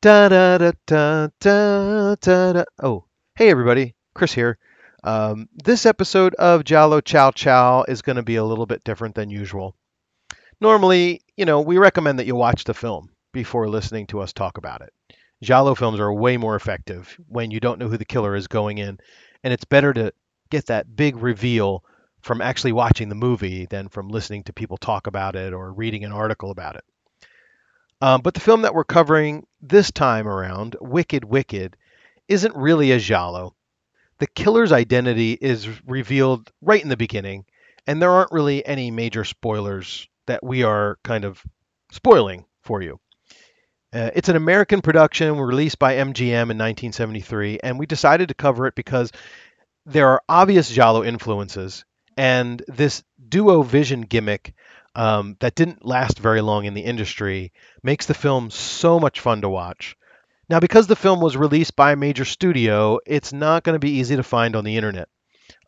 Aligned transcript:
Da 0.00 0.28
da 0.28 0.58
da 0.58 0.70
da 0.86 1.28
da 1.40 2.14
da 2.14 2.52
da. 2.52 2.64
Oh, 2.80 3.06
hey 3.34 3.50
everybody, 3.50 3.96
Chris 4.14 4.32
here. 4.32 4.56
Um, 5.02 5.48
this 5.64 5.86
episode 5.86 6.36
of 6.36 6.62
Giallo 6.62 7.00
Chow 7.00 7.32
Chow 7.32 7.82
is 7.82 8.00
going 8.02 8.14
to 8.14 8.22
be 8.22 8.36
a 8.36 8.44
little 8.44 8.64
bit 8.64 8.84
different 8.84 9.16
than 9.16 9.28
usual. 9.28 9.74
Normally, 10.60 11.22
you 11.36 11.46
know, 11.46 11.62
we 11.62 11.78
recommend 11.78 12.20
that 12.20 12.28
you 12.28 12.36
watch 12.36 12.62
the 12.62 12.74
film 12.74 13.10
before 13.32 13.68
listening 13.68 14.06
to 14.06 14.20
us 14.20 14.32
talk 14.32 14.56
about 14.56 14.82
it. 14.82 14.92
Giallo 15.42 15.74
films 15.74 15.98
are 15.98 16.14
way 16.14 16.36
more 16.36 16.54
effective 16.54 17.18
when 17.26 17.50
you 17.50 17.58
don't 17.58 17.80
know 17.80 17.88
who 17.88 17.96
the 17.96 18.04
killer 18.04 18.36
is 18.36 18.46
going 18.46 18.78
in, 18.78 18.98
and 19.42 19.52
it's 19.52 19.64
better 19.64 19.92
to 19.92 20.12
get 20.48 20.66
that 20.66 20.94
big 20.94 21.16
reveal 21.16 21.82
from 22.20 22.40
actually 22.40 22.70
watching 22.70 23.08
the 23.08 23.16
movie 23.16 23.66
than 23.66 23.88
from 23.88 24.10
listening 24.10 24.44
to 24.44 24.52
people 24.52 24.76
talk 24.76 25.08
about 25.08 25.34
it 25.34 25.52
or 25.52 25.72
reading 25.72 26.04
an 26.04 26.12
article 26.12 26.52
about 26.52 26.76
it. 26.76 26.84
Um, 28.00 28.20
but 28.20 28.34
the 28.34 28.40
film 28.40 28.62
that 28.62 28.74
we're 28.74 28.84
covering 28.84 29.44
this 29.60 29.90
time 29.90 30.28
around, 30.28 30.76
Wicked 30.80 31.24
Wicked, 31.24 31.76
isn't 32.28 32.54
really 32.54 32.92
a 32.92 32.98
giallo. 32.98 33.54
The 34.18 34.26
killer's 34.26 34.72
identity 34.72 35.32
is 35.32 35.68
revealed 35.86 36.50
right 36.60 36.82
in 36.82 36.88
the 36.88 36.96
beginning, 36.96 37.44
and 37.86 38.02
there 38.02 38.10
aren't 38.10 38.32
really 38.32 38.64
any 38.66 38.90
major 38.90 39.24
spoilers 39.24 40.08
that 40.26 40.44
we 40.44 40.62
are 40.62 40.98
kind 41.04 41.24
of 41.24 41.42
spoiling 41.92 42.44
for 42.62 42.82
you. 42.82 43.00
Uh, 43.92 44.10
it's 44.14 44.28
an 44.28 44.36
American 44.36 44.82
production 44.82 45.38
released 45.38 45.78
by 45.78 45.94
MGM 45.94 46.50
in 46.50 46.58
1973, 46.58 47.60
and 47.62 47.78
we 47.78 47.86
decided 47.86 48.28
to 48.28 48.34
cover 48.34 48.66
it 48.66 48.74
because 48.74 49.12
there 49.86 50.08
are 50.08 50.22
obvious 50.28 50.68
giallo 50.70 51.02
influences, 51.02 51.84
and 52.16 52.62
this 52.68 53.02
duo 53.28 53.62
vision 53.62 54.02
gimmick 54.02 54.52
um, 54.94 55.36
that 55.40 55.54
didn't 55.54 55.84
last 55.84 56.18
very 56.18 56.40
long 56.40 56.64
in 56.64 56.74
the 56.74 56.82
industry 56.82 57.52
makes 57.82 58.06
the 58.06 58.14
film 58.14 58.50
so 58.50 58.98
much 58.98 59.20
fun 59.20 59.42
to 59.42 59.48
watch. 59.48 59.96
Now, 60.48 60.60
because 60.60 60.86
the 60.86 60.96
film 60.96 61.20
was 61.20 61.36
released 61.36 61.76
by 61.76 61.92
a 61.92 61.96
major 61.96 62.24
studio, 62.24 62.98
it's 63.06 63.32
not 63.32 63.64
going 63.64 63.74
to 63.74 63.78
be 63.78 63.98
easy 63.98 64.16
to 64.16 64.22
find 64.22 64.56
on 64.56 64.64
the 64.64 64.76
internet. 64.76 65.08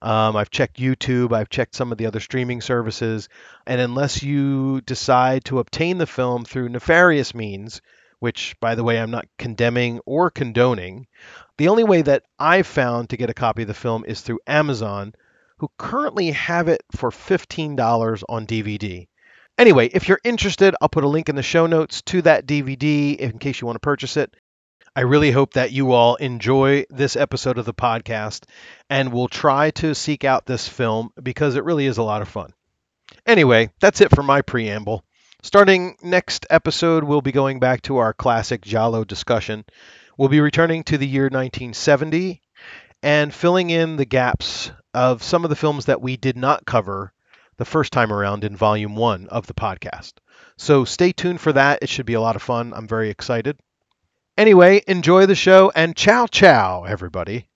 Um, 0.03 0.37
I've 0.37 0.51
checked 0.51 0.79
YouTube, 0.79 1.33
I've 1.33 1.51
checked 1.51 1.75
some 1.75 1.93
of 1.93 1.99
the 1.99 2.07
other 2.07 2.21
streaming 2.21 2.63
services, 2.63 3.29
and 3.67 3.81
unless 3.81 4.23
you 4.23 4.81
decide 4.81 5.45
to 5.47 5.59
obtain 5.59 5.99
the 5.99 6.07
film 6.07 6.45
through 6.45 6.71
nefarious 6.71 7.35
means, 7.35 7.83
which, 8.21 8.57
by 8.61 8.75
the 8.75 8.85
way, 8.85 8.99
I'm 8.99 9.11
not 9.11 9.29
condemning 9.39 10.01
or 10.07 10.31
condoning, 10.31 11.07
the 11.59 11.69
only 11.69 11.85
way 11.85 12.01
that 12.01 12.25
I've 12.39 12.67
found 12.67 13.11
to 13.11 13.19
get 13.19 13.29
a 13.29 13.35
copy 13.35 13.63
of 13.63 13.69
the 13.69 13.75
film 13.75 14.05
is 14.07 14.23
through 14.23 14.41
Amazon, 14.47 15.13
who 15.59 15.71
currently 15.77 16.31
have 16.31 16.69
it 16.69 16.83
for 16.97 17.11
$15 17.11 18.23
on 18.31 18.47
DVD. 18.47 19.09
Anyway, 19.61 19.89
if 19.89 20.09
you're 20.09 20.21
interested, 20.25 20.75
I'll 20.81 20.89
put 20.89 21.05
a 21.05 21.09
link 21.09 21.29
in 21.29 21.37
the 21.37 21.43
show 21.43 21.67
notes 21.67 22.01
to 22.07 22.23
that 22.23 22.47
DVD 22.47 23.15
in 23.15 23.39
case 23.39 23.61
you 23.61 23.67
want 23.67 23.77
to 23.77 23.81
purchase 23.81 24.17
it. 24.17 24.35
I 24.97 25.03
really 25.03 25.33
hope 25.33 25.53
that 25.53 25.71
you 25.71 25.93
all 25.93 26.15
enjoy 26.15 26.87
this 26.89 27.15
episode 27.15 27.59
of 27.59 27.67
the 27.67 27.75
podcast 27.75 28.45
and 28.89 29.13
will 29.13 29.29
try 29.29 29.71
to 29.73 29.95
seek 29.95 30.25
out 30.25 30.47
this 30.47 30.67
film 30.67 31.11
because 31.23 31.57
it 31.57 31.65
really 31.65 31.85
is 31.85 31.99
a 31.99 32.03
lot 32.03 32.23
of 32.23 32.29
fun. 32.31 32.55
Anyway, 33.27 33.69
that's 33.83 34.01
it 34.01 34.15
for 34.15 34.23
my 34.23 34.41
preamble. 34.41 35.05
Starting 35.43 35.95
next 36.03 36.47
episode, 36.49 37.05
we'll 37.05 37.21
be 37.21 37.31
going 37.31 37.61
back 37.61 37.83
to 37.83 37.99
our 37.99 38.15
classic 38.15 38.63
Giallo 38.63 39.05
discussion. 39.05 39.67
We'll 40.17 40.31
be 40.31 40.41
returning 40.41 40.85
to 40.85 40.97
the 40.97 41.07
year 41.07 41.25
1970 41.25 42.41
and 43.03 43.35
filling 43.35 43.69
in 43.69 43.97
the 43.97 44.07
gaps 44.07 44.71
of 44.95 45.23
some 45.23 45.45
of 45.45 45.51
the 45.51 45.57
films 45.57 45.85
that 45.85 46.01
we 46.01 46.17
did 46.17 46.39
not 46.39 46.65
cover 46.65 47.13
the 47.61 47.65
first 47.67 47.93
time 47.93 48.11
around 48.11 48.43
in 48.43 48.57
volume 48.57 48.97
one 48.97 49.29
of 49.29 49.47
the 49.47 49.55
podcast. 49.55 50.15
So 50.57 50.87
stay 50.87 51.13
tuned 51.13 51.43
for 51.43 51.53
that. 51.53 51.81
It 51.83 51.91
should 51.91 52.07
be 52.07 52.15
a 52.15 52.21
lot 52.21 52.35
of 52.35 52.43
fun. 52.43 52.73
I'm 52.75 52.89
very 52.89 53.11
excited. 53.11 53.61
Anyway, 54.39 54.83
enjoy 54.89 55.27
the 55.27 55.35
show 55.35 55.71
and 55.75 55.95
ciao, 55.95 56.27
ciao, 56.27 56.85
everybody. 56.85 57.47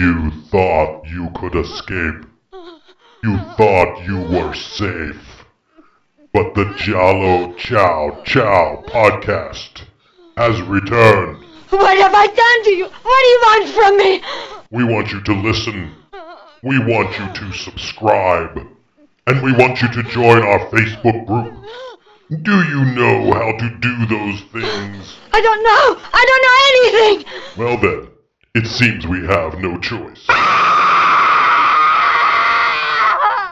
You 0.00 0.30
thought 0.50 1.02
you 1.08 1.28
could 1.34 1.54
escape. 1.54 2.24
You 3.22 3.36
thought 3.58 4.02
you 4.06 4.16
were 4.34 4.54
safe. 4.54 5.44
But 6.32 6.54
the 6.54 6.72
Giallo 6.78 7.52
Chow 7.56 8.22
Chow 8.24 8.82
podcast 8.86 9.82
has 10.38 10.58
returned. 10.62 11.44
What 11.68 11.98
have 11.98 12.14
I 12.14 12.26
done 12.28 12.64
to 12.64 12.70
you? 12.70 12.84
What 12.86 13.20
do 13.20 13.28
you 13.28 13.40
want 13.44 13.68
from 13.68 13.96
me? 13.98 14.22
We 14.70 14.84
want 14.84 15.12
you 15.12 15.20
to 15.20 15.34
listen. 15.34 15.94
We 16.62 16.78
want 16.78 17.18
you 17.18 17.30
to 17.34 17.52
subscribe. 17.52 18.58
And 19.26 19.42
we 19.42 19.52
want 19.52 19.82
you 19.82 19.88
to 19.92 20.02
join 20.04 20.42
our 20.42 20.60
Facebook 20.70 21.26
group. 21.26 21.52
Do 22.42 22.56
you 22.56 22.86
know 22.86 23.34
how 23.34 23.52
to 23.52 23.68
do 23.80 24.06
those 24.06 24.40
things? 24.50 25.16
I 25.34 25.42
don't 25.42 25.62
know. 25.62 26.02
I 26.10 26.24
don't 26.30 26.42
know 26.46 26.58
anything. 26.70 27.24
Well 27.58 27.76
then, 27.76 28.10
it 28.54 28.66
seems 28.66 29.06
we 29.06 29.24
have 29.26 29.58
no 29.58 29.78
choice. 29.78 30.26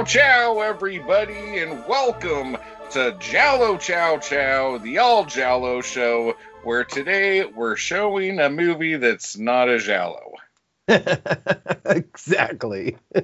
Ciao, 0.00 0.06
ciao, 0.06 0.60
everybody, 0.60 1.58
and 1.58 1.86
welcome 1.86 2.56
to 2.92 3.14
Giallo 3.20 3.76
Chow 3.76 4.16
Chow, 4.16 4.78
the 4.78 4.96
All 4.96 5.26
Giallo 5.26 5.82
Show, 5.82 6.36
where 6.64 6.84
today 6.84 7.44
we're 7.44 7.76
showing 7.76 8.40
a 8.40 8.48
movie 8.48 8.96
that's 8.96 9.36
not 9.36 9.68
a 9.68 9.78
Giallo. 9.78 10.32
exactly. 11.84 12.96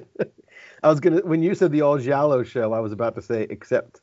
I 0.83 0.89
was 0.89 0.99
gonna 0.99 1.21
when 1.21 1.41
you 1.41 1.55
said 1.55 1.71
the 1.71 1.81
all 1.81 1.97
Giallo 1.97 2.43
show, 2.43 2.73
I 2.73 2.79
was 2.79 2.91
about 2.91 3.15
to 3.15 3.23
say 3.23 3.47
except 3.49 3.99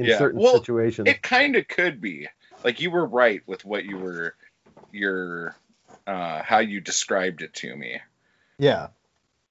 in 0.00 0.06
Yeah, 0.06 0.18
certain 0.18 0.40
well, 0.40 0.54
situations. 0.54 1.08
It 1.08 1.22
kind 1.22 1.54
of 1.54 1.68
could 1.68 2.00
be. 2.00 2.26
Like 2.64 2.80
you 2.80 2.90
were 2.90 3.06
right 3.06 3.42
with 3.46 3.64
what 3.64 3.84
you 3.84 3.98
were, 3.98 4.34
your, 4.90 5.54
uh, 6.08 6.42
how 6.42 6.58
you 6.58 6.80
described 6.80 7.42
it 7.42 7.54
to 7.54 7.76
me. 7.76 8.00
yeah. 8.58 8.88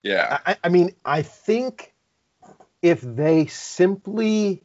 Yeah. 0.03 0.39
I, 0.45 0.57
I 0.63 0.69
mean, 0.69 0.91
I 1.05 1.21
think 1.23 1.94
if 2.85 3.01
they 3.01 3.47
simply 3.47 4.61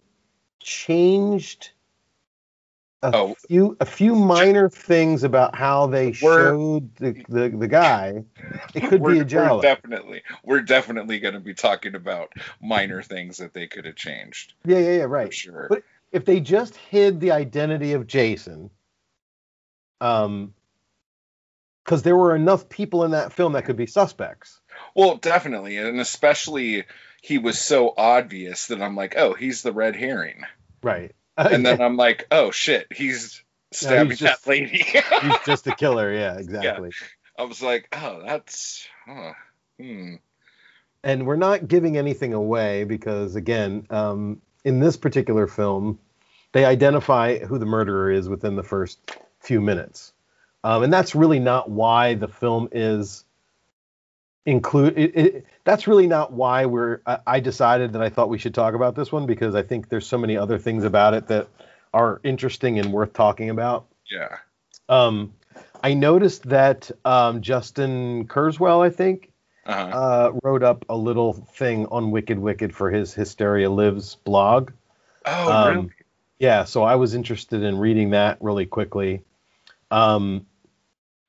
changed 0.61 1.71
a 3.03 3.15
Oh. 3.15 3.35
few 3.49 3.79
a 3.81 3.87
few 3.87 4.15
minor 4.15 4.69
things 4.69 5.25
about 5.25 5.55
how 5.55 5.87
they 5.87 6.13
showed 6.13 6.95
the, 6.97 7.13
the, 7.31 7.49
the 7.49 7.67
guy, 7.67 8.25
it 8.75 8.83
could 8.83 9.03
be 9.03 9.21
a 9.21 9.25
we're 9.25 9.63
definitely, 9.63 10.23
we're 10.45 10.61
definitely 10.61 11.19
going 11.19 11.33
to 11.33 11.41
be 11.41 11.55
talking 11.55 11.95
about 11.95 12.31
minor 12.61 13.03
things 13.03 13.39
that 13.39 13.55
they 13.55 13.67
could 13.67 13.87
have 13.87 13.97
changed 13.97 14.53
yeah, 14.67 14.79
yeah, 14.79 14.97
yeah, 14.99 15.05
right. 15.05 15.33
sure. 15.33 15.67
But 15.71 15.83
if 16.13 16.27
they 16.27 16.41
just 16.41 16.77
hid 16.77 17.21
the 17.21 17.33
identity 17.33 17.95
of 17.95 18.07
Jason, 18.07 18.69
um, 20.03 20.53
because 21.85 22.03
there 22.03 22.17
were 22.17 22.37
enough 22.37 22.69
people 22.69 23.05
in 23.05 23.13
that 23.13 23.33
film 23.33 23.55
that 23.55 23.65
could 23.65 23.77
be 23.77 23.87
suspects. 23.87 24.61
Well, 24.95 25.17
definitely, 25.17 25.79
and 25.79 26.01
especially 26.01 26.85
he 27.23 27.39
was 27.39 27.59
so 27.59 27.93
obvious 27.97 28.69
that 28.69 28.81
I'm 28.83 28.97
like, 28.97 29.15
oh, 29.17 29.35
he's 29.35 29.63
the 29.63 29.73
red 29.73 29.97
herring, 29.97 30.43
Right. 30.83 31.13
and 31.37 31.65
then 31.65 31.81
I'm 31.87 31.97
like, 31.97 32.27
oh 32.31 32.51
shit, 32.51 32.87
he's 32.93 33.43
stabbing 33.73 34.17
just- 34.17 34.45
that 34.45 34.51
lady. 34.51 34.79
he's 35.23 35.39
just 35.47 35.67
a 35.67 35.75
killer. 35.75 36.13
Yeah, 36.15 36.39
exactly. 36.39 36.91
I 37.39 37.45
was 37.45 37.63
like, 37.63 37.89
oh, 37.93 38.23
that's, 38.27 38.87
huh, 39.07 39.33
hmm. 39.79 40.17
and 41.03 41.27
we're 41.27 41.37
not 41.37 41.69
giving 41.69 41.97
anything 41.97 42.35
away 42.35 42.85
because 42.85 43.35
again, 43.37 43.87
um, 43.91 44.43
in 44.65 44.79
this 44.81 44.97
particular 44.99 45.47
film, 45.47 45.99
they 46.53 46.65
identify 46.67 47.39
who 47.39 47.59
the 47.59 47.65
murderer 47.67 48.11
is 48.11 48.29
within 48.29 48.57
the 48.57 48.63
first 48.63 48.99
few 49.39 49.61
minutes, 49.61 50.13
um, 50.65 50.83
and 50.83 50.93
that's 50.93 51.15
really 51.15 51.39
not 51.39 51.71
why 51.71 52.15
the 52.15 52.29
film 52.29 52.69
is 52.73 53.25
include. 54.47 54.99
It, 54.99 55.17
it, 55.17 55.47
that's 55.65 55.87
really 55.87 56.07
not 56.07 56.33
why 56.33 56.67
we're. 56.67 57.01
I, 57.07 57.19
I 57.27 57.41
decided 57.41 57.93
that 57.93 58.03
I 58.03 58.09
thought 58.09 58.29
we 58.29 58.39
should 58.39 58.55
talk 58.55 58.75
about 58.75 58.95
this 58.95 59.13
one 59.13 59.27
because 59.27 59.55
I 59.55 59.63
think 59.63 59.89
there's 59.89 60.07
so 60.07 60.19
many 60.19 60.37
other 60.37 60.59
things 60.59 60.85
about 60.85 61.15
it 61.15 61.27
that 61.29 61.49
are 61.93 62.21
interesting 62.25 62.79
and 62.79 62.93
worth 62.93 63.13
talking 63.13 63.51
about. 63.51 63.87
Yeah. 64.11 64.37
Um, 64.89 65.35
I 65.83 65.95
noticed 65.95 66.49
that 66.49 66.91
um, 67.05 67.43
Justin 67.43 68.27
Kerswell, 68.27 68.81
I 68.85 68.91
think, 68.91 69.31
Uh-huh. 69.67 69.99
uh, 69.99 70.33
wrote 70.43 70.63
up 70.63 70.85
a 70.89 70.97
little 70.97 71.33
thing 71.33 71.87
on 71.87 72.11
Wicked 72.11 72.39
Wicked 72.39 72.75
for 72.75 72.91
his 72.91 73.15
Hysteria 73.15 73.71
Lives 73.71 74.17
blog. 74.25 74.73
oh, 75.27 75.53
um, 75.53 75.75
really? 75.77 75.91
Yeah, 76.39 76.65
so 76.65 76.83
I 76.83 76.97
was 76.97 77.15
interested 77.15 77.63
in 77.63 77.79
reading 77.79 78.11
that 78.11 78.39
really 78.41 78.67
quickly. 78.67 79.23
Um, 79.91 80.47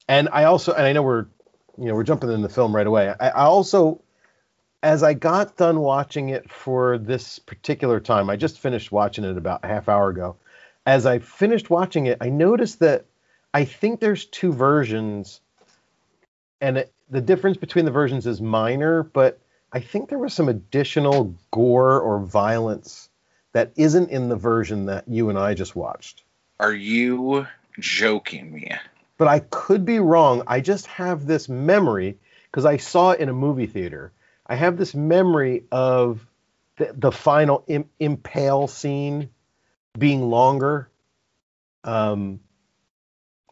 and 0.07 0.29
I 0.31 0.45
also, 0.45 0.73
and 0.73 0.85
I 0.85 0.93
know 0.93 1.03
we're, 1.03 1.25
you 1.77 1.85
know, 1.85 1.95
we're 1.95 2.03
jumping 2.03 2.31
in 2.31 2.41
the 2.41 2.49
film 2.49 2.75
right 2.75 2.87
away. 2.87 3.13
I, 3.19 3.29
I 3.29 3.43
also, 3.43 4.01
as 4.83 5.03
I 5.03 5.13
got 5.13 5.57
done 5.57 5.79
watching 5.79 6.29
it 6.29 6.49
for 6.49 6.97
this 6.97 7.39
particular 7.39 7.99
time, 7.99 8.29
I 8.29 8.35
just 8.35 8.59
finished 8.59 8.91
watching 8.91 9.23
it 9.23 9.37
about 9.37 9.63
a 9.63 9.67
half 9.67 9.89
hour 9.89 10.09
ago. 10.09 10.35
As 10.85 11.05
I 11.05 11.19
finished 11.19 11.69
watching 11.69 12.07
it, 12.07 12.17
I 12.21 12.29
noticed 12.29 12.79
that 12.79 13.05
I 13.53 13.65
think 13.65 13.99
there's 13.99 14.25
two 14.25 14.51
versions, 14.51 15.41
and 16.59 16.77
it, 16.77 16.93
the 17.09 17.21
difference 17.21 17.57
between 17.57 17.85
the 17.85 17.91
versions 17.91 18.25
is 18.25 18.41
minor, 18.41 19.03
but 19.03 19.39
I 19.73 19.79
think 19.79 20.09
there 20.09 20.17
was 20.17 20.33
some 20.33 20.49
additional 20.49 21.35
gore 21.51 21.99
or 21.99 22.19
violence 22.19 23.09
that 23.53 23.71
isn't 23.75 24.09
in 24.09 24.29
the 24.29 24.35
version 24.35 24.85
that 24.85 25.07
you 25.07 25.29
and 25.29 25.37
I 25.37 25.53
just 25.53 25.75
watched. 25.75 26.23
Are 26.59 26.73
you 26.73 27.47
joking 27.79 28.51
me? 28.51 28.71
But 29.21 29.27
I 29.27 29.41
could 29.51 29.85
be 29.85 29.99
wrong. 29.99 30.41
I 30.47 30.61
just 30.61 30.87
have 30.87 31.27
this 31.27 31.47
memory 31.47 32.17
because 32.45 32.65
I 32.65 32.77
saw 32.77 33.11
it 33.11 33.19
in 33.19 33.29
a 33.29 33.33
movie 33.33 33.67
theater. 33.67 34.13
I 34.47 34.55
have 34.55 34.77
this 34.77 34.95
memory 34.95 35.65
of 35.71 36.25
the, 36.77 36.91
the 36.97 37.11
final 37.11 37.63
Im- 37.67 37.87
impale 37.99 38.67
scene 38.67 39.29
being 39.95 40.23
longer. 40.31 40.89
Um, 41.83 42.39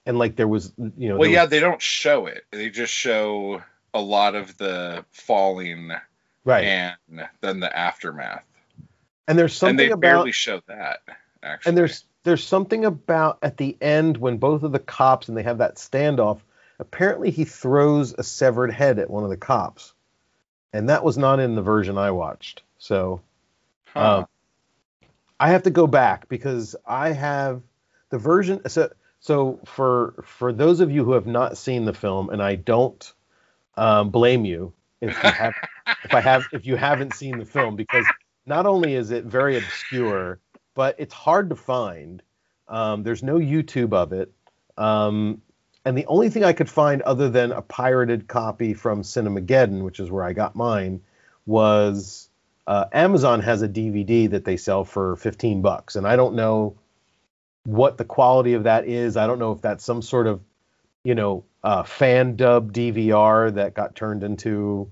and 0.08 0.18
like 0.18 0.36
there 0.36 0.48
was, 0.48 0.74
you 0.98 1.10
know, 1.10 1.18
Well, 1.18 1.30
yeah, 1.30 1.44
was- 1.44 1.52
they 1.52 1.60
don't 1.60 1.80
show 1.80 2.26
it. 2.26 2.46
They 2.50 2.72
just 2.72 2.92
show 2.92 3.62
a 3.94 4.02
lot 4.02 4.34
of 4.34 4.58
the 4.58 5.06
falling 5.12 5.92
right. 6.46 6.64
and 6.64 7.28
then 7.42 7.60
the 7.60 7.78
aftermath. 7.78 8.44
And 9.28 9.38
there's 9.38 9.56
something 9.56 9.70
and 9.70 9.80
they 9.80 9.92
about 9.92 10.02
barely 10.02 10.32
show 10.32 10.64
that. 10.66 11.02
Actually, 11.44 11.70
and 11.70 11.78
there's 11.78 12.06
there's 12.30 12.46
something 12.46 12.86
about 12.86 13.40
at 13.42 13.58
the 13.58 13.76
end 13.82 14.18
when 14.18 14.38
both 14.38 14.62
of 14.62 14.72
the 14.72 14.80
cops 14.80 15.30
and 15.30 15.38
they 15.38 15.42
have 15.44 15.58
that 15.58 15.78
standoff 15.78 16.40
apparently 16.80 17.32
he 17.32 17.44
throws 17.44 18.14
a 18.18 18.24
severed 18.24 18.72
head 18.72 19.00
at 19.00 19.10
one 19.10 19.24
of 19.24 19.32
the 19.32 19.38
cops 19.38 19.94
and 20.72 20.90
that 20.90 21.04
was 21.04 21.18
not 21.18 21.40
in 21.40 21.56
the 21.56 21.62
version 21.64 21.98
i 21.98 22.12
watched 22.12 22.62
so 22.78 23.20
Huh. 23.88 24.20
um, 24.20 24.28
i 25.40 25.50
have 25.50 25.64
to 25.64 25.72
go 25.72 25.88
back 25.88 26.30
because 26.30 26.76
i 26.86 27.10
have 27.12 27.64
the 28.12 28.20
version 28.20 28.62
so 28.70 28.92
so 29.20 29.60
for 29.66 30.14
for 30.24 30.54
those 30.54 30.82
of 30.82 30.92
you 30.92 31.04
who 31.04 31.14
have 31.14 31.26
not 31.26 31.58
seen 31.58 31.84
the 31.86 31.94
film 31.94 32.30
and 32.30 32.44
i 32.44 32.54
don't 32.54 33.14
um, 33.76 34.12
blame 34.12 34.46
you 34.46 34.72
if 35.02 35.24
you 35.24 35.32
have 35.32 35.56
if 36.04 36.14
i 36.14 36.22
have 36.22 36.48
if 36.52 36.68
you 36.68 36.76
haven't 36.76 37.16
seen 37.16 37.40
the 37.40 37.46
film 37.46 37.76
because 37.76 38.14
not 38.46 38.68
only 38.68 38.94
is 38.94 39.10
it 39.10 39.26
very 39.26 39.58
obscure 39.58 40.40
but 40.80 40.96
it's 40.98 41.14
hard 41.14 41.50
to 41.50 41.58
find. 41.58 42.24
Um, 42.70 43.04
there's 43.04 43.22
no 43.22 43.36
YouTube 43.36 43.92
of 43.92 44.14
it. 44.14 44.32
Um, 44.78 45.42
and 45.84 45.98
the 45.98 46.06
only 46.06 46.30
thing 46.30 46.46
I 46.46 46.54
could 46.54 46.70
find 46.70 47.02
other 47.02 47.30
than 47.30 47.52
a 47.52 47.62
pirated 47.62 48.30
copy 48.30 48.74
from 48.74 49.02
Cinemageddon, 49.02 49.84
which 49.84 50.00
is 50.00 50.10
where 50.10 50.24
I 50.24 50.32
got 50.32 50.56
mine, 50.56 51.02
was 51.46 52.30
uh, 52.66 52.86
Amazon 52.94 53.42
has 53.42 53.62
a 53.62 53.68
DVD 53.68 54.30
that 54.30 54.46
they 54.46 54.56
sell 54.56 54.86
for 54.86 55.18
15 55.18 55.62
bucks. 55.62 55.98
And 55.98 56.08
I 56.08 56.16
don't 56.16 56.36
know 56.36 56.78
what 57.66 57.98
the 57.98 58.06
quality 58.06 58.54
of 58.54 58.64
that 58.64 58.88
is. 58.88 59.18
I 59.18 59.28
don't 59.28 59.40
know 59.40 59.52
if 59.52 59.60
that's 59.62 59.84
some 59.84 60.02
sort 60.02 60.28
of, 60.28 60.40
you 61.04 61.14
know, 61.14 61.44
uh, 61.62 61.84
fan 61.84 62.38
dub 62.38 62.72
DVR 62.72 63.54
that 63.56 63.74
got 63.74 63.98
turned 63.98 64.24
into 64.24 64.90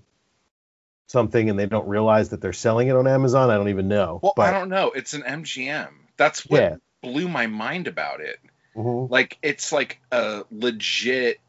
something 1.07 1.49
and 1.49 1.57
they 1.57 1.65
don't 1.65 1.87
realize 1.87 2.29
that 2.29 2.41
they're 2.41 2.53
selling 2.53 2.87
it 2.89 2.95
on 2.95 3.07
Amazon. 3.07 3.49
I 3.49 3.55
don't 3.55 3.69
even 3.69 3.87
know. 3.87 4.19
well, 4.21 4.33
but, 4.35 4.53
I 4.53 4.57
don't 4.57 4.69
know. 4.69 4.91
It's 4.91 5.13
an 5.13 5.23
MGM. 5.23 5.89
That's 6.17 6.45
what 6.45 6.61
Yeah. 6.61 6.75
blew 7.01 7.27
my 7.27 7.47
mind 7.47 7.87
about 7.87 8.21
it. 8.21 8.39
Mhm. 8.75 9.09
Like 9.09 9.37
it's 9.41 9.71
like 9.71 9.99
a 10.11 10.43
legit 10.51 11.39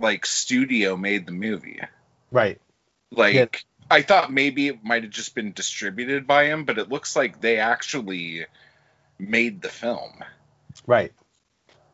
like 0.00 0.26
studio 0.26 0.96
made 0.96 1.26
the 1.26 1.32
movie. 1.32 1.80
Right. 2.30 2.60
Like 3.10 3.34
Yeah. 3.34 3.46
I 3.90 4.02
thought 4.02 4.32
maybe 4.32 4.66
it 4.68 4.82
might 4.84 5.04
have 5.04 5.12
just 5.12 5.34
been 5.34 5.52
distributed 5.52 6.26
by 6.26 6.44
him, 6.46 6.64
but 6.64 6.78
it 6.78 6.88
looks 6.88 7.14
like 7.16 7.40
they 7.40 7.58
actually 7.58 8.46
made 9.18 9.62
the 9.62 9.68
film. 9.68 10.12
Right. 10.86 11.12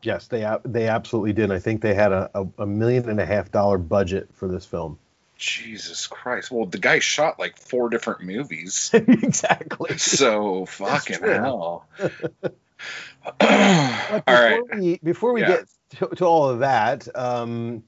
Yes, 0.01 0.27
they 0.27 0.45
they 0.65 0.87
absolutely 0.87 1.33
did. 1.33 1.51
I 1.51 1.59
think 1.59 1.81
they 1.81 1.93
had 1.93 2.11
a, 2.11 2.29
a, 2.35 2.45
a 2.59 2.65
million 2.65 3.09
and 3.09 3.19
a 3.21 3.25
half 3.25 3.51
dollar 3.51 3.77
budget 3.77 4.29
for 4.33 4.47
this 4.49 4.65
film. 4.65 4.99
Jesus 5.37 6.07
Christ. 6.07 6.51
Well, 6.51 6.65
the 6.65 6.77
guy 6.77 6.99
shot 6.99 7.39
like 7.39 7.57
four 7.57 7.89
different 7.89 8.21
movies. 8.23 8.89
exactly. 8.93 9.97
So 9.97 10.65
fucking 10.65 11.21
hell. 11.21 11.87
all 13.41 14.21
before 14.25 14.63
we 14.73 14.99
before 15.03 15.33
we 15.33 15.41
Yeah. 15.41 15.47
get 15.47 15.67
to, 15.99 16.15
to 16.15 16.25
all 16.25 16.49
of 16.49 16.59
that, 16.59 17.07
um, 17.15 17.83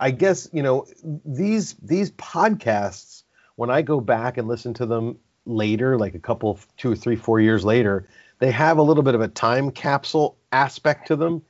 I 0.00 0.10
guess 0.10 0.48
you 0.52 0.62
know 0.62 0.86
these 1.24 1.74
these 1.82 2.10
podcasts. 2.12 3.22
When 3.56 3.70
I 3.70 3.82
go 3.82 4.00
back 4.00 4.38
and 4.38 4.46
listen 4.46 4.74
to 4.74 4.86
them 4.86 5.18
later, 5.44 5.98
like 5.98 6.14
a 6.14 6.20
couple, 6.20 6.60
two 6.76 6.92
or 6.92 6.94
three, 6.94 7.16
four 7.16 7.40
years 7.40 7.64
later, 7.64 8.08
they 8.38 8.52
have 8.52 8.78
a 8.78 8.82
little 8.82 9.02
bit 9.02 9.16
of 9.16 9.20
a 9.20 9.26
time 9.26 9.72
capsule 9.72 10.36
aspect 10.52 11.08
to 11.08 11.16
them. 11.16 11.42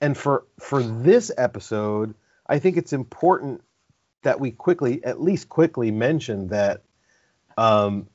And 0.00 0.16
for 0.16 0.44
for 0.60 0.82
this 0.82 1.32
episode, 1.36 2.14
I 2.46 2.60
think 2.60 2.76
it's 2.76 2.92
important 2.92 3.62
that 4.26 4.40
we 4.40 4.50
quickly, 4.50 5.04
at 5.04 5.22
least 5.22 5.48
quickly, 5.48 5.92
mention 5.92 6.48
that 6.48 6.82
um, 7.56 8.08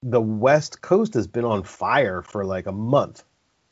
the 0.00 0.20
West 0.20 0.80
Coast 0.80 1.14
has 1.14 1.26
been 1.26 1.44
on 1.44 1.64
fire 1.64 2.22
for 2.22 2.44
like 2.44 2.66
a 2.66 2.72
month. 2.72 3.24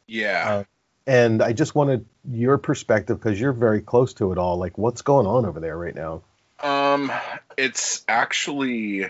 Yeah. 0.09 0.45
Uh, 0.49 0.65
and 1.07 1.41
I 1.41 1.53
just 1.53 1.77
wanted 1.77 2.05
your 2.29 2.59
perspective 2.59 3.21
because 3.21 3.41
you're 3.41 3.53
very 3.53 3.81
close 3.81 4.13
to 4.15 4.33
it 4.33 4.39
all. 4.39 4.59
Like, 4.59 4.77
what's 4.77 5.03
going 5.03 5.29
on 5.29 5.47
over 5.47 5.61
there 5.61 5.79
right 5.79 5.95
now? 5.95 6.23
Um, 6.61 7.13
it's 7.57 8.05
actually 8.09 9.07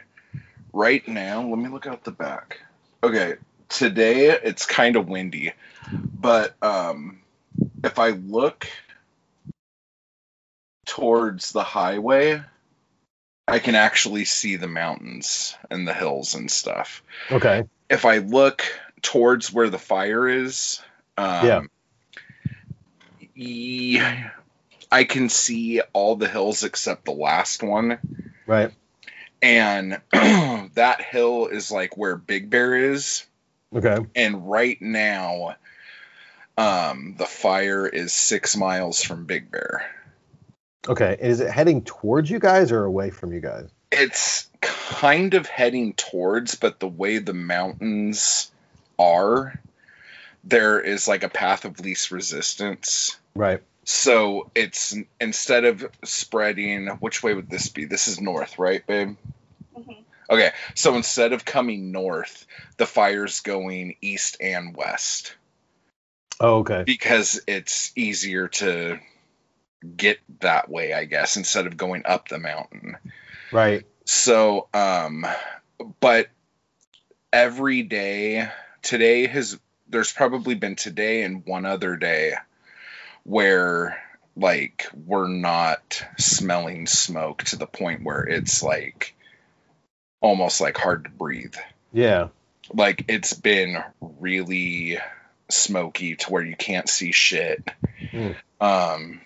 right 0.74 1.08
now. 1.08 1.48
Let 1.48 1.58
me 1.58 1.70
look 1.70 1.86
out 1.86 2.04
the 2.04 2.10
back. 2.10 2.60
Okay, 3.02 3.36
today 3.70 4.26
it's 4.28 4.66
kind 4.66 4.96
of 4.96 5.08
windy, 5.08 5.52
but 5.90 6.54
um, 6.62 7.20
if 7.82 7.98
I 7.98 8.10
look 8.10 8.66
towards 10.84 11.52
the 11.52 11.64
highway, 11.64 12.42
I 13.46 13.58
can 13.58 13.74
actually 13.74 14.24
see 14.24 14.56
the 14.56 14.68
mountains 14.68 15.56
and 15.70 15.86
the 15.86 15.94
hills 15.94 16.34
and 16.34 16.50
stuff. 16.50 17.02
Okay. 17.30 17.64
If 17.90 18.04
I 18.04 18.18
look 18.18 18.62
towards 19.02 19.52
where 19.52 19.68
the 19.68 19.78
fire 19.78 20.26
is, 20.28 20.80
um, 21.18 21.46
Yeah. 21.46 21.60
yeah, 23.34 24.30
I 24.90 25.04
can 25.04 25.28
see 25.28 25.80
all 25.92 26.16
the 26.16 26.28
hills 26.28 26.64
except 26.64 27.04
the 27.04 27.12
last 27.12 27.62
one 27.62 27.98
Right. 28.46 28.72
and 29.42 30.00
that 30.12 31.00
hill 31.00 31.46
is 31.48 31.70
like 31.70 31.96
where 31.96 32.16
Big 32.16 32.48
Bear 32.48 32.92
is, 32.92 33.26
Okay. 33.74 33.98
and 34.14 34.48
right 34.48 34.80
now, 34.80 35.56
um, 36.56 37.14
the 37.18 37.26
fire 37.26 37.86
is 37.86 38.12
six 38.12 38.56
miles 38.56 39.02
from 39.02 39.26
Big 39.26 39.50
Bear. 39.50 39.84
Okay. 40.88 41.16
Is 41.20 41.40
it 41.40 41.50
heading 41.50 41.82
towards 41.82 42.30
you 42.30 42.38
guys 42.38 42.72
or 42.72 42.84
away 42.84 43.10
from 43.10 43.32
you 43.32 43.40
guys? 43.40 43.70
It's 43.90 44.48
kind 44.60 45.34
of 45.34 45.46
heading 45.46 45.94
towards, 45.94 46.56
but 46.56 46.80
the 46.80 46.88
way 46.88 47.18
the 47.18 47.34
mountains 47.34 48.50
are, 48.98 49.58
there 50.42 50.80
is 50.80 51.08
like 51.08 51.22
a 51.22 51.28
path 51.28 51.64
of 51.64 51.80
least 51.80 52.10
resistance. 52.10 53.16
Right. 53.34 53.62
So 53.84 54.50
it's 54.54 54.96
instead 55.20 55.64
of 55.64 55.86
spreading, 56.04 56.88
which 56.88 57.22
way 57.22 57.34
would 57.34 57.50
this 57.50 57.68
be? 57.68 57.84
This 57.84 58.08
is 58.08 58.20
north, 58.20 58.58
right, 58.58 58.86
babe? 58.86 59.16
Mm-hmm. 59.76 59.92
Okay, 60.30 60.52
so 60.74 60.96
instead 60.96 61.34
of 61.34 61.44
coming 61.44 61.92
north, 61.92 62.46
the 62.78 62.86
fire's 62.86 63.40
going 63.40 63.96
east 64.00 64.38
and 64.40 64.74
west 64.74 65.34
Oh, 66.40 66.58
okay. 66.60 66.82
because 66.84 67.40
it's 67.46 67.92
easier 67.94 68.48
to 68.48 68.98
get 69.96 70.18
that 70.40 70.68
way, 70.68 70.92
I 70.92 71.04
guess, 71.04 71.36
instead 71.36 71.66
of 71.66 71.76
going 71.76 72.02
up 72.04 72.28
the 72.28 72.38
mountain. 72.38 72.96
Right. 73.52 73.84
So, 74.04 74.68
um, 74.74 75.26
but 76.00 76.28
every 77.32 77.82
day, 77.82 78.48
today 78.82 79.26
has, 79.26 79.58
there's 79.88 80.12
probably 80.12 80.54
been 80.54 80.76
today 80.76 81.22
and 81.22 81.44
one 81.46 81.66
other 81.66 81.96
day 81.96 82.34
where 83.24 83.96
like 84.36 84.88
we're 85.06 85.28
not 85.28 86.04
smelling 86.18 86.86
smoke 86.86 87.44
to 87.44 87.56
the 87.56 87.66
point 87.66 88.04
where 88.04 88.22
it's 88.22 88.62
like 88.62 89.14
almost 90.20 90.60
like 90.60 90.76
hard 90.76 91.04
to 91.04 91.10
breathe. 91.10 91.54
Yeah. 91.92 92.28
Like 92.72 93.04
it's 93.08 93.34
been 93.34 93.82
really 94.00 94.98
smoky 95.50 96.16
to 96.16 96.32
where 96.32 96.42
you 96.42 96.56
can't 96.56 96.88
see 96.88 97.12
shit. 97.12 97.68
Mm. 98.12 98.34
Um, 98.60 99.20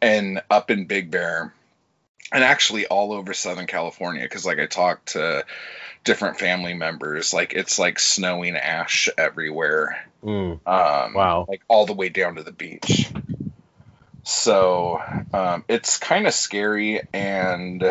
and 0.00 0.42
up 0.50 0.70
in 0.70 0.86
Big 0.86 1.10
Bear, 1.10 1.52
and 2.32 2.44
actually 2.44 2.86
all 2.86 3.12
over 3.12 3.32
Southern 3.34 3.66
California, 3.66 4.22
because 4.22 4.44
like 4.46 4.58
I 4.58 4.66
talked 4.66 5.12
to 5.12 5.44
different 6.04 6.38
family 6.38 6.74
members, 6.74 7.34
like 7.34 7.52
it's 7.52 7.78
like 7.78 7.98
snowing 7.98 8.56
ash 8.56 9.08
everywhere. 9.18 10.06
Mm. 10.24 10.60
Um, 10.66 11.14
Wow. 11.14 11.46
Like 11.48 11.62
all 11.68 11.86
the 11.86 11.92
way 11.92 12.08
down 12.08 12.36
to 12.36 12.42
the 12.42 12.52
beach. 12.52 13.10
So 14.22 15.00
um, 15.32 15.64
it's 15.68 15.98
kind 15.98 16.26
of 16.26 16.34
scary, 16.34 17.00
and 17.12 17.84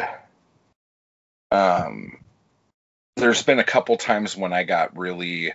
um, 1.49 2.17
there's 3.15 3.43
been 3.43 3.59
a 3.59 3.63
couple 3.63 3.95
times 3.95 4.35
when 4.35 4.51
I 4.51 4.63
got 4.63 4.97
really 4.97 5.53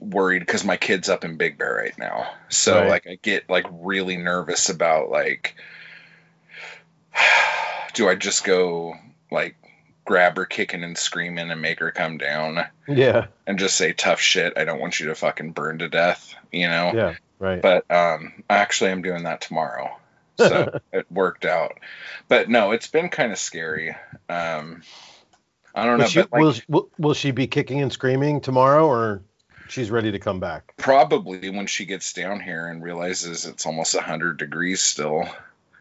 worried 0.00 0.40
because 0.40 0.64
my 0.64 0.76
kid's 0.76 1.08
up 1.08 1.24
in 1.24 1.36
Big 1.36 1.58
Bear 1.58 1.74
right 1.74 1.96
now. 1.98 2.30
So 2.48 2.78
Right. 2.80 2.88
like 2.88 3.06
I 3.06 3.18
get 3.20 3.48
like 3.50 3.66
really 3.70 4.16
nervous 4.16 4.68
about 4.68 5.10
like, 5.10 5.54
do 7.94 8.08
I 8.08 8.14
just 8.14 8.44
go 8.44 8.94
like 9.30 9.56
grab 10.04 10.36
her 10.36 10.44
kicking 10.44 10.84
and 10.84 10.96
screaming 10.96 11.50
and 11.50 11.60
make 11.60 11.80
her 11.80 11.90
come 11.90 12.18
down 12.18 12.64
Yeah. 12.86 13.26
and 13.46 13.58
just 13.58 13.76
say 13.76 13.92
tough 13.92 14.20
shit? 14.20 14.52
I 14.56 14.64
don't 14.64 14.80
want 14.80 15.00
you 15.00 15.06
to 15.06 15.14
fucking 15.14 15.52
burn 15.52 15.78
to 15.78 15.88
death, 15.88 16.34
you 16.52 16.68
know? 16.68 16.92
Yeah. 16.94 17.14
Right. 17.38 17.60
but 17.60 17.84
um 17.90 18.42
actually 18.48 18.92
i'm 18.92 19.02
doing 19.02 19.24
that 19.24 19.42
tomorrow 19.42 19.94
so 20.38 20.80
it 20.94 21.04
worked 21.12 21.44
out 21.44 21.78
but 22.28 22.48
no 22.48 22.70
it's 22.72 22.86
been 22.86 23.10
kind 23.10 23.30
of 23.30 23.36
scary 23.36 23.94
um 24.30 24.80
i 25.74 25.84
don't 25.84 25.98
know 25.98 26.04
Will 26.04 26.08
she, 26.10 26.20
but 26.22 26.32
like, 26.32 26.40
will, 26.42 26.54
will, 26.68 26.88
will 26.96 27.12
she 27.14 27.32
be 27.32 27.46
kicking 27.46 27.82
and 27.82 27.92
screaming 27.92 28.40
tomorrow 28.40 28.86
or 28.86 29.20
she's 29.68 29.90
ready 29.90 30.12
to 30.12 30.18
come 30.18 30.40
back? 30.40 30.74
probably 30.76 31.50
when 31.50 31.66
she 31.66 31.84
gets 31.84 32.12
down 32.12 32.40
here 32.40 32.66
and 32.68 32.82
realizes 32.82 33.46
it's 33.46 33.66
almost 33.66 33.94
100 33.94 34.36
degrees 34.38 34.80
still 34.80 35.28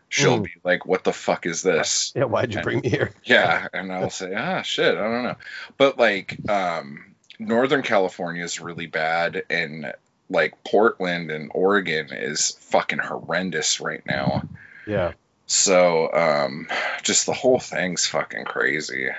she'll 0.09 0.39
Mm. 0.39 0.45
be 0.45 0.51
like 0.63 0.85
what 0.85 1.03
the 1.03 1.13
fuck 1.13 1.45
is 1.45 1.61
this 1.61 2.11
Yeah. 2.15 2.25
Why'd 2.25 2.53
you 2.53 2.61
bring 2.61 2.79
me 2.81 2.89
here? 2.89 3.11
yeah 3.23 3.67
and 3.73 3.91
i'll 3.91 4.09
say 4.09 4.33
ah 4.35 4.61
shit 4.61 4.95
i 4.97 5.01
don't 5.01 5.23
know 5.23 5.35
but 5.77 5.97
like 5.97 6.37
um 6.49 7.15
northern 7.39 7.81
california 7.81 8.43
is 8.43 8.59
really 8.61 8.85
bad 8.87 9.43
and 9.49 9.93
like 10.29 10.63
portland 10.63 11.31
and 11.31 11.51
oregon 11.53 12.07
is 12.11 12.51
fucking 12.61 12.99
horrendous 12.99 13.79
right 13.81 14.03
now 14.05 14.43
Yeah. 14.87 15.13
So, 15.47 16.11
um, 16.11 16.67
just 17.03 17.27
the 17.27 17.33
whole 17.33 17.59
thing's 17.59 18.07
fucking 18.07 18.45
crazy. 18.45 19.09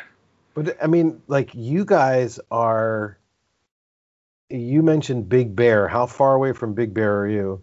But 0.54 0.76
I 0.82 0.88
mean, 0.88 1.22
like 1.28 1.54
you 1.54 1.84
guys 1.84 2.40
are. 2.50 3.16
You 4.48 4.82
mentioned 4.82 5.28
Big 5.28 5.56
Bear. 5.56 5.88
How 5.88 6.06
far 6.06 6.34
away 6.34 6.52
from 6.52 6.74
Big 6.74 6.94
Bear 6.94 7.20
are 7.20 7.28
you? 7.28 7.62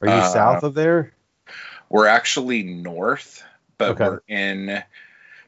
Are 0.00 0.08
you 0.08 0.22
Uh, 0.22 0.32
south 0.32 0.62
of 0.62 0.74
there? 0.74 1.12
We're 1.88 2.06
actually 2.06 2.62
north, 2.62 3.42
but 3.78 3.92
Okay. 3.92 4.04
we're 4.04 4.20
in 4.28 4.82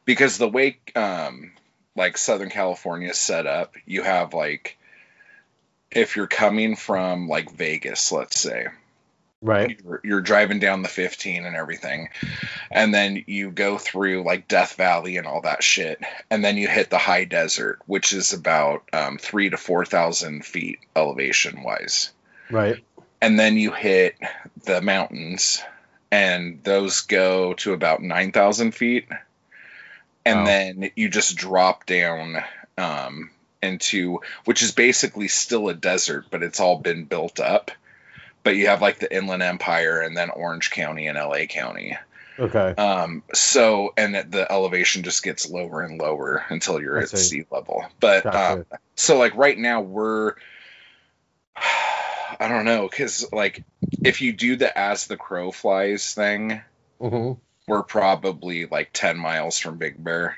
because 0.04 0.38
the 0.38 0.48
way 0.48 0.78
um 0.94 1.52
like 1.94 2.18
Southern 2.18 2.50
California 2.50 3.10
is 3.10 3.18
set 3.18 3.46
up, 3.46 3.74
you 3.86 4.02
have 4.02 4.34
like 4.34 4.78
if 5.90 6.16
you're 6.16 6.26
coming 6.26 6.76
from 6.76 7.28
like 7.28 7.50
Vegas, 7.52 8.12
let's 8.12 8.40
say, 8.40 8.66
Right. 9.42 9.78
you're, 9.84 10.00
you're 10.04 10.20
driving 10.20 10.60
down 10.60 10.82
the 10.82 10.88
15 10.88 11.44
and 11.44 11.56
everything 11.56 12.08
and 12.70 12.94
then 12.94 13.24
you 13.26 13.50
go 13.50 13.76
through 13.76 14.22
like 14.24 14.46
death 14.46 14.74
valley 14.76 15.16
and 15.16 15.26
all 15.26 15.40
that 15.42 15.64
shit 15.64 16.00
and 16.30 16.44
then 16.44 16.56
you 16.56 16.68
hit 16.68 16.90
the 16.90 16.98
high 16.98 17.24
desert 17.24 17.80
which 17.86 18.12
is 18.12 18.32
about 18.32 18.84
um, 18.92 19.18
three 19.18 19.50
to 19.50 19.56
four 19.56 19.84
thousand 19.84 20.44
feet 20.44 20.78
elevation 20.94 21.62
wise 21.64 22.12
Right. 22.50 22.84
and 23.20 23.38
then 23.38 23.56
you 23.56 23.72
hit 23.72 24.14
the 24.64 24.80
mountains 24.80 25.60
and 26.12 26.62
those 26.62 27.00
go 27.00 27.54
to 27.54 27.72
about 27.72 28.00
9000 28.02 28.72
feet 28.72 29.08
and 30.24 30.40
Wow. 30.40 30.44
then 30.46 30.90
you 30.94 31.08
just 31.08 31.36
drop 31.36 31.84
down 31.84 32.36
um, 32.78 33.30
into 33.62 34.20
which 34.44 34.62
is 34.62 34.70
basically 34.72 35.26
still 35.28 35.68
a 35.68 35.74
desert 35.74 36.26
but 36.30 36.42
it's 36.44 36.60
all 36.60 36.78
been 36.78 37.04
built 37.06 37.40
up 37.40 37.70
but 38.44 38.56
you 38.56 38.66
have 38.66 38.82
like 38.82 38.98
the 38.98 39.14
inland 39.14 39.42
empire 39.42 40.00
and 40.00 40.16
then 40.16 40.30
orange 40.30 40.70
county 40.70 41.06
and 41.06 41.18
la 41.18 41.44
county 41.46 41.96
Okay. 42.38 42.74
um, 42.78 43.22
so 43.34 43.92
and 43.96 44.14
the 44.14 44.50
elevation 44.50 45.02
just 45.02 45.22
gets 45.22 45.48
lower 45.48 45.82
and 45.82 46.00
lower 46.00 46.44
until 46.48 46.80
you're 46.80 46.98
I 46.98 47.02
at 47.02 47.10
see. 47.10 47.16
sea 47.16 47.44
level 47.50 47.84
but 48.00 48.26
um, 48.34 48.64
so 48.96 49.18
like 49.18 49.34
right 49.36 49.56
now 49.58 49.82
we're 49.82 50.34
i 51.56 52.48
don't 52.48 52.64
know 52.64 52.88
because 52.88 53.30
like 53.32 53.62
if 54.02 54.20
you 54.22 54.32
do 54.32 54.56
the 54.56 54.76
as 54.76 55.06
the 55.06 55.16
crow 55.16 55.50
flies 55.52 56.14
thing 56.14 56.60
hmm 57.00 57.32
we're 57.68 57.82
probably 57.84 58.66
like 58.66 58.90
10 58.92 59.18
miles 59.18 59.58
from 59.58 59.76
big 59.76 60.02
bear 60.02 60.36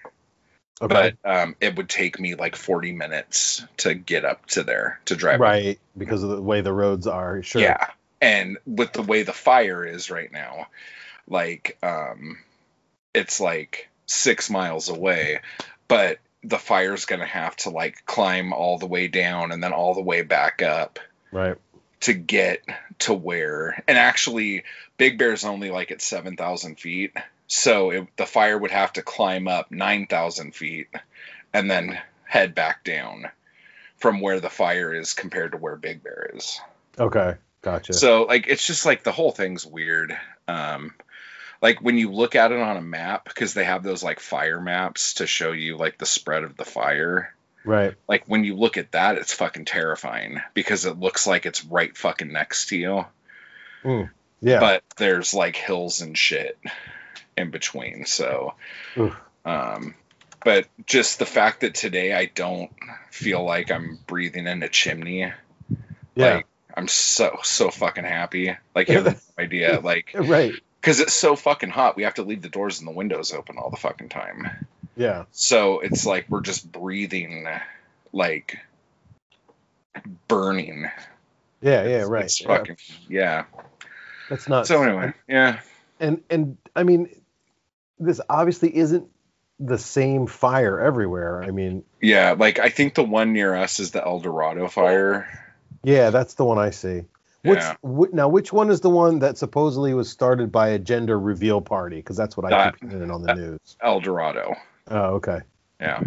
Okay. 0.82 1.14
but 1.24 1.30
um, 1.30 1.56
it 1.60 1.76
would 1.76 1.88
take 1.88 2.18
me 2.18 2.34
like 2.34 2.56
40 2.56 2.92
minutes 2.92 3.64
to 3.78 3.94
get 3.94 4.24
up 4.24 4.44
to 4.46 4.64
there 4.64 5.00
to 5.06 5.14
drive 5.16 5.40
right. 5.40 5.78
Because 5.96 6.22
of 6.22 6.30
the 6.30 6.42
way 6.42 6.60
the 6.60 6.72
roads 6.72 7.06
are. 7.06 7.42
Sure. 7.42 7.62
yeah 7.62 7.86
and 8.20 8.58
with 8.66 8.92
the 8.92 9.02
way 9.02 9.22
the 9.22 9.32
fire 9.32 9.84
is 9.84 10.10
right 10.10 10.32
now 10.32 10.66
like 11.28 11.76
um 11.82 12.38
it's 13.14 13.40
like 13.40 13.88
six 14.06 14.50
miles 14.50 14.88
away 14.88 15.40
but 15.88 16.18
the 16.42 16.58
fire's 16.58 17.06
gonna 17.06 17.24
have 17.26 17.56
to 17.56 17.70
like 17.70 18.04
climb 18.06 18.52
all 18.52 18.78
the 18.78 18.86
way 18.86 19.08
down 19.08 19.52
and 19.52 19.62
then 19.62 19.72
all 19.72 19.94
the 19.94 20.02
way 20.02 20.22
back 20.22 20.62
up 20.62 20.98
Right. 21.32 21.56
to 22.00 22.12
get 22.12 22.62
to 23.00 23.14
where 23.14 23.82
and 23.88 23.98
actually 23.98 24.64
big 24.98 25.18
bear's 25.18 25.44
only 25.44 25.70
like 25.70 25.90
at 25.90 26.02
7000 26.02 26.78
feet 26.78 27.12
so 27.46 27.90
it, 27.90 28.08
the 28.16 28.26
fire 28.26 28.56
would 28.58 28.70
have 28.70 28.92
to 28.94 29.02
climb 29.02 29.48
up 29.48 29.70
9000 29.70 30.54
feet 30.54 30.88
and 31.52 31.70
then 31.70 31.98
head 32.24 32.54
back 32.54 32.84
down 32.84 33.26
from 33.96 34.20
where 34.20 34.40
the 34.40 34.50
fire 34.50 34.94
is 34.94 35.14
compared 35.14 35.52
to 35.52 35.58
where 35.58 35.76
big 35.76 36.02
bear 36.02 36.30
is 36.34 36.60
Okay. 36.98 37.34
Gotcha. 37.64 37.94
so 37.94 38.24
like 38.24 38.46
it's 38.46 38.66
just 38.66 38.84
like 38.84 39.02
the 39.02 39.12
whole 39.12 39.32
thing's 39.32 39.64
weird 39.64 40.14
um 40.46 40.92
like 41.62 41.80
when 41.80 41.96
you 41.96 42.12
look 42.12 42.34
at 42.34 42.52
it 42.52 42.60
on 42.60 42.76
a 42.76 42.82
map 42.82 43.24
because 43.24 43.54
they 43.54 43.64
have 43.64 43.82
those 43.82 44.02
like 44.02 44.20
fire 44.20 44.60
maps 44.60 45.14
to 45.14 45.26
show 45.26 45.50
you 45.52 45.78
like 45.78 45.96
the 45.96 46.04
spread 46.04 46.44
of 46.44 46.58
the 46.58 46.64
fire 46.66 47.34
right. 47.64 47.94
like 48.06 48.24
when 48.26 48.44
you 48.44 48.54
look 48.54 48.76
at 48.76 48.92
that 48.92 49.16
it's 49.16 49.32
fucking 49.32 49.64
terrifying 49.64 50.42
because 50.52 50.84
it 50.84 50.98
looks 51.00 51.26
like 51.26 51.46
it's 51.46 51.64
right 51.64 51.96
fucking 51.96 52.30
next 52.30 52.66
to 52.66 52.76
you 52.76 53.06
Yeah. 54.42 54.60
but 54.60 54.82
there's 54.98 55.32
like 55.32 55.56
hills 55.56 56.02
and 56.02 56.18
shit 56.18 56.58
in 57.38 57.50
between 57.50 58.04
so 58.04 58.54
Oof. 58.98 59.16
um 59.46 59.94
but 60.44 60.66
just 60.84 61.18
the 61.18 61.24
fact 61.26 61.62
that 61.62 61.74
today 61.74 62.12
i 62.12 62.26
don't 62.26 62.70
feel 63.10 63.42
like 63.42 63.70
i'm 63.72 63.98
breathing 64.06 64.46
in 64.46 64.62
a 64.62 64.68
chimney 64.68 65.32
yeah. 66.14 66.34
like 66.34 66.46
i'm 66.76 66.88
so 66.88 67.38
so 67.42 67.70
fucking 67.70 68.04
happy 68.04 68.54
like 68.74 68.88
you 68.88 68.94
have 68.96 69.04
no 69.06 69.14
idea 69.42 69.80
like 69.80 70.10
right. 70.14 70.52
because 70.80 71.00
it's 71.00 71.14
so 71.14 71.36
fucking 71.36 71.70
hot 71.70 71.96
we 71.96 72.02
have 72.04 72.14
to 72.14 72.22
leave 72.22 72.42
the 72.42 72.48
doors 72.48 72.78
and 72.78 72.88
the 72.88 72.92
windows 72.92 73.32
open 73.32 73.56
all 73.58 73.70
the 73.70 73.76
fucking 73.76 74.08
time 74.08 74.66
Yeah. 74.96 75.24
so 75.32 75.80
it's 75.80 76.04
like 76.06 76.26
we're 76.28 76.40
just 76.42 76.70
breathing 76.70 77.46
like 78.12 78.58
burning 80.28 80.90
Yeah. 81.60 81.84
Yeah. 81.86 82.02
Right. 82.02 82.24
it's 82.24 82.40
yeah. 82.40 82.46
fucking 82.48 82.76
yeah 83.08 83.44
That's 84.28 84.48
not 84.48 84.66
so 84.66 84.82
anyway 84.82 85.12
yeah 85.28 85.60
and 86.00 86.22
and 86.28 86.56
I 86.74 86.82
mean, 86.82 87.08
this 88.00 88.20
obviously 88.28 88.76
isn't 88.76 89.06
the 89.60 89.78
same 89.78 90.26
fire 90.26 90.80
everywhere. 90.80 91.40
I 91.44 91.52
mean, 91.52 91.84
yeah 92.02 92.32
like 92.36 92.58
i 92.58 92.68
think 92.68 92.94
the 92.94 93.04
one 93.04 93.32
near 93.32 93.54
us 93.54 93.78
is 93.78 93.92
the 93.92 94.04
el 94.04 94.18
dorado 94.18 94.66
fire 94.68 95.28
yeah, 95.84 96.10
that's 96.10 96.34
the 96.34 96.44
one 96.44 96.58
I 96.58 96.70
see. 96.70 97.04
Which 97.42 97.58
Yeah. 97.60 97.74
wh- 97.82 98.12
now, 98.12 98.28
which 98.28 98.52
one 98.52 98.70
is 98.70 98.80
the 98.80 98.88
one 98.90 99.18
that 99.18 99.36
supposedly 99.38 99.92
was 99.94 100.08
started 100.10 100.50
by 100.50 100.68
a 100.68 100.78
gender 100.78 101.18
reveal 101.18 101.60
party? 101.60 101.96
Because 101.96 102.16
that's 102.16 102.36
what 102.36 102.50
I 102.52 102.70
keep 102.70 102.90
hearing 102.90 103.10
on 103.10 103.22
the 103.22 103.34
news. 103.34 103.76
el 103.82 104.00
dorado 104.00 104.54
Oh, 104.90 105.14
okay. 105.16 105.40
Yeah. 105.80 106.02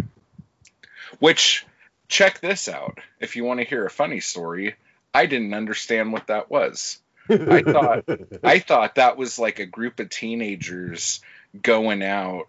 Which, 1.19 1.65
check 2.07 2.39
this 2.39 2.67
out. 2.67 2.99
If 3.19 3.35
you 3.35 3.43
want 3.43 3.59
to 3.59 3.65
hear 3.65 3.85
a 3.85 3.89
funny 3.89 4.19
story, 4.19 4.75
I 5.13 5.25
didn't 5.25 5.53
understand 5.53 6.11
what 6.13 6.27
that 6.27 6.49
was. 6.49 6.99
I 7.29 7.61
thought- 7.61 8.05
I 8.43 8.59
thought 8.59 8.95
that 8.95 9.17
was 9.17 9.37
like 9.39 9.59
a 9.59 9.65
group 9.65 9.99
of 9.99 10.09
teenagers 10.09 11.21
going 11.61 12.03
out 12.03 12.47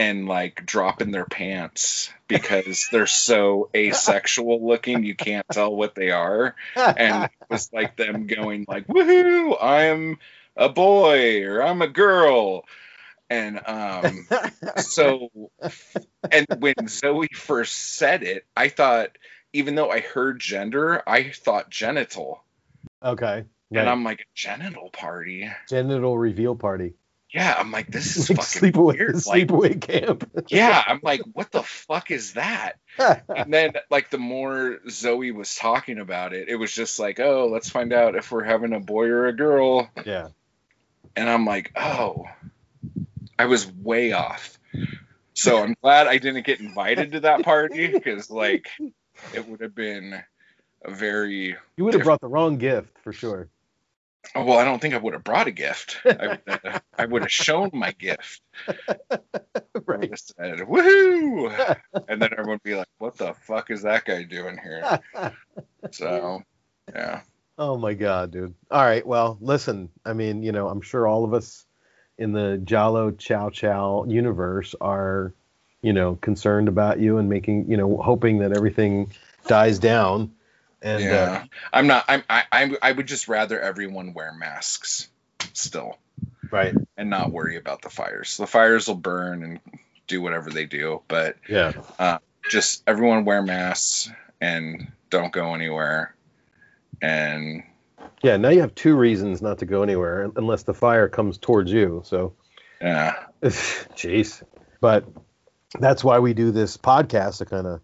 and 0.00 0.26
like 0.26 0.64
dropping 0.64 1.10
their 1.10 1.26
pants 1.26 2.10
because 2.26 2.88
they're 2.90 3.06
so 3.06 3.68
asexual 3.76 4.66
looking 4.66 5.04
you 5.04 5.14
can't 5.14 5.44
tell 5.52 5.76
what 5.76 5.94
they 5.94 6.10
are. 6.10 6.56
And 6.74 7.24
it 7.24 7.30
was 7.50 7.70
like 7.70 7.98
them 7.98 8.26
going 8.26 8.64
like 8.66 8.86
woohoo 8.86 9.62
i'm 9.62 10.18
a 10.56 10.70
boy 10.70 11.44
or 11.44 11.62
i'm 11.62 11.82
a 11.82 11.86
girl. 11.86 12.64
And 13.28 13.60
um 13.66 14.26
so 14.78 15.28
and 16.32 16.46
when 16.58 16.88
zoe 16.88 17.28
first 17.34 17.96
said 17.96 18.22
it 18.22 18.46
i 18.56 18.68
thought 18.68 19.18
even 19.52 19.74
though 19.74 19.90
i 19.90 20.00
heard 20.00 20.40
gender 20.40 21.02
i 21.06 21.24
thought 21.30 21.68
genital. 21.68 22.42
Okay. 23.04 23.44
and 23.70 23.86
i'm 23.86 24.02
like 24.02 24.26
genital 24.34 24.88
party. 24.88 25.50
Genital 25.68 26.16
reveal 26.16 26.56
party. 26.56 26.94
Yeah 27.32 27.54
i'm 27.58 27.70
like 27.70 27.90
this 27.90 28.16
is 28.16 28.28
Like 28.30 28.40
fucking 28.40 28.72
sleepaway, 28.72 28.98
weird 28.98 29.26
like 29.26 29.80
camp. 29.80 30.30
yeah 30.48 30.82
i'm 30.86 31.00
like 31.02 31.20
what 31.32 31.50
the 31.50 31.62
fuck 31.62 32.10
is 32.10 32.34
that 32.34 32.78
and 32.98 33.52
then 33.52 33.72
like 33.90 34.10
the 34.10 34.18
more 34.18 34.78
zoe 34.88 35.30
was 35.30 35.54
talking 35.54 35.98
about 35.98 36.32
it 36.32 36.48
it 36.48 36.56
was 36.56 36.72
just 36.72 36.98
like 36.98 37.20
oh 37.20 37.48
let's 37.50 37.70
find 37.70 37.92
out 37.92 38.16
if 38.16 38.30
we're 38.32 38.44
having 38.44 38.72
a 38.72 38.80
boy 38.80 39.06
or 39.06 39.26
a 39.26 39.32
girl 39.32 39.88
yeah. 40.04 40.28
and 41.16 41.28
i'm 41.28 41.44
like 41.44 41.72
oh 41.76 42.24
i 43.38 43.44
was 43.44 43.66
way 43.66 44.12
off 44.12 44.58
so 45.34 45.62
i'm 45.62 45.76
glad 45.82 46.06
i 46.06 46.18
didn't 46.18 46.44
get 46.44 46.60
invited 46.60 47.12
to 47.12 47.20
that 47.20 47.42
party 47.42 47.86
because 47.88 48.30
like 48.30 48.68
it 49.34 49.46
would 49.48 49.60
have 49.60 49.74
been 49.74 50.22
a 50.84 50.90
very 50.90 51.56
You 51.76 51.84
would 51.84 51.94
have 51.94 52.02
brought 52.04 52.20
the 52.20 52.28
wrong 52.28 52.56
gift 52.56 52.98
for 53.02 53.12
sure. 53.12 53.48
Oh, 54.34 54.44
well 54.44 54.58
i 54.58 54.64
don't 54.64 54.80
think 54.80 54.94
i 54.94 54.98
would 54.98 55.14
have 55.14 55.24
brought 55.24 55.46
a 55.46 55.50
gift 55.50 55.98
i 56.04 56.26
would 56.28 56.40
have, 56.46 56.82
I 56.96 57.06
would 57.06 57.22
have 57.22 57.32
shown 57.32 57.70
my 57.72 57.92
gift 57.92 58.42
right. 59.86 60.18
said 60.18 60.58
woohoo 60.60 61.76
and 62.08 62.22
then 62.22 62.30
everyone 62.32 62.50
would 62.50 62.62
be 62.62 62.76
like 62.76 62.88
what 62.98 63.16
the 63.16 63.34
fuck 63.34 63.70
is 63.70 63.82
that 63.82 64.04
guy 64.04 64.22
doing 64.24 64.58
here 64.62 65.00
so 65.90 66.42
yeah 66.94 67.22
Oh 67.62 67.76
my 67.76 67.92
god, 67.92 68.30
dude. 68.30 68.54
All 68.70 68.82
right, 68.82 69.06
well, 69.06 69.36
listen. 69.38 69.90
I 70.02 70.14
mean, 70.14 70.42
you 70.42 70.50
know, 70.50 70.68
I'm 70.68 70.80
sure 70.80 71.06
all 71.06 71.24
of 71.24 71.34
us 71.34 71.66
in 72.16 72.32
the 72.32 72.58
Giallo 72.64 73.10
Chow 73.10 73.50
Chow 73.50 74.06
universe 74.08 74.74
are, 74.80 75.34
you 75.82 75.92
know, 75.92 76.14
concerned 76.14 76.68
about 76.68 77.00
you 77.00 77.18
and 77.18 77.28
making, 77.28 77.70
you 77.70 77.76
know, 77.76 77.98
hoping 77.98 78.38
that 78.38 78.56
everything 78.56 79.12
dies 79.46 79.78
down. 79.78 80.32
And 80.82 81.02
yeah 81.02 81.44
i'm 81.72 81.86
not 81.86 82.04
i'm 82.08 82.22
I, 82.28 82.44
I 82.50 82.76
i 82.82 82.92
would 82.92 83.06
just 83.06 83.28
rather 83.28 83.60
everyone 83.60 84.14
wear 84.14 84.32
masks 84.32 85.08
still 85.52 85.98
uh, 86.22 86.26
right. 86.50 86.74
and 86.96 87.10
not 87.10 87.32
worry 87.32 87.56
about 87.56 87.82
the 87.82 87.90
fires 87.90 88.36
the 88.36 88.46
fires 88.46 88.88
will 88.88 88.94
burn 88.94 89.42
and 89.42 89.60
do 90.06 90.20
whatever 90.22 90.50
they 90.50 90.66
do 90.66 91.02
but 91.08 91.36
Yeah. 91.48 91.72
just 92.50 92.82
everyone 92.86 93.24
wear 93.24 93.42
masks 93.42 94.10
and 94.40 94.90
don't 95.10 95.32
go 95.32 95.54
anywhere 95.54 96.14
and 97.02 97.62
Yeah, 98.22 98.36
now 98.36 98.48
you 98.50 98.60
have 98.60 98.74
two 98.74 98.96
reasons 98.96 99.40
not 99.42 99.58
to 99.58 99.66
go 99.66 99.82
anywhere 99.82 100.30
unless 100.36 100.62
the 100.64 100.74
fire 100.74 101.08
comes 101.08 101.38
towards 101.38 101.70
you. 101.72 102.02
So, 102.04 102.34
yeah 102.80 103.14
jeez. 103.42 104.42
But 104.80 105.06
that's 105.78 106.02
why 106.04 106.18
we 106.18 106.34
do 106.34 106.50
this 106.50 106.76
podcast 106.76 107.38
to 107.38 107.46
kind 107.46 107.66
of, 107.66 107.80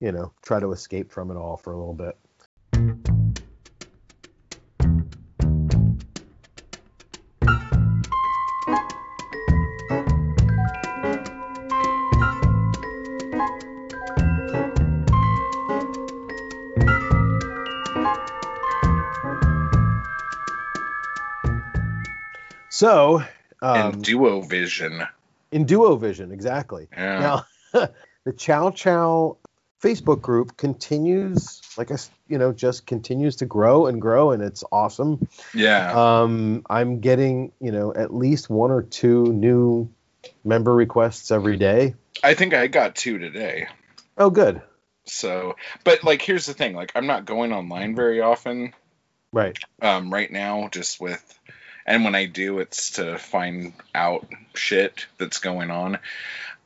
you 0.00 0.12
know, 0.12 0.32
try 0.42 0.60
to 0.60 0.72
escape 0.72 1.10
from 1.10 1.30
it 1.30 1.36
all 1.36 1.56
for 1.56 1.72
a 1.72 1.76
little 1.76 1.94
bit. 1.94 2.16
So, 22.68 23.22
um, 23.62 23.94
and 23.94 24.04
duo 24.04 24.42
vision 24.42 25.02
in 25.52 25.64
Duo 25.64 25.96
Vision, 25.96 26.32
exactly. 26.32 26.88
yeah 26.92 27.42
Now, 27.72 27.88
the 28.24 28.32
Chow 28.32 28.70
Chow 28.70 29.38
Facebook 29.86 30.20
group 30.20 30.56
continues, 30.56 31.62
like 31.76 31.90
I, 31.92 31.96
you 32.28 32.38
know, 32.38 32.52
just 32.52 32.86
continues 32.86 33.36
to 33.36 33.46
grow 33.46 33.86
and 33.86 34.00
grow, 34.00 34.32
and 34.32 34.42
it's 34.42 34.64
awesome. 34.72 35.28
yeah 35.54 35.92
Um, 36.22 36.64
I'm 36.68 36.98
getting, 37.00 37.52
you 37.60 37.70
know, 37.70 37.94
at 37.94 38.12
least 38.12 38.50
one 38.50 38.70
or 38.72 38.82
two 38.82 39.32
new 39.32 39.88
member 40.44 40.74
requests 40.74 41.30
every 41.30 41.56
day. 41.56 41.94
i 42.24 42.34
think 42.34 42.52
i 42.52 42.66
got 42.66 42.96
two 42.96 43.16
today 43.18 43.68
Oh, 44.18 44.28
good. 44.30 44.60
so 45.04 45.54
but 45.84 46.02
like 46.02 46.20
here's 46.20 46.46
the 46.46 46.54
thing 46.54 46.74
like 46.74 46.90
i'm 46.96 47.06
not 47.06 47.24
going 47.26 47.52
online 47.52 47.94
very 47.94 48.20
often 48.20 48.72
Right. 49.32 49.56
um, 49.82 50.12
right 50.12 50.30
now, 50.32 50.68
just 50.72 50.98
with, 51.00 51.38
and 51.84 52.04
when 52.04 52.14
I 52.14 52.24
do, 52.26 52.58
it's 52.60 52.92
to 52.92 53.18
find 53.18 53.74
out 53.94 54.26
shit 54.54 55.06
that's 55.18 55.38
going 55.40 55.70
on. 55.70 55.98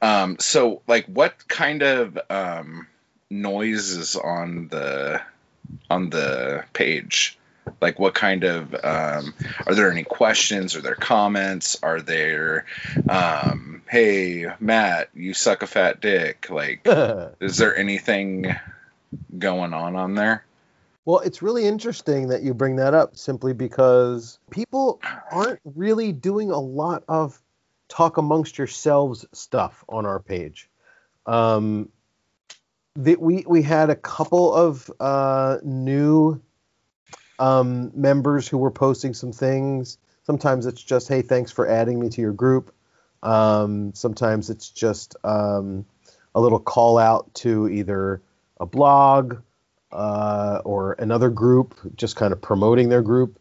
Um, 0.01 0.37
so, 0.39 0.83
like, 0.87 1.07
what 1.07 1.49
kind 1.49 1.83
of 1.83 2.17
um, 2.31 2.87
noise 3.31 3.91
is 3.91 4.17
on 4.17 4.69
the 4.69 5.21
on 5.89 6.11
the 6.11 6.65
page? 6.73 7.39
Like, 7.81 7.99
what 7.99 8.15
kind 8.15 8.45
of 8.45 8.75
um, 8.75 9.35
are 9.67 9.75
there 9.75 9.91
any 9.91 10.03
questions? 10.03 10.75
Are 10.75 10.81
there 10.81 10.97
comments? 10.97 11.79
Are 11.83 12.01
there, 12.01 12.67
um, 13.09 13.83
hey 13.89 14.47
Matt, 14.59 15.11
you 15.15 15.35
suck 15.35 15.63
a 15.63 15.67
fat 15.67 16.01
dick? 16.01 16.49
Like, 16.51 16.81
is 17.41 17.59
there 17.59 17.77
anything 17.77 18.57
going 19.39 19.73
on 19.73 19.97
on 19.97 20.15
there? 20.15 20.45
Well, 21.05 21.21
it's 21.21 21.43
really 21.43 21.67
interesting 21.67 22.29
that 22.29 22.43
you 22.43 22.55
bring 22.55 22.77
that 22.77 22.95
up 22.95 23.17
simply 23.17 23.53
because 23.53 24.39
people 24.51 25.01
aren't 25.31 25.61
really 25.65 26.13
doing 26.13 26.51
a 26.51 26.59
lot 26.59 27.05
of 27.09 27.41
talk 27.89 28.17
amongst 28.17 28.59
yourselves 28.59 29.27
stuff 29.33 29.85
on 29.89 30.07
our 30.07 30.21
page. 30.21 30.69
Um, 31.27 31.89
the, 32.97 33.17
we, 33.17 33.45
we 33.47 33.63
had 33.63 33.91
a 33.91 33.97
couple 33.97 34.53
of 34.53 34.91
uh, 35.01 35.59
new 35.63 36.41
um, 37.39 37.93
members 37.95 38.47
who 38.49 38.59
were 38.59 38.71
posting 38.71 39.15
some 39.15 39.33
things. 39.33 39.99
Sometimes 40.25 40.67
it's 40.67 40.83
just, 40.83 41.09
hey, 41.09 41.23
thanks 41.23 41.51
for 41.51 41.67
adding 41.69 41.99
me 41.99 42.09
to 42.11 42.21
your 42.21 42.33
group. 42.33 42.75
Um, 43.23 43.95
sometimes 43.95 44.51
it's 44.51 44.71
just 44.71 45.17
um, 45.25 45.87
a 46.35 46.41
little 46.41 46.61
call 46.61 46.99
out 46.99 47.33
to 47.35 47.69
either 47.69 48.23
a 48.59 48.67
blog 48.67 49.39
uh, 49.93 50.61
or 50.65 50.95
another 50.95 51.31
group, 51.31 51.75
just 51.97 52.17
kind 52.17 52.33
of 52.33 52.41
promoting 52.41 52.89
their 52.89 53.03
group. 53.03 53.39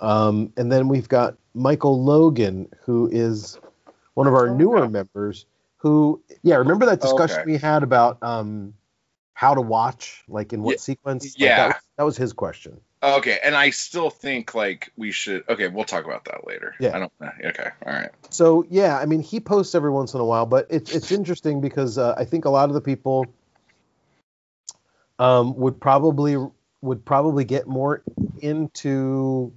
Um, 0.00 0.52
and 0.56 0.70
then 0.70 0.88
we've 0.88 1.08
got 1.08 1.36
Michael 1.54 2.02
Logan, 2.04 2.68
who 2.84 3.08
is 3.10 3.58
one 4.14 4.26
of 4.26 4.34
our 4.34 4.48
Oh, 4.48 4.54
newer 4.54 4.88
members. 4.88 5.46
Who, 5.78 6.22
yeah, 6.42 6.56
remember 6.56 6.86
that 6.86 7.00
discussion 7.00 7.38
Okay. 7.40 7.52
we 7.52 7.58
had 7.58 7.82
about 7.82 8.22
um, 8.22 8.74
how 9.36 9.52
to 9.52 9.60
watch, 9.60 10.24
like 10.28 10.54
in 10.54 10.62
what 10.62 10.72
Ye- 10.72 10.78
sequence? 10.78 11.24
Like, 11.24 11.34
yeah. 11.36 11.56
that, 11.56 11.66
was, 11.66 11.82
that 11.98 12.04
was 12.04 12.16
his 12.16 12.32
question. 12.32 12.80
Okay, 13.02 13.38
and 13.44 13.54
I 13.54 13.68
still 13.68 14.08
think 14.08 14.54
like 14.54 14.90
we 14.96 15.12
should. 15.12 15.44
Okay, 15.46 15.68
we'll 15.68 15.84
talk 15.84 16.06
about 16.06 16.24
that 16.24 16.46
later. 16.46 16.74
Yeah. 16.80 16.96
I 16.96 17.00
don't. 17.00 17.12
Know. 17.20 17.30
Okay, 17.44 17.68
all 17.84 17.92
right. 17.92 18.08
So 18.30 18.64
yeah, 18.70 18.98
I 18.98 19.04
mean, 19.04 19.20
he 19.20 19.40
posts 19.40 19.74
every 19.74 19.90
once 19.90 20.14
in 20.14 20.20
a 20.20 20.24
while, 20.24 20.46
but 20.46 20.68
it's 20.70 20.94
it's 20.94 21.12
interesting 21.12 21.60
because 21.60 21.98
uh, 21.98 22.14
I 22.16 22.24
think 22.24 22.46
a 22.46 22.50
lot 22.50 22.70
of 22.70 22.74
the 22.74 22.80
people 22.80 23.26
um, 25.18 25.54
would 25.56 25.78
probably 25.78 26.38
would 26.80 27.04
probably 27.04 27.44
get 27.44 27.66
more 27.66 28.02
into 28.40 29.52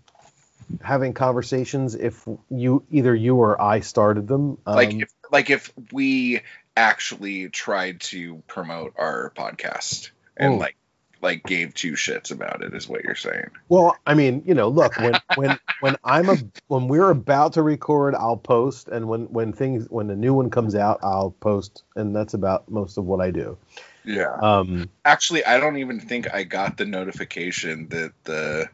having 0.82 1.14
conversations 1.14 1.96
if 1.96 2.28
you 2.50 2.84
either 2.92 3.16
you 3.16 3.38
or 3.38 3.62
I 3.62 3.80
started 3.80 4.28
them. 4.28 4.58
Um, 4.66 4.76
like 4.76 4.94
if 4.94 5.10
like 5.32 5.50
if 5.50 5.72
we 5.94 6.42
actually 6.76 7.50
tried 7.50 8.02
to 8.02 8.42
promote 8.48 8.94
our 8.98 9.32
podcast 9.36 10.12
and 10.38 10.54
Oh. 10.54 10.58
like 10.58 10.76
like 11.22 11.44
gave 11.44 11.74
two 11.74 11.94
shits 11.94 12.32
about 12.32 12.64
it 12.64 12.74
is 12.74 12.88
what 12.88 13.04
you're 13.04 13.14
saying. 13.14 13.50
Well, 13.68 13.98
I 14.08 14.14
mean, 14.14 14.44
you 14.46 14.54
know, 14.54 14.70
look 14.70 14.96
when 14.98 15.16
when 15.36 15.60
when 15.82 15.98
I'm 16.02 16.30
a 16.30 16.38
when 16.68 16.88
we're 16.88 17.10
about 17.10 17.54
to 17.54 17.62
record, 17.62 18.16
I'll 18.16 18.38
post, 18.38 18.88
and 18.88 19.10
when 19.10 19.24
when 19.26 19.52
things 19.52 19.88
when 19.90 20.10
a 20.12 20.16
new 20.16 20.34
one 20.34 20.50
comes 20.50 20.76
out, 20.76 21.00
I'll 21.04 21.32
post, 21.32 21.84
and 21.98 22.16
that's 22.16 22.36
about 22.36 22.72
most 22.72 22.98
of 22.98 23.04
what 23.04 23.20
I 23.20 23.32
do. 23.32 23.58
Yeah. 24.06 24.34
Um, 24.42 24.90
Actually, 25.04 25.44
I 25.44 25.60
don't 25.60 25.76
even 25.78 26.00
think 26.00 26.34
I 26.34 26.44
got 26.44 26.78
the 26.78 26.86
notification 26.86 27.90
that 27.90 28.14
the 28.24 28.70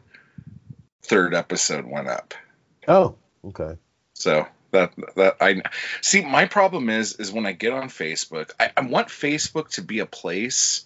third 1.02 1.34
episode 1.34 1.84
went 1.84 2.06
up. 2.06 2.32
oh, 2.86 3.16
okay. 3.44 3.76
So 4.14 4.46
that 4.76 5.14
that 5.16 5.36
I 5.40 5.62
see. 6.00 6.24
My 6.24 6.46
problem 6.46 6.88
is 6.90 7.14
is 7.14 7.32
when 7.32 7.46
I 7.46 7.52
get 7.52 7.72
on 7.72 7.88
Facebook, 7.88 8.50
I, 8.60 8.70
I 8.76 8.82
want 8.82 9.08
Facebook 9.08 9.70
to 9.70 9.82
be 9.82 10.00
a 10.00 10.06
place 10.06 10.84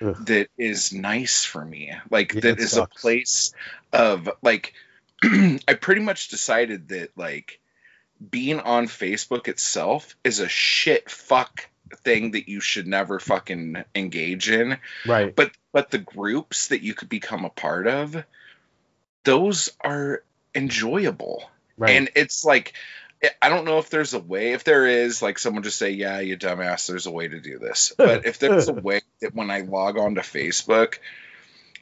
Ugh. 0.00 0.16
that 0.26 0.48
is 0.56 0.92
nice 0.92 1.44
for 1.44 1.64
me. 1.64 1.92
Like 2.10 2.34
Yeah, 2.34 2.40
that 2.40 2.58
is 2.58 2.72
sucks. 2.72 2.96
a 2.96 3.00
place 3.00 3.54
of 3.92 4.30
like. 4.42 4.74
I 5.24 5.74
pretty 5.80 6.00
much 6.00 6.28
decided 6.28 6.88
that 6.88 7.16
like 7.16 7.60
being 8.30 8.60
on 8.60 8.86
Facebook 8.86 9.48
itself 9.48 10.16
is 10.24 10.40
a 10.40 10.48
shit 10.48 11.10
fuck 11.10 11.68
thing 11.98 12.32
that 12.32 12.48
you 12.48 12.60
should 12.60 12.86
never 12.86 13.18
fucking 13.18 13.84
engage 13.94 14.50
in. 14.50 14.78
Right. 15.06 15.34
But 15.34 15.52
but 15.72 15.90
the 15.90 15.98
groups 15.98 16.68
that 16.68 16.82
you 16.82 16.94
could 16.94 17.08
become 17.08 17.44
a 17.44 17.50
part 17.50 17.86
of, 17.86 18.24
those 19.24 19.70
are 19.80 20.22
enjoyable. 20.54 21.44
Right. 21.76 21.96
And 21.96 22.10
it's 22.14 22.44
like 22.44 22.74
I 23.40 23.48
don't 23.48 23.64
know 23.64 23.78
if 23.78 23.90
there's 23.90 24.14
a 24.14 24.18
way. 24.18 24.52
If 24.52 24.64
there 24.64 24.86
is, 24.86 25.22
like 25.22 25.38
someone 25.38 25.62
just 25.62 25.78
say, 25.78 25.90
"Yeah, 25.90 26.20
you 26.20 26.36
dumbass." 26.36 26.88
There's 26.88 27.06
a 27.06 27.10
way 27.10 27.28
to 27.28 27.40
do 27.40 27.58
this. 27.58 27.92
But 28.02 28.26
if 28.26 28.38
there's 28.38 28.68
a 28.68 28.72
way 28.72 29.02
that 29.20 29.34
when 29.34 29.50
I 29.50 29.60
log 29.60 29.96
on 29.96 30.16
to 30.16 30.22
Facebook, 30.22 30.98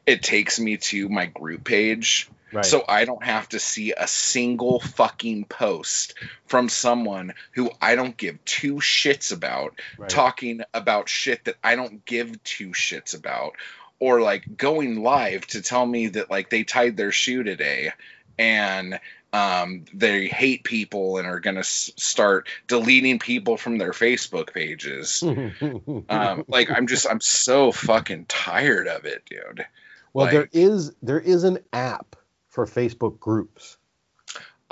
it 0.06 0.22
takes 0.22 0.60
me 0.60 0.76
to 0.76 1.08
my 1.08 1.26
group 1.26 1.64
page, 1.64 2.28
right. 2.52 2.64
so 2.64 2.84
I 2.86 3.06
don't 3.06 3.24
have 3.24 3.48
to 3.50 3.58
see 3.58 3.92
a 3.92 4.06
single 4.06 4.80
fucking 4.80 5.44
post 5.44 6.14
from 6.46 6.68
someone 6.68 7.32
who 7.52 7.70
I 7.80 7.94
don't 7.94 8.16
give 8.16 8.44
two 8.44 8.76
shits 8.76 9.32
about, 9.32 9.80
right. 9.96 10.10
talking 10.10 10.62
about 10.74 11.08
shit 11.08 11.44
that 11.44 11.56
I 11.64 11.76
don't 11.76 12.04
give 12.04 12.42
two 12.44 12.70
shits 12.70 13.16
about, 13.16 13.54
or 13.98 14.20
like 14.20 14.56
going 14.58 15.02
live 15.02 15.46
to 15.48 15.62
tell 15.62 15.86
me 15.86 16.08
that 16.08 16.30
like 16.30 16.50
they 16.50 16.64
tied 16.64 16.96
their 16.98 17.12
shoe 17.12 17.42
today 17.44 17.92
and 18.38 18.98
um, 19.32 19.84
they 19.94 20.26
hate 20.26 20.64
people 20.64 21.18
and 21.18 21.26
are 21.26 21.40
going 21.40 21.54
to 21.54 21.60
s- 21.60 21.90
start 21.96 22.48
deleting 22.66 23.18
people 23.18 23.56
from 23.56 23.78
their 23.78 23.92
Facebook 23.92 24.52
pages. 24.52 25.22
um, 26.08 26.44
like 26.48 26.70
I'm 26.70 26.86
just 26.86 27.08
I'm 27.08 27.20
so 27.20 27.70
fucking 27.72 28.26
tired 28.26 28.88
of 28.88 29.04
it, 29.04 29.22
dude. 29.26 29.64
well, 30.12 30.26
like- 30.26 30.32
there 30.32 30.48
is 30.52 30.92
there 31.02 31.20
is 31.20 31.44
an 31.44 31.58
app 31.72 32.16
for 32.48 32.66
Facebook 32.66 33.20
groups. 33.20 33.76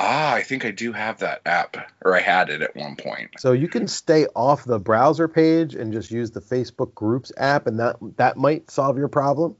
Ah, 0.00 0.32
I 0.34 0.44
think 0.44 0.64
I 0.64 0.70
do 0.70 0.92
have 0.92 1.18
that 1.18 1.40
app, 1.44 1.76
or 2.04 2.14
I 2.14 2.20
had 2.20 2.50
it 2.50 2.62
at 2.62 2.76
one 2.76 2.94
point. 2.94 3.30
So 3.38 3.50
you 3.50 3.66
can 3.66 3.88
stay 3.88 4.26
off 4.36 4.64
the 4.64 4.78
browser 4.78 5.26
page 5.26 5.74
and 5.74 5.92
just 5.92 6.12
use 6.12 6.30
the 6.30 6.40
Facebook 6.40 6.94
Groups 6.94 7.32
app, 7.36 7.66
and 7.66 7.80
that 7.80 7.96
that 8.16 8.36
might 8.36 8.70
solve 8.70 8.96
your 8.96 9.08
problem. 9.08 9.56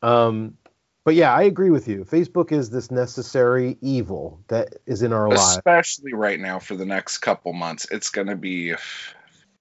Um, 0.00 0.56
but 1.04 1.14
yeah, 1.14 1.34
I 1.34 1.42
agree 1.42 1.70
with 1.70 1.88
you. 1.88 2.04
Facebook 2.04 2.52
is 2.52 2.70
this 2.70 2.90
necessary 2.90 3.76
evil 3.80 4.40
that 4.48 4.74
is 4.86 5.02
in 5.02 5.12
our 5.12 5.28
lives. 5.28 5.56
Especially 5.56 6.12
right 6.14 6.38
now 6.38 6.58
for 6.58 6.74
the 6.76 6.86
next 6.86 7.18
couple 7.18 7.52
months, 7.52 7.86
it's 7.90 8.10
gonna 8.10 8.36
be. 8.36 8.74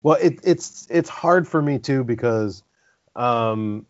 Well, 0.04 0.17
it, 0.21 0.39
it's 0.43 0.88
it's 0.89 1.10
hard 1.10 1.47
for 1.47 1.62
me 1.62 1.80
too 1.80 2.04
because 2.04 2.63
um, 3.15 3.86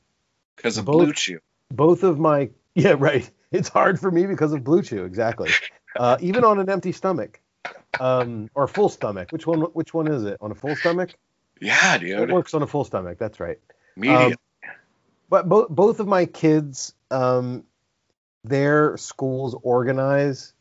because 0.56 0.78
of 0.78 0.86
Both- 0.86 1.04
Blue 1.04 1.14
Chew. 1.14 1.40
both 1.72 2.04
of 2.04 2.20
my 2.20 2.50
yeah 2.76 2.96
right. 2.98 3.30
It's 3.52 3.68
hard 3.70 4.00
for 4.00 4.10
me 4.10 4.26
because 4.28 4.54
of 4.54 4.64
Blue 4.64 4.82
Chew 4.82 5.04
exactly. 5.04 5.50
Uh, 5.98 6.18
even 6.22 6.46
on 6.46 6.58
an 6.60 6.70
empty 6.70 6.94
stomach, 6.94 7.42
um, 8.00 8.50
or 8.56 8.66
full 8.66 8.88
stomach. 8.88 9.30
Which 9.32 9.46
one? 9.46 9.60
Which 9.74 9.94
one 9.94 10.08
is 10.08 10.24
it? 10.24 10.38
On 10.40 10.52
a 10.52 10.56
full 10.56 10.74
stomach? 10.78 11.10
Yeah, 11.60 11.96
It 11.96 12.00
dude. 12.00 12.32
works 12.32 12.54
on 12.54 12.62
a 12.64 12.68
full 12.68 12.86
stomach. 12.86 13.18
That's 13.20 13.40
right. 13.42 13.60
Medium. 13.98 14.36
But 15.32 15.50
both 15.50 15.70
both 15.70 16.00
of 16.00 16.08
my 16.08 16.28
kids 16.28 16.94
um 17.10 17.64
their 18.44 18.98
schools 18.98 19.56
organize 19.64 20.54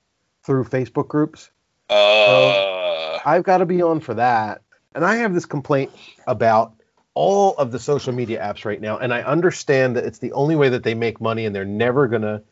through 0.44 0.64
facebook 0.64 1.08
groups. 1.08 1.50
Uh, 1.90 3.18
i've 3.26 3.42
got 3.42 3.58
to 3.58 3.66
be 3.66 3.82
on 3.82 4.00
for 4.00 4.14
that. 4.14 4.62
And 4.94 5.04
i 5.04 5.16
have 5.16 5.34
this 5.34 5.44
complaint 5.44 5.90
about 6.26 6.72
all 7.12 7.54
of 7.56 7.72
the 7.72 7.78
social 7.78 8.14
media 8.14 8.40
apps 8.40 8.64
right 8.64 8.80
now 8.80 8.96
and 8.96 9.12
i 9.12 9.20
understand 9.22 9.96
that 9.96 10.04
it's 10.04 10.20
the 10.20 10.32
only 10.32 10.54
way 10.56 10.70
that 10.70 10.84
they 10.84 10.94
make 10.94 11.20
money 11.20 11.44
and 11.44 11.54
they're 11.54 11.64
never 11.64 12.08
going 12.08 12.22
to 12.22 12.42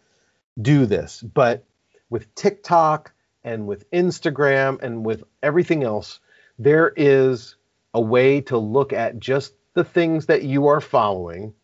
do 0.61 0.85
this. 0.85 1.23
But 1.23 1.65
with 2.11 2.35
tiktok 2.35 3.13
and 3.45 3.67
with 3.67 3.89
instagram 3.93 4.83
and 4.83 5.07
with 5.07 5.23
everything 5.43 5.85
else 5.85 6.19
there 6.59 6.93
is 6.97 7.55
a 7.95 8.01
way 8.01 8.41
to 8.41 8.59
look 8.59 8.93
at 8.93 9.21
just 9.21 9.55
the 9.75 9.85
things 9.85 10.27
that 10.27 10.43
you 10.43 10.67
are 10.67 10.81
following 10.81 11.55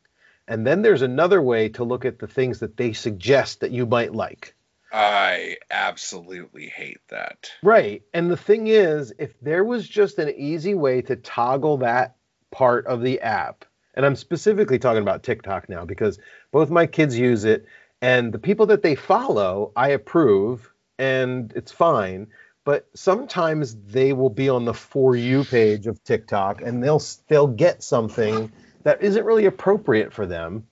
and 0.47 0.67
then 0.67 0.83
there's 0.83 1.03
another 1.03 1.41
way 1.41 1.69
to 1.71 1.85
look 1.85 2.05
at 2.05 2.19
the 2.19 2.27
things 2.27 2.61
that 2.61 2.77
they 2.77 2.93
suggest 2.93 3.61
that 3.61 3.71
you 3.71 3.87
might 3.87 4.15
like. 4.15 4.55
I 4.93 5.57
absolutely 5.71 6.69
hate 6.69 7.01
that. 7.09 7.51
Right. 7.63 8.03
And 8.13 8.31
the 8.31 8.37
thing 8.37 8.69
is, 8.69 9.13
if 9.19 9.39
there 9.41 9.65
was 9.65 9.89
just 9.89 10.19
an 10.19 10.33
easy 10.37 10.75
way 10.75 11.03
to 11.03 11.17
toggle 11.17 11.79
that 11.79 12.17
part 12.53 12.87
of 12.87 13.03
the 13.03 13.21
app, 13.21 13.65
and 13.95 14.07
I'm 14.07 14.17
specifically 14.17 14.79
talking 14.79 15.03
about 15.03 15.23
TikTok 15.23 15.69
now 15.69 15.85
because 15.85 16.19
both 16.53 16.71
my 16.71 16.87
kids 16.87 17.19
use 17.19 17.45
it, 17.45 17.67
and 18.01 18.33
the 18.33 18.39
people 18.39 18.67
that 18.67 18.83
they 18.83 18.95
follow, 18.95 19.73
I 19.75 19.91
approve, 19.91 20.71
and 20.99 21.53
it's 21.57 21.73
fine. 21.73 22.29
But 22.65 22.89
sometimes 22.95 23.75
they 23.75 24.13
will 24.13 24.31
be 24.31 24.49
on 24.49 24.65
the 24.65 24.75
for 24.75 25.17
you 25.17 25.45
page 25.45 25.87
of 25.87 26.03
TikTok, 26.05 26.63
and 26.63 26.83
they'll 26.83 27.03
they'll 27.29 27.47
get 27.47 27.83
something 27.83 28.53
that 28.85 29.03
isn't 29.03 29.25
really 29.25 29.47
appropriate 29.47 30.13
for 30.13 30.27
them. 30.27 30.67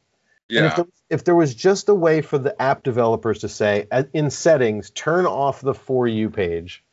And 0.51 0.67
if 0.67 0.73
Yeah. 0.73 0.77
there, 0.77 0.87
if 1.11 1.25
there 1.25 1.35
was 1.35 1.55
just 1.55 1.89
a 1.89 1.95
way 1.95 2.21
for 2.23 2.39
the 2.39 2.61
app 2.61 2.83
developers 2.83 3.41
to 3.41 3.49
say, 3.49 3.87
uh, 3.91 4.05
in 4.13 4.31
settings, 4.31 4.91
turn 4.91 5.27
off 5.27 5.61
the 5.61 5.75
for 5.75 6.07
you 6.07 6.31
page, 6.31 6.85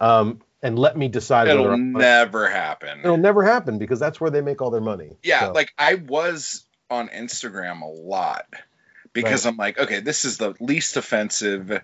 um, 0.00 0.40
and 0.62 0.78
let 0.78 0.96
me 0.96 1.08
decide 1.08 1.48
It'll 1.48 1.76
never 1.76 2.48
happen. 2.48 3.00
it'll 3.00 3.16
never 3.16 3.44
happen 3.44 3.78
because 3.78 4.00
that's 4.00 4.20
where 4.20 4.30
they 4.30 4.40
make 4.40 4.62
all 4.62 4.70
their 4.70 4.80
money. 4.80 5.16
Yeah, 5.22 5.40
So, 5.40 5.52
like 5.52 5.72
I 5.78 5.94
was 5.94 6.64
on 6.90 7.08
Instagram 7.08 7.82
a 7.82 7.86
lot 7.86 8.46
because 9.12 9.44
I'm 9.46 9.56
like, 9.56 9.78
okay, 9.78 10.00
this 10.00 10.24
is 10.24 10.38
the 10.38 10.54
least 10.60 10.96
offensive 10.96 11.80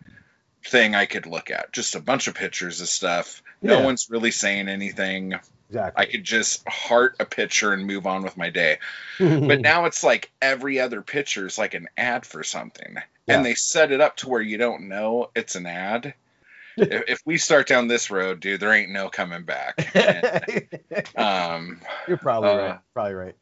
thing 0.65 0.95
I 0.95 1.07
could 1.07 1.27
look 1.27 1.51
at. 1.51 1.73
Just 1.73 1.95
a 1.95 2.01
bunch 2.01 2.27
of 2.29 2.35
pictures 2.35 2.81
of 2.81 2.89
stuff. 2.89 3.43
No 3.63 3.79
Yeah. 3.79 3.85
one's 3.85 4.09
really 4.11 4.31
saying 4.31 4.69
anything. 4.69 5.35
Exactly. 5.71 6.03
I 6.03 6.11
could 6.11 6.25
just 6.25 6.69
heart 6.69 7.17
a 7.21 7.25
picture 7.25 7.73
and 7.73 7.87
move 7.87 8.07
on 8.07 8.23
with 8.23 8.37
my 8.37 8.51
day. 8.51 8.79
But 9.19 9.61
now 9.61 9.85
it's 9.85 10.03
like 10.03 10.31
every 10.41 10.81
other 10.81 11.03
picture 11.03 11.47
is 11.47 11.59
like 11.59 11.75
an 11.75 11.89
ad 11.97 12.27
for 12.27 12.43
something. 12.43 12.97
Yeah. 13.27 13.37
And 13.37 13.47
they 13.47 13.55
set 13.55 13.93
it 13.93 14.01
up 14.01 14.17
to 14.19 14.29
where 14.29 14.41
you 14.41 14.59
don't 14.59 14.89
know 14.89 15.31
it's 15.35 15.57
an 15.57 15.67
ad. 15.67 16.15
if, 16.77 17.05
if 17.09 17.23
we 17.25 17.37
start 17.37 17.69
down 17.69 17.87
this 17.87 18.11
road, 18.11 18.41
dude, 18.41 18.61
there 18.61 18.73
ain't 18.73 18.91
no 18.91 19.09
coming 19.09 19.45
back. 19.45 19.91
And, 19.95 21.17
um, 21.17 21.81
You're 22.09 22.17
probably 22.17 22.51
uh, 22.51 22.57
right. 22.57 22.79
Probably 22.95 23.15
right. 23.15 23.37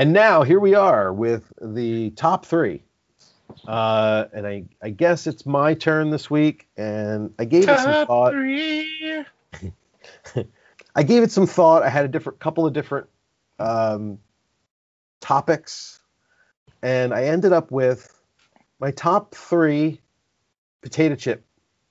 And 0.00 0.14
now 0.14 0.44
here 0.44 0.58
we 0.58 0.74
are 0.74 1.12
with 1.12 1.52
the 1.60 2.08
top 2.12 2.46
three. 2.46 2.84
Uh, 3.68 4.24
and 4.32 4.46
I, 4.46 4.64
I 4.82 4.88
guess 4.88 5.26
it's 5.26 5.44
my 5.44 5.74
turn 5.74 6.08
this 6.08 6.30
week, 6.30 6.68
and 6.74 7.34
I 7.38 7.44
gave 7.44 7.68
it 7.68 7.78
some 7.78 8.06
thought. 8.06 8.32
three. 8.32 9.26
I 10.96 11.02
gave 11.02 11.22
it 11.22 11.30
some 11.30 11.46
thought. 11.46 11.82
I 11.82 11.90
had 11.90 12.06
a 12.06 12.08
different 12.08 12.38
couple 12.38 12.66
of 12.66 12.72
different 12.72 13.08
um, 13.58 14.20
topics, 15.20 16.00
and 16.80 17.12
I 17.12 17.24
ended 17.24 17.52
up 17.52 17.70
with 17.70 18.10
my 18.78 18.92
top 18.92 19.34
three 19.34 20.00
potato 20.80 21.14
chip 21.14 21.44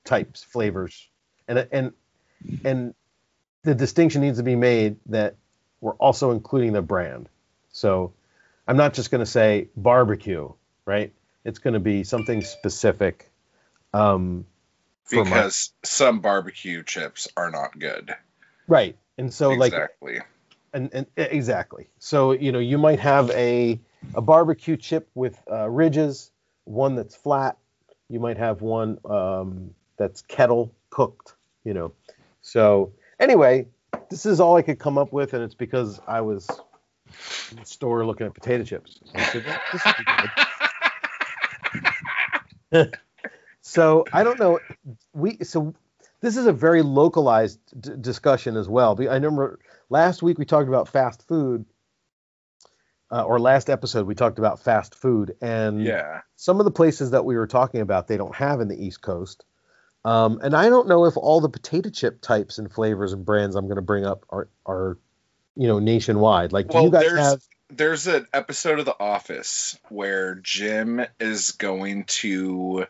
types 0.04 0.41
flavors, 0.41 1.08
and 1.48 1.67
and 1.72 1.93
and 2.65 2.95
the 3.62 3.76
distinction 3.76 4.22
needs 4.22 4.39
to 4.39 4.43
be 4.43 4.56
made 4.56 4.95
that 5.06 5.36
we're 5.80 5.93
also 5.93 6.32
including 6.32 6.74
the 6.74 6.82
brand. 6.82 7.30
So 7.80 8.12
I'm 8.68 8.76
not 8.76 8.94
just 8.94 9.10
going 9.10 9.20
to 9.20 9.32
say 9.32 9.70
barbecue, 9.78 10.52
right? 10.86 11.13
It's 11.46 11.60
going 11.60 11.76
to 11.76 11.80
be 11.80 12.04
something 12.04 12.42
specific. 12.42 13.32
Um, 13.94 14.46
for 15.06 15.24
my- 15.24 15.30
Because 15.30 15.72
some 15.84 16.20
barbecue 16.20 16.84
chips 16.84 17.30
are 17.38 17.50
not 17.50 17.80
good. 17.80 18.13
right, 18.68 18.98
and 19.18 19.34
so 19.34 19.52
like 19.52 19.72
exactly. 19.74 20.20
and, 20.74 20.89
and 20.94 21.06
exactly. 21.15 21.88
So 22.00 22.34
you 22.34 22.52
know, 22.52 22.60
you 22.60 22.78
might 22.78 23.00
have 23.00 23.30
a 23.32 23.80
a 24.13 24.22
barbecue 24.22 24.76
chip 24.76 25.10
with 25.15 25.42
uh, 25.50 25.70
ridges, 25.70 26.32
one 26.65 26.96
that's 26.96 27.15
flat. 27.15 27.58
You 28.10 28.20
might 28.20 28.38
have 28.38 28.62
one 28.62 29.00
um, 29.06 29.74
that's 29.98 30.22
kettle 30.22 30.74
cooked. 30.89 31.34
You 31.63 31.74
know. 31.74 31.94
So 32.42 32.92
anyway, 33.20 33.68
this 34.10 34.26
is 34.26 34.39
all 34.42 34.58
I 34.58 34.63
could 34.63 34.80
come 34.80 34.98
up 34.98 35.13
with, 35.13 35.34
and 35.34 35.44
it's 35.44 35.56
because 35.56 36.00
I 36.06 36.22
was 36.22 36.48
in 37.52 37.58
the 37.58 37.65
store 37.65 38.06
looking 38.06 38.28
at 38.28 38.34
potato 38.34 38.63
chips. 38.63 39.00
Said, 39.32 39.45
"Well, 39.45 39.60
this 39.74 39.82
would 39.86 39.95
be 39.98 40.04
good." 42.72 42.93
so 43.62 44.06
I 44.13 44.24
don't 44.24 44.39
know. 44.39 44.60
We 45.13 45.38
so 45.43 45.74
this 46.22 46.38
is 46.38 46.45
a 46.48 46.54
very 46.54 46.82
localized 46.82 47.60
d- 47.80 47.91
discussion 48.00 48.58
as 48.58 48.67
well. 48.67 48.95
I 49.00 49.13
remember 49.15 49.60
last 49.89 50.22
week 50.22 50.38
we 50.38 50.45
talked 50.45 50.67
about 50.67 50.88
fast 50.88 51.28
food, 51.28 51.65
uh, 53.12 53.24
or 53.24 53.39
last 53.39 53.69
episode, 53.69 54.06
we 54.06 54.15
talked 54.15 54.39
about 54.39 54.60
fast 54.62 54.95
food, 54.95 55.36
and 55.41 55.84
Yeah. 55.84 56.22
some 56.36 56.60
of 56.60 56.65
the 56.65 56.72
places 56.72 57.12
that 57.12 57.26
we 57.26 57.36
were 57.38 57.48
talking 57.48 57.82
about 57.82 58.08
they 58.08 58.17
don't 58.17 58.36
have 58.36 58.62
in 58.62 58.67
the 58.67 58.84
East 58.84 59.02
Coast. 59.02 59.45
Um, 60.06 60.39
and 60.41 60.56
I 60.56 60.69
don't 60.69 60.88
know 60.88 61.06
if 61.06 61.17
all 61.17 61.41
the 61.41 61.50
potato 61.50 61.89
chip 61.89 62.22
types 62.22 62.58
and 62.58 62.72
flavors 62.72 63.12
and 63.12 63.26
brands 63.26 63.56
I'm 63.56 63.65
going 63.65 63.76
to 63.78 63.82
bring 63.82 64.06
up 64.06 64.26
are 64.30 64.48
are 64.65 64.98
you 65.60 65.67
know 65.67 65.78
nationwide. 65.80 66.54
Like, 66.54 66.69
do 66.69 66.76
Well, 66.76 66.84
you 66.86 66.91
guys 66.91 67.02
there's- 67.04 67.26
have? 67.32 67.41
There's 67.72 68.08
an 68.08 68.26
episode 68.34 68.80
of 68.80 68.86
The 68.86 69.00
Office 69.00 69.78
where 69.89 70.34
Jim 70.36 71.06
is 71.19 71.52
going 71.52 72.06
to 72.06 72.88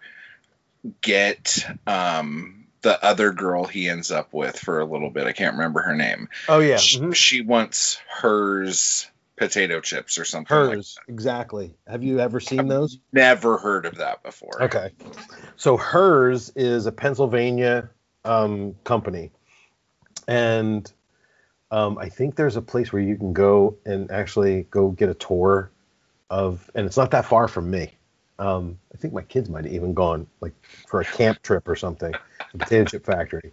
get 1.01 1.65
um, 1.85 2.65
the 2.81 3.03
other 3.03 3.33
girl 3.33 3.65
he 3.65 3.89
ends 3.89 4.09
up 4.09 4.33
with 4.33 4.57
for 4.57 4.79
a 4.79 4.85
little 4.85 5.09
bit. 5.09 5.27
I 5.27 5.33
can't 5.33 5.55
remember 5.57 5.81
her 5.81 5.95
name. 5.95 6.29
Oh 6.47 6.59
yeah, 6.59 6.77
Sh- 6.77 6.99
mhm. 6.99 7.13
She 7.13 7.41
wants 7.41 7.99
Herr's 8.07 9.05
potato 9.35 9.81
chips 9.81 10.17
or 10.17 10.23
something. 10.23 10.55
like 10.55 10.69
Herr's 10.75 10.97
exactly. 11.09 11.75
Have 11.87 12.03
you 12.03 12.21
ever 12.21 12.39
seen 12.39 12.67
those? 12.69 12.99
Never 13.11 13.57
heard 13.57 13.85
of 13.85 13.95
that 13.95 14.23
before. 14.23 14.63
Okay. 14.63 14.91
So 15.57 15.75
Herr's 15.75 16.51
is 16.55 16.85
a 16.85 16.91
Pennsylvania 16.93 17.89
um, 18.23 18.75
company, 18.85 19.31
and 20.25 20.89
um, 21.71 21.97
I 21.97 22.09
think 22.09 22.35
there's 22.35 22.55
a 22.55 22.61
place 22.61 22.91
where 22.91 23.01
you 23.01 23.15
can 23.15 23.33
go 23.33 23.77
and 23.85 24.09
actually 24.11 24.63
go 24.71 24.89
get 24.89 25.09
a 25.09 25.13
tour 25.13 25.71
of, 26.29 26.69
and 26.75 26.85
it's 26.85 26.97
not 26.97 27.11
that 27.11 27.25
far 27.25 27.47
from 27.47 27.69
me. 27.69 27.93
Um, 28.39 28.79
I 28.93 28.97
think 28.97 29.13
my 29.13 29.21
kids 29.21 29.49
might 29.49 29.65
have 29.65 29.73
even 29.73 29.93
gone 29.93 30.27
like 30.41 30.53
for 30.87 31.01
a 31.01 31.05
camp 31.05 31.41
trip 31.41 31.67
or 31.67 31.75
something, 31.75 32.13
the 32.53 32.57
potato 32.57 32.85
chip 32.85 33.05
factory. 33.05 33.51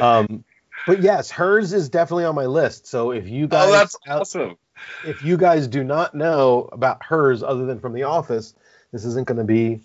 Um, 0.00 0.44
but 0.86 1.02
yes, 1.02 1.30
Herr's 1.30 1.72
is 1.72 1.88
definitely 1.90 2.24
on 2.24 2.34
my 2.34 2.46
list. 2.46 2.86
So 2.86 3.10
if 3.10 3.28
you 3.28 3.46
guys 3.46 3.68
Oh, 3.68 3.72
that's 3.72 3.96
awesome. 4.08 4.56
if 5.04 5.22
you 5.22 5.36
guys 5.36 5.68
do 5.68 5.84
not 5.84 6.14
know 6.14 6.68
about 6.72 7.04
Herr's 7.04 7.42
other 7.42 7.66
than 7.66 7.78
from 7.80 7.92
the 7.92 8.04
office, 8.04 8.54
this 8.92 9.04
isn't 9.04 9.26
going 9.26 9.38
to 9.38 9.44
be 9.44 9.82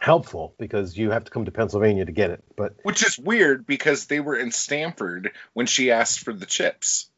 helpful 0.00 0.54
because 0.58 0.96
you 0.96 1.10
have 1.10 1.24
to 1.24 1.30
come 1.30 1.44
to 1.44 1.50
Pennsylvania 1.50 2.04
to 2.04 2.12
get 2.12 2.30
it. 2.30 2.42
But 2.56 2.74
Which 2.82 3.04
is 3.04 3.18
weird 3.18 3.66
because 3.66 4.06
they 4.06 4.20
were 4.20 4.36
in 4.36 4.50
Stamford 4.50 5.32
when 5.52 5.66
she 5.66 5.90
asked 5.92 6.20
for 6.20 6.32
the 6.32 6.46
chips. 6.46 7.08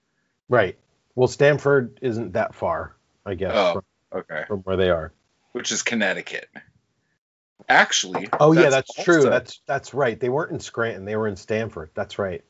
right, 0.48 0.78
well, 1.14 1.28
Stamford 1.28 1.98
isn't 2.02 2.32
that 2.32 2.54
far, 2.54 2.96
I 3.24 3.34
guess, 3.34 3.52
Oh. 3.54 3.72
from, 3.74 4.20
Okay. 4.20 4.44
from 4.48 4.60
where 4.60 4.76
they 4.76 4.90
are. 4.90 5.12
Which 5.52 5.70
is 5.72 5.82
Connecticut. 5.82 6.48
Actually. 7.68 8.28
Oh 8.38 8.52
yeah, 8.52 8.68
that's 8.70 8.92
true. 9.04 9.22
That's 9.22 9.60
that's 9.66 9.94
right. 9.94 10.18
They 10.18 10.28
weren't 10.28 10.52
in 10.52 10.60
Scranton; 10.60 11.04
they 11.06 11.16
were 11.16 11.28
in 11.28 11.36
Stamford. 11.36 11.90
That's 11.94 12.18
right. 12.18 12.44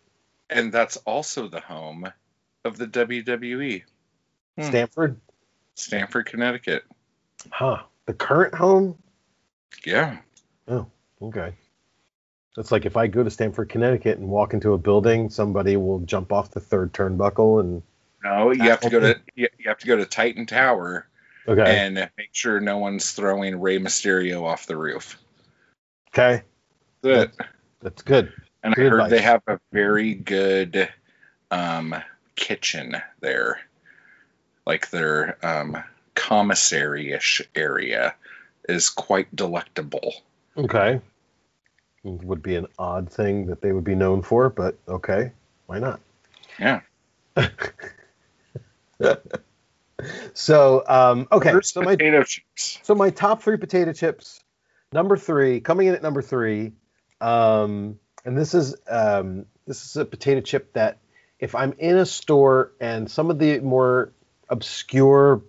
and 0.50 0.72
that's 0.72 0.96
also 0.98 1.46
the 1.48 1.60
home 1.60 2.10
of 2.64 2.76
the 2.76 2.86
WWE. 2.86 3.82
Hmm. 4.58 4.62
Stamford, 4.64 5.20
Stamford, 5.74 6.26
Connecticut. 6.26 6.84
huh? 7.50 7.82
The 8.06 8.14
current 8.14 8.54
home. 8.54 8.98
Yeah. 9.84 10.18
Oh, 10.68 10.86
okay. 11.20 11.54
It's 12.56 12.70
like 12.70 12.86
if 12.86 12.96
I 12.96 13.08
go 13.08 13.24
to 13.24 13.30
Stamford, 13.30 13.68
Connecticut, 13.68 14.18
and 14.18 14.28
walk 14.28 14.54
into 14.54 14.72
a 14.72 14.78
building, 14.78 15.28
somebody 15.28 15.76
will 15.76 16.00
jump 16.00 16.32
off 16.32 16.52
the 16.52 16.60
third 16.60 16.92
turnbuckle 16.92 17.60
and 17.60 17.82
No, 18.22 18.52
you 18.52 18.62
have 18.70 18.80
to 18.80 18.90
go 18.90 19.00
to 19.00 19.20
you 19.34 19.48
have 19.66 19.78
to 19.78 19.86
go 19.86 19.96
to 19.96 20.06
Titan 20.06 20.46
Tower 20.46 21.08
okay, 21.48 21.78
and 21.78 22.10
make 22.16 22.30
sure 22.32 22.60
no 22.60 22.78
one's 22.78 23.10
throwing 23.12 23.60
Rey 23.60 23.78
Mysterio 23.78 24.44
off 24.44 24.66
the 24.66 24.76
roof. 24.76 25.18
okay, 26.10 26.42
That's 27.02 27.36
it. 27.36 27.46
that's 27.80 28.02
good. 28.02 28.32
And 28.62 28.72
I 28.72 28.76
Good 28.76 28.92
heard 28.92 29.10
they 29.10 29.20
have 29.20 29.42
a 29.46 29.60
very 29.72 30.14
good 30.14 30.88
um, 31.50 31.94
kitchen 32.36 32.96
there, 33.20 33.58
like 34.64 34.90
their 34.90 35.44
um, 35.44 35.76
commissary-ish 36.14 37.42
area 37.54 38.14
is 38.68 38.90
quite 38.90 39.34
delectable. 39.34 40.14
Okay. 40.56 41.00
Would 42.02 42.42
be 42.42 42.56
an 42.56 42.66
odd 42.78 43.10
thing 43.10 43.46
that 43.46 43.62
they 43.62 43.72
would 43.72 43.84
be 43.84 43.94
known 43.94 44.22
for, 44.22 44.50
but 44.50 44.78
okay, 44.88 45.32
why 45.66 45.78
not? 45.78 46.00
Yeah. 46.58 46.80
So, 50.34 50.82
um, 50.86 51.28
okay, 51.30 51.52
First 51.52 51.74
so 51.74 51.82
my 51.82 51.96
potato 51.96 52.24
chips. 52.24 52.78
so 52.82 52.94
my 52.94 53.10
top 53.10 53.42
three 53.42 53.56
potato 53.56 53.92
chips, 53.92 54.42
number 54.92 55.16
three, 55.16 55.60
coming 55.60 55.86
in 55.86 55.94
at 55.94 56.02
number 56.02 56.22
three, 56.22 56.72
um, 57.20 57.98
and 58.24 58.36
this 58.36 58.54
is 58.54 58.74
um, 58.88 59.46
this 59.66 59.84
is 59.84 59.96
a 59.96 60.04
potato 60.04 60.40
chip 60.40 60.72
that 60.74 60.98
if 61.38 61.54
I'm 61.54 61.74
in 61.78 61.96
a 61.96 62.06
store 62.06 62.72
and 62.80 63.10
some 63.10 63.30
of 63.30 63.38
the 63.38 63.60
more 63.60 64.12
obscure 64.48 65.42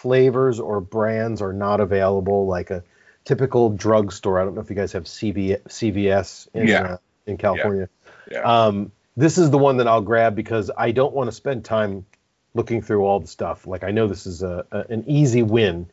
flavors 0.00 0.58
or 0.60 0.80
brands 0.80 1.42
are 1.42 1.52
not 1.52 1.80
available, 1.80 2.46
like 2.46 2.70
a 2.70 2.82
typical 3.24 3.68
drugstore. 3.70 4.40
I 4.40 4.44
don't 4.44 4.54
know 4.54 4.62
if 4.62 4.70
you 4.70 4.76
guys 4.76 4.92
have 4.92 5.04
CV, 5.04 5.60
CVS 5.68 6.48
in 6.54 6.68
Yeah. 6.68 6.82
uh, 6.82 6.96
in 7.26 7.36
California. 7.36 7.88
Yeah. 8.30 8.40
Um, 8.40 8.92
this 9.16 9.36
is 9.36 9.50
the 9.50 9.58
one 9.58 9.76
that 9.76 9.86
I'll 9.86 10.00
grab 10.00 10.34
because 10.34 10.70
I 10.76 10.92
don't 10.92 11.12
want 11.14 11.28
to 11.28 11.32
spend 11.32 11.64
time 11.64 12.06
looking 12.54 12.80
through 12.80 13.04
all 13.04 13.20
the 13.20 13.26
stuff. 13.26 13.66
Like 13.66 13.84
I 13.84 13.90
know 13.90 14.06
this 14.06 14.26
is 14.26 14.42
a, 14.42 14.64
a 14.72 14.78
an 14.88 15.04
easy 15.06 15.42
win, 15.42 15.90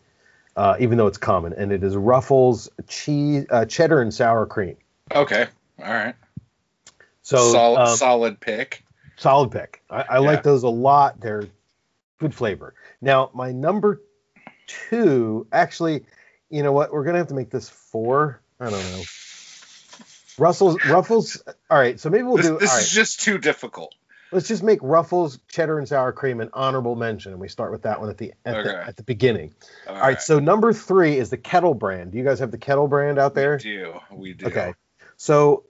uh, 0.56 0.78
even 0.80 0.98
though 0.98 1.08
it's 1.08 1.18
common, 1.18 1.54
and 1.54 1.72
it 1.74 1.84
is 1.84 1.96
Ruffles 1.96 2.70
cheese, 2.88 3.46
uh, 3.50 3.66
cheddar 3.66 4.02
and 4.02 4.14
sour 4.14 4.46
cream. 4.46 4.78
Okay. 5.14 5.48
All 5.80 5.94
right. 5.94 6.16
So 7.24 7.52
solid, 7.52 7.82
um, 7.82 7.98
solid 7.98 8.40
pick. 8.40 8.84
solid 9.18 9.52
pick. 9.52 9.84
I, 9.90 10.02
I 10.02 10.14
Yeah. 10.16 10.20
like 10.20 10.44
those 10.44 10.64
a 10.64 10.70
lot. 10.70 11.20
They're 11.20 11.48
good 12.20 12.34
flavor. 12.34 12.74
Now 13.02 13.30
my 13.34 13.52
number 13.52 14.02
two, 14.68 15.48
actually, 15.52 16.06
you 16.50 16.64
know 16.64 16.72
what? 16.72 16.92
We're 16.92 17.04
gonna 17.04 17.18
have 17.20 17.28
to 17.28 17.34
make 17.36 17.50
this 17.50 17.70
four. 17.70 18.42
I 18.60 18.70
don't 18.70 18.84
know. 18.92 19.04
Russell's 20.38 20.84
Ruffles. 20.86 21.42
All 21.70 21.78
right, 21.80 22.00
so 22.00 22.10
maybe 22.10 22.24
we'll 22.24 22.38
This, 22.38 22.48
do. 22.48 22.58
this 22.60 22.78
is 22.80 22.92
just 22.92 23.22
too 23.22 23.38
difficult. 23.38 23.94
let's 24.32 24.48
just 24.48 24.62
make 24.62 24.80
Ruffles 24.82 25.40
cheddar 25.48 25.80
and 25.80 25.88
sour 25.88 26.12
cream 26.12 26.42
an 26.42 26.50
honorable 26.54 26.96
mention, 26.96 27.32
and 27.32 27.42
we 27.42 27.48
start 27.48 27.72
with 27.72 27.84
that 27.84 28.00
one 28.00 28.10
at 28.10 28.18
the 28.18 28.34
at, 28.46 28.56
Okay. 28.58 28.70
the, 28.70 28.88
at 28.88 28.98
the 28.98 29.04
beginning. 29.04 29.54
All 29.88 29.96
All 29.96 30.02
right, 30.02 30.22
so 30.22 30.40
number 30.40 30.74
three 30.74 31.18
is 31.18 31.30
the 31.30 31.38
Kettle 31.38 31.74
brand. 31.74 32.12
Do 32.12 32.18
you 32.18 32.24
guys 32.24 32.40
have 32.40 32.52
the 32.52 32.58
Kettle 32.58 32.88
brand 32.88 33.18
out 33.20 33.34
there? 33.36 33.54
we 33.56 33.64
do. 33.64 33.94
We 34.12 34.34
do. 34.34 34.46
Okay. 34.48 34.74
So 35.16 35.64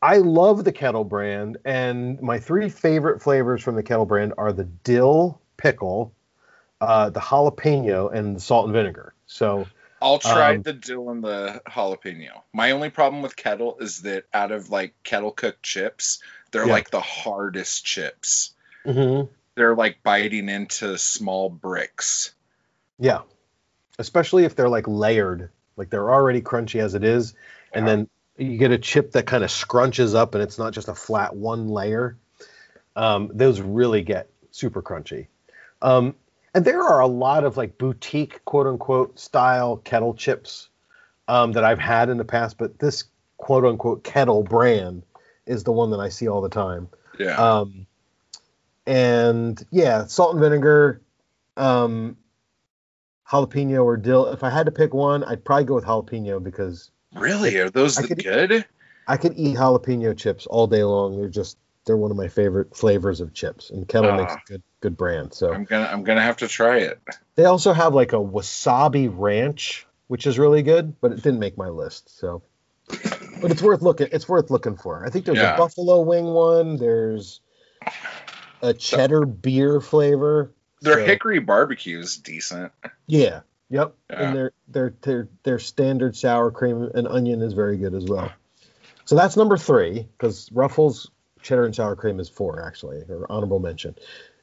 I 0.00 0.18
love 0.18 0.64
the 0.64 0.72
Kettle 0.72 1.04
brand, 1.04 1.58
and 1.64 2.20
my 2.22 2.38
three 2.38 2.68
favorite 2.70 3.20
flavors 3.22 3.62
from 3.62 3.74
the 3.74 3.82
Kettle 3.82 4.06
brand 4.06 4.32
are 4.38 4.52
the 4.52 4.64
dill 4.64 5.40
pickle, 5.56 6.12
uh, 6.80 7.10
the 7.10 7.20
jalapeno, 7.20 8.12
and 8.12 8.36
the 8.36 8.40
salt 8.40 8.66
and 8.66 8.74
vinegar. 8.74 9.14
So 9.26 9.66
I'll 10.00 10.18
try 10.20 10.56
Um, 10.56 10.62
the 10.62 10.72
dill 10.72 11.10
and 11.10 11.24
the 11.24 11.60
jalapeno. 11.66 12.42
My 12.52 12.70
only 12.70 12.90
problem 12.90 13.22
with 13.22 13.34
kettle 13.34 13.78
is 13.80 14.02
that 14.02 14.26
out 14.32 14.52
of 14.52 14.70
like 14.70 14.94
kettle 15.02 15.32
cooked 15.32 15.62
chips, 15.64 16.20
they're 16.52 16.66
Yeah. 16.66 16.68
like 16.68 16.90
the 16.90 17.00
hardest 17.00 17.84
chips. 17.84 18.54
mhm, 18.84 19.28
They're 19.56 19.74
like 19.74 20.04
biting 20.04 20.48
into 20.48 20.96
small 20.96 21.50
bricks. 21.50 22.36
yeah, 22.98 23.22
especially 23.98 24.44
if 24.44 24.56
they're 24.56 24.70
like 24.70 24.88
layered, 24.88 25.50
like 25.76 25.90
they're 25.90 26.12
already 26.12 26.42
crunchy 26.42 26.80
as 26.80 26.94
it 26.94 27.04
is, 27.04 27.34
and 27.74 27.86
Yeah. 27.86 27.88
then 27.88 28.08
you 28.38 28.58
get 28.58 28.72
a 28.72 28.78
chip 28.78 29.12
that 29.12 29.26
kind 29.26 29.44
of 29.44 29.50
scrunches 29.50 30.14
up, 30.14 30.34
and 30.34 30.42
it's 30.42 30.58
not 30.58 30.74
just 30.74 30.88
a 30.88 30.94
flat 30.94 31.36
one 31.36 31.68
layer. 31.68 32.18
Um, 32.96 33.30
those 33.34 33.60
really 33.60 34.02
get 34.02 34.30
super 34.50 34.82
crunchy. 34.82 35.28
Um, 35.82 36.14
and 36.54 36.64
there 36.64 36.82
are 36.82 37.00
a 37.00 37.06
lot 37.06 37.44
of 37.44 37.56
like 37.56 37.78
boutique 37.78 38.44
quote 38.44 38.66
unquote 38.66 39.18
style 39.18 39.76
kettle 39.78 40.14
chips 40.14 40.68
um, 41.28 41.52
that 41.52 41.64
I've 41.64 41.78
had 41.78 42.08
in 42.08 42.16
the 42.18 42.24
past, 42.24 42.58
but 42.58 42.78
this 42.78 43.04
quote 43.38 43.64
unquote 43.64 44.04
kettle 44.04 44.42
brand 44.42 45.02
is 45.46 45.64
the 45.64 45.72
one 45.72 45.90
that 45.90 46.00
I 46.00 46.08
see 46.08 46.28
all 46.28 46.40
the 46.40 46.48
time. 46.48 46.88
Yeah. 47.18 47.36
Um, 47.36 47.86
and 48.86 49.64
yeah, 49.70 50.04
salt 50.06 50.32
and 50.34 50.40
vinegar, 50.42 51.00
um, 51.56 52.16
jalapeno 53.28 53.84
or 53.84 53.96
dill. 53.96 54.26
If 54.26 54.42
I 54.44 54.50
had 54.50 54.66
to 54.66 54.72
pick 54.72 54.92
one, 54.94 55.24
I'd 55.24 55.44
probably 55.44 55.64
go 55.64 55.74
with 55.74 55.84
jalapeno 55.84 56.42
because 56.42 56.90
really? 57.14 57.56
Are 57.58 57.70
those 57.70 57.98
I 57.98 58.02
the 58.02 58.08
could- 58.08 58.24
good? 58.24 58.64
I 59.06 59.16
could 59.18 59.34
eat 59.36 59.56
jalapeno 59.56 60.16
chips 60.16 60.46
all 60.46 60.66
day 60.66 60.82
long. 60.82 61.16
They're 61.18 61.28
just 61.28 61.58
they're 61.84 61.96
one 61.96 62.10
of 62.10 62.16
my 62.16 62.28
favorite 62.28 62.74
flavors 62.74 63.20
of 63.20 63.34
chips, 63.34 63.68
and 63.70 63.86
Kettle 63.86 64.10
Ah. 64.12 64.16
makes 64.16 64.32
a 64.34 64.38
good 64.48 64.62
good 64.84 64.96
brand. 64.98 65.32
So 65.32 65.50
I'm 65.52 65.64
gonna 65.64 65.86
I'm 65.90 66.04
gonna 66.04 66.20
have 66.20 66.36
to 66.38 66.48
try 66.48 66.78
it. 66.80 67.00
they 67.36 67.46
also 67.46 67.72
have 67.72 67.94
like 67.94 68.12
a 68.12 68.16
wasabi 68.16 69.10
ranch, 69.10 69.86
which 70.08 70.26
is 70.26 70.38
really 70.38 70.62
good, 70.62 71.00
but 71.00 71.10
it 71.12 71.22
didn't 71.22 71.38
make 71.40 71.56
my 71.56 71.68
list. 71.68 72.18
So, 72.18 72.42
but 73.40 73.50
it's 73.50 73.62
worth 73.62 73.80
looking. 73.80 74.08
It's 74.12 74.28
worth 74.28 74.50
looking 74.50 74.76
for. 74.76 75.04
I 75.04 75.08
think 75.08 75.24
there's 75.24 75.38
Yeah. 75.38 75.54
a 75.54 75.58
buffalo 75.58 76.02
wing 76.02 76.26
one. 76.26 76.76
There's 76.76 77.40
a 78.60 78.74
cheddar 78.74 79.24
beer 79.24 79.80
flavor. 79.80 80.52
Their 80.82 80.98
So- 81.00 81.06
hickory 81.06 81.38
barbecue 81.38 81.98
is 81.98 82.18
decent. 82.18 82.70
Yeah. 83.06 83.40
Yep. 83.70 83.94
Yeah. 84.10 84.16
And 84.22 84.36
their 84.36 84.52
their 84.68 84.94
their 85.00 85.28
their 85.44 85.58
standard 85.58 86.14
sour 86.14 86.50
cream 86.50 86.90
and 86.94 87.08
onion 87.08 87.40
is 87.40 87.54
very 87.54 87.78
good 87.78 87.94
as 87.94 88.04
well. 88.04 88.30
So 89.06 89.16
that's 89.16 89.34
number 89.38 89.56
three 89.56 90.06
because 90.18 90.52
Ruffles 90.52 91.10
cheddar 91.40 91.64
and 91.64 91.74
sour 91.74 91.96
cream 91.96 92.20
is 92.20 92.28
four 92.28 92.62
actually, 92.62 92.98
or 93.08 93.26
honorable 93.30 93.60
mention. 93.60 93.94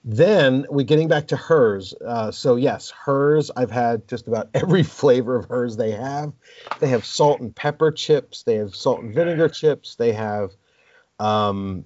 Then 0.03 0.65
we're 0.69 0.85
getting 0.85 1.07
back 1.07 1.27
to 1.27 1.37
Herr's. 1.37 1.93
Uh, 1.93 2.31
so 2.31 2.55
yes, 2.55 2.91
Herr's. 3.05 3.51
I've 3.55 3.69
had 3.69 4.07
just 4.07 4.27
about 4.27 4.49
every 4.53 4.83
flavor 4.83 5.35
of 5.35 5.47
Herr's 5.47 5.77
they 5.77 5.91
have. 5.91 6.33
They 6.79 6.87
have 6.87 7.05
salt 7.05 7.39
and 7.39 7.55
pepper 7.55 7.91
chips. 7.91 8.43
They 8.43 8.55
have 8.55 8.75
salt 8.75 9.01
and 9.01 9.13
vinegar 9.13 9.49
chips. 9.49 9.95
They 9.95 10.13
have, 10.13 10.51
um, 11.19 11.85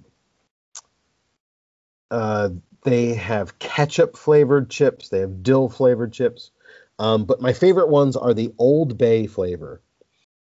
uh, 2.10 2.50
they 2.82 3.14
have 3.14 3.58
ketchup 3.58 4.16
flavored 4.16 4.70
chips. 4.70 5.10
They 5.10 5.18
have 5.18 5.42
dill 5.42 5.68
flavored 5.68 6.12
chips. 6.12 6.52
Um, 6.98 7.24
but 7.24 7.42
my 7.42 7.52
favorite 7.52 7.88
ones 7.88 8.16
are 8.16 8.32
the 8.32 8.54
Old 8.58 8.96
Bay 8.96 9.26
flavor, 9.26 9.82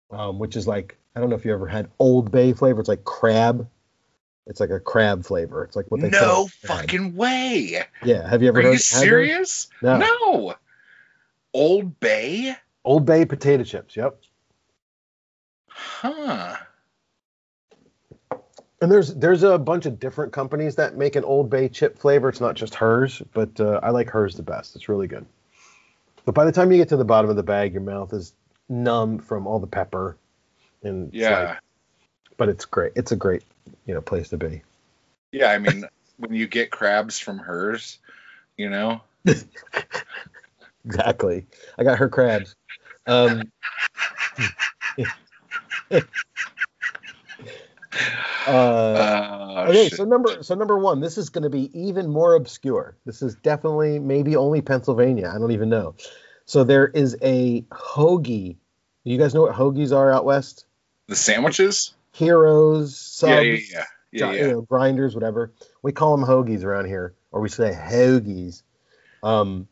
um, 0.09 0.39
which 0.39 0.57
is 0.57 0.67
like 0.67 0.97
I 1.15 1.19
don't 1.19 1.29
know 1.29 1.35
if 1.35 1.45
you 1.45 1.53
ever 1.53 1.67
had 1.67 1.89
Old 1.99 2.31
Bay 2.31 2.51
flavor. 2.51 2.79
It's 2.81 2.89
like 2.89 3.05
crab. 3.05 3.69
It's 4.51 4.59
like 4.59 4.69
a 4.69 4.79
crab 4.81 5.25
flavor. 5.25 5.63
It's 5.63 5.75
like 5.77 5.89
what 5.89 6.01
they 6.01 6.09
no 6.09 6.19
call 6.19 6.49
crab. 6.65 6.79
fucking 6.81 7.15
way. 7.15 7.83
Yeah, 8.03 8.29
have 8.29 8.41
you 8.43 8.49
ever 8.49 8.59
Are 8.59 8.61
heard? 8.63 8.67
you 8.67 8.71
had 8.73 8.79
those? 8.79 8.85
serious? 8.85 9.67
No. 9.81 9.97
no. 9.97 10.55
Old 11.53 11.99
Bay? 12.01 12.53
Old 12.83 13.05
Bay 13.05 13.25
potato 13.25 13.63
chips. 13.63 13.95
Yep. 13.95 14.19
Huh. 15.69 16.57
And 18.81 18.91
there's 18.91 19.13
there's 19.13 19.43
a 19.43 19.57
bunch 19.57 19.85
of 19.85 19.99
different 19.99 20.33
companies 20.33 20.75
that 20.75 20.97
make 20.97 21.15
an 21.15 21.23
Old 21.23 21.49
Bay 21.49 21.69
chip 21.69 21.97
flavor. 21.97 22.27
It's 22.29 22.41
not 22.41 22.55
just 22.55 22.75
Herr's, 22.75 23.21
but 23.33 23.57
uh, 23.59 23.79
I 23.81 23.91
like 23.91 24.11
Herr's 24.11 24.35
the 24.35 24.43
best. 24.43 24.75
It's 24.75 24.89
really 24.89 25.07
good. 25.07 25.25
But 26.25 26.35
by 26.35 26.45
the 26.45 26.51
time 26.51 26.71
you 26.71 26.77
get 26.77 26.89
to 26.89 26.97
the 26.97 27.05
bottom 27.05 27.29
of 27.29 27.35
the 27.37 27.43
bag, 27.43 27.73
your 27.73 27.81
mouth 27.83 28.11
is 28.13 28.33
numb 28.67 29.19
from 29.19 29.47
all 29.47 29.59
the 29.59 29.67
pepper. 29.67 30.17
And 30.83 31.13
Yeah. 31.13 31.39
like- 31.43 31.57
but 32.37 32.49
it's 32.49 32.65
great. 32.65 32.93
It's 32.95 33.11
a 33.11 33.15
great 33.15 33.43
you 33.85 33.93
know 33.93 34.01
place 34.01 34.29
to 34.29 34.37
be. 34.37 34.61
Yeah, 35.31 35.51
I 35.51 35.57
mean, 35.57 35.85
when 36.17 36.33
you 36.33 36.47
get 36.47 36.71
crabs 36.71 37.19
from 37.19 37.39
Herr's, 37.39 37.99
you 38.57 38.69
know, 38.69 39.01
Exactly. 40.85 41.45
I 41.77 41.83
got 41.83 41.99
her 41.99 42.09
crabs. 42.09 42.55
Um, 43.05 43.43
uh, 45.91 45.99
uh, 48.47 49.65
okay, 49.69 49.89
shit. 49.89 49.97
so 49.97 50.05
number 50.05 50.41
so 50.43 50.55
number 50.55 50.77
one, 50.77 51.01
this 51.01 51.17
is 51.17 51.29
going 51.29 51.43
to 51.43 51.49
be 51.49 51.69
even 51.79 52.07
more 52.09 52.35
obscure. 52.35 52.97
This 53.05 53.21
is 53.21 53.35
definitely 53.35 53.99
maybe 53.99 54.35
only 54.35 54.61
Pennsylvania. 54.61 55.31
I 55.33 55.37
don't 55.37 55.51
even 55.51 55.69
know. 55.69 55.95
So 56.45 56.63
there 56.63 56.87
is 56.87 57.15
a 57.21 57.61
hoagie. 57.63 58.57
You 59.03 59.17
guys 59.17 59.33
know 59.33 59.41
what 59.43 59.55
hoagies 59.55 59.95
are 59.95 60.11
out 60.11 60.25
west? 60.25 60.65
the 61.11 61.15
sandwiches? 61.15 61.93
Heroes, 62.11 62.97
subs, 62.97 63.31
yeah, 63.31 63.45
yeah, 63.45 63.55
yeah, 63.71 63.85
yeah, 64.11 64.31
gi- 64.31 64.37
yeah. 64.37 64.45
You 64.45 64.51
know, 64.51 64.61
grinders, 64.61 65.15
whatever. 65.15 65.51
We 65.81 65.91
call 65.91 66.15
them 66.15 66.27
hoagies 66.27 66.63
around 66.63 66.85
here, 66.85 67.15
or 67.31 67.41
we 67.41 67.49
say 67.49 67.71
hoagies. 67.71 68.63
Um, 69.23 69.67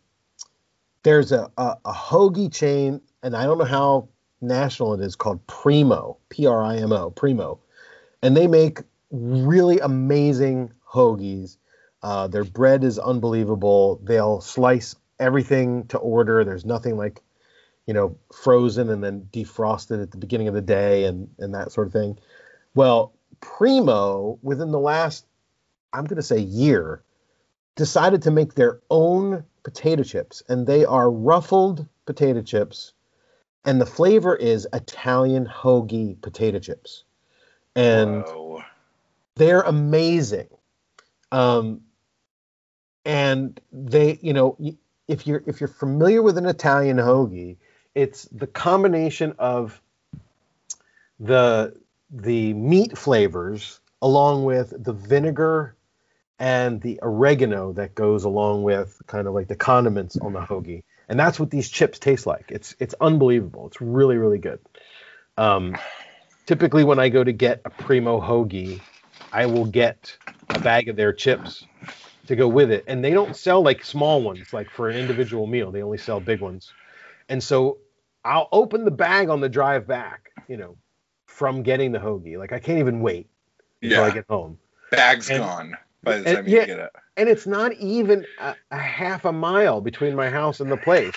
there's 1.04 1.32
a, 1.32 1.52
a, 1.58 1.78
a 1.86 1.94
hoagie 1.94 2.54
chain, 2.54 3.02
and 3.24 3.36
I 3.36 3.44
don't 3.44 3.58
know 3.58 3.66
how 3.66 4.10
national 4.42 4.94
it 4.94 5.02
is, 5.02 5.16
called 5.16 5.46
Primo, 5.48 6.18
P 6.30 6.46
R 6.46 6.64
I 6.64 6.78
M 6.78 6.92
O, 6.92 7.10
Primo. 7.10 7.60
And 8.22 8.36
they 8.36 8.48
make 8.48 8.80
really 9.12 9.80
amazing 9.80 10.72
hoagies. 10.88 11.58
Uh, 12.02 12.28
their 12.28 12.44
bread 12.44 12.84
is 12.84 13.00
unbelievable. 13.00 14.00
They'll 14.04 14.42
slice 14.42 14.96
everything 15.20 15.88
to 15.88 15.98
order. 15.98 16.44
There's 16.46 16.66
nothing 16.66 16.96
like, 16.96 17.22
you 17.90 17.94
know, 17.94 18.16
frozen 18.32 18.88
and 18.92 19.04
then 19.04 19.28
defrosted 19.34 20.00
at 20.00 20.12
the 20.12 20.18
beginning 20.18 20.48
of 20.48 20.54
the 20.54 20.62
day 20.62 21.06
and, 21.06 21.28
and 21.40 21.56
that 21.56 21.72
sort 21.72 21.88
of 21.88 21.94
thing. 21.94 22.20
Well, 22.76 23.14
Primo, 23.42 24.38
within 24.44 24.70
the 24.70 24.80
last, 24.80 25.26
I'm 25.92 26.06
going 26.06 26.18
to 26.18 26.22
say 26.22 26.38
year, 26.38 27.02
decided 27.76 28.22
to 28.22 28.30
make 28.30 28.54
their 28.54 28.80
own 28.92 29.44
potato 29.64 30.04
chips, 30.04 30.44
and 30.48 30.68
they 30.68 30.86
are 30.86 31.10
ruffled 31.10 31.88
potato 32.06 32.44
chips, 32.44 32.94
and 33.66 33.82
the 33.82 33.88
flavor 33.88 34.36
is 34.36 34.68
Italian 34.72 35.48
hoagie 35.48 36.22
potato 36.22 36.60
chips, 36.60 37.06
and 37.76 38.22
Whoa. 38.22 38.62
they're 39.34 39.62
amazing. 39.62 40.50
Um, 41.32 41.82
and 43.04 43.60
they, 43.72 44.20
you 44.22 44.34
know, 44.34 44.60
if 45.08 45.26
you're 45.26 45.42
if 45.48 45.60
you're 45.60 45.68
familiar 45.68 46.22
with 46.22 46.38
an 46.38 46.46
Italian 46.46 46.98
hoagie, 46.98 47.58
it's 47.96 48.26
the 48.26 48.48
combination 48.48 49.36
of 49.40 49.82
the 51.20 51.76
the 52.12 52.54
meat 52.54 52.98
flavors 52.98 53.80
along 54.02 54.46
with 54.46 54.74
the 54.84 54.94
vinegar 54.94 55.76
and 56.40 56.82
the 56.82 57.00
oregano 57.02 57.74
that 57.74 57.94
goes 57.94 58.24
along 58.24 58.64
with 58.64 59.02
kind 59.08 59.28
of 59.28 59.34
like 59.34 59.48
the 59.48 59.56
condiments 59.56 60.18
on 60.18 60.34
the 60.34 60.40
hoagie. 60.40 60.84
And 61.10 61.20
that's 61.20 61.40
what 61.40 61.52
these 61.52 61.70
chips 61.70 62.00
taste 62.00 62.26
like. 62.26 62.46
It's 62.50 62.76
it's 62.80 62.96
unbelievable. 63.02 63.68
It's 63.68 63.82
really 63.82 64.18
really 64.18 64.38
good. 64.38 64.60
Um, 65.38 65.78
typically 66.46 66.84
when 66.84 67.00
I 67.00 67.10
go 67.10 67.24
to 67.24 67.32
get 67.32 67.62
a 67.66 67.70
primo 67.70 68.22
hoagie, 68.22 68.82
I 69.34 69.46
will 69.48 69.66
get 69.66 70.18
a 70.50 70.60
bag 70.60 70.90
of 70.90 70.96
their 70.96 71.14
chips 71.14 71.66
to 72.28 72.36
go 72.36 72.48
with 72.48 72.72
it. 72.72 72.86
And 72.88 73.04
they 73.04 73.12
don't 73.12 73.36
sell 73.36 73.62
like 73.62 73.84
small 73.84 74.22
ones 74.22 74.54
like 74.54 74.70
for 74.70 74.90
an 74.90 74.96
individual 74.96 75.48
meal. 75.48 75.72
They 75.72 75.84
only 75.84 75.98
sell 75.98 76.20
big 76.20 76.42
ones. 76.42 76.72
And 77.30 77.42
so 77.42 77.78
I'll 78.26 78.50
open 78.52 78.84
the 78.84 78.92
bag 78.92 79.30
on 79.30 79.40
the 79.40 79.50
drive 79.50 79.88
back, 79.88 80.32
you 80.48 80.58
know, 80.58 80.76
from 81.28 81.64
getting 81.64 81.92
the 81.92 82.00
hoagie. 82.00 82.38
Like 82.38 82.52
I 82.52 82.60
can't 82.60 82.80
even 82.80 83.00
wait 83.02 83.30
until 83.82 84.04
I 84.04 84.12
get 84.12 84.26
home. 84.30 84.58
bag's 84.92 85.30
and- 85.30 85.40
gone 85.40 85.78
by 86.04 86.18
the 86.18 86.28
and- 86.28 86.36
time 86.38 86.48
you 86.48 86.58
yeah. 86.58 86.66
get 86.66 86.80
it. 86.80 86.92
And 87.18 87.28
it's 87.30 87.46
not 87.46 87.74
even 87.74 88.26
a, 88.40 88.56
a 88.72 88.78
half 88.78 89.26
a 89.26 89.32
mile 89.32 89.82
between 89.82 90.16
my 90.16 90.30
house 90.30 90.60
and 90.60 90.72
the 90.72 90.78
place. 90.78 91.14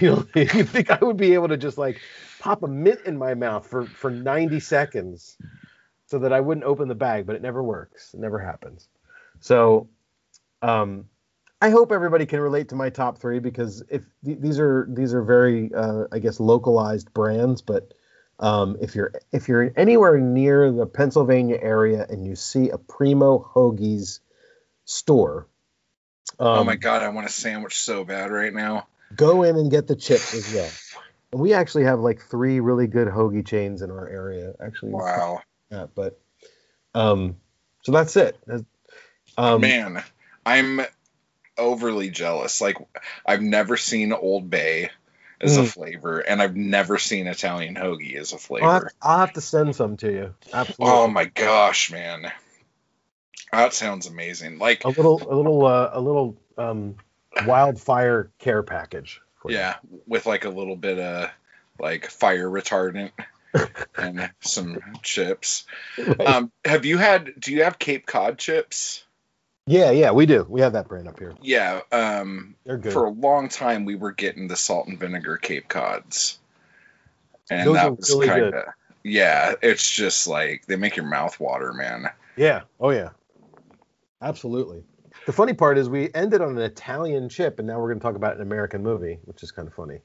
You 0.00 0.10
know, 0.10 0.26
you 0.34 0.64
think 0.64 0.90
I 0.90 0.98
would 1.02 1.16
be 1.16 1.34
able 1.34 1.48
to 1.48 1.56
just 1.56 1.78
like 1.78 2.00
pop 2.40 2.62
a 2.62 2.68
mint 2.68 3.00
in 3.06 3.16
my 3.16 3.34
mouth 3.34 3.66
for, 3.66 3.86
for 3.86 4.10
90 4.10 4.60
seconds 4.60 5.36
so 6.06 6.18
that 6.18 6.32
I 6.32 6.40
wouldn't 6.40 6.66
open 6.66 6.88
the 6.88 6.94
bag, 6.94 7.26
but 7.26 7.36
it 7.36 7.42
never 7.42 7.62
works. 7.62 8.12
It 8.12 8.20
never 8.20 8.38
happens. 8.38 8.88
So, 9.40 9.88
um, 10.62 11.06
I 11.64 11.70
hope 11.70 11.92
everybody 11.92 12.26
can 12.26 12.40
relate 12.40 12.68
to 12.68 12.74
my 12.74 12.90
top 12.90 13.16
three 13.16 13.38
because 13.38 13.82
if 13.88 14.04
th- 14.22 14.36
these 14.38 14.58
are 14.58 14.86
these 14.86 15.14
are 15.14 15.22
very 15.22 15.72
uh, 15.72 16.04
I 16.12 16.18
guess 16.18 16.38
localized 16.38 17.14
brands, 17.14 17.62
but 17.62 17.94
um, 18.38 18.76
if 18.82 18.94
you're 18.94 19.14
if 19.32 19.48
you're 19.48 19.72
anywhere 19.74 20.18
near 20.18 20.70
the 20.70 20.84
Pennsylvania 20.84 21.58
area 21.58 22.04
and 22.06 22.26
you 22.26 22.36
see 22.36 22.68
a 22.68 22.76
Primo 22.76 23.50
Hoagies 23.54 24.20
store, 24.84 25.48
um, 26.38 26.58
oh 26.58 26.64
my 26.64 26.76
god, 26.76 27.02
I 27.02 27.08
want 27.08 27.26
a 27.26 27.30
sandwich 27.30 27.78
so 27.78 28.04
bad 28.04 28.30
right 28.30 28.52
now. 28.52 28.86
go 29.16 29.42
in 29.42 29.56
and 29.56 29.70
get 29.70 29.86
the 29.86 29.96
chips 29.96 30.34
as 30.34 30.52
well. 30.52 30.70
And 31.32 31.40
we 31.40 31.54
actually 31.54 31.84
have 31.84 31.98
like 31.98 32.20
three 32.20 32.60
really 32.60 32.88
good 32.88 33.08
hoagie 33.08 33.46
chains 33.46 33.80
in 33.80 33.90
our 33.90 34.06
area. 34.06 34.52
Actually, 34.62 34.92
Wow, 34.92 35.40
yeah, 35.70 35.86
but 35.94 36.20
um, 36.94 37.36
so 37.84 37.92
that's 37.92 38.14
it. 38.18 38.38
Um, 39.38 39.62
man, 39.62 40.04
I'm 40.44 40.82
overly 41.58 42.10
jealous. 42.10 42.60
Like 42.60 42.76
I've 43.26 43.42
never 43.42 43.76
seen 43.76 44.12
Old 44.12 44.50
Bay 44.50 44.90
as 45.40 45.56
a 45.56 45.62
Mm. 45.62 45.72
flavor, 45.72 46.20
and 46.20 46.40
I've 46.40 46.56
never 46.56 46.98
seen 46.98 47.26
Italian 47.26 47.74
hoagie 47.74 48.16
as 48.16 48.32
a 48.32 48.38
flavor. 48.38 48.66
I'll 48.66 48.72
have, 48.72 48.88
I'll 49.02 49.18
have 49.18 49.32
to 49.34 49.40
send 49.40 49.76
some 49.76 49.96
to 49.98 50.10
you. 50.10 50.34
Absolutely. 50.52 50.86
Oh 50.86 51.08
my 51.08 51.24
gosh, 51.26 51.90
man. 51.90 52.30
That 53.52 53.74
sounds 53.74 54.06
amazing. 54.06 54.58
Like, 54.58 54.84
a 54.84 54.88
little, 54.88 55.22
a 55.30 55.34
little, 55.34 55.64
uh, 55.64 55.90
a 55.92 56.00
little 56.00 56.36
um, 56.58 56.96
wildfire 57.46 58.30
care 58.38 58.62
package. 58.62 59.20
For 59.40 59.50
you. 59.50 59.58
yeah, 59.58 59.76
with 60.06 60.26
like 60.26 60.44
a 60.44 60.50
little 60.50 60.76
bit 60.76 60.98
of 60.98 61.30
like 61.78 62.08
fire 62.08 62.48
retardant 62.48 63.12
and 63.96 64.30
some 64.40 64.80
chips. 65.02 65.66
Right. 65.98 66.26
Um, 66.26 66.50
have 66.64 66.84
you 66.84 66.98
had, 66.98 67.38
do 67.38 67.52
you 67.52 67.64
have 67.64 67.78
Cape 67.78 68.06
Cod 68.06 68.38
chips? 68.38 69.03
Yeah, 69.66 69.90
yeah, 69.90 70.10
we 70.12 70.26
do. 70.26 70.46
We 70.48 70.60
have 70.60 70.74
that 70.74 70.88
brand 70.88 71.08
up 71.08 71.18
here. 71.18 71.34
Yeah. 71.40 71.80
Um, 71.90 72.54
They're 72.64 72.78
good. 72.78 72.92
for 72.92 73.04
a 73.04 73.10
long 73.10 73.48
time, 73.48 73.84
we 73.84 73.94
were 73.94 74.12
getting 74.12 74.48
the 74.48 74.56
salt 74.56 74.88
and 74.88 74.98
vinegar 74.98 75.36
Cape 75.36 75.68
Cods. 75.68 76.38
And 77.50 77.68
Those 77.68 77.74
that 77.74 77.96
was 77.96 78.10
really 78.10 78.26
kind 78.26 78.54
of, 78.54 78.64
yeah, 79.02 79.54
it's 79.62 79.90
just 79.90 80.26
like 80.26 80.64
they 80.66 80.76
make 80.76 80.96
your 80.96 81.06
mouth 81.06 81.38
water, 81.38 81.72
man. 81.72 82.08
yeah. 82.36 82.62
Oh 82.80 82.90
yeah. 82.90 83.10
Absolutely. 84.22 84.82
The 85.26 85.32
funny 85.32 85.52
part 85.54 85.78
is 85.78 85.88
we 85.88 86.10
ended 86.14 86.40
on 86.40 86.56
an 86.56 86.62
Italian 86.62 87.28
chip, 87.28 87.58
and 87.58 87.68
now 87.68 87.78
we're 87.78 87.88
going 87.88 87.98
to 87.98 88.02
talk 88.02 88.16
about 88.16 88.36
an 88.36 88.42
American 88.42 88.82
movie, 88.82 89.18
which 89.24 89.42
is 89.42 89.52
kind 89.52 89.68
of 89.68 89.74
funny. 89.74 90.00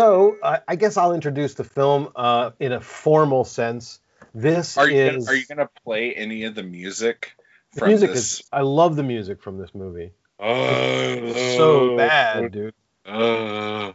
So 0.00 0.38
uh, 0.42 0.60
I 0.66 0.76
guess 0.76 0.96
I'll 0.96 1.12
introduce 1.12 1.52
the 1.52 1.64
film 1.64 2.08
uh, 2.16 2.52
in 2.58 2.72
a 2.72 2.80
formal 2.80 3.44
sense. 3.44 4.00
This 4.34 4.78
Are 4.78 4.88
you 4.88 4.96
is 4.96 5.26
gonna, 5.26 5.36
are 5.36 5.38
you 5.38 5.46
gonna 5.46 5.68
play 5.84 6.14
any 6.14 6.44
of 6.44 6.54
the 6.54 6.62
music 6.62 7.36
the 7.74 7.80
from 7.80 7.88
music 7.88 8.12
this? 8.12 8.40
is. 8.40 8.42
I 8.50 8.62
love 8.62 8.96
the 8.96 9.02
music 9.02 9.42
from 9.42 9.58
this 9.58 9.74
movie. 9.74 10.12
Oh, 10.38 10.54
It's 10.54 11.56
so 11.58 11.98
bad, 11.98 12.50
dude. 12.50 12.74
Uh, 13.04 13.92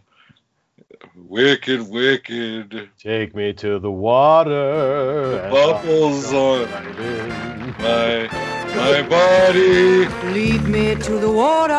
wicked, 1.16 1.89
wicked. 1.89 2.88
Take 2.99 3.34
me 3.34 3.53
to 3.53 3.80
the 3.80 3.89
water. 3.91 5.39
and 5.41 5.51
Bubbles 5.51 6.32
on 6.32 6.68
jump 6.68 6.72
right 6.72 6.99
in. 6.99 7.76
my 7.80 8.28
my 8.76 9.10
body. 9.10 10.06
Lead 10.34 10.64
me 10.66 10.93
to 11.01 11.18
the 11.18 11.32
water 11.32 11.74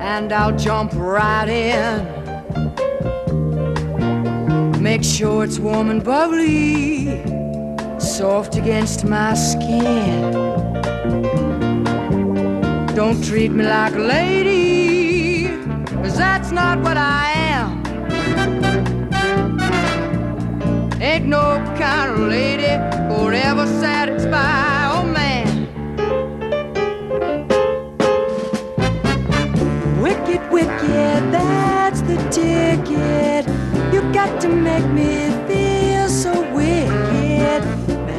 and 0.00 0.32
I'll 0.32 0.56
jump 0.56 0.92
right 0.94 1.48
in. 1.50 2.25
Make 4.86 5.02
sure 5.02 5.42
it's 5.42 5.58
warm 5.58 5.90
and 5.90 6.02
bubbly, 6.04 7.20
soft 7.98 8.54
against 8.54 9.04
my 9.04 9.34
skin. 9.34 10.32
Don't 12.94 13.20
treat 13.24 13.50
me 13.50 13.64
like 13.64 13.94
a 13.96 13.98
lady, 13.98 15.48
cause 16.02 16.16
that's 16.16 16.52
not 16.52 16.78
what 16.82 16.96
I 16.96 17.32
am. 17.50 17.82
Ain't 21.02 21.26
no 21.26 21.58
kind 21.76 22.12
of 22.12 22.20
lady 22.20 22.72
could 23.08 23.34
ever 23.34 23.66
satisfy 23.66 25.00
a 25.00 25.04
man. 25.04 25.66
Wicked, 30.00 30.48
wicked, 30.52 31.32
that's 31.32 32.02
the 32.02 32.16
ticket. 32.30 32.95
You 33.96 34.02
got 34.12 34.42
to 34.42 34.48
make 34.50 34.84
me 34.90 35.30
feel 35.48 36.06
so 36.10 36.42
wicked. 36.52 37.64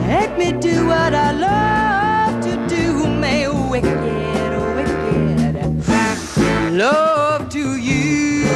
Make 0.08 0.36
me 0.36 0.52
do 0.60 0.88
what 0.88 1.14
I 1.14 1.32
love 1.34 2.44
to 2.46 2.76
do. 2.76 3.06
May 3.06 3.48
wicked, 3.48 3.94
wicked 4.76 6.76
love 6.76 7.50
to 7.50 7.78
you. 7.78 8.48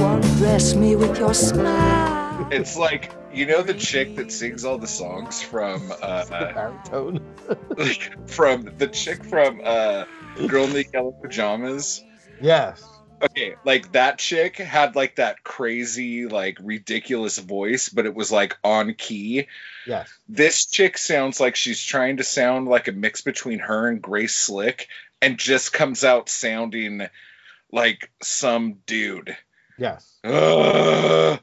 Undress 0.00 0.76
me 0.76 0.94
with 0.94 1.18
your 1.18 1.34
smile. 1.34 2.46
It's 2.52 2.76
like 2.76 3.10
you 3.34 3.46
know 3.46 3.62
the 3.62 3.74
chick 3.74 4.14
that 4.14 4.30
sings 4.30 4.64
all 4.64 4.78
the 4.78 4.86
songs 4.86 5.42
from 5.42 5.90
uh, 5.90 5.94
uh 6.30 6.52
Baritone. 6.52 7.20
like 7.76 8.30
from 8.30 8.70
the 8.78 8.86
chick 8.86 9.24
from 9.24 9.60
uh 9.64 10.04
Girl 10.46 10.66
in 10.66 10.74
the 10.74 10.86
Yellow 10.94 11.10
Pajamas. 11.10 12.04
Yes. 12.40 12.91
Okay, 13.22 13.54
like 13.64 13.92
that 13.92 14.18
chick 14.18 14.56
had 14.56 14.96
like 14.96 15.16
that 15.16 15.44
crazy, 15.44 16.26
like 16.26 16.58
ridiculous 16.60 17.38
voice, 17.38 17.88
but 17.88 18.06
it 18.06 18.14
was 18.14 18.32
like 18.32 18.56
on 18.64 18.94
key. 18.94 19.46
Yes. 19.86 20.12
This 20.28 20.66
chick 20.66 20.98
sounds 20.98 21.38
like 21.38 21.54
she's 21.54 21.82
trying 21.82 22.16
to 22.16 22.24
sound 22.24 22.66
like 22.66 22.88
a 22.88 22.92
mix 22.92 23.20
between 23.20 23.60
her 23.60 23.88
and 23.88 24.02
Grace 24.02 24.34
Slick 24.34 24.88
and 25.20 25.38
just 25.38 25.72
comes 25.72 26.02
out 26.02 26.28
sounding 26.28 27.06
like 27.70 28.10
some 28.22 28.78
dude. 28.86 29.36
Yes. 29.78 30.18
Uh, 30.24 31.36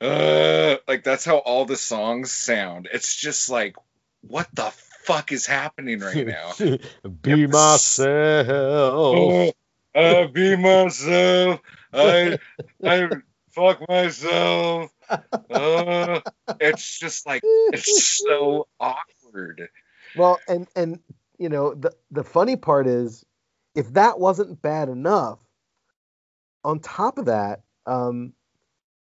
uh, 0.00 0.76
like 0.86 1.04
that's 1.04 1.24
how 1.24 1.36
all 1.36 1.66
the 1.66 1.76
songs 1.76 2.32
sound. 2.32 2.88
It's 2.92 3.14
just 3.14 3.50
like, 3.50 3.76
what 4.22 4.48
the 4.54 4.72
fuck 5.02 5.32
is 5.32 5.46
happening 5.46 6.00
right 6.00 6.26
now? 6.26 6.52
Be 7.22 7.46
myself. 7.46 9.54
I 9.98 10.26
be 10.26 10.56
myself. 10.56 11.60
I 11.92 12.38
I 12.84 13.08
fuck 13.50 13.88
myself. 13.88 14.90
Uh, 15.10 16.20
it's 16.60 16.98
just 16.98 17.26
like 17.26 17.42
it's 17.44 18.22
so 18.24 18.68
awkward. 18.78 19.68
Well, 20.16 20.38
and 20.48 20.68
and 20.76 21.00
you 21.38 21.48
know 21.48 21.74
the 21.74 21.94
the 22.10 22.24
funny 22.24 22.56
part 22.56 22.86
is, 22.86 23.24
if 23.74 23.92
that 23.94 24.20
wasn't 24.20 24.62
bad 24.62 24.88
enough, 24.88 25.40
on 26.64 26.80
top 26.80 27.18
of 27.18 27.26
that, 27.26 27.62
um, 27.86 28.32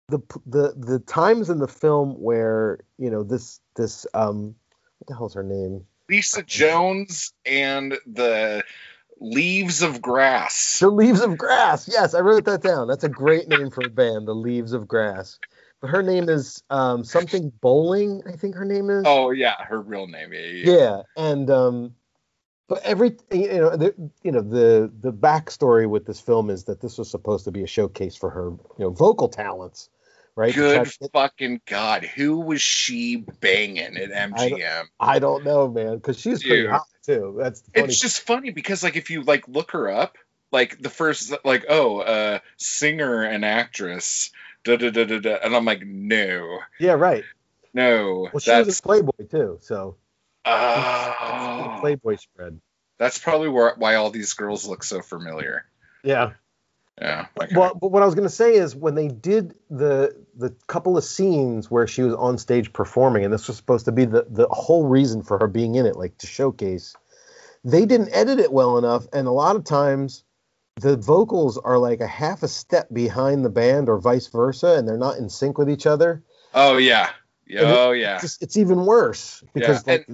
the 0.09 0.19
the 0.45 0.73
the 0.77 0.99
times 0.99 1.49
in 1.49 1.59
the 1.59 1.67
film 1.67 2.21
where 2.21 2.79
you 2.97 3.09
know 3.09 3.23
this 3.23 3.59
this 3.75 4.05
um, 4.13 4.55
what 4.99 5.07
the 5.07 5.15
hell's 5.15 5.33
her 5.33 5.43
name? 5.43 5.85
Lisa 6.09 6.43
Jones 6.43 7.33
and 7.45 7.97
the 8.05 8.63
Leaves 9.19 9.81
of 9.81 10.01
Grass. 10.01 10.79
The 10.79 10.89
Leaves 10.89 11.21
of 11.21 11.37
Grass. 11.37 11.87
Yes, 11.87 12.13
I 12.13 12.19
wrote 12.19 12.45
that 12.45 12.61
down. 12.61 12.87
That's 12.87 13.03
a 13.03 13.09
great 13.09 13.47
name 13.47 13.69
for 13.69 13.85
a 13.85 13.89
band, 13.89 14.27
The 14.27 14.33
Leaves 14.33 14.73
of 14.73 14.87
Grass. 14.87 15.39
But 15.81 15.89
her 15.89 16.01
name 16.01 16.29
is 16.29 16.63
um, 16.69 17.03
something 17.03 17.51
Bolling. 17.61 18.23
I 18.25 18.37
think 18.37 18.55
her 18.55 18.65
name 18.65 18.89
is. 18.89 19.03
Oh 19.05 19.31
yeah, 19.31 19.55
her 19.63 19.81
real 19.81 20.07
name. 20.07 20.31
Yeah, 20.33 20.39
yeah. 20.39 20.71
yeah 20.71 21.01
and 21.17 21.49
um 21.49 21.95
but 22.67 22.81
every 22.83 23.15
you 23.31 23.59
know 23.59 23.75
the 23.75 23.93
you 24.23 24.31
know 24.31 24.41
the 24.41 24.91
the 25.01 25.11
backstory 25.11 25.89
with 25.89 26.05
this 26.05 26.19
film 26.19 26.49
is 26.49 26.63
that 26.65 26.81
this 26.81 26.97
was 26.97 27.09
supposed 27.09 27.45
to 27.45 27.51
be 27.51 27.63
a 27.63 27.67
showcase 27.67 28.15
for 28.15 28.29
her 28.29 28.49
you 28.49 28.85
know 28.85 28.89
vocal 28.89 29.27
talents 29.27 29.89
right 30.35 30.53
Good 30.53 30.91
fucking 31.13 31.61
god, 31.67 32.03
who 32.03 32.39
was 32.39 32.61
she 32.61 33.17
banging 33.17 33.97
at 33.97 34.09
MGM? 34.09 34.85
i 34.99 35.19
don't 35.19 35.43
know 35.43 35.67
man 35.67 35.95
because 35.95 36.19
she's 36.19 36.43
pretty 36.43 36.67
hot 36.67 36.87
too. 37.03 37.35
That's 37.37 37.61
funny 37.73 37.87
It's 37.87 37.99
just 37.99 38.21
funny 38.21 38.51
because 38.51 38.83
like 38.83 38.95
if 38.95 39.09
you 39.09 39.23
like 39.23 39.47
look 39.47 39.71
her 39.71 39.89
up, 39.89 40.17
like 40.51 40.81
the 40.81 40.89
first 40.89 41.33
like 41.43 41.65
oh 41.69 41.99
uh 41.99 42.39
singer 42.57 43.23
and 43.23 43.43
actress, 43.45 44.31
da 44.63 44.77
da 44.77 44.89
da 44.89 45.05
da 45.05 45.19
da, 45.19 45.37
and 45.43 45.55
I'm 45.55 45.65
like 45.65 45.85
no, 45.85 46.59
yeah 46.79 46.93
right. 46.93 47.23
No, 47.73 48.29
well 48.31 48.39
she 48.39 48.51
was 48.51 48.79
a 48.79 48.81
playboy 48.81 49.27
too 49.29 49.57
so. 49.61 49.97
Oh, 50.45 51.77
playboy 51.79 52.17
spread. 52.17 52.59
That's 52.97 53.17
probably 53.17 53.47
where, 53.47 53.73
why 53.77 53.95
all 53.95 54.09
these 54.09 54.33
girls 54.33 54.67
look 54.67 54.83
so 54.83 55.01
familiar. 55.01 55.65
yeah 56.03 56.33
Yeah. 57.01 57.25
okay. 57.41 57.55
Well, 57.55 57.73
but 57.75 57.91
what 57.91 58.03
I 58.03 58.05
was 58.05 58.15
going 58.15 58.27
to 58.27 58.33
say 58.33 58.53
is 58.53 58.75
when 58.75 58.95
they 58.95 59.07
did 59.07 59.55
the 59.69 60.15
the 60.35 60.55
couple 60.67 60.97
of 60.97 61.03
scenes 61.03 61.69
where 61.69 61.87
she 61.87 62.01
was 62.01 62.13
on 62.15 62.37
stage 62.37 62.73
performing, 62.73 63.23
and 63.23 63.33
this 63.33 63.47
was 63.47 63.57
supposed 63.57 63.85
to 63.85 63.91
be 63.91 64.05
the 64.05 64.25
the 64.29 64.47
whole 64.49 64.85
reason 64.85 65.23
for 65.23 65.37
her 65.39 65.47
being 65.47 65.75
in 65.75 65.85
it, 65.85 65.95
like 65.95 66.17
to 66.19 66.27
showcase, 66.27 66.95
they 67.63 67.85
didn't 67.85 68.09
edit 68.13 68.39
it 68.39 68.51
well 68.51 68.77
enough, 68.77 69.05
and 69.13 69.27
a 69.27 69.31
lot 69.31 69.55
of 69.55 69.63
times 69.63 70.23
the 70.81 70.97
vocals 70.97 71.57
are 71.57 71.77
like 71.77 71.99
a 72.01 72.07
half 72.07 72.43
a 72.43 72.47
step 72.47 72.87
behind 72.91 73.45
the 73.45 73.49
band 73.49 73.89
or 73.89 73.99
vice 73.99 74.27
versa, 74.27 74.75
and 74.77 74.87
they're 74.87 74.97
not 74.97 75.17
in 75.17 75.29
sync 75.29 75.57
with 75.57 75.69
each 75.69 75.85
other. 75.85 76.23
oh 76.53 76.77
yeah. 76.77 77.11
And 77.49 77.69
it- 77.69 77.77
Oh 77.77 77.91
yeah. 77.91 78.15
It's, 78.15 78.23
just, 78.23 78.43
it's 78.43 78.57
even 78.57 78.85
worse 78.85 79.43
because 79.53 79.85
Yeah, 79.85 79.93
like, 79.93 80.07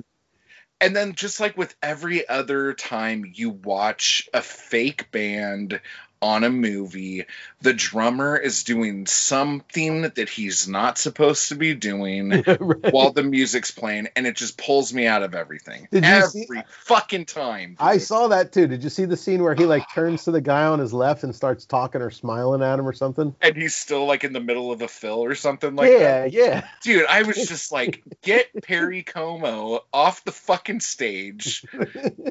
And 0.82 0.95
then 0.95 1.13
just 1.13 1.39
like 1.39 1.57
with 1.57 1.75
every 1.82 2.27
other 2.27 2.73
time 2.73 3.30
you 3.34 3.49
watch 3.49 4.30
a 4.34 4.41
fake 4.41 5.11
band 5.11 5.80
on 6.22 6.43
a 6.43 6.49
movie, 6.49 7.26
the 7.61 7.74
drummer 7.74 8.36
is 8.36 8.63
doing 8.65 9.05
something 9.05 10.01
that 10.01 10.28
he's 10.30 10.67
not 10.67 10.97
supposed 10.97 11.49
to 11.49 11.55
be 11.55 11.74
doing 11.74 12.30
Right. 12.47 12.93
while 12.93 13.11
the 13.13 13.24
music's 13.24 13.72
playing, 13.72 14.09
and 14.15 14.28
it 14.28 14.36
just 14.36 14.57
pulls 14.57 14.93
me 14.93 15.07
out 15.07 15.24
of 15.24 15.34
everything. 15.34 15.88
Did 15.91 16.03
you 16.03 16.09
every 16.09 16.30
see- 16.30 16.61
fucking 16.84 17.26
time. 17.26 17.78
I 17.80 17.99
saw 17.99 18.28
that 18.30 18.51
too. 18.51 18.67
Did 18.67 18.84
you 18.84 18.89
see 18.89 19.05
the 19.05 19.15
scene 19.15 19.41
where 19.43 19.55
he 19.55 19.65
like 19.65 19.84
turns 19.93 20.26
to 20.26 20.32
the 20.32 20.41
guy 20.41 20.65
on 20.65 20.80
his 20.80 20.91
left 20.93 21.24
and 21.24 21.34
starts 21.34 21.65
talking 21.65 22.01
or 22.01 22.11
smiling 22.11 22.61
at 22.61 22.80
him 22.80 22.88
or 22.88 22.93
something? 22.93 23.34
and 23.41 23.55
he's 23.55 23.76
still 23.76 24.05
like 24.05 24.24
in 24.26 24.34
the 24.34 24.39
middle 24.41 24.72
of 24.74 24.82
a 24.82 24.88
fill 24.89 25.24
or 25.24 25.36
something 25.36 25.76
like 25.76 25.89
that. 25.89 26.32
yeah, 26.34 26.45
yeah. 26.45 26.67
Dude, 26.84 27.05
I 27.07 27.24
was 27.24 27.36
just 27.47 27.72
like, 27.72 28.03
get 28.22 28.47
Perry 28.63 29.03
Como 29.03 29.80
off 29.93 30.24
the 30.26 30.32
fucking 30.34 30.82
stage. 30.82 31.65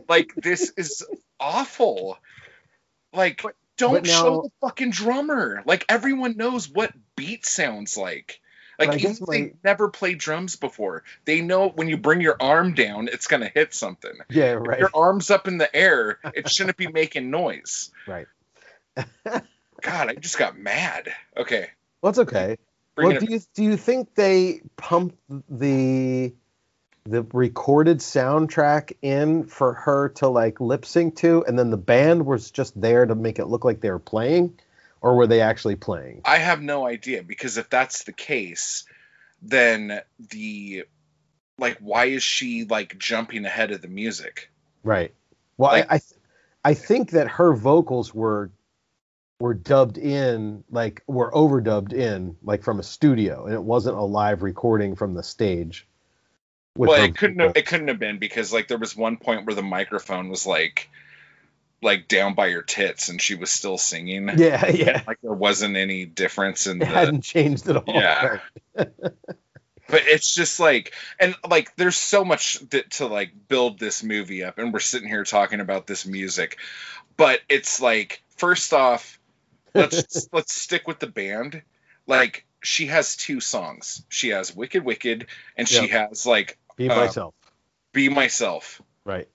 Like, 0.08 0.32
this 0.36 0.72
is 0.76 1.06
awful. 1.38 2.18
Like, 3.12 3.42
don't 3.78 4.06
now- 4.06 4.12
show 4.12 4.42
the 4.42 4.50
fucking 4.60 4.90
drummer. 4.90 5.62
Like, 5.64 5.84
everyone 5.88 6.36
knows 6.36 6.68
what 6.68 6.92
beat 7.16 7.46
sounds 7.46 7.96
like. 7.96 8.40
Like, 8.78 8.94
even 9.00 9.10
if 9.10 9.18
they 9.18 9.54
never 9.64 9.88
played 9.88 10.18
drums 10.18 10.54
before, 10.54 11.02
they 11.24 11.40
know 11.40 11.68
when 11.68 11.88
you 11.88 11.96
bring 11.96 12.20
your 12.20 12.36
arm 12.38 12.74
down, 12.74 13.08
it's 13.08 13.26
going 13.26 13.40
to 13.42 13.48
hit 13.48 13.74
something. 13.74 14.12
Yeah, 14.30 14.56
If 14.56 14.68
right. 14.68 14.78
Your 14.78 14.90
arm's 14.94 15.30
up 15.30 15.48
in 15.48 15.58
the 15.58 15.74
air, 15.74 16.20
it 16.32 16.48
shouldn't 16.48 16.76
be 16.76 16.86
making 16.86 17.30
noise. 17.30 17.90
Right. 18.06 18.26
God, 19.82 20.08
I 20.08 20.14
just 20.14 20.38
got 20.38 20.58
mad. 20.58 21.12
Okay. 21.36 21.68
Well, 22.00 22.10
it's 22.10 22.18
okay. 22.20 22.56
Bring 22.94 23.08
well, 23.08 23.16
it 23.16 23.26
do 23.26 23.32
you 23.32 23.40
do 23.54 23.62
you 23.62 23.76
think 23.76 24.14
they 24.14 24.62
pumped 24.76 25.16
the 25.48 26.34
the 27.08 27.22
recorded 27.32 27.98
soundtrack 27.98 28.92
in 29.00 29.44
for 29.44 29.72
her 29.72 30.10
to 30.10 30.28
like 30.28 30.60
lip 30.60 30.84
sync 30.84 31.16
to, 31.16 31.44
and 31.46 31.58
then 31.58 31.70
the 31.70 31.76
band 31.76 32.26
was 32.26 32.50
just 32.50 32.78
there 32.80 33.06
to 33.06 33.14
make 33.14 33.38
it 33.38 33.46
look 33.46 33.64
like 33.64 33.80
they 33.80 33.90
were 33.90 33.98
playing, 33.98 34.58
or 35.00 35.16
were 35.16 35.26
they 35.26 35.40
actually 35.40 35.76
playing? 35.76 36.20
I 36.24 36.38
have 36.38 36.60
no 36.60 36.86
idea 36.86 37.22
because 37.22 37.56
if 37.56 37.70
that's 37.70 38.04
the 38.04 38.12
case, 38.12 38.84
then 39.40 40.00
the 40.30 40.84
like 41.58 41.78
why 41.80 42.06
is 42.06 42.22
she 42.22 42.64
like 42.64 42.98
jumping 42.98 43.44
ahead 43.44 43.70
of 43.70 43.80
the 43.80 43.88
music? 43.88 44.50
Right. 44.82 45.14
Well, 45.56 45.72
Like- 45.72 45.90
I 45.90 45.94
I, 45.94 45.98
th- 45.98 46.20
I 46.64 46.74
think 46.74 47.12
that 47.12 47.28
her 47.28 47.54
vocals 47.54 48.14
were 48.14 48.50
were 49.40 49.54
dubbed 49.54 49.98
in, 49.98 50.64
like 50.70 51.02
were 51.06 51.30
overdubbed 51.32 51.92
in, 51.92 52.36
like 52.42 52.62
from 52.62 52.80
a 52.80 52.82
studio, 52.82 53.46
and 53.46 53.54
it 53.54 53.62
wasn't 53.62 53.96
a 53.96 54.02
live 54.02 54.42
recording 54.42 54.94
from 54.96 55.14
the 55.14 55.22
stage. 55.22 55.87
Well, 56.76 57.02
it 57.02 57.16
couldn't 57.16 57.36
people. 57.36 57.48
have, 57.48 57.56
it 57.56 57.66
couldn't 57.66 57.88
have 57.88 57.98
been 57.98 58.18
because 58.18 58.52
like 58.52 58.68
there 58.68 58.78
was 58.78 58.96
one 58.96 59.16
point 59.16 59.46
where 59.46 59.54
the 59.54 59.62
microphone 59.62 60.28
was 60.28 60.46
like 60.46 60.88
like 61.80 62.08
down 62.08 62.34
by 62.34 62.50
her 62.50 62.62
tits 62.62 63.08
and 63.08 63.20
she 63.20 63.34
was 63.34 63.50
still 63.50 63.78
singing. 63.78 64.28
Yeah, 64.38 64.68
yeah. 64.68 65.02
Like 65.06 65.20
there 65.22 65.32
wasn't 65.32 65.76
any 65.76 66.04
difference 66.04 66.66
in 66.66 66.78
It 66.78 66.80
the 66.80 66.86
hadn't 66.86 67.22
changed 67.22 67.68
at 67.68 67.76
all. 67.76 67.84
Yeah. 67.86 68.40
but 69.88 70.02
it's 70.06 70.32
just 70.34 70.60
like 70.60 70.92
and 71.18 71.34
like 71.48 71.74
there's 71.76 71.96
so 71.96 72.24
much 72.24 72.58
that, 72.70 72.90
to 72.92 73.06
like 73.06 73.32
build 73.48 73.78
this 73.78 74.02
movie 74.02 74.44
up 74.44 74.58
and 74.58 74.72
we're 74.72 74.80
sitting 74.80 75.08
here 75.08 75.24
talking 75.24 75.60
about 75.60 75.86
this 75.86 76.06
music 76.06 76.58
but 77.16 77.40
it's 77.48 77.80
like 77.80 78.22
first 78.36 78.72
off 78.72 79.18
let's 79.74 80.28
let's 80.32 80.54
stick 80.54 80.86
with 80.86 80.98
the 80.98 81.06
band 81.06 81.62
like 82.06 82.44
she 82.62 82.86
has 82.86 83.16
two 83.16 83.40
songs 83.40 84.04
she 84.08 84.28
has 84.30 84.54
wicked 84.54 84.84
wicked 84.84 85.26
and 85.56 85.68
she 85.68 85.88
has 85.88 86.26
like 86.26 86.58
Be 86.76 86.88
Uh, 86.90 86.96
myself. 86.96 87.34
be 87.92 88.08
myself 88.08 88.80
Right. 89.04 89.28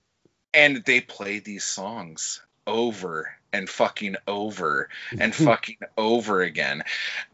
and 0.54 0.84
they 0.86 1.02
play 1.02 1.40
these 1.40 1.64
songs 1.64 2.42
over 2.68 3.34
and 3.52 3.70
fucking 3.70 4.16
over 4.28 4.90
and 5.18 5.34
fucking 5.50 5.78
over 5.98 6.42
again 6.42 6.84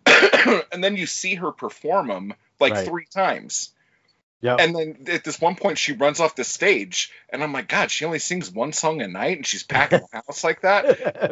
and 0.72 0.84
then 0.84 0.98
you 0.98 1.06
see 1.06 1.36
her 1.36 1.52
perform 1.52 2.08
them 2.08 2.34
like 2.60 2.74
Right. 2.74 2.88
three 2.88 3.06
times 3.06 3.72
Yeah. 4.42 4.56
and 4.60 4.76
then 4.76 5.06
at 5.08 5.24
this 5.24 5.40
one 5.40 5.56
point 5.56 5.78
she 5.78 5.94
runs 5.94 6.20
off 6.20 6.36
the 6.36 6.44
stage 6.44 7.12
and 7.30 7.44
i'm 7.44 7.54
like 7.54 7.68
god 7.68 7.92
she 7.92 8.06
only 8.06 8.20
sings 8.20 8.50
one 8.52 8.74
song 8.74 9.02
a 9.02 9.08
night 9.08 9.38
and 9.38 9.46
she's 9.46 9.64
packing 9.64 10.00
the 10.12 10.18
house 10.28 10.44
like 10.44 10.62
that 10.62 10.86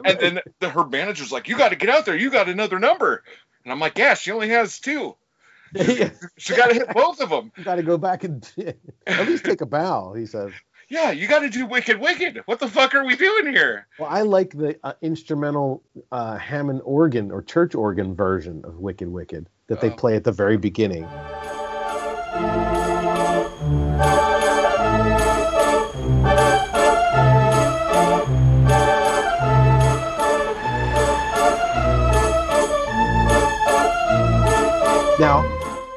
and 0.06 0.20
then 0.20 0.40
the, 0.60 0.70
her 0.70 0.86
manager's 0.86 1.32
like 1.32 1.48
you 1.48 1.58
got 1.58 1.70
to 1.70 1.76
get 1.76 1.90
out 1.90 2.06
there 2.06 2.16
you 2.16 2.30
got 2.30 2.50
another 2.50 2.80
number 2.80 3.24
and 3.68 3.74
i'm 3.74 3.82
like 3.82 3.98
yeah 3.98 4.14
she 4.14 4.32
only 4.32 4.48
has 4.48 4.80
two 4.80 5.14
she 6.38 6.56
got 6.56 6.68
to 6.68 6.74
hit 6.74 6.88
both 6.94 7.20
of 7.20 7.30
them 7.30 7.52
You 7.58 7.64
got 7.66 7.76
to 7.76 7.84
go 7.84 7.98
back 7.98 8.24
and 8.24 8.50
at 9.08 9.28
least 9.28 9.44
take 9.44 9.60
a 9.60 9.66
bow. 9.66 10.14
He 10.14 10.26
says. 10.26 10.54
yeah 10.88 11.12
you 11.12 11.28
got 11.28 11.40
to 11.40 11.50
do 11.50 11.66
wicked 11.66 12.00
wicked 12.00 12.42
what 12.46 12.60
the 12.62 12.70
fuck 12.70 12.96
are 12.96 13.04
we 13.04 13.18
doing 13.18 13.48
here 13.54 13.86
Well, 14.00 14.08
I 14.10 14.22
like 14.22 14.52
the 14.52 14.80
uh, 14.86 14.94
instrumental 15.02 15.84
uh, 16.14 16.38
Hammond 16.38 16.82
organ 16.86 17.30
or 17.32 17.42
church 17.42 17.76
organ 17.76 18.16
version 18.16 18.64
of 18.64 18.78
Wicked 18.80 19.10
Wicked 19.10 19.50
that 19.68 19.82
they 19.82 19.90
Oh. 19.90 19.96
play 19.96 20.16
at 20.16 20.24
the 20.24 20.32
very 20.32 20.56
beginning. 20.56 21.04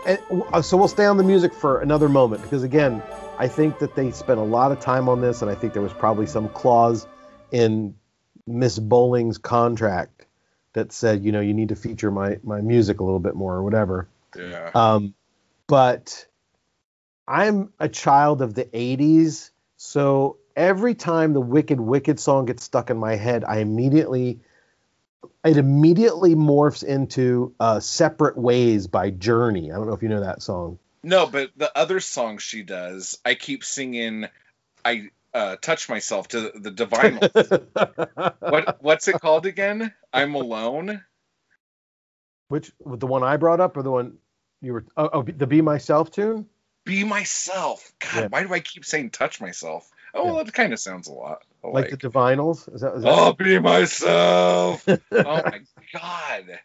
And, 0.07 0.19
uh, 0.53 0.63
so 0.63 0.77
we'll 0.77 0.89
stay 0.89 1.05
on 1.05 1.17
the 1.17 1.25
music 1.25 1.53
for 1.53 1.81
another 1.81 2.09
moment 2.09 2.43
because 2.43 2.63
again, 2.63 3.03
I 3.39 3.49
think 3.49 3.79
that 3.79 3.95
they 3.95 4.11
spent 4.11 4.39
a 4.39 4.45
lot 4.45 4.73
of 4.73 4.81
time 4.81 5.09
on 5.09 5.21
this, 5.21 5.43
and 5.43 5.51
I 5.51 5.55
think 5.55 5.73
there 5.73 5.83
was 5.83 5.93
probably 5.93 6.27
some 6.27 6.49
clause 6.51 7.07
in 7.51 7.95
Miss 8.47 8.79
Bolling's 8.79 9.39
contract 9.39 10.27
that 10.73 10.93
said, 10.93 11.25
you 11.25 11.33
know, 11.33 11.41
you 11.41 11.55
need 11.55 11.71
to 11.71 11.77
feature 11.77 12.11
my 12.11 12.39
my 12.43 12.61
music 12.61 13.01
a 13.01 13.05
little 13.05 13.21
bit 13.21 13.35
more 13.35 13.55
or 13.55 13.63
whatever. 13.63 14.09
yeah 14.37 14.71
Um, 14.75 15.15
but 15.67 16.27
I'm 17.27 17.73
a 17.79 17.89
child 17.89 18.43
of 18.43 18.55
the 18.55 18.65
80s, 18.65 19.51
so 19.77 20.39
every 20.57 20.95
time 20.95 21.33
the 21.33 21.41
Wicked 21.41 21.81
Wicked 21.81 22.21
song 22.21 22.45
gets 22.45 22.65
stuck 22.65 22.91
in 22.91 22.99
my 22.99 23.17
head, 23.17 23.45
I 23.45 23.59
immediately 23.59 24.41
it 25.45 25.57
immediately 25.57 26.35
morphs 26.35 26.85
into 26.85 27.55
uh, 27.61 27.81
"Separate 27.81 28.37
Ways" 28.37 28.87
by 28.87 29.11
Journey. 29.11 29.73
I 29.73 29.77
don't 29.77 29.87
know 29.87 29.95
if 29.95 30.03
you 30.03 30.09
know 30.09 30.21
that 30.21 30.43
song. 30.43 30.79
No, 31.03 31.27
but 31.27 31.51
the 31.57 31.77
other 31.77 32.01
song 32.01 32.39
she 32.39 32.63
does, 32.63 33.19
I 33.25 33.35
keep 33.35 33.65
singing. 33.65 34.29
I 34.85 35.11
uh, 35.33 35.57
touch 35.57 35.89
myself 35.89 36.29
to 36.29 36.53
the 36.55 36.71
divine. 36.71 37.17
what 38.41 38.77
what's 38.81 39.09
it 39.09 39.21
called 39.21 39.47
again? 39.47 39.93
I'm 40.13 40.35
alone. 40.35 41.03
Which 42.49 42.73
the 42.85 43.07
one 43.07 43.23
I 43.23 43.37
brought 43.37 43.61
up 43.61 43.77
or 43.77 43.83
the 43.83 43.91
one 43.91 44.19
you 44.61 44.75
were? 44.75 44.85
Oh, 44.97 45.11
oh 45.13 45.23
the 45.23 45.47
"Be 45.47 45.63
Myself" 45.63 46.11
tune. 46.11 46.47
Be 46.85 47.05
myself. 47.05 47.93
God, 47.99 48.23
Yeah. 48.23 48.29
why 48.29 48.43
do 48.43 48.53
I 48.53 48.61
keep 48.61 48.85
saying 48.85 49.11
touch 49.11 49.41
myself? 49.41 49.89
Oh, 50.15 50.25
well, 50.25 50.45
that 50.45 50.53
kind 50.53 50.73
of 50.73 50.81
sounds 50.81 51.09
a 51.09 51.13
lot 51.13 51.45
Like, 51.63 51.87
alike. 51.87 51.91
the 51.91 52.09
Divinyls? 52.09 52.75
Is 52.75 52.81
that, 52.81 52.95
is 52.97 53.03
that 53.03 53.11
oh, 53.13 53.33
be 53.33 53.59
myself. 53.59 54.87
oh 54.89 54.99
my 55.13 55.61
god, 55.93 56.59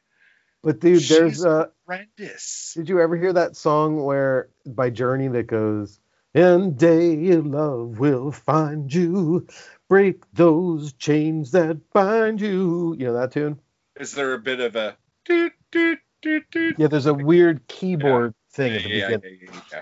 But 0.63 0.79
dude, 0.79 1.01
there's 1.03 1.33
She's 1.35 1.45
uh 1.45 1.67
horrendous. 1.85 2.73
did 2.75 2.89
you 2.89 2.99
ever 3.01 3.15
hear 3.17 3.33
that 3.33 3.55
song 3.55 4.03
where 4.03 4.49
by 4.65 4.89
Journey 4.89 5.27
that 5.29 5.47
goes 5.47 5.99
and 6.33 6.77
day 6.77 7.29
of 7.31 7.45
love 7.45 7.99
will 7.99 8.31
find 8.31 8.93
you 8.93 9.47
break 9.87 10.23
those 10.33 10.93
chains 10.93 11.51
that 11.51 11.77
bind 11.93 12.41
you 12.41 12.95
you 12.97 13.05
know 13.05 13.13
that 13.13 13.31
tune 13.31 13.59
Is 13.99 14.13
there 14.13 14.33
a 14.33 14.39
bit 14.39 14.59
of 14.59 14.75
a 14.75 14.97
doot 15.25 15.53
doot 15.71 15.99
doot 16.21 16.43
doot? 16.51 16.75
yeah 16.77 16.87
there's 16.87 17.05
a 17.05 17.13
weird 17.13 17.67
keyboard 17.67 18.33
thing 18.51 18.71
Yeah, 18.71 18.77
at 18.77 18.83
the 18.83 18.89
yeah, 18.89 19.07
beginning 19.17 19.61
yeah, 19.71 19.81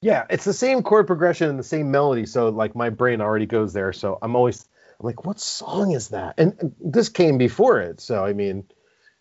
yeah, 0.00 0.26
it's 0.30 0.44
the 0.44 0.52
same 0.52 0.82
chord 0.82 1.06
progression 1.06 1.48
and 1.50 1.58
the 1.58 1.64
same 1.64 1.90
melody 1.90 2.26
so 2.26 2.48
like 2.50 2.74
my 2.74 2.90
brain 2.90 3.20
already 3.20 3.46
goes 3.46 3.72
there 3.72 3.92
so 3.92 4.18
i'm 4.22 4.36
always 4.36 4.66
i'm 5.00 5.06
like 5.06 5.24
what 5.24 5.40
song 5.40 5.92
is 5.92 6.08
that 6.08 6.34
and 6.38 6.74
this 6.80 7.08
came 7.08 7.38
before 7.38 7.80
it 7.80 8.00
so 8.00 8.24
i 8.24 8.32
mean 8.32 8.64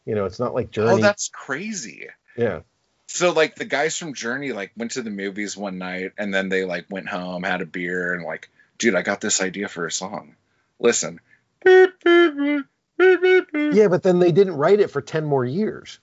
you 0.06 0.16
know 0.16 0.26
it's 0.26 0.40
not 0.40 0.54
like 0.54 0.68
oh, 0.68 0.72
Journey. 0.72 0.92
Oh, 0.92 0.98
that's 0.98 1.30
crazy. 1.30 2.08
yeah 2.38 2.62
So 3.08 3.32
like 3.32 3.56
the 3.56 3.66
guys 3.66 3.98
from 3.98 4.14
Journey 4.14 4.52
like 4.54 4.72
went 4.78 4.92
to 4.92 5.02
the 5.02 5.10
movies 5.10 5.58
one 5.58 5.78
night 5.78 6.14
and 6.18 6.34
then 6.34 6.50
they 6.50 6.66
like 6.66 6.86
went 6.90 7.08
home, 7.08 7.44
had 7.44 7.62
a 7.62 7.66
beer, 7.66 8.14
and 8.14 8.24
like, 8.24 8.50
dude, 8.78 8.96
I 8.96 9.02
got 9.02 9.22
this 9.22 9.42
idea 9.42 9.68
for 9.68 9.86
a 9.86 9.92
song. 9.92 10.36
Listen. 10.80 11.20
yeah 11.66 12.62
but 13.88 14.04
then 14.04 14.20
they 14.20 14.32
didn't 14.32 14.56
write 14.56 14.80
it 14.80 14.92
for 14.92 15.02
10 15.02 15.26
more 15.26 15.44
years 15.44 16.00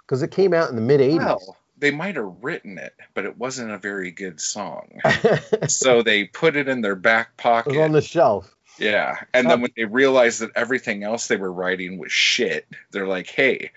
because 0.00 0.22
it 0.22 0.30
came 0.30 0.52
out 0.52 0.68
in 0.70 0.76
the 0.76 0.82
mid 0.82 1.00
80s 1.00 1.18
Well, 1.18 1.56
they 1.84 1.90
might 1.90 2.16
have 2.16 2.32
written 2.42 2.78
it, 2.78 2.94
but 3.12 3.26
it 3.26 3.36
wasn't 3.36 3.70
a 3.70 3.76
very 3.78 4.10
good 4.10 4.40
song. 4.40 5.00
so 5.68 6.02
they 6.02 6.24
put 6.24 6.56
it 6.56 6.66
in 6.66 6.80
their 6.80 6.96
back 6.96 7.28
It 7.32 7.36
pocket. 7.42 7.70
was 7.72 7.78
on 7.78 7.92
the 7.92 8.00
shelf. 8.02 8.56
yeah. 8.78 9.16
And 9.34 9.48
then 9.50 9.60
when 9.60 9.70
they 9.76 9.84
realized 9.84 10.40
that 10.40 10.50
everything 10.56 11.04
else 11.04 11.26
they 11.28 11.36
were 11.36 11.52
writing 11.52 11.98
was 11.98 12.10
shit, 12.10 12.66
they're 12.90 13.06
like, 13.06 13.26
hey, 13.28 13.70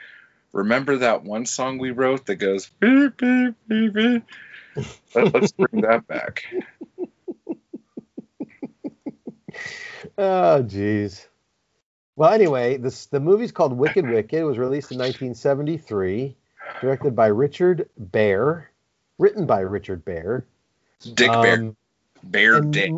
remember 0.54 0.98
that 1.00 1.24
one 1.24 1.46
song 1.46 1.78
we 1.80 1.92
wrote 1.92 2.26
that 2.28 2.36
goes 2.38 2.68
beep, 2.80 3.18
beep, 3.18 3.56
beep, 3.68 3.94
beep? 3.94 4.24
Let- 5.14 5.34
Let's 5.34 5.52
bring 5.52 5.82
that 5.82 6.08
back. 6.08 6.46
Oh, 10.18 10.64
jeez. 10.66 11.26
Well, 12.16 12.32
anyway, 12.32 12.78
this 12.78 13.06
the 13.08 13.20
movie's 13.20 13.52
called 13.52 13.74
Wicked 13.74 14.08
Wicked. 14.10 14.34
It 14.40 14.44
was 14.44 14.58
released 14.58 14.92
in 14.92 14.98
1973, 14.98 16.36
directed 16.82 17.16
by 17.16 17.28
Richard 17.28 17.90
Bare, 17.98 18.72
written 19.18 19.46
by 19.46 19.60
Richard 19.62 20.04
Bare. 20.06 20.46
Dick 21.14 21.32
Bare. 21.32 21.54
Um, 21.54 21.76
Bare 22.24 22.58
and- 22.58 22.74
Dick. 22.74 22.92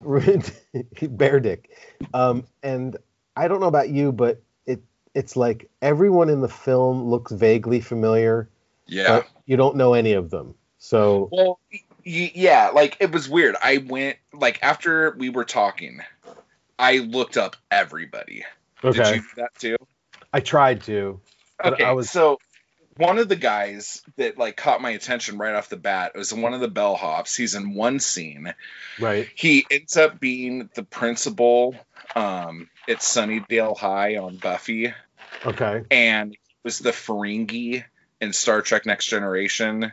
Bare 1.10 1.40
Dick. 1.40 1.70
Um, 2.12 2.44
and 2.62 2.96
I 3.36 3.48
don't 3.48 3.60
know 3.60 3.68
about 3.68 3.88
you, 3.90 4.12
but 4.12 4.42
it 4.66 4.82
it's 5.14 5.36
like 5.36 5.70
everyone 5.80 6.28
in 6.28 6.40
the 6.40 6.48
film 6.48 7.04
looks 7.04 7.30
vaguely 7.32 7.80
familiar, 7.80 8.48
Yeah. 8.86 9.20
but 9.20 9.28
you 9.46 9.56
don't 9.56 9.76
know 9.76 9.94
any 9.94 10.12
of 10.14 10.30
them. 10.30 10.54
So 10.78 11.28
Well, 11.30 11.60
yeah, 12.04 12.70
like 12.74 12.96
it 12.98 13.12
was 13.12 13.28
weird. 13.28 13.54
I 13.62 13.78
went 13.78 14.16
like 14.32 14.58
after 14.62 15.12
we 15.18 15.28
were 15.28 15.44
talking, 15.44 16.00
I 16.78 16.98
looked 16.98 17.36
up 17.36 17.54
everybody. 17.70 18.44
Did 18.82 18.96
you 18.96 19.04
do 19.04 19.22
that 19.36 19.50
too? 19.58 19.76
I 20.32 20.40
tried 20.40 20.82
to. 20.82 21.20
But 21.62 21.74
Okay, 21.74 21.84
I 21.84 21.92
was- 21.92 22.10
so 22.10 22.38
one 22.96 23.18
of 23.18 23.28
the 23.28 23.36
guys 23.36 24.02
that 24.16 24.38
like 24.38 24.56
caught 24.56 24.82
my 24.82 24.90
attention 24.90 25.38
right 25.38 25.54
off 25.54 25.68
the 25.68 25.76
bat 25.76 26.12
was 26.14 26.32
one 26.32 26.54
of 26.54 26.60
the 26.60 26.68
bellhops. 26.68 27.36
He's 27.36 27.54
in 27.54 27.74
one 27.74 28.00
scene. 28.00 28.54
Right. 29.00 29.28
He 29.34 29.64
ends 29.70 29.96
up 29.96 30.20
being 30.20 30.68
the 30.74 30.82
principal 30.82 31.74
um, 32.14 32.68
at 32.88 32.98
Sunnydale 32.98 33.76
High 33.76 34.16
on 34.16 34.36
Buffy, 34.36 34.92
Okay. 35.46 35.84
and 35.90 36.36
was 36.64 36.78
the 36.78 36.90
Ferengi 36.90 37.84
in 38.20 38.32
Star 38.32 38.60
Trek: 38.62 38.84
Next 38.86 39.06
Generation, 39.06 39.92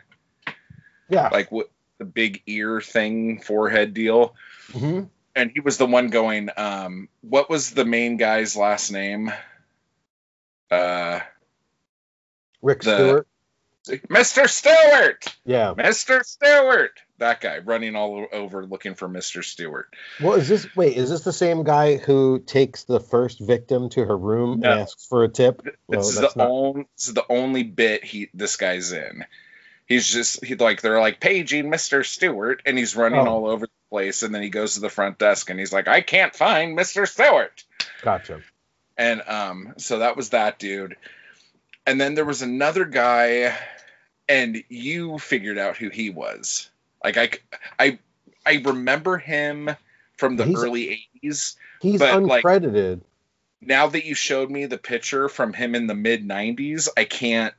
Yeah. 1.08 1.28
like 1.32 1.50
what 1.50 1.70
the 1.98 2.04
big 2.04 2.42
ear 2.46 2.80
thing, 2.80 3.40
forehead 3.40 3.94
deal. 3.94 4.34
hmm 4.72 5.02
and 5.36 5.52
he 5.54 5.60
was 5.60 5.78
the 5.78 5.86
one 5.86 6.08
going 6.10 6.50
um 6.56 7.08
what 7.20 7.48
was 7.48 7.70
the 7.70 7.84
main 7.84 8.16
guy's 8.16 8.56
last 8.56 8.90
name 8.90 9.32
uh 10.72 11.20
Rick 12.62 12.82
The- 12.82 12.96
Stewart. 12.96 13.26
mr 14.08 14.48
stewart 14.48 15.24
Yeah. 15.44 15.72
mr 15.76 16.24
stewart 16.24 16.92
that 17.18 17.40
guy 17.40 17.58
running 17.58 17.96
all 17.96 18.26
over 18.32 18.64
looking 18.64 18.94
for 18.94 19.06
Mr. 19.08 19.44
Stewart. 19.44 19.92
Well, 20.22 20.34
is 20.38 20.48
this 20.48 20.66
wait? 20.74 20.96
Is 20.96 21.10
this 21.10 21.20
the 21.22 21.34
same 21.34 21.64
guy 21.64 21.96
who 21.98 22.38
takes 22.46 22.84
the 22.84 22.98
first 22.98 23.38
victim 23.40 23.90
to 23.90 24.06
her 24.06 24.16
room 24.16 24.60
No. 24.60 24.70
and 24.70 24.80
asks 24.80 25.06
for 25.06 25.22
a 25.24 25.28
tip? 25.28 25.60
Well, 25.86 26.00
This 26.00 26.08
is 26.10 26.14
the 26.16 26.32
not- 26.36 26.48
only 26.48 26.86
this 26.96 27.08
is 27.08 27.14
the 27.14 27.26
only 27.28 27.62
bit 27.62 28.04
he 28.04 28.30
this 28.32 28.56
guy's 28.56 28.92
in. 28.92 29.26
He's 29.86 30.06
just 30.08 30.42
he 30.44 30.54
like 30.54 30.80
they're 30.80 31.00
like 31.00 31.20
paging 31.20 31.70
Mr. 31.70 32.06
Stewart 32.06 32.62
and 32.64 32.78
he's 32.78 32.96
running 32.96 33.20
Oh. 33.20 33.26
all 33.28 33.46
over 33.48 33.66
the 33.66 33.72
place 33.90 34.22
and 34.22 34.34
then 34.34 34.40
he 34.42 34.48
goes 34.48 34.74
to 34.74 34.80
the 34.80 34.88
front 34.88 35.18
desk 35.18 35.50
and 35.50 35.58
he's 35.60 35.72
like 35.74 35.88
I 35.88 36.00
can't 36.00 36.34
find 36.34 36.74
Mr. 36.78 37.06
Stewart. 37.06 37.64
Gotcha. 38.02 38.40
And 38.96 39.20
um 39.26 39.74
so 39.76 39.98
that 39.98 40.16
was 40.16 40.30
that 40.30 40.58
dude. 40.58 40.96
And 41.90 42.00
then 42.00 42.14
there 42.14 42.24
was 42.24 42.40
another 42.40 42.84
guy 42.84 43.52
and 44.28 44.62
you 44.68 45.18
figured 45.18 45.58
out 45.58 45.76
who 45.76 45.88
he 45.88 46.08
was. 46.08 46.70
Like 47.02 47.16
I 47.16 47.30
I 47.80 47.98
I 48.46 48.62
remember 48.64 49.18
him 49.18 49.70
from 50.16 50.36
the 50.36 50.44
He's- 50.44 50.56
early 50.62 51.08
80s. 51.24 51.56
He's 51.82 51.98
But, 51.98 52.22
like- 52.22 52.44
uncredited. 52.44 53.00
Now 53.60 53.88
that 53.88 54.04
you 54.04 54.14
showed 54.14 54.50
me 54.52 54.66
the 54.66 54.78
picture 54.78 55.28
from 55.28 55.52
him 55.52 55.74
in 55.74 55.88
the 55.88 55.94
mid 55.96 56.22
90s, 56.24 56.88
I 56.96 57.04
can't 57.06 57.54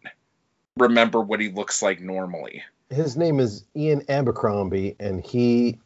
remember 0.77 1.19
what 1.19 1.41
he 1.41 1.49
looks 1.49 1.81
like 1.81 1.99
normally. 1.99 2.63
His 2.89 3.17
name 3.17 3.41
is 3.41 3.65
Ian 3.75 4.03
Abercrombie, 4.09 4.95
and 4.97 5.21
he 5.21 5.77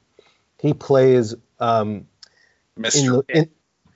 he 0.60 0.74
plays 0.76 1.34
um, 1.60 2.08
in 2.78 2.84
Mr. 2.84 3.26
the 3.28 3.38
in, 3.40 3.50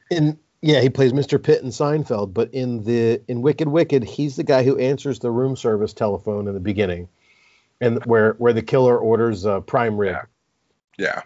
in 0.09 0.39
yeah 0.61 0.81
he 0.81 0.89
plays 0.89 1.13
Mr. 1.13 1.41
Pitt 1.41 1.61
in 1.61 1.69
Seinfeld, 1.69 2.33
but 2.33 2.53
in 2.53 2.83
the 2.83 3.21
in 3.27 3.41
Wicked 3.41 3.67
Wicked, 3.67 4.03
he's 4.03 4.35
the 4.35 4.43
guy 4.43 4.63
who 4.63 4.77
answers 4.77 5.19
the 5.19 5.31
room 5.31 5.55
service 5.55 5.93
telephone 5.93 6.47
in 6.47 6.53
the 6.53 6.59
beginning, 6.59 7.07
and 7.81 8.03
where 8.05 8.33
where 8.33 8.53
the 8.53 8.61
killer 8.61 8.97
orders 8.97 9.45
uh, 9.45 9.61
prime 9.61 9.97
rib. 9.97 10.17
yeah. 10.97 11.21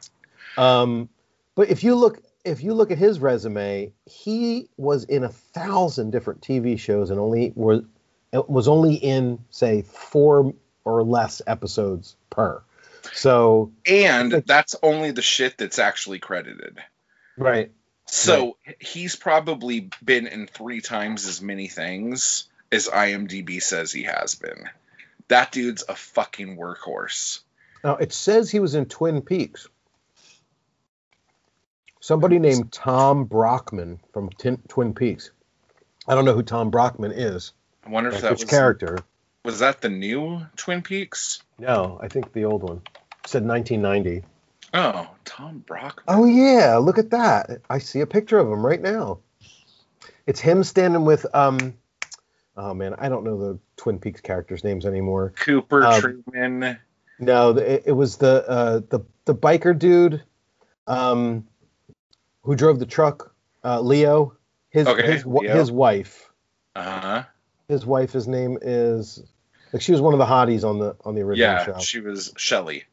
Um, 0.57 1.09
but 1.55 1.69
if 1.69 1.83
you 1.83 1.95
look 1.95 2.21
if 2.43 2.63
you 2.63 2.73
look 2.73 2.91
at 2.91 2.97
his 2.97 3.19
resume, 3.19 3.91
he 4.05 4.69
was 4.77 5.05
in 5.05 5.23
a 5.23 5.29
thousand 5.29 6.11
different 6.11 6.41
TV 6.41 6.77
shows 6.77 7.09
and 7.09 7.19
only 7.19 7.53
was 7.55 7.83
was 8.33 8.67
only 8.67 8.95
in 8.95 9.39
say 9.49 9.83
four 9.83 10.53
or 10.83 11.03
less 11.03 11.41
episodes 11.47 12.15
per. 12.29 12.61
So 13.13 13.71
And 13.85 14.31
that's 14.31 14.75
only 14.81 15.11
the 15.11 15.21
shit 15.21 15.57
that's 15.57 15.79
actually 15.79 16.19
credited. 16.19 16.79
right, 17.37 17.71
So 18.13 18.57
he's 18.79 19.15
probably 19.15 19.89
been 20.03 20.27
in 20.27 20.45
three 20.47 20.81
times 20.81 21.25
as 21.25 21.41
many 21.41 21.67
things 21.67 22.47
as 22.71 22.87
IMDb 22.87 23.61
says 23.61 23.91
he 23.91 24.03
has 24.03 24.35
been. 24.35 24.69
That 25.29 25.51
dude's 25.51 25.83
a 25.89 25.95
fucking 25.95 26.55
workhorse. 26.57 27.39
now 27.83 27.95
it 27.95 28.13
says 28.13 28.51
he 28.51 28.59
was 28.59 28.75
in 28.75 28.85
Twin 28.85 29.21
Peaks. 29.23 29.67
Somebody 32.01 32.37
named 32.37 32.71
Tom 32.71 33.23
Brockman 33.25 33.99
from 34.13 34.29
Tin, 34.29 34.57
Twin 34.67 34.93
Peaks. 34.93 35.31
I 36.07 36.13
don't 36.15 36.25
know 36.25 36.33
who 36.33 36.43
Tom 36.43 36.69
Brockman 36.69 37.13
is. 37.13 37.53
I 37.85 37.89
wonder 37.89 38.09
if 38.09 38.15
Like 38.15 38.21
that 38.23 38.31
which 38.33 38.41
was 38.41 38.49
character? 38.49 38.99
was 39.43 39.59
that 39.59 39.81
the 39.81 39.89
new 39.89 40.45
Twin 40.55 40.81
Peaks? 40.83 41.41
No, 41.57 41.97
I 42.01 42.09
think 42.09 42.31
the 42.31 42.45
old 42.45 42.61
one. 42.61 42.81
It 43.23 43.29
said 43.29 43.43
1990. 43.45 44.23
Oh, 44.73 45.07
Tom 45.25 45.59
Brock. 45.59 46.03
Oh 46.07 46.25
yeah, 46.25 46.77
look 46.77 46.97
at 46.97 47.11
that. 47.11 47.61
I 47.69 47.77
see 47.77 48.01
a 48.01 48.07
picture 48.07 48.39
of 48.39 48.47
him 48.51 48.65
right 48.65 48.81
now. 48.81 49.19
It's 50.25 50.39
him 50.39 50.63
standing 50.63 51.05
with 51.05 51.25
um 51.35 51.75
oh 52.57 52.73
man, 52.73 52.95
I 52.97 53.09
don't 53.09 53.23
know 53.23 53.37
the 53.37 53.59
Twin 53.77 53.99
Peaks 53.99 54.21
characters' 54.21 54.63
names 54.63 54.85
anymore. 54.85 55.33
Cooper 55.37 55.83
Um, 55.83 56.01
Truman. 56.01 56.79
No, 57.19 57.51
it, 57.51 57.83
it 57.87 57.91
was 57.91 58.17
the 58.17 58.47
uh 58.49 58.79
the 58.89 59.01
the 59.25 59.35
biker 59.35 59.77
dude 59.77 60.23
um 60.87 61.47
who 62.41 62.55
drove 62.55 62.79
the 62.79 62.85
truck, 62.85 63.33
uh 63.63 63.79
Leo. 63.79 64.35
His 64.69 64.87
Okay, 64.87 65.05
his, 65.05 65.25
Leo. 65.25 65.55
his 65.55 65.71
wife. 65.71 66.31
Uh-huh. 66.75 67.23
His 67.67 67.85
wife 67.85 68.11
his 68.11 68.27
name 68.27 68.57
is 68.61 69.21
like 69.71 69.83
she 69.83 69.91
was 69.91 70.01
one 70.01 70.13
of 70.13 70.19
the 70.19 70.25
hotties 70.25 70.67
on 70.67 70.79
the 70.79 70.95
on 71.05 71.13
the 71.13 71.21
original 71.21 71.51
Yeah, 71.53 71.65
show. 71.65 71.79
she 71.79 71.99
was 71.99 72.33
Shelley. 72.37 72.85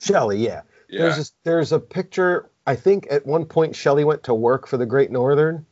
Shelley, 0.00 0.38
yeah. 0.44 0.62
Yeah. 0.94 1.02
There's 1.02 1.18
a, 1.18 1.32
there's 1.44 1.72
a 1.72 1.80
picture. 1.80 2.50
I 2.66 2.76
think 2.76 3.08
at 3.10 3.26
one 3.26 3.44
point 3.46 3.76
Shelley 3.76 4.04
went 4.04 4.24
to 4.24 4.34
work 4.34 4.66
for 4.66 4.76
the 4.76 4.86
Great 4.86 5.10
Northern, 5.10 5.66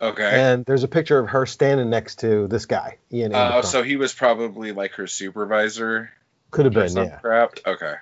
okay. 0.00 0.30
and 0.52 0.64
there's 0.66 0.82
a 0.82 0.88
picture 0.88 1.18
of 1.18 1.28
her 1.30 1.46
standing 1.46 1.88
next 1.90 2.20
to 2.20 2.46
this 2.48 2.66
guy. 2.66 2.98
Ian 3.12 3.34
Oh, 3.34 3.38
Abercrombie. 3.38 3.66
so 3.68 3.82
he 3.82 3.96
was 3.96 4.12
probably 4.12 4.72
like 4.72 4.92
her 4.94 5.06
supervisor 5.06 6.10
could 6.50 6.64
have 6.66 6.74
been, 6.74 6.88
some 6.90 7.04
yeah, 7.06 7.18
crap. 7.18 7.58
Okay. 7.66 7.94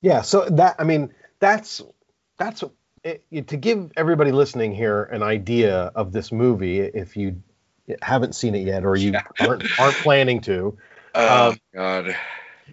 yeah. 0.00 0.22
So 0.22 0.46
that 0.50 0.76
I 0.78 0.84
mean, 0.84 1.12
that's 1.38 1.82
that's 2.38 2.64
it- 3.04 3.24
to 3.48 3.56
give 3.56 3.92
everybody 3.96 4.32
listening 4.32 4.74
here 4.74 5.04
an 5.04 5.22
idea 5.22 5.92
of 5.94 6.12
this 6.12 6.32
movie. 6.32 6.80
If 6.80 7.16
you 7.16 7.42
haven't 8.02 8.34
seen 8.34 8.54
it 8.54 8.66
yet, 8.66 8.84
or 8.84 8.96
you 8.96 9.12
Yeah. 9.12 9.22
aren't 9.40 9.64
aren't 9.80 9.96
planning 9.96 10.40
to, 10.42 10.78
Oh 11.14 11.50
Um, 11.50 11.58
God. 11.74 12.16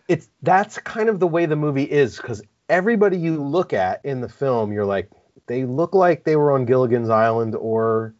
It's 0.08 0.30
that's 0.42 0.78
kind 0.80 1.10
of 1.10 1.20
the 1.20 1.28
way 1.28 1.46
the 1.46 1.56
movie 1.56 1.84
is 1.84 2.18
because 2.18 2.42
everybody 2.70 3.18
you 3.18 3.42
look 3.44 3.74
at 3.74 4.04
in 4.06 4.22
the 4.22 4.30
film, 4.30 4.72
you're 4.72 4.86
like, 4.86 5.10
they 5.48 5.66
look 5.66 5.94
like 5.96 6.24
they 6.24 6.36
were 6.36 6.52
on 6.52 6.66
Gilligan's 6.66 7.10
Island 7.10 7.56
or 7.56 8.14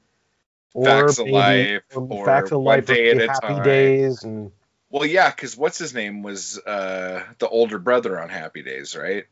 or 0.74 0.86
Facts 0.86 1.18
of 1.20 1.26
maybe- 1.26 1.38
Life, 1.38 1.84
or 1.96 2.08
or 2.10 2.26
Facts 2.26 2.52
of 2.52 2.60
One 2.62 2.78
Life, 2.78 2.90
or 2.90 2.94
Day 2.94 3.10
at 3.12 3.30
Happy 3.30 3.48
Time. 3.48 3.64
Days, 3.64 4.24
and 4.24 4.52
Well, 4.90 5.06
yeah, 5.06 5.30
because 5.30 5.58
what's 5.58 5.78
his 5.78 5.94
name 5.94 6.24
was 6.24 6.58
uh 6.60 7.24
the 7.40 7.50
older 7.50 7.80
brother 7.80 8.22
on 8.22 8.30
Happy 8.30 8.62
Days, 8.64 8.96
right? 8.96 9.26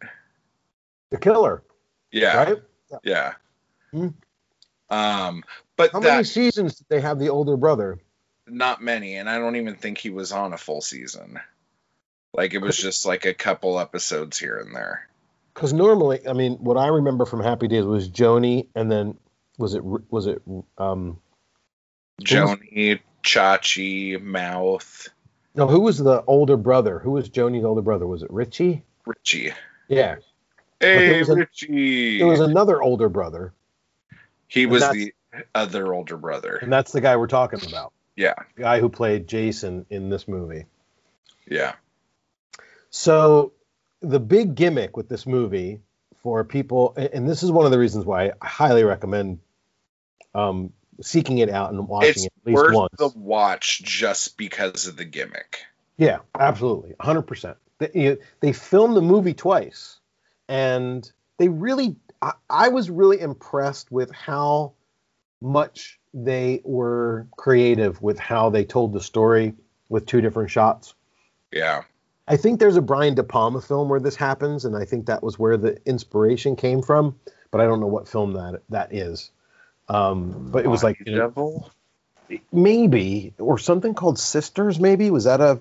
The 1.11 1.17
Killer, 1.19 1.63
Yeah. 2.11 2.35
right? 2.43 2.57
Yeah. 3.03 3.33
Hmm. 3.91 4.07
Um, 4.89 5.43
but 5.77 5.91
How 5.91 5.99
that 5.99 6.11
many 6.11 6.23
seasons 6.23 6.75
did 6.75 6.87
they 6.89 7.01
have 7.01 7.19
the 7.19 7.29
older 7.29 7.57
brother? 7.57 7.99
not 8.47 8.79
many, 8.81 9.15
and 9.15 9.27
I 9.27 9.39
don't 9.39 9.55
even 9.55 9.75
think 9.75 9.97
he 9.97 10.11
was 10.11 10.31
on 10.31 10.53
a 10.53 10.57
full 10.57 10.81
season. 10.81 11.39
Like 12.35 12.53
it 12.53 12.59
was 12.59 12.77
just 12.77 13.05
like 13.05 13.25
a 13.25 13.33
couple 13.33 13.79
episodes 13.79 14.37
here 14.37 14.57
and 14.57 14.75
there. 14.75 15.07
Because 15.53 15.71
normally, 15.73 16.27
I 16.27 16.33
mean, 16.33 16.55
what 16.55 16.77
I 16.77 16.87
remember 16.87 17.25
from 17.25 17.41
Happy 17.41 17.67
Days 17.67 17.85
was 17.85 18.09
Joanie, 18.09 18.67
and 18.75 18.91
then 18.91 19.17
was 19.57 19.73
it 19.73 19.83
was 19.83 20.27
it 20.27 20.41
um 20.77 21.19
Joanie, 22.21 23.01
Chachi, 23.23 24.21
Mouth, 24.21 25.07
no 25.55 25.67
who 25.67 25.79
was 25.81 25.97
the 25.97 26.23
older 26.27 26.57
brother? 26.57 26.99
Who 26.99 27.11
was 27.11 27.29
Joanie's 27.29 27.63
older 27.63 27.81
brother? 27.81 28.05
Was 28.07 28.21
it 28.23 28.31
Richie? 28.31 28.83
Richie. 29.05 29.51
Yeah, 29.87 30.15
Hey, 30.79 31.09
there 31.09 31.19
was 31.19 31.29
a- 31.29 31.35
Richie. 31.35 32.17
there 32.17 32.27
was 32.27 32.39
another 32.39 32.81
older 32.81 33.07
brother, 33.09 33.53
he 34.47 34.65
was 34.65 34.81
the 34.89 35.13
other 35.53 35.93
older 35.93 36.17
brother. 36.17 36.55
and 36.57 36.71
that's 36.71 36.91
the 36.91 37.01
guy 37.01 37.15
we're 37.17 37.27
talking 37.27 37.59
about. 37.67 37.93
Yeah. 38.15 38.33
the 38.55 38.61
guy 38.63 38.79
who 38.79 38.89
played 38.89 39.27
Jason 39.27 39.85
in 39.89 40.09
this 40.09 40.27
movie. 40.27 40.65
Yeah. 41.47 41.75
So 42.95 43.51
the 43.99 44.21
big 44.21 44.55
gimmick 44.55 44.95
with 44.95 45.09
this 45.09 45.27
movie 45.27 45.81
for 46.23 46.45
people, 46.45 46.93
and 46.95 47.27
this 47.27 47.43
is 47.43 47.51
one 47.51 47.65
of 47.65 47.71
the 47.73 47.77
reasons 47.77 48.05
why 48.05 48.31
I 48.41 48.47
highly 48.47 48.85
recommend 48.85 49.39
um, 50.33 50.71
seeking 51.01 51.39
it 51.39 51.49
out 51.49 51.73
and 51.73 51.89
watching 51.89 52.09
It's 52.11 52.25
it 52.25 52.33
at 52.37 52.47
least 52.47 52.55
worth 52.55 52.73
once. 52.73 52.93
the 52.97 53.09
watch 53.09 53.83
just 53.83 54.37
because 54.37 54.87
of 54.87 54.95
the 54.95 55.03
gimmick. 55.03 55.65
Yeah, 55.97 56.19
absolutely, 56.39 56.93
100%. 56.93 57.57
They, 57.79 57.91
you 57.93 58.09
know, 58.11 58.17
they 58.39 58.53
filmed 58.53 58.95
the 58.95 59.01
movie 59.01 59.33
twice, 59.33 59.99
and 60.47 61.11
they 61.37 61.49
really, 61.49 61.97
I, 62.21 62.31
I 62.49 62.69
was 62.69 62.89
really 62.89 63.19
impressed 63.19 63.91
with 63.91 64.09
how 64.13 64.71
much 65.41 65.99
they 66.13 66.61
were 66.63 67.27
creative 67.35 68.01
with 68.01 68.19
how 68.19 68.51
they 68.51 68.63
told 68.63 68.93
the 68.93 69.01
story 69.01 69.53
with 69.89 70.05
two 70.05 70.21
different 70.21 70.49
shots. 70.49 70.93
Yeah. 71.51 71.83
I 72.27 72.37
think 72.37 72.59
there's 72.59 72.75
a 72.77 72.81
Brian 72.81 73.13
De 73.15 73.23
Palma 73.23 73.61
film 73.61 73.87
where 73.89 73.99
this 73.99 74.15
happens, 74.15 74.65
and 74.65 74.75
I 74.75 74.85
think 74.85 75.05
that 75.05 75.21
was 75.21 75.37
where 75.37 75.57
the 75.57 75.77
inspiration 75.85 76.55
came 76.55 76.81
from. 76.81 77.19
But 77.51 77.61
I 77.61 77.65
don't 77.65 77.79
know 77.79 77.87
what 77.87 78.07
film 78.07 78.33
that 78.33 78.61
that 78.69 78.93
is. 78.93 79.31
Um, 79.87 80.49
but 80.51 80.65
it 80.65 80.67
was 80.67 80.83
like 80.83 80.99
you 81.05 81.13
know, 81.13 81.21
Devil. 81.27 81.71
maybe 82.51 83.33
or 83.37 83.57
something 83.59 83.93
called 83.93 84.17
Sisters. 84.19 84.79
Maybe 84.79 85.11
was 85.11 85.25
that 85.25 85.41
a 85.41 85.59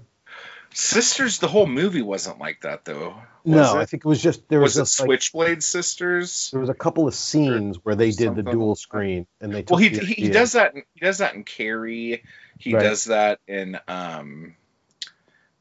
Sisters. 0.73 1.39
The 1.39 1.47
whole 1.47 1.67
movie 1.67 2.03
wasn't 2.03 2.39
like 2.41 2.63
that 2.63 2.85
though. 2.85 3.15
no? 3.45 3.59
Was 3.59 3.75
I 3.75 3.85
think 3.85 4.05
it 4.05 4.09
was 4.09 4.21
just 4.21 4.49
there 4.49 4.59
was, 4.59 4.77
was 4.77 4.77
it 4.77 4.81
just, 4.81 5.01
like, 5.01 5.07
Switchblade 5.07 5.63
Sisters? 5.63 6.51
there 6.51 6.61
was 6.61 6.71
a 6.71 6.75
couple 6.75 7.07
of 7.07 7.15
scenes 7.15 7.79
where 7.85 7.95
they 7.95 8.11
did 8.11 8.35
the 8.35 8.43
dual 8.43 8.75
screen, 8.75 9.27
and 9.41 9.55
they 9.55 9.63
took 9.63 9.71
Well, 9.73 9.79
he, 9.79 9.91
the 9.91 10.05
he 10.05 10.15
he 10.15 10.29
does 10.31 10.53
that. 10.53 10.75
in- 10.75 10.83
He 10.95 11.01
does 11.01 11.19
that 11.19 11.35
in 11.35 11.45
Carrie. 11.45 12.25
He 12.59 12.75
Right. 12.75 12.83
does 12.83 13.05
that 13.05 13.39
in 13.47 13.79
um. 13.87 14.57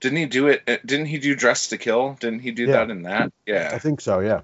Didn't 0.03 0.17
he 0.17 0.25
do 0.25 0.47
it? 0.47 0.63
uh, 0.67 0.77
Didn't 0.85 1.05
he 1.05 1.17
do 1.17 1.33
Dress 1.33 1.69
to 1.69 1.77
Kill? 1.77 2.17
Didn't 2.19 2.39
he 2.39 2.51
do 2.51 2.65
Yeah. 2.65 2.73
that 2.73 2.89
in 2.89 3.03
that? 3.03 3.31
Yeah, 3.45 3.71
I 3.73 3.79
think 3.79 4.01
so, 4.01 4.19
yeah. 4.19 4.41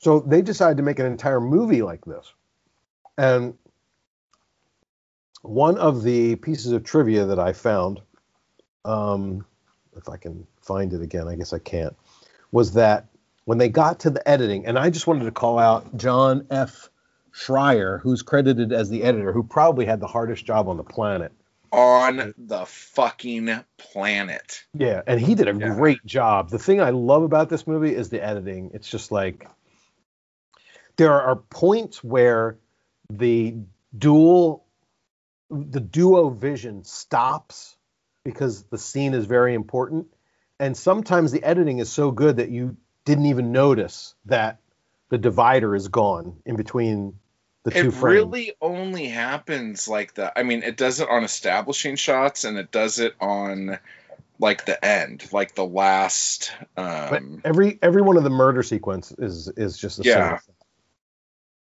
So 0.00 0.18
they 0.18 0.42
decided 0.42 0.78
to 0.78 0.82
make 0.82 0.98
an 0.98 1.06
entire 1.06 1.40
movie 1.40 1.82
like 1.82 2.04
this. 2.04 2.32
And 3.16 3.54
one 5.42 5.78
of 5.78 6.02
the 6.02 6.34
pieces 6.34 6.72
of 6.72 6.82
trivia 6.82 7.26
that 7.26 7.38
I 7.38 7.52
found, 7.52 8.00
um, 8.84 9.46
if 9.96 10.08
I 10.08 10.16
can 10.16 10.48
find 10.62 10.92
it 10.92 11.00
again. 11.00 11.28
I 11.28 11.36
guess 11.36 11.52
I 11.52 11.60
can't. 11.60 11.96
Was 12.50 12.72
that 12.72 13.06
when 13.44 13.58
they 13.58 13.68
got 13.68 14.00
to 14.00 14.10
the 14.10 14.28
editing, 14.28 14.66
and 14.66 14.76
I 14.78 14.90
just 14.90 15.06
wanted 15.06 15.26
to 15.26 15.30
call 15.30 15.60
out 15.60 15.96
John 15.96 16.46
F. 16.50 16.90
Schreier, 17.32 18.00
who's 18.00 18.22
credited 18.22 18.72
as 18.72 18.90
the 18.90 19.04
editor, 19.04 19.32
who 19.32 19.44
probably 19.44 19.86
had 19.86 20.00
the 20.00 20.08
hardest 20.08 20.44
job 20.44 20.68
on 20.68 20.76
the 20.76 20.82
planet. 20.82 21.30
On 21.70 22.34
the 22.38 22.64
fucking 22.66 23.64
planet. 23.76 24.64
Yeah, 24.74 25.02
and 25.06 25.20
he 25.20 25.34
did 25.34 25.48
a 25.48 25.54
Yeah. 25.54 25.74
great 25.74 26.04
job. 26.06 26.50
The 26.50 26.58
thing 26.58 26.80
I 26.80 26.90
love 26.90 27.22
about 27.22 27.48
this 27.48 27.66
movie 27.66 27.94
is 27.94 28.08
the 28.08 28.24
editing. 28.24 28.70
It's 28.74 28.88
just 28.88 29.12
like 29.12 29.48
there 30.96 31.12
are 31.12 31.36
points 31.36 32.02
where 32.02 32.58
the 33.10 33.56
dual 33.96 34.64
the 35.50 35.80
duo 35.80 36.28
vision 36.28 36.84
stops 36.84 37.76
because 38.24 38.64
the 38.64 38.76
scene 38.76 39.14
is 39.14 39.24
very 39.24 39.54
important 39.54 40.06
and 40.60 40.76
sometimes 40.76 41.32
the 41.32 41.42
editing 41.42 41.78
is 41.78 41.90
so 41.90 42.10
good 42.10 42.36
that 42.36 42.50
you 42.50 42.76
didn't 43.06 43.26
even 43.26 43.52
notice 43.52 44.14
that 44.26 44.60
the 45.08 45.16
divider 45.16 45.74
is 45.74 45.88
gone 45.88 46.36
in 46.44 46.56
between 46.56 47.18
the 47.68 47.80
two 47.82 47.88
It 47.88 47.92
frames. 47.92 48.22
really 48.24 48.52
only 48.60 49.08
happens 49.08 49.88
like 49.88 50.14
that. 50.14 50.34
I 50.36 50.42
mean, 50.42 50.62
it 50.62 50.76
does 50.76 51.00
it 51.00 51.08
on 51.08 51.24
establishing 51.24 51.96
shots 51.96 52.44
and 52.44 52.58
it 52.58 52.70
does 52.70 52.98
it 52.98 53.14
on 53.20 53.78
like 54.38 54.64
the 54.66 54.82
end, 54.84 55.28
like 55.32 55.54
the 55.54 55.64
last 55.66 56.52
But 56.76 57.22
um 57.22 57.42
every 57.44 57.78
every 57.82 58.02
one 58.02 58.16
of 58.16 58.24
the 58.24 58.30
murder 58.30 58.62
sequence 58.62 59.12
is 59.18 59.48
is 59.48 59.76
just 59.76 59.98
a 59.98 60.04
Yeah. 60.04 60.38
shot. 60.38 60.42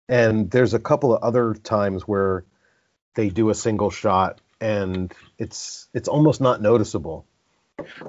And 0.09 0.51
there's 0.51 0.75
a 0.75 0.81
couple 0.81 1.15
of 1.15 1.23
other 1.23 1.55
times 1.55 2.03
where 2.03 2.45
they 3.15 3.29
do 3.29 3.51
a 3.51 3.55
single 3.55 3.91
shot 3.91 4.41
and 4.61 5.13
it's 5.39 5.89
it's 5.95 6.09
almost 6.09 6.41
not 6.41 6.61
noticeable. 6.61 7.27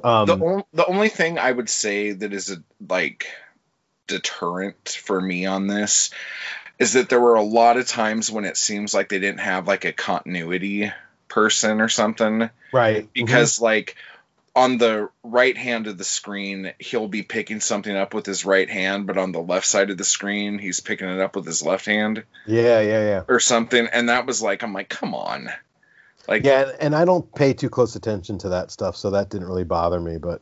Um, 0.04 0.26
the 0.28 0.36
on, 0.36 0.64
the 0.74 0.86
only 0.86 1.10
thing 1.10 1.40
I 1.40 1.52
would 1.52 1.70
say 1.70 2.12
that 2.12 2.34
is 2.34 2.52
a 2.52 2.58
like 2.90 3.28
deterrent 4.08 4.90
for 4.90 5.22
me 5.22 5.46
on 5.46 5.68
this 5.68 6.12
is 6.82 6.94
that 6.94 7.10
there 7.10 7.22
were 7.22 7.36
a 7.36 7.44
lot 7.44 7.78
of 7.78 7.88
times 7.88 8.32
when 8.32 8.44
it 8.44 8.58
seems 8.58 8.94
like 8.94 9.08
they 9.10 9.20
didn't 9.20 9.40
have 9.40 9.68
like 9.68 9.86
a 9.86 9.92
continuity 9.94 10.92
person 11.28 11.80
or 11.80 11.88
something. 11.90 12.50
Right. 12.74 13.08
Because 13.14 13.62
like 13.62 13.96
on 14.56 14.78
the 14.78 15.10
right 15.24 15.56
hand 15.56 15.88
of 15.88 15.98
the 15.98 16.04
screen 16.04 16.74
he'll 16.80 17.08
be 17.08 17.24
picking 17.24 17.62
something 17.62 17.96
up 17.96 18.14
with 18.14 18.26
his 18.26 18.44
right 18.44 18.70
hand 18.70 19.08
but 19.08 19.18
on 19.18 19.32
the 19.32 19.40
left 19.40 19.66
side 19.66 19.90
of 19.90 19.98
the 19.98 20.04
screen 20.04 20.60
he's 20.60 20.82
picking 20.82 21.08
it 21.08 21.22
up 21.22 21.38
with 21.38 21.46
his 21.46 21.64
left 21.64 21.86
hand. 21.86 22.24
Yeah 22.46 22.82
yeah 22.82 23.02
yeah. 23.02 23.24
Or 23.30 23.40
something 23.40 23.88
and 23.94 24.10
that 24.10 24.26
was 24.26 24.42
like 24.42 24.62
i'm 24.64 24.74
like 24.74 24.90
come 24.90 25.14
on. 25.16 25.50
Like 26.28 26.44
yeah 26.44 26.64
and- 26.64 26.82
and 26.82 26.96
I 26.96 27.06
don't 27.06 27.34
pay 27.34 27.54
too 27.54 27.70
close 27.70 27.96
attention 27.96 28.40
to 28.40 28.50
that 28.50 28.72
stuff 28.72 28.98
so 28.98 29.12
that 29.12 29.30
didn't 29.30 29.48
really 29.48 29.64
bother 29.64 30.00
me 30.00 30.18
but 30.18 30.42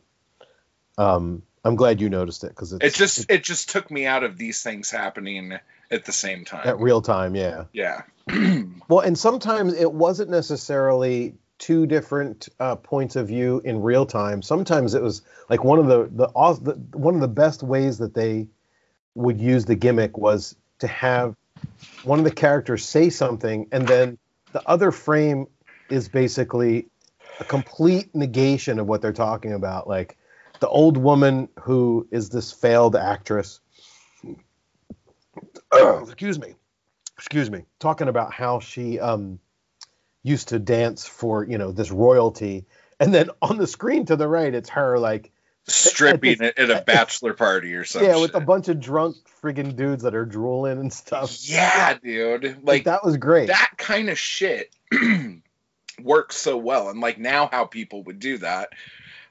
um 0.98 1.42
I'm 1.64 1.76
glad 1.76 2.00
you 2.00 2.08
noticed 2.08 2.42
it 2.44 2.48
because 2.50 2.72
it 2.72 2.94
just 2.94 3.30
it 3.30 3.44
just 3.44 3.70
took 3.70 3.90
me 3.90 4.06
out 4.06 4.24
of 4.24 4.36
these 4.38 4.62
things 4.62 4.90
happening 4.90 5.58
at 5.90 6.04
the 6.04 6.12
same 6.12 6.44
time 6.44 6.66
at 6.66 6.78
real 6.78 7.02
time 7.02 7.34
yeah 7.34 7.64
yeah 7.72 8.02
Well, 8.90 9.00
and 9.00 9.16
sometimes 9.16 9.74
it 9.74 9.92
wasn't 9.92 10.30
necessarily 10.30 11.34
two 11.58 11.86
different 11.86 12.48
uh, 12.58 12.74
points 12.74 13.14
of 13.14 13.28
view 13.28 13.60
in 13.64 13.82
real 13.82 14.04
time. 14.04 14.42
Sometimes 14.42 14.94
it 14.94 15.02
was 15.02 15.22
like 15.48 15.62
one 15.62 15.78
of 15.78 15.86
the 15.86 16.08
the, 16.10 16.26
the 16.60 16.98
one 16.98 17.14
of 17.14 17.20
the 17.20 17.28
best 17.28 17.62
ways 17.62 17.98
that 17.98 18.14
they 18.14 18.48
would 19.14 19.40
use 19.40 19.64
the 19.64 19.76
gimmick 19.76 20.18
was 20.18 20.56
to 20.80 20.88
have 20.88 21.36
one 22.02 22.18
of 22.18 22.24
the 22.24 22.32
characters 22.32 22.84
say 22.84 23.10
something, 23.10 23.68
and 23.70 23.86
then 23.86 24.18
the 24.52 24.68
other 24.68 24.90
frame 24.90 25.46
is 25.88 26.08
basically 26.08 26.88
a 27.38 27.44
complete 27.44 28.12
negation 28.14 28.78
of 28.78 28.86
what 28.86 29.02
they're 29.02 29.12
talking 29.12 29.52
about. 29.52 29.88
Like 29.88 30.16
the 30.58 30.68
old 30.68 30.96
woman 30.96 31.48
who 31.60 32.08
is 32.10 32.30
this 32.30 32.50
failed 32.52 32.96
actress. 32.96 33.60
excuse 36.02 36.38
me. 36.38 36.54
Excuse 37.16 37.50
me, 37.50 37.64
talking 37.78 38.08
about 38.08 38.32
how 38.32 38.60
she 38.60 38.98
um, 38.98 39.40
used 40.22 40.48
to 40.48 40.58
dance 40.58 41.06
for 41.06 41.44
you 41.44 41.58
know 41.58 41.70
this 41.70 41.90
royalty, 41.90 42.64
and 42.98 43.12
then 43.12 43.28
on 43.42 43.58
the 43.58 43.66
screen 43.66 44.06
to 44.06 44.16
the 44.16 44.26
right, 44.26 44.54
it's 44.54 44.70
her 44.70 44.98
like 44.98 45.30
stripping 45.66 46.36
it 46.42 46.58
at 46.58 46.70
a 46.70 46.82
bachelor 46.82 47.34
party 47.34 47.74
or 47.74 47.84
something 47.84 48.10
yeah, 48.10 48.18
with 48.18 48.34
a 48.34 48.40
bunch 48.40 48.68
of 48.68 48.80
drunk 48.80 49.16
friggin' 49.42 49.76
dudes 49.76 50.02
that 50.02 50.14
are 50.14 50.24
drooling 50.24 50.78
and 50.78 50.92
stuff. 50.92 51.36
yeah 51.42 51.94
dude. 52.02 52.44
Like, 52.44 52.64
like 52.64 52.84
that 52.84 53.04
was 53.04 53.16
great. 53.16 53.48
that 53.48 53.72
kind 53.76 54.08
of 54.08 54.18
shit 54.18 54.74
works 56.02 56.36
so 56.36 56.56
well 56.56 56.88
and 56.88 57.00
like 57.00 57.18
now 57.18 57.48
how 57.50 57.66
people 57.66 58.02
would 58.04 58.18
do 58.18 58.38
that 58.38 58.70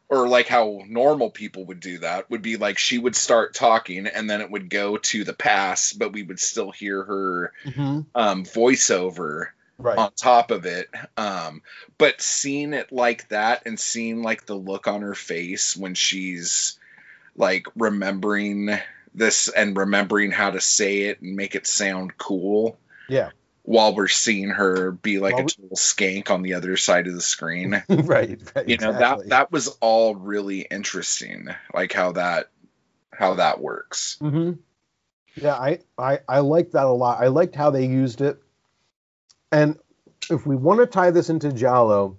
or 0.09 0.27
like 0.27 0.47
how 0.47 0.81
normal 0.87 1.29
people 1.29 1.65
would 1.65 1.79
do 1.79 1.99
that 1.99 2.29
would 2.29 2.41
be 2.41 2.57
like 2.57 2.77
she 2.77 2.97
would 2.97 3.15
start 3.15 3.53
talking 3.53 4.07
and 4.07 4.29
then 4.29 4.41
it 4.41 4.49
would 4.51 4.69
go 4.69 4.97
to 4.97 5.23
the 5.23 5.33
past 5.33 5.97
but 5.99 6.11
we 6.11 6.23
would 6.23 6.39
still 6.39 6.71
hear 6.71 7.03
her 7.03 7.53
Mhm. 7.65 8.05
um 8.15 8.43
voiceover 8.45 9.47
Right. 9.77 9.97
on 9.97 10.11
top 10.13 10.51
of 10.51 10.65
it 10.65 10.89
um 11.15 11.61
but 11.97 12.21
seeing 12.21 12.73
it 12.73 12.91
like 12.91 13.29
that 13.29 13.63
and 13.65 13.79
seeing 13.79 14.21
like 14.23 14.45
the 14.45 14.55
look 14.55 14.87
on 14.87 15.01
her 15.01 15.15
face 15.15 15.77
when 15.77 15.93
she's 15.95 16.77
like 17.35 17.67
remembering 17.75 18.69
this 19.13 19.47
and 19.47 19.77
remembering 19.77 20.31
how 20.31 20.51
to 20.51 20.59
say 20.59 21.03
it 21.03 21.21
and 21.21 21.35
make 21.35 21.55
it 21.55 21.65
sound 21.65 22.17
cool 22.17 22.77
Yeah. 23.07 23.29
While 23.69 23.93
we're 23.93 24.07
seeing 24.07 24.49
her 24.49 24.89
be 24.89 25.19
like 25.19 25.35
While 25.35 25.45
a 25.45 25.47
total 25.47 25.77
skank 25.77 26.31
on 26.31 26.41
the 26.41 26.55
other 26.55 26.75
side 26.75 27.05
of 27.05 27.13
the 27.13 27.21
screen 27.21 27.83
right. 27.89 28.41
Right. 28.55 28.67
you 28.67 28.77
know 28.77 28.89
exactly. 28.89 29.25
that 29.25 29.29
that 29.29 29.51
was 29.51 29.67
all 29.79 30.15
really 30.15 30.61
interesting 30.61 31.49
like 31.71 31.93
how 31.93 32.13
that 32.13 32.49
how 33.13 33.35
that 33.35 33.59
works 33.59 34.17
hmm 34.19 34.53
Yeah, 35.35 35.53
I, 35.53 35.81
I 35.99 36.19
I 36.27 36.39
liked 36.39 36.71
that 36.71 36.85
a 36.85 36.89
lot. 36.89 37.21
I 37.21 37.27
liked 37.27 37.55
how 37.55 37.69
they 37.69 37.85
used 37.85 38.21
it. 38.21 38.41
And 39.51 39.77
if 40.31 40.47
we 40.47 40.55
want 40.55 40.79
to 40.79 40.87
tie 40.87 41.11
this 41.11 41.29
into 41.29 41.53
Giallo 41.53 42.17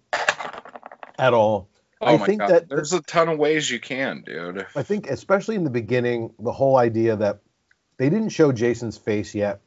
at 1.18 1.34
all, 1.34 1.68
oh 2.00 2.14
I 2.14 2.18
think 2.18 2.42
god 2.42 2.50
that 2.50 2.68
there's 2.68 2.92
a 2.92 3.02
ton 3.02 3.28
of 3.28 3.38
ways 3.38 3.68
you 3.68 3.80
can 3.80 4.22
dude 4.22 4.66
I 4.76 4.84
think 4.84 5.10
especially 5.10 5.56
in 5.56 5.64
the 5.64 5.70
beginning, 5.70 6.32
the 6.38 6.52
whole 6.52 6.76
idea 6.76 7.16
that 7.16 7.40
they 7.96 8.08
didn't 8.08 8.28
show 8.28 8.52
Jason's 8.52 8.96
face 8.96 9.34
yet, 9.34 9.62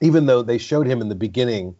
even 0.00 0.26
though 0.26 0.42
they 0.42 0.58
showed 0.58 0.86
him 0.86 1.00
in 1.00 1.08
the 1.08 1.14
beginning 1.14 1.76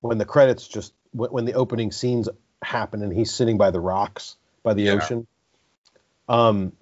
when 0.00 0.18
the 0.18 0.24
credits 0.24 0.66
just 0.68 0.92
when, 1.12 1.44
the 1.44 1.54
opening 1.54 1.90
scenes 1.90 2.28
happen 2.62 3.02
and 3.02 3.12
he's 3.12 3.32
sitting 3.32 3.56
by 3.56 3.70
the 3.70 3.80
rocks 3.80 4.36
by 4.62 4.74
the 4.74 4.84
Yeah. 4.84 4.94
ocean. 4.94 5.26
Um, 6.28 6.72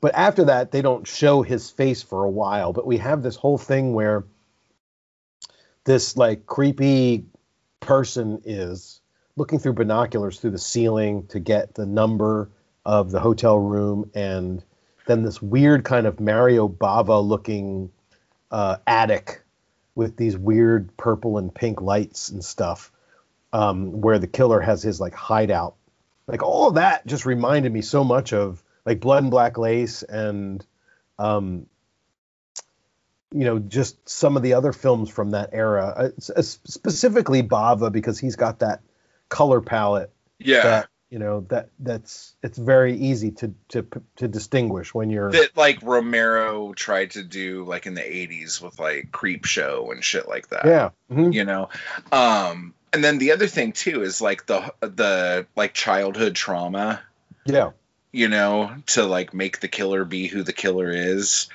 but 0.00 0.14
after 0.14 0.44
that, 0.44 0.70
they 0.70 0.82
don't 0.82 1.06
show 1.06 1.42
his 1.42 1.70
face 1.70 2.02
for 2.02 2.24
a 2.24 2.30
while. 2.30 2.72
But 2.72 2.86
we 2.86 2.98
have 2.98 3.22
this 3.22 3.36
whole 3.36 3.58
thing 3.58 3.94
where 3.94 4.24
this 5.84 6.16
like 6.16 6.46
creepy 6.46 7.26
person 7.80 8.42
is 8.44 9.00
looking 9.36 9.58
through 9.58 9.72
binoculars 9.74 10.38
through 10.38 10.50
the 10.50 10.58
ceiling 10.58 11.26
to 11.28 11.40
get 11.40 11.74
the 11.74 11.86
number 11.86 12.50
of 12.84 13.10
the 13.10 13.20
hotel 13.20 13.58
room 13.58 14.10
and 14.14 14.62
then 15.06 15.22
this 15.22 15.40
weird 15.40 15.84
kind 15.84 16.06
of 16.06 16.20
Mario 16.20 16.68
Bava 16.68 17.26
looking 17.26 17.90
uh, 18.50 18.76
attic 18.86 19.41
with 19.94 20.16
these 20.16 20.36
weird 20.36 20.96
purple 20.96 21.38
and 21.38 21.54
pink 21.54 21.80
lights 21.80 22.30
and 22.30 22.44
stuff 22.44 22.90
um, 23.52 24.00
where 24.00 24.18
the 24.18 24.26
killer 24.26 24.60
has 24.60 24.82
his 24.82 25.00
like 25.00 25.14
hideout. 25.14 25.74
Like 26.26 26.42
all 26.42 26.68
of 26.68 26.74
that 26.74 27.06
just 27.06 27.26
reminded 27.26 27.72
me 27.72 27.82
so 27.82 28.04
much 28.04 28.32
of 28.32 28.62
like 28.86 29.00
blood 29.00 29.22
and 29.22 29.30
black 29.30 29.58
lace 29.58 30.02
and 30.02 30.64
um, 31.18 31.66
you 33.32 33.44
know 33.44 33.58
just 33.58 34.08
some 34.08 34.36
of 34.36 34.42
the 34.42 34.54
other 34.54 34.72
films 34.72 35.10
from 35.10 35.32
that 35.32 35.50
era. 35.52 35.94
Uh, 35.96 36.32
uh, 36.36 36.42
specifically 36.42 37.42
bava 37.42 37.92
because 37.92 38.18
he's 38.18 38.36
got 38.36 38.60
that 38.60 38.80
color 39.28 39.60
palette 39.60 40.12
yeah. 40.38 40.62
that 40.62 40.88
you 41.12 41.18
know 41.18 41.44
that 41.50 41.68
that's 41.78 42.34
it's 42.42 42.56
very 42.56 42.96
easy 42.96 43.32
to 43.32 43.52
to 43.68 43.86
to 44.16 44.26
distinguish 44.28 44.94
when 44.94 45.10
you're 45.10 45.30
that 45.30 45.54
like 45.56 45.82
Romero 45.82 46.72
tried 46.72 47.10
to 47.12 47.22
do 47.22 47.64
like 47.64 47.84
in 47.84 47.92
the 47.92 48.00
80s 48.00 48.62
with 48.62 48.80
like 48.80 49.12
Creep 49.12 49.44
Show 49.44 49.90
and 49.92 50.02
shit 50.02 50.26
like 50.26 50.48
that. 50.48 50.64
yeah 50.64 50.90
mhm, 51.10 51.34
You 51.34 51.44
know. 51.44 51.68
Um 52.10 52.72
and 52.94 53.04
then 53.04 53.18
the 53.18 53.32
other 53.32 53.46
thing 53.46 53.72
too 53.72 54.02
is 54.02 54.22
like 54.22 54.46
the 54.46 54.72
the 54.80 55.46
like 55.54 55.74
childhood 55.74 56.34
trauma, 56.34 57.02
yeah 57.44 57.72
you 58.10 58.28
know, 58.28 58.74
to 58.86 59.04
like 59.04 59.34
make 59.34 59.60
the 59.60 59.68
killer 59.68 60.04
be 60.06 60.28
who 60.28 60.42
the 60.42 60.52
killer 60.54 60.90
is. 60.90 61.48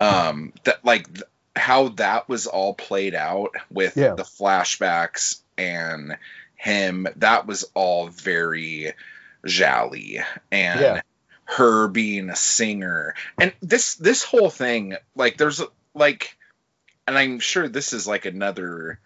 Um 0.00 0.52
that 0.62 0.84
like 0.84 1.08
how 1.56 1.88
that 1.88 2.28
was 2.28 2.46
all 2.46 2.72
played 2.72 3.14
out 3.16 3.50
with 3.68 3.96
Yeah. 3.96 4.14
the 4.14 4.22
flashbacks 4.22 5.40
and 5.58 6.16
him 6.62 7.08
that 7.16 7.44
was 7.44 7.64
all 7.74 8.06
very 8.06 8.92
Giallo. 9.44 10.22
And 10.52 10.80
Yeah. 10.80 11.00
her 11.44 11.88
being 11.88 12.30
a 12.30 12.36
singer. 12.36 13.14
And 13.40 13.52
this 13.60 13.96
this 13.96 14.22
whole 14.22 14.48
thing 14.48 14.96
like 15.16 15.36
there's 15.36 15.60
like 15.92 16.38
and 17.06 17.18
i'm 17.18 17.40
sure 17.40 17.68
this 17.68 17.92
is 17.92 18.06
like 18.06 18.26
another 18.26 19.00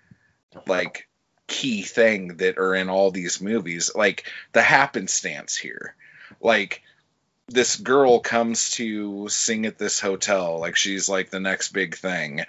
like 0.67 1.09
key 1.47 1.81
thing 1.83 2.37
that 2.37 2.59
are 2.59 2.75
in 2.75 2.91
all 2.91 3.11
these 3.11 3.41
movies 3.41 3.91
like 3.95 4.31
the 4.53 4.63
happenstance 4.63 5.57
here. 5.57 5.95
Like 6.43 6.83
this 7.49 7.77
girl 7.77 8.19
comes 8.19 8.71
to 8.73 9.29
sing 9.29 9.67
at 9.67 9.79
this 9.79 10.01
hotel 10.01 10.59
like 10.59 10.75
she's 10.77 11.09
like 11.09 11.31
the 11.31 11.41
next 11.41 11.73
big 11.73 11.95
thing. 11.97 12.45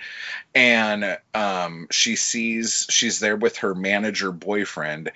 And 0.56 1.18
um 1.34 1.88
she 1.92 2.16
sees 2.16 2.88
she's 2.90 3.20
there 3.20 3.36
with 3.36 3.58
her 3.58 3.76
manager 3.76 4.32
boyfriend 4.32 5.12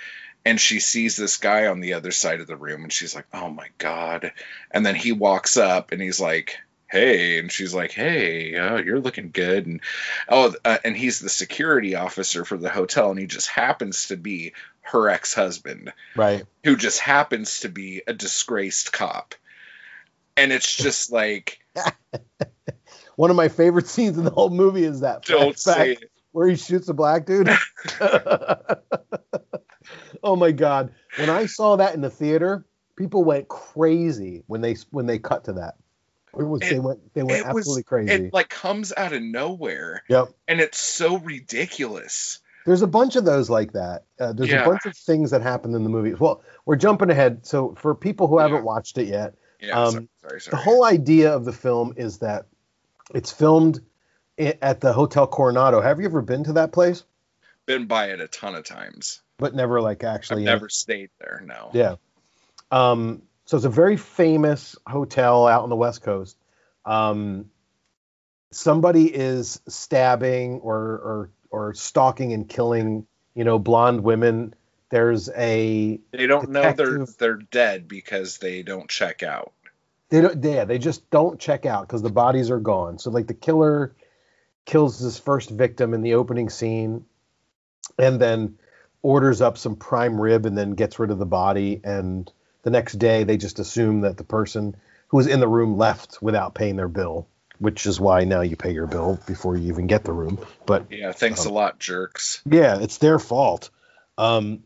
and 0.46 0.60
she 0.60 0.80
sees 0.80 1.16
this 1.16 1.38
guy 1.38 1.68
on 1.68 1.80
the 1.80 1.94
other 1.94 2.12
side 2.12 2.42
of 2.42 2.48
the 2.48 2.56
room 2.56 2.84
and 2.84 2.94
she's 2.94 3.16
like 3.16 3.26
oh 3.34 3.50
my 3.50 3.68
god. 3.80 4.34
And 4.70 4.86
then 4.86 4.96
he 4.96 5.14
walks 5.14 5.58
up 5.58 5.92
and 5.92 6.02
he's 6.02 6.20
like 6.20 6.58
hey 6.88 7.40
and 7.40 7.52
she's 7.52 7.74
like 7.74 7.92
hey 7.92 8.56
uh, 8.56 8.78
you're 8.78 9.00
looking 9.00 9.32
good. 9.32 9.66
And 9.66 9.82
oh 10.30 10.54
uh, 10.64 10.78
and 10.86 10.96
he's 10.96 11.20
the 11.20 11.30
security 11.30 11.96
officer 11.96 12.46
for 12.46 12.58
the 12.58 12.70
hotel 12.70 13.10
and 13.10 13.20
he 13.20 13.26
just 13.26 13.48
happens 13.48 14.10
to 14.10 14.18
be 14.18 14.54
her 14.82 15.10
ex-husband 15.10 15.94
Right. 16.16 16.44
who 16.64 16.76
just 16.76 17.00
happens 17.00 17.62
to 17.62 17.70
be 17.70 18.04
a 18.06 18.14
disgraced 18.14 18.92
cop 18.92 19.34
and 20.42 20.52
it's 20.52 20.76
just 20.76 21.12
like 21.12 21.60
One 23.16 23.30
of 23.30 23.36
my 23.36 23.50
favorite 23.50 23.88
scenes 23.88 24.18
in 24.18 24.24
the 24.24 24.32
whole 24.32 24.50
movie 24.50 24.84
is 24.84 25.02
that 25.02 25.24
don't 25.26 25.58
say 25.60 25.94
it. 25.94 26.12
where 26.32 26.48
he 26.48 26.56
shoots 26.56 26.88
a 26.90 26.94
black 26.94 27.26
dude. 27.26 27.50
oh 30.24 30.36
my 30.36 30.52
god! 30.52 30.92
When 31.18 31.30
I 31.30 31.46
saw 31.46 31.76
that 31.76 31.94
in 31.94 32.02
the 32.02 32.10
theater, 32.10 32.66
people 32.96 33.24
went 33.24 33.48
crazy 33.48 34.44
when 34.48 34.62
they 34.62 34.76
when 34.90 35.06
they 35.06 35.20
cut 35.20 35.46
to 35.46 35.54
that. 35.54 35.76
It 36.38 36.44
was, 36.44 36.62
they 36.62 36.80
went 36.80 37.14
they 37.14 37.24
went 37.24 37.40
it 37.40 37.48
was- 37.48 37.58
absolutely 37.58 37.84
crazy. 37.84 38.14
it 38.14 38.34
like 38.34 38.50
comes 38.50 38.94
out 38.96 39.12
of 39.12 39.22
nowhere 39.22 40.02
yep. 40.08 40.30
and 40.48 40.62
it's 40.62 40.78
so 40.78 41.18
ridiculous 41.18 42.40
There's 42.66 42.84
a 42.84 42.88
bunch 42.88 43.18
of 43.18 43.26
those 43.26 43.50
like 43.50 43.74
that. 43.74 44.06
Uh, 44.18 44.32
there's 44.32 44.50
Yeah. 44.50 44.64
a 44.64 44.66
bunch 44.66 44.86
of 44.86 44.96
things 44.96 45.32
that 45.32 45.42
happen 45.42 45.76
in 45.76 45.84
the 45.84 45.90
movie. 45.90 46.14
Well, 46.14 46.42
we're 46.66 46.78
jumping 46.78 47.10
ahead. 47.10 47.46
So 47.46 47.76
for 47.76 47.94
people 47.94 48.28
who 48.28 48.38
haven't 48.38 48.64
watched 48.64 48.98
it 48.98 49.08
yet, 49.08 49.34
yeah 49.62 49.80
Um, 49.84 50.10
sorry, 50.22 50.42
sorry, 50.42 50.52
the 50.52 50.58
whole 50.58 50.84
idea 50.84 51.34
of 51.34 51.46
the 51.46 51.54
film 51.54 51.94
is 51.98 52.20
that 52.20 52.48
it's 53.14 53.32
filmed 53.32 53.82
at 54.38 54.82
the 54.82 54.94
Hotel 54.94 55.28
Coronado. 55.28 55.82
Have 55.82 56.00
you 56.00 56.06
ever 56.06 56.22
been 56.22 56.44
to 56.46 56.54
that 56.54 56.72
place? 56.72 57.04
been 57.68 57.86
by 57.86 58.08
it 58.08 58.20
a 58.20 58.28
ton 58.28 58.56
of 58.56 58.66
times 58.66 59.22
But 59.38 59.54
never 59.54 59.80
like 59.82 60.04
actually. 60.04 60.42
it? 60.42 60.46
never 60.46 60.68
stayed 60.68 61.10
there 61.20 61.44
no 61.46 61.70
Yeah. 61.74 61.96
Um, 62.72 63.22
so 63.46 63.58
it's 63.58 63.66
a 63.66 63.70
very 63.70 63.98
famous 63.98 64.76
hotel 64.88 65.48
out 65.48 65.64
on 65.64 65.70
the 65.70 65.76
West 65.76 66.02
Coast. 66.02 66.38
Um, 66.86 67.52
somebody 68.52 69.14
is 69.14 69.62
stabbing 69.68 70.60
or, 70.62 70.78
or 70.80 71.30
or 71.52 71.74
stalking 71.74 72.32
and 72.34 72.48
killing, 72.48 73.06
you 73.36 73.44
know, 73.44 73.60
blonde 73.60 74.02
women. 74.04 74.56
There's 74.92 75.30
a 75.30 76.00
they 76.12 76.28
don't 76.28 76.50
know 76.50 76.74
they're 76.74 77.06
they're 77.06 77.38
dead 77.38 77.88
because 77.88 78.38
they 78.38 78.62
don't 78.62 78.90
check 78.90 79.24
out 79.24 79.54
they 80.12 80.20
don't 80.20 80.44
yeah 80.44 80.66
they 80.66 80.78
just 80.78 81.10
don't 81.10 81.40
check 81.40 81.66
out 81.66 81.88
because 81.88 82.02
the 82.02 82.12
bodies 82.12 82.52
are 82.52 82.60
gone. 82.60 83.00
So 83.00 83.10
like 83.10 83.28
the 83.28 83.34
killer 83.34 83.96
kills 84.66 85.00
his 85.00 85.18
first 85.18 85.50
victim 85.50 85.94
in 85.94 86.02
the 86.02 86.16
opening 86.16 86.50
scene, 86.50 87.06
and 87.98 88.20
then 88.20 88.58
orders 89.02 89.42
up 89.42 89.58
some 89.58 89.78
prime 89.78 90.20
rib 90.20 90.46
and 90.46 90.56
then 90.56 90.72
gets 90.72 91.00
rid 91.00 91.12
of 91.12 91.18
the 91.18 91.26
body. 91.26 91.80
And 91.84 92.32
the 92.64 92.70
next 92.70 92.94
day 93.00 93.24
they 93.24 93.38
just 93.38 93.60
assume 93.60 94.02
that 94.02 94.18
the 94.18 94.26
person 94.26 94.76
who 95.08 95.18
was 95.18 95.28
in 95.28 95.40
the 95.40 95.48
room 95.48 95.78
left 95.78 96.22
without 96.22 96.56
paying 96.56 96.76
their 96.76 96.90
bill, 96.90 97.28
which 97.60 97.86
is 97.86 97.98
why 97.98 98.26
now 98.26 98.42
you 98.42 98.58
pay 98.58 98.74
your 98.74 98.88
bill 98.88 99.18
before 99.26 99.56
you 99.56 99.70
even 99.70 99.88
get 99.88 100.04
the 100.04 100.14
room. 100.14 100.46
But 100.66 100.92
yeah 100.92 101.14
thanks 101.14 101.46
Um, 101.46 101.54
a 101.54 101.56
lot 101.56 101.80
jerks 101.80 102.42
yeah, 102.46 102.80
it's 102.82 102.98
their 102.98 103.18
fault. 103.18 103.70
Um, 104.18 104.64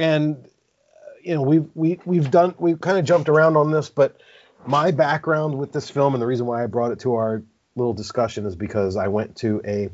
and 0.00 0.36
uh, 0.36 1.12
you 1.22 1.34
know 1.34 1.42
we've 1.42 1.68
we 1.74 2.00
we've 2.04 2.30
done 2.30 2.54
we've 2.58 2.80
kind 2.80 2.98
of 2.98 3.04
jumped 3.04 3.28
around 3.28 3.56
on 3.56 3.70
this, 3.70 3.88
but 3.88 4.20
my 4.66 4.90
background 4.90 5.58
with 5.58 5.72
this 5.72 5.90
film 5.90 6.14
and 6.14 6.22
the 6.22 6.26
reason 6.26 6.46
why 6.46 6.62
I 6.62 6.66
brought 6.66 6.92
it 6.92 7.00
to 7.00 7.14
our 7.14 7.42
little 7.76 7.92
discussion 7.94 8.46
is 8.46 8.56
because 8.56 8.96
I 8.96 9.08
went 9.08 9.36
to 9.36 9.60
a, 9.64 9.88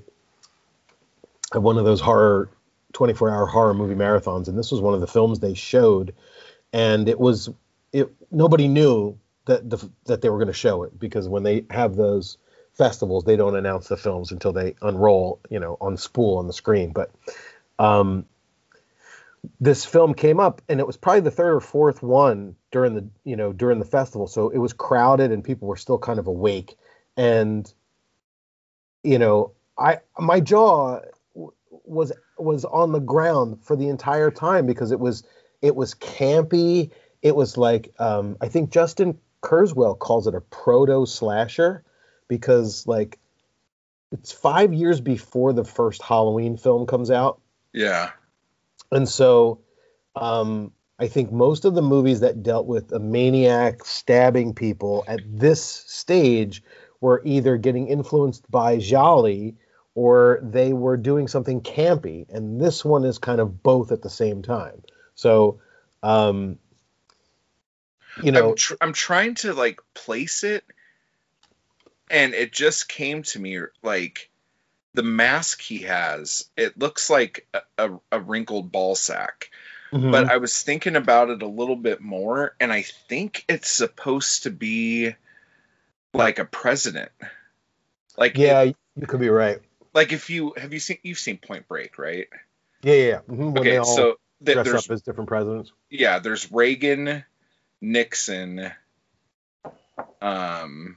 a 1.52 1.61
one 1.61 1.78
of 1.78 1.84
those 1.84 2.00
horror 2.00 2.50
24 2.92 3.30
hour 3.30 3.46
horror 3.46 3.74
movie 3.74 3.94
marathons 3.94 4.48
and 4.48 4.59
this 4.59 4.72
was 4.72 4.80
one 4.80 4.94
of 4.94 5.00
the 5.00 5.07
films 5.07 5.38
they 5.38 5.54
showed 5.54 6.14
and 6.72 7.09
it 7.09 7.20
was 7.20 7.50
it 7.92 8.11
nobody 8.30 8.68
knew 8.68 9.18
that 9.44 9.68
the 9.68 9.90
that 10.07 10.22
they 10.22 10.30
were 10.30 10.38
going 10.38 10.46
to 10.46 10.52
show 10.52 10.82
it 10.82 10.98
because 10.98 11.28
when 11.28 11.42
they 11.42 11.64
have 11.70 11.94
those 11.94 12.38
festivals 12.72 13.24
they 13.24 13.36
don't 13.36 13.57
announce 13.57 13.88
the 13.88 13.96
films 13.96 14.32
until 14.32 14.52
they 14.52 14.74
unroll 14.82 15.38
you 15.50 15.61
know 15.61 15.76
on 15.80 15.96
spool 15.96 16.38
on 16.38 16.46
the 16.46 16.52
screen 16.52 16.90
but 16.90 17.11
um 17.78 18.24
this 19.61 19.84
film 19.84 20.14
came 20.14 20.40
up 20.40 20.62
and 20.68 20.80
it 20.80 20.86
was 20.86 20.97
probably 20.97 21.20
the 21.20 21.30
third 21.30 21.55
or 21.55 21.61
fourth 21.61 22.03
one 22.03 22.57
during 22.70 22.94
the 22.94 23.09
you 23.24 23.36
know 23.36 23.53
during 23.53 23.78
the 23.78 23.84
festival. 23.84 24.26
So 24.26 24.51
it 24.51 24.59
was 24.59 24.72
crowded 24.72 25.32
and 25.32 25.42
people 25.42 25.68
were 25.68 25.76
still 25.76 25.99
kind 25.99 26.18
of 26.18 26.26
awake. 26.26 26.76
And 27.16 27.72
you 29.03 29.18
know 29.18 29.53
i 29.78 29.99
my 30.18 30.40
jaw 30.40 31.01
w- 31.34 31.53
was 31.84 32.12
was 32.38 32.64
on 32.64 32.92
the 32.92 32.99
ground 32.99 33.62
for 33.62 33.76
the 33.76 33.88
entire 33.88 34.30
time 34.30 34.66
because 34.66 34.90
it 34.90 35.01
was 35.01 35.22
it 35.62 35.76
was 35.76 35.94
campy. 35.94 36.90
It 37.22 37.34
was 37.36 37.57
like 37.57 37.94
um 37.99 38.36
i 38.40 38.49
think 38.49 38.70
Justin 38.70 39.18
Kerswell 39.42 39.99
calls 39.99 40.26
it 40.26 40.34
a 40.34 40.40
proto 40.40 41.07
slasher 41.07 41.84
because 42.28 42.86
like 42.86 43.18
it's 44.12 44.32
five 44.32 44.72
years 44.72 45.01
before 45.01 45.53
the 45.53 45.64
first 45.64 46.03
halloween 46.03 46.57
film 46.57 46.86
comes 46.86 47.11
out. 47.11 47.40
Yeah 47.72 48.11
and 48.91 49.09
so 49.09 49.61
um, 50.14 50.72
I 50.99 51.09
think 51.09 51.30
most 51.30 51.64
of 51.64 51.74
the 51.74 51.82
movies 51.82 52.20
that 52.20 52.43
dealt 52.43 52.66
with 52.66 52.93
a 52.93 52.99
maniac 52.99 53.84
stabbing 53.84 54.55
people 54.55 55.05
at 55.07 55.20
this 55.26 55.62
stage 55.62 56.62
were 57.01 57.20
either 57.24 57.59
getting 57.59 57.89
influenced 57.89 58.51
by 58.51 58.78
Giallo 58.78 59.53
or 59.95 60.41
they 60.43 60.72
were 60.72 60.97
doing 60.97 61.28
something 61.28 61.61
campy. 61.61 62.26
And 62.30 62.61
this 62.61 62.84
one 62.84 63.05
is 63.05 63.18
kind 63.18 63.41
of 63.41 63.62
both 63.62 63.93
at 63.93 64.03
the 64.03 64.11
same 64.11 64.43
time. 64.43 64.82
So, 65.14 65.61
um, 66.03 66.59
you 68.22 68.32
know, 68.32 68.51
I'm, 68.51 68.57
tr- 68.57 68.74
I'm 68.80 68.93
trying 68.95 69.34
to 69.37 69.53
like 69.53 69.80
place 69.95 70.45
it 70.45 70.64
and 72.11 72.34
it 72.34 72.53
just 72.53 72.89
came 72.89 73.22
to 73.24 73.39
me 73.39 73.61
like 73.82 74.30
the 74.97 75.03
mask 75.03 75.61
he 75.61 75.78
has 75.82 76.49
it 76.57 76.76
looks 76.78 77.11
like 77.11 77.47
a, 77.55 77.61
a, 77.78 77.99
a 78.12 78.20
wrinkled 78.20 78.72
ball 78.72 78.94
sack 78.94 79.51
mhm. 79.92 80.11
but 80.11 80.28
i 80.28 80.38
was 80.38 80.62
thinking 80.62 80.97
about 80.97 81.30
it 81.30 81.42
a 81.42 81.47
little 81.47 81.76
bit 81.76 82.01
more 82.01 82.57
and 82.59 82.72
i 82.72 82.82
think 82.82 83.44
it's 83.49 83.70
supposed 83.70 84.44
to 84.44 84.51
be 84.51 85.14
like 86.14 86.38
a 86.38 86.44
president 86.47 87.11
like 88.16 88.38
yeah, 88.38 88.62
you 88.62 89.07
could 89.07 89.20
be 89.20 89.28
right. 89.28 89.59
like 89.92 90.12
if 90.12 90.30
you 90.30 90.55
have 90.57 90.72
you 90.72 90.80
seen 90.80 90.97
you've 91.03 91.18
seen 91.18 91.36
point 91.36 91.68
break 91.68 91.99
right 91.99 92.28
Yeah, 92.82 92.94
yeah. 92.94 93.07
yeah. 93.07 93.20
Mhm, 93.28 93.53
When 93.53 93.59
okay 93.59 93.80
so 93.84 94.16
th- 94.44 94.55
dress 94.55 94.66
there's 94.66 94.84
up 94.86 94.90
as 94.92 95.03
different 95.03 95.28
presidents. 95.28 95.72
yeah, 95.90 96.18
there's 96.20 96.51
Reagan, 96.51 97.22
Nixon, 97.82 98.70
um, 100.22 100.97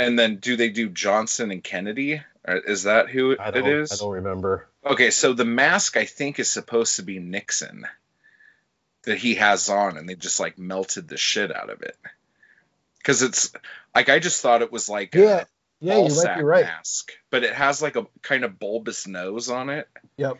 and 0.00 0.18
then 0.18 0.36
do 0.36 0.56
they 0.56 0.70
do 0.70 0.88
Johnson 0.88 1.50
and 1.50 1.62
Kennedy? 1.62 2.22
Is 2.46 2.84
that 2.84 3.10
who 3.10 3.32
it 3.32 3.66
is? 3.66 3.92
I 3.92 3.96
don't 3.96 4.12
remember. 4.12 4.66
Okay, 4.84 5.10
so 5.10 5.34
the 5.34 5.44
mask 5.44 5.96
I 5.96 6.06
think 6.06 6.38
is 6.38 6.48
supposed 6.48 6.96
to 6.96 7.02
be 7.02 7.18
Nixon 7.18 7.84
that 9.04 9.18
he 9.18 9.34
has 9.36 9.68
on, 9.68 9.96
and 9.96 10.08
they 10.08 10.14
just 10.14 10.40
like 10.40 10.58
melted 10.58 11.08
the 11.08 11.16
shit 11.16 11.54
out 11.54 11.70
of 11.70 11.82
it. 11.82 11.96
Because 12.98 13.22
it's 13.22 13.52
like 13.94 14.08
I 14.08 14.18
just 14.18 14.40
thought 14.40 14.62
it 14.62 14.72
was 14.72 14.88
like 14.88 15.14
Yeah, 15.14 15.40
a 15.40 15.46
yeah, 15.80 15.96
you 15.96 16.02
might 16.02 16.10
sack 16.10 16.38
be 16.38 16.44
right. 16.44 16.64
mask, 16.64 17.12
but 17.30 17.44
it 17.44 17.54
has 17.54 17.82
like 17.82 17.96
a 17.96 18.06
kind 18.22 18.44
of 18.44 18.58
bulbous 18.58 19.06
nose 19.06 19.50
on 19.50 19.68
it. 19.70 19.88
Yep. 20.16 20.38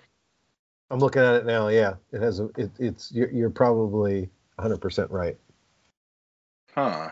I'm 0.90 0.98
looking 0.98 1.22
at 1.22 1.36
it 1.36 1.46
now. 1.46 1.68
Yeah, 1.68 1.94
it 2.12 2.20
has 2.20 2.40
a. 2.40 2.48
It, 2.56 2.70
it's 2.78 3.12
you're, 3.12 3.30
you're 3.30 3.50
probably 3.50 4.30
100 4.56 4.78
percent 4.78 5.10
right. 5.10 5.36
Huh. 6.74 7.10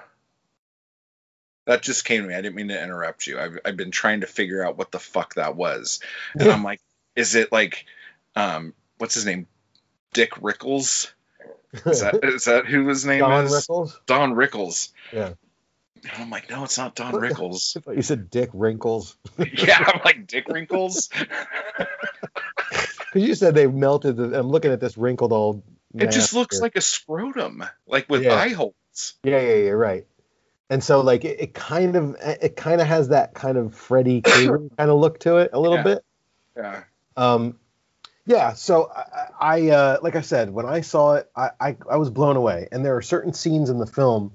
That 1.69 1.83
just 1.83 2.07
came 2.07 2.23
to 2.23 2.29
me. 2.29 2.35
I 2.35 2.41
didn't 2.41 2.55
mean 2.55 2.69
to 2.69 2.83
interrupt 2.83 3.27
you. 3.27 3.39
I've, 3.39 3.59
I've 3.63 3.77
been 3.77 3.91
trying 3.91 4.23
to 4.23 4.27
figure 4.27 4.67
out 4.67 4.79
what 4.79 4.91
the 4.91 4.99
fuck 4.99 5.35
that 5.35 5.55
was. 5.55 6.01
And 6.33 6.49
I'm 6.49 6.65
like, 6.71 6.81
is 7.15 7.35
it 7.35 7.53
like, 7.53 7.85
um, 8.35 8.73
what's 8.97 9.13
his 9.13 9.27
name? 9.27 9.47
Dick 10.15 10.31
Rickles? 10.37 11.13
Is 11.85 12.01
that 12.01 12.21
is 12.25 12.45
that 12.45 12.65
who 12.65 12.89
his 12.89 13.05
name 13.05 13.19
Don 13.21 13.45
is? 13.45 13.53
Rickles. 13.53 13.99
Don 14.07 14.33
Rickles. 14.33 14.89
Yeah. 15.13 15.35
And 16.05 16.13
I'm 16.23 16.31
like, 16.31 16.49
no, 16.49 16.65
it's 16.65 16.79
not 16.79 16.95
Don 16.95 17.13
Rickles. 17.21 17.77
You 17.95 18.01
said 18.01 18.31
Dick 18.31 18.49
Wrinkles. 18.55 19.19
yeah, 19.39 19.85
I'm 19.87 20.01
like 20.07 20.27
Dick 20.27 20.49
Wrinkles. 20.49 21.11
Because 21.77 23.23
you 23.29 23.35
said 23.35 23.55
they 23.55 23.67
melted. 23.67 24.17
The, 24.17 24.39
I'm 24.39 24.49
looking 24.49 24.73
at 24.73 24.81
this 24.81 24.97
wrinkled 24.97 25.35
old. 25.35 25.63
It 25.95 26.13
just 26.13 26.33
looks 26.33 26.57
here. 26.57 26.63
like 26.63 26.77
a 26.77 26.81
scrotum, 26.81 27.63
like 27.87 28.09
with 28.09 28.23
Yeah. 28.23 28.37
eye 28.37 28.55
holes. 28.55 28.73
Yeah, 29.23 29.41
yeah, 29.41 29.55
yeah, 29.55 29.71
right. 29.73 30.07
And 30.71 30.83
so 30.85 31.01
like 31.01 31.25
it, 31.25 31.41
it 31.41 31.55
kind 31.55 31.97
of 31.97 32.17
it 32.21 32.57
kind 32.57 32.81
of 32.81 32.87
has 32.87 33.09
that 33.09 33.35
kind 33.35 33.57
of 33.57 33.75
Freddy 33.75 34.21
Krueger 34.23 34.69
kind 34.77 34.91
of 34.91 34.99
look 34.99 35.21
to 35.21 35.39
it 35.39 35.51
a 35.53 35.61
little 35.61 35.79
Yeah. 35.79 35.83
bit. 35.83 36.05
Yeah. 36.57 36.85
Um, 37.17 37.59
Yeah, 38.27 38.53
so 38.55 38.91
I, 38.95 39.29
I 39.41 39.69
uh, 39.71 39.99
like 40.03 40.17
I 40.17 40.21
said, 40.21 40.51
when 40.51 40.67
I 40.67 40.83
saw 40.83 41.15
it, 41.15 41.31
I, 41.35 41.51
I 41.61 41.77
I 41.91 41.97
was 41.97 42.11
blown 42.11 42.37
away, 42.37 42.69
and 42.73 42.85
there 42.85 42.97
are 42.97 43.03
certain 43.03 43.33
scenes 43.33 43.71
in 43.71 43.79
the 43.79 43.87
film 43.87 44.33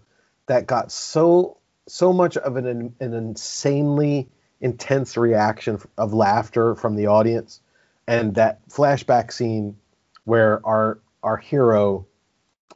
that 0.47 0.65
got 0.67 0.91
so 0.91 1.57
so 1.87 2.11
much 2.13 2.37
of 2.37 2.57
an 2.57 2.67
an 2.99 3.13
insanely 3.13 4.29
intense 4.61 5.17
reaction 5.17 5.79
of 5.97 6.13
laughter 6.13 6.75
from 6.75 6.95
the 6.95 7.07
audience, 7.07 7.61
and 8.07 8.35
that 8.35 8.67
flashback 8.69 9.31
scene 9.31 9.77
where 10.25 10.65
our 10.65 10.99
our 11.21 11.37
hero 11.37 12.07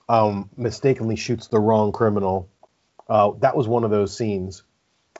um, 0.09 0.49
mistakenly 0.57 1.15
shoots 1.15 1.47
the 1.47 1.59
wrong 1.59 1.91
criminal. 1.91 2.49
Uh, 3.09 3.31
that 3.39 3.55
was 3.55 3.67
one 3.67 3.83
of 3.83 3.91
those 3.91 4.15
scenes. 4.15 4.63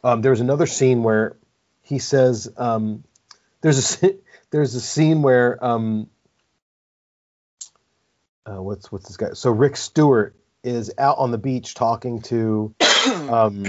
Um, 0.03 0.21
there's 0.21 0.41
another 0.41 0.65
scene 0.67 1.03
where 1.03 1.38
he 1.81 1.99
says, 1.99 2.51
um, 2.57 3.03
"There's 3.61 4.03
a 4.03 4.15
there's 4.51 4.75
a 4.75 4.81
scene 4.81 5.21
where 5.21 5.63
um, 5.63 6.09
uh, 8.45 8.61
what's 8.61 8.91
what's 8.91 9.07
this 9.07 9.17
guy? 9.17 9.33
So 9.33 9.51
Rick 9.51 9.77
Stewart 9.77 10.35
is 10.63 10.91
out 10.97 11.17
on 11.17 11.31
the 11.31 11.38
beach 11.38 11.73
talking 11.75 12.21
to 12.23 12.73
um, 13.29 13.63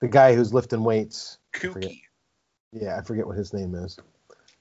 the 0.00 0.08
guy 0.08 0.34
who's 0.34 0.54
lifting 0.54 0.84
weights. 0.84 1.38
Kooky. 1.52 2.02
Yeah, 2.72 2.96
I 2.96 3.02
forget 3.02 3.26
what 3.26 3.36
his 3.36 3.52
name 3.52 3.74
is. 3.74 3.98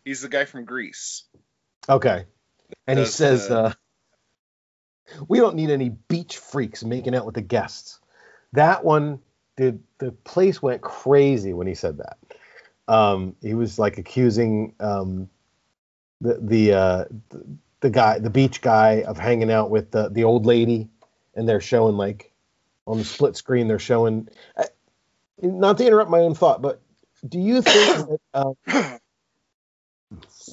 He's 0.03 0.21
the 0.21 0.29
guy 0.29 0.45
from 0.45 0.65
Grease. 0.65 1.23
Okay, 1.87 2.25
and 2.87 2.97
he 2.99 3.05
Does 3.05 3.13
says, 3.15 3.47
the- 3.47 3.57
uh, 3.59 3.73
"We 5.27 5.39
don't 5.39 5.55
need 5.55 5.69
any 5.69 5.89
beach 5.89 6.37
freaks 6.37 6.83
making 6.83 7.15
out 7.15 7.25
with 7.25 7.35
the 7.35 7.41
guests." 7.41 7.98
That 8.53 8.83
one, 8.83 9.19
did 9.57 9.83
the 9.97 10.11
place 10.11 10.61
went 10.61 10.81
crazy 10.81 11.53
when 11.53 11.67
he 11.67 11.75
said 11.75 11.97
that. 11.97 12.17
Um, 12.87 13.35
he 13.41 13.53
was 13.53 13.77
like 13.77 13.97
accusing 13.97 14.73
um, 14.79 15.29
the 16.21 16.39
the, 16.41 16.73
uh, 16.73 17.05
the 17.29 17.45
the 17.81 17.89
guy, 17.89 18.19
the 18.19 18.29
beach 18.29 18.61
guy, 18.61 19.03
of 19.03 19.17
hanging 19.17 19.51
out 19.51 19.69
with 19.69 19.91
the 19.91 20.09
the 20.09 20.23
old 20.23 20.45
lady, 20.45 20.89
and 21.35 21.47
they're 21.47 21.61
showing 21.61 21.97
like 21.97 22.31
on 22.87 22.97
the 22.97 23.05
split 23.05 23.35
screen, 23.35 23.67
they're 23.67 23.79
showing. 23.79 24.29
Uh, 24.57 24.63
not 25.41 25.77
to 25.77 25.85
interrupt 25.85 26.09
my 26.09 26.19
own 26.19 26.35
thought, 26.35 26.61
but 26.61 26.81
do 27.27 27.39
you 27.39 27.61
think 27.61 28.07
that? 28.07 28.19
Uh, 28.33 28.53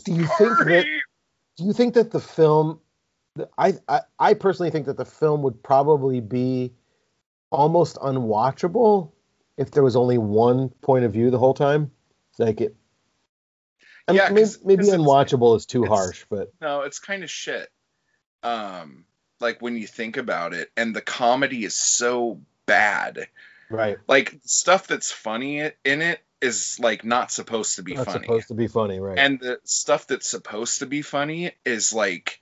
do 0.04 0.12
you 0.12 0.26
think 0.38 0.58
that? 0.58 0.86
Do 1.56 1.64
you 1.64 1.72
think 1.72 1.94
that 1.94 2.10
the 2.10 2.20
film 2.20 2.80
I, 3.58 3.74
I 3.88 4.00
i 4.18 4.34
personally 4.34 4.70
think 4.70 4.86
that 4.86 4.96
the 4.96 5.04
film 5.04 5.42
would 5.42 5.62
probably 5.62 6.20
be 6.20 6.72
almost 7.56 7.96
unwatchable 7.96 9.10
if 9.56 9.70
there 9.70 9.82
was 9.82 9.96
only 9.96 10.18
one 10.18 10.68
point 10.82 11.04
of 11.04 11.12
view 11.12 11.30
the 11.30 11.38
whole 11.38 11.54
time 11.54 11.90
like 12.38 12.60
it 12.60 12.76
I 14.08 14.12
Yeah, 14.12 14.26
mean, 14.26 14.34
maybe, 14.34 14.44
'cause- 14.44 14.64
maybe 14.64 14.78
'cause 14.84 14.88
it's- 14.88 15.00
unwatchable 15.00 15.56
is 15.56 15.66
too 15.66 15.84
harsh 15.86 16.24
but 16.30 16.52
No, 16.60 16.82
it's 16.82 16.98
kind 17.00 17.24
of 17.24 17.30
shit. 17.30 17.68
Um, 18.42 19.04
like 19.40 19.60
when 19.60 19.76
you 19.76 19.86
think 19.86 20.16
about 20.16 20.54
it, 20.54 20.70
and 20.76 20.94
the 20.94 21.00
comedy 21.00 21.64
is 21.64 21.74
so 21.74 22.40
bad. 22.66 23.26
right 23.70 23.98
Like 24.06 24.38
stuff 24.44 24.86
that's 24.86 25.10
funny 25.10 25.60
in 25.84 26.02
it 26.02 26.20
is 26.40 26.78
like 26.78 27.04
not 27.04 27.32
supposed 27.32 27.76
to 27.76 27.82
be 27.82 27.94
that's 27.94 28.04
funny. 28.12 28.26
supposed 28.26 28.48
to 28.48 28.54
be 28.54 28.68
funny 28.68 29.00
right 29.00 29.18
and 29.18 29.40
the 29.40 29.58
stuff 29.64 30.06
that's 30.06 30.28
supposed 30.28 30.78
to 30.80 30.86
be 30.86 31.02
funny 31.02 31.50
is 31.64 31.92
like 31.92 32.40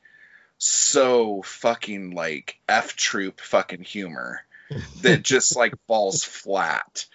so 0.59 1.41
fucking 1.43 2.11
like 2.11 2.59
F 2.69 2.95
troop 2.97 3.41
fucking 3.41 3.83
humor 3.85 4.41
that 5.03 5.23
just 5.23 5.57
like 5.57 5.75
falls 5.87 6.25
flat. 6.25 7.07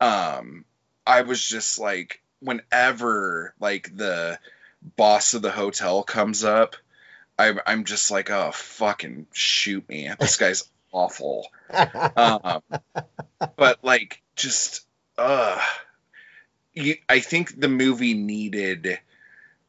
Um 0.00 0.64
I 1.06 1.22
was 1.22 1.42
just 1.42 1.78
like 1.78 2.22
whenever 2.40 3.54
like 3.60 3.94
the 3.96 4.38
boss 4.96 5.34
of 5.34 5.42
the 5.42 5.50
hotel 5.50 6.02
comes 6.02 6.44
up, 6.44 6.76
I'm 7.38 7.60
I'm 7.66 7.84
just 7.84 8.10
like, 8.10 8.30
oh 8.30 8.50
fucking 8.52 9.26
shoot 9.32 9.88
me. 9.88 10.10
This 10.18 10.36
guy's 10.36 10.68
awful. 10.92 11.48
Um 12.16 12.62
but 13.56 13.78
like 13.82 14.22
just 14.36 14.86
uh 15.16 15.60
you, 16.78 16.96
I 17.08 17.20
think 17.20 17.60
the 17.60 17.68
movie 17.68 18.14
needed 18.14 18.98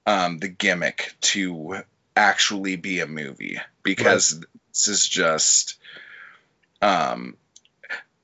um, 0.06 0.38
the 0.40 0.48
gimmick 0.48 1.14
to 1.22 1.82
actually 2.16 2.76
be 2.76 3.00
a 3.00 3.08
movie 3.08 3.60
because 3.84 4.44
this 4.70 4.88
is 4.88 5.08
just 5.08 5.80
um 6.82 7.36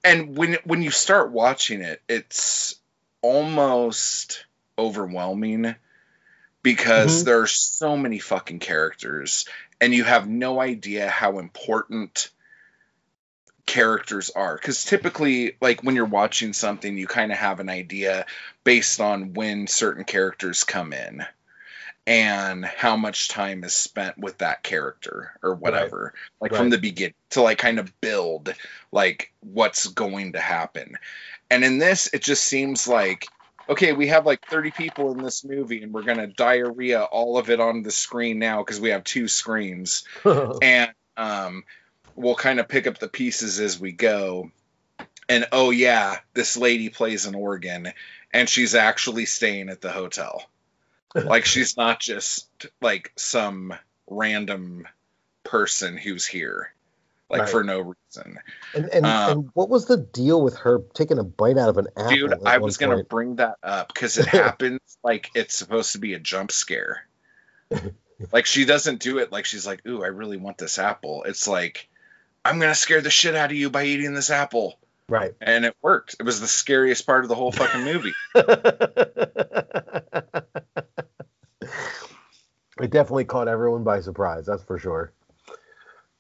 and 0.04 0.38
when 0.38 0.58
when 0.66 0.82
you 0.82 0.92
start 0.92 1.32
watching 1.32 1.82
it 1.82 2.02
it's 2.08 2.76
almost 3.22 4.46
overwhelming 4.78 5.76
because 6.64 7.22
Mhm. 7.22 7.26
there 7.26 7.42
are 7.42 7.48
so 7.48 7.98
many 7.98 8.20
fucking 8.20 8.60
characters 8.60 9.46
and 9.82 9.94
you 9.94 10.04
have 10.04 10.28
no 10.28 10.60
idea 10.60 11.10
how 11.10 11.40
important 11.40 12.30
characters 13.66 14.30
are 14.30 14.56
because 14.56 14.84
typically 14.86 15.58
like 15.60 15.82
when 15.84 15.96
you're 15.96 16.06
watching 16.06 16.54
something 16.54 16.98
you 16.98 17.08
kind 17.08 17.32
of 17.32 17.38
have 17.38 17.60
an 17.60 17.68
idea 17.70 18.26
based 18.64 19.02
on 19.02 19.34
when 19.34 19.66
certain 19.66 20.04
characters 20.04 20.64
come 20.64 20.94
in 20.94 21.26
and 22.08 22.64
how 22.64 22.96
much 22.96 23.30
time 23.30 23.64
is 23.64 23.74
spent 23.74 24.18
with 24.18 24.38
that 24.40 24.64
character 24.64 25.32
or 25.42 25.56
whatever 25.56 26.14
like 26.40 26.54
from 26.54 26.70
the 26.70 26.78
beginning 26.78 27.16
to 27.32 27.42
like 27.42 27.58
kind 27.58 27.80
of 27.80 28.00
build 28.00 28.54
like 28.92 29.34
what's 29.42 29.88
going 29.88 30.34
to 30.34 30.40
happen 30.40 30.98
and 31.50 31.64
in 31.64 31.78
this 31.78 32.08
it 32.14 32.22
just 32.22 32.44
seems 32.44 32.88
like 32.88 33.28
okay 33.68 33.94
we 33.94 34.08
have 34.08 34.26
like 34.26 34.46
30 34.48 34.72
people 34.72 35.12
in 35.12 35.24
this 35.24 35.44
movie 35.44 35.82
and 35.82 35.92
we're 35.94 36.04
going 36.04 36.20
to 36.20 36.28
diarrhea 36.28 37.02
all 37.02 37.38
of 37.40 37.50
it 37.50 37.60
on 37.60 37.82
the 37.82 37.92
screen 37.92 38.38
now 38.38 38.60
because 38.60 38.80
we 38.80 38.90
have 38.90 39.04
two 39.04 39.28
screens 39.28 40.04
and 40.62 40.92
um, 41.18 41.64
we'll 42.16 42.36
kind 42.36 42.60
of 42.60 42.68
pick 42.68 42.88
up 42.88 42.98
the 42.98 43.08
pieces 43.08 43.60
as 43.60 43.80
we 43.80 43.92
go. 43.92 44.52
And 45.28 45.48
oh 45.52 45.72
yeah, 45.72 46.18
this 46.34 46.56
lady 46.56 46.90
plays 46.90 47.26
an 47.26 47.36
organ, 47.36 47.92
and 48.32 48.48
she's 48.48 48.76
actually 48.76 49.26
staying 49.26 49.70
at 49.70 49.82
the 49.82 49.92
hotel. 49.92 50.44
Like 51.16 51.46
she's 51.46 51.78
not 51.78 52.00
just 52.00 52.48
like 52.82 53.12
some 53.16 53.74
random 54.08 54.88
person 55.44 55.98
who's 55.98 56.26
here, 56.28 56.74
like 57.30 57.42
Right. 57.42 57.50
for 57.50 57.64
no 57.64 57.80
reason. 57.80 58.40
and 58.76 58.86
and, 58.90 59.06
uh, 59.06 59.28
and 59.32 59.50
what 59.54 59.70
was 59.70 59.86
the 59.86 59.98
deal 59.98 60.42
with 60.42 60.58
her 60.58 60.82
taking 60.94 61.18
a 61.18 61.24
bite 61.24 61.58
out 61.58 61.70
of 61.70 61.78
an 61.78 61.88
apple 61.98 62.10
Dude, 62.10 62.34
I 62.46 62.58
was 62.60 62.78
gonna 62.78 62.96
point? 62.96 63.10
bring 63.10 63.36
that 63.38 63.56
up 63.64 63.88
because 63.94 64.18
it 64.18 64.26
happens 64.28 64.80
like 65.04 65.32
it's 65.36 65.56
supposed 65.56 65.94
to 65.94 66.00
be 66.00 66.14
a 66.14 66.20
jump 66.20 66.52
scare. 66.52 67.08
like 68.32 68.46
she 68.46 68.66
doesn't 68.66 69.02
do 69.02 69.18
it 69.20 69.32
like 69.32 69.46
she's 69.46 69.66
like, 69.66 69.86
"Ooh, 69.88 70.04
I 70.04 70.08
really 70.08 70.38
want 70.38 70.58
this 70.58 70.78
apple." 70.80 71.24
It's 71.24 71.48
like, 71.48 71.90
"I'm 72.44 72.60
gonna 72.60 72.76
scare 72.76 73.02
the 73.02 73.10
shit 73.10 73.36
out 73.36 73.52
of 73.52 73.58
you 73.58 73.70
by 73.70 73.84
eating 73.86 74.14
this 74.14 74.30
apple," 74.30 74.78
right 75.10 75.34
and 75.42 75.66
it 75.66 75.76
worked. 75.82 76.16
It 76.20 76.24
was 76.24 76.42
the 76.42 76.48
scariest 76.48 77.06
part 77.06 77.24
of 77.24 77.30
the 77.30 77.36
whole 77.36 77.52
fucking 77.52 77.84
movie. 77.84 78.14
it 78.36 78.46
definitely 82.90 83.26
caught 83.26 83.48
everyone 83.48 83.84
by 83.84 84.02
surprise. 84.02 84.46
That's 84.46 84.64
for 84.64 84.80
sure. 84.80 85.12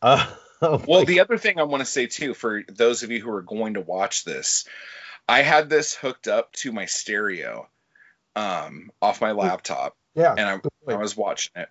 Uh, 0.01 0.25
Well, 0.61 1.05
the 1.05 1.19
other 1.19 1.38
thing 1.38 1.59
I 1.59 1.63
want 1.63 1.81
to 1.81 1.86
say 1.86 2.07
too, 2.07 2.33
for 2.33 2.63
those 2.67 3.03
of 3.03 3.11
you 3.11 3.19
who 3.19 3.29
are 3.31 3.41
going 3.41 3.73
to 3.73 3.81
watch 3.81 4.23
this, 4.23 4.65
I 5.27 5.41
had 5.41 5.69
this 5.69 5.93
hooked 5.93 6.29
up 6.29 6.53
to 6.53 6.71
my 6.71 6.86
stereo, 6.86 7.67
um, 8.38 8.89
off 9.01 9.21
my 9.21 9.33
laptop. 9.33 9.97
yeah, 10.15 10.33
and 10.36 10.61
I, 10.88 10.93
I 10.93 10.95
was 10.95 11.15
watching 11.15 11.51
it 11.57 11.69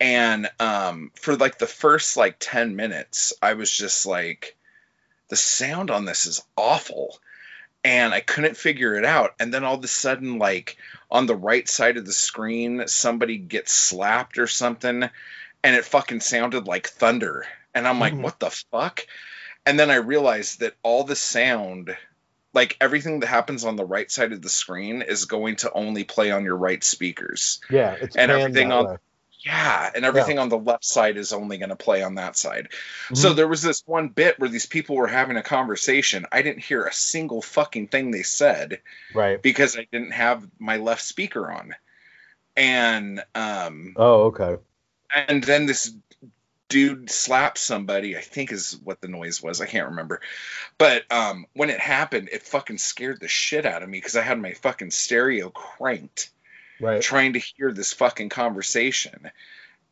and 0.00 0.50
um 0.58 1.12
for 1.14 1.36
like 1.36 1.58
the 1.58 1.66
first 1.66 2.16
like 2.16 2.36
10 2.40 2.76
minutes 2.76 3.32
i 3.40 3.54
was 3.54 3.70
just 3.70 4.06
like 4.06 4.56
the 5.28 5.36
sound 5.36 5.90
on 5.90 6.04
this 6.04 6.26
is 6.26 6.42
awful 6.56 7.18
and 7.84 8.12
i 8.14 8.20
couldn't 8.20 8.56
figure 8.56 8.94
it 8.96 9.04
out 9.04 9.34
and 9.40 9.52
then 9.52 9.64
all 9.64 9.74
of 9.76 9.84
a 9.84 9.88
sudden 9.88 10.38
like 10.38 10.76
on 11.10 11.26
the 11.26 11.36
right 11.36 11.68
side 11.68 11.96
of 11.96 12.06
the 12.06 12.12
screen 12.12 12.84
somebody 12.86 13.36
gets 13.38 13.72
slapped 13.72 14.38
or 14.38 14.46
something 14.46 15.02
and 15.62 15.76
it 15.76 15.84
fucking 15.84 16.20
sounded 16.20 16.66
like 16.66 16.88
thunder 16.88 17.46
and 17.74 17.86
i'm 17.86 18.00
like 18.00 18.14
Mhm. 18.14 18.22
what 18.22 18.38
the 18.40 18.50
fuck 18.70 19.06
and 19.66 19.78
then 19.78 19.90
i 19.90 19.96
realized 19.96 20.60
that 20.60 20.74
all 20.82 21.04
the 21.04 21.16
sound 21.16 21.96
like 22.52 22.76
everything 22.80 23.20
that 23.20 23.26
happens 23.26 23.64
on 23.64 23.76
the 23.76 23.84
right 23.84 24.10
side 24.10 24.32
of 24.32 24.40
the 24.40 24.48
screen 24.48 25.02
is 25.02 25.24
going 25.24 25.56
to 25.56 25.72
only 25.72 26.04
play 26.04 26.30
on 26.30 26.44
your 26.44 26.56
right 26.56 26.84
speakers 26.84 27.60
yeah, 27.70 27.96
it's 28.00 28.14
and 28.16 28.30
everything 28.30 28.70
on- 28.72 28.86
way. 28.86 28.96
Yeah, 29.44 29.90
and 29.94 30.04
everything 30.04 30.38
on 30.38 30.48
the 30.48 30.58
left 30.58 30.84
side 30.84 31.18
is 31.18 31.32
only 31.32 31.58
going 31.58 31.68
to 31.68 31.76
play 31.76 32.02
on 32.02 32.14
that 32.14 32.36
side. 32.36 32.68
Mm-hmm. 32.70 33.14
So 33.16 33.34
there 33.34 33.48
was 33.48 33.60
this 33.60 33.82
one 33.86 34.08
bit 34.08 34.38
where 34.38 34.48
these 34.48 34.66
people 34.66 34.96
were 34.96 35.06
having 35.06 35.36
a 35.36 35.42
conversation. 35.42 36.26
I 36.32 36.42
didn't 36.42 36.62
hear 36.62 36.84
a 36.84 36.92
single 36.92 37.42
fucking 37.42 37.88
thing 37.88 38.10
they 38.10 38.22
said 38.22 38.80
right. 39.14 39.40
because 39.40 39.76
I 39.76 39.86
didn't 39.92 40.12
have 40.12 40.46
my 40.58 40.78
left 40.78 41.02
speaker 41.02 41.50
on. 41.50 41.74
And 42.56 43.22
um 43.34 43.94
Oh, 43.96 44.24
okay. 44.26 44.56
and 45.14 45.42
then 45.44 45.66
this 45.66 45.92
dude 46.68 47.10
slapped 47.10 47.58
somebody, 47.58 48.16
I 48.16 48.20
think 48.20 48.50
is 48.50 48.78
what 48.82 49.00
the 49.00 49.08
noise 49.08 49.42
was. 49.42 49.60
I 49.60 49.66
can't 49.66 49.90
remember. 49.90 50.20
But 50.78 51.02
um 51.12 51.46
when 51.52 51.68
it 51.68 51.80
happened, 51.80 52.30
it 52.32 52.44
fucking 52.44 52.78
scared 52.78 53.20
the 53.20 53.28
shit 53.28 53.66
out 53.66 53.82
of 53.82 53.88
me 53.88 53.98
because 53.98 54.16
I 54.16 54.22
had 54.22 54.40
my 54.40 54.54
fucking 54.54 54.92
stereo 54.92 55.50
cranked 55.50 56.30
Right. 56.84 57.02
trying 57.02 57.32
to 57.32 57.38
hear 57.38 57.72
this 57.72 57.92
fucking 57.92 58.28
conversation. 58.28 59.30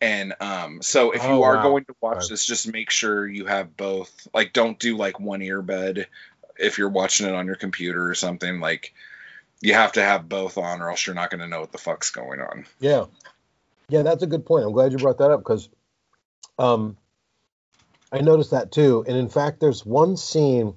And 0.00 0.34
um, 0.40 0.82
so 0.82 1.12
if 1.12 1.22
you 1.24 1.30
Oh, 1.30 1.42
are 1.44 1.56
wow. 1.56 1.62
going 1.62 1.84
to 1.86 1.94
watch 2.00 2.16
Right. 2.16 2.28
this, 2.30 2.44
just 2.44 2.70
make 2.70 2.90
sure 2.90 3.26
you 3.26 3.46
have 3.46 3.76
both. 3.76 4.28
Like, 4.34 4.52
don't 4.52 4.78
do 4.78 4.96
like 4.96 5.18
one 5.20 5.40
earbud 5.40 6.06
if 6.58 6.78
you're 6.78 6.88
watching 6.88 7.26
it 7.26 7.34
on 7.34 7.46
your 7.46 7.54
computer 7.56 8.08
or 8.08 8.14
something. 8.14 8.60
Like, 8.60 8.92
you 9.60 9.74
have 9.74 9.92
to 9.92 10.02
have 10.02 10.28
both 10.28 10.58
on, 10.58 10.82
or 10.82 10.90
else 10.90 11.06
you're 11.06 11.14
not 11.14 11.30
going 11.30 11.40
to 11.40 11.46
know 11.48 11.60
what 11.60 11.72
the 11.72 11.78
fuck's 11.78 12.10
going 12.10 12.40
on. 12.40 12.66
Yeah. 12.80 13.04
Yeah, 13.88 14.02
that's 14.02 14.22
a 14.22 14.26
good 14.26 14.44
point. 14.44 14.64
I'm 14.64 14.72
glad 14.72 14.90
you 14.92 14.98
brought 14.98 15.18
that 15.18 15.30
up 15.30 15.40
because 15.40 15.68
um, 16.58 16.96
I 18.10 18.20
noticed 18.20 18.50
that 18.50 18.72
too. 18.72 19.04
And 19.06 19.16
in 19.16 19.28
fact, 19.28 19.60
there's 19.60 19.86
one 19.86 20.16
scene, 20.16 20.74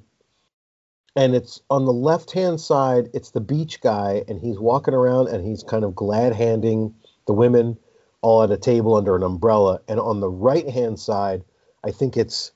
and 1.16 1.36
it's 1.36 1.62
on 1.70 1.86
the 1.86 1.94
left 1.94 2.32
hand 2.32 2.60
side, 2.60 3.10
it's 3.14 3.32
the 3.32 3.42
beach 3.42 3.82
guy, 3.82 4.24
and 4.28 4.40
he's 4.40 4.60
walking 4.60 4.94
around 4.94 5.30
and 5.30 5.46
he's 5.46 5.64
kind 5.64 5.84
of 5.84 5.96
glad 5.96 6.34
handing 6.34 6.96
the 7.28 7.34
women 7.34 7.78
all 8.22 8.44
at 8.44 8.52
a 8.52 8.58
table 8.58 8.96
under 8.96 9.16
an 9.16 9.24
umbrella. 9.24 9.82
And 9.88 10.00
on 10.00 10.20
the 10.20 10.30
right 10.30 10.68
hand 10.68 11.00
side, 11.00 11.44
I 11.84 11.92
think 11.92 12.18
it's 12.18 12.52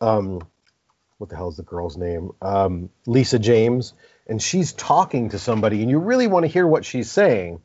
um, 0.00 0.40
what 1.18 1.30
the 1.30 1.36
hell 1.36 1.48
is 1.48 1.56
the 1.56 1.62
girl's 1.62 1.96
name? 1.96 2.30
Um, 2.40 2.90
Lisa 3.06 3.38
James. 3.38 3.94
And 4.26 4.40
she's 4.40 4.72
talking 4.72 5.30
to 5.30 5.38
somebody, 5.38 5.82
and 5.82 5.90
you 5.90 5.98
really 5.98 6.28
want 6.28 6.44
to 6.44 6.48
hear 6.48 6.66
what 6.66 6.84
she's 6.84 7.10
saying 7.10 7.60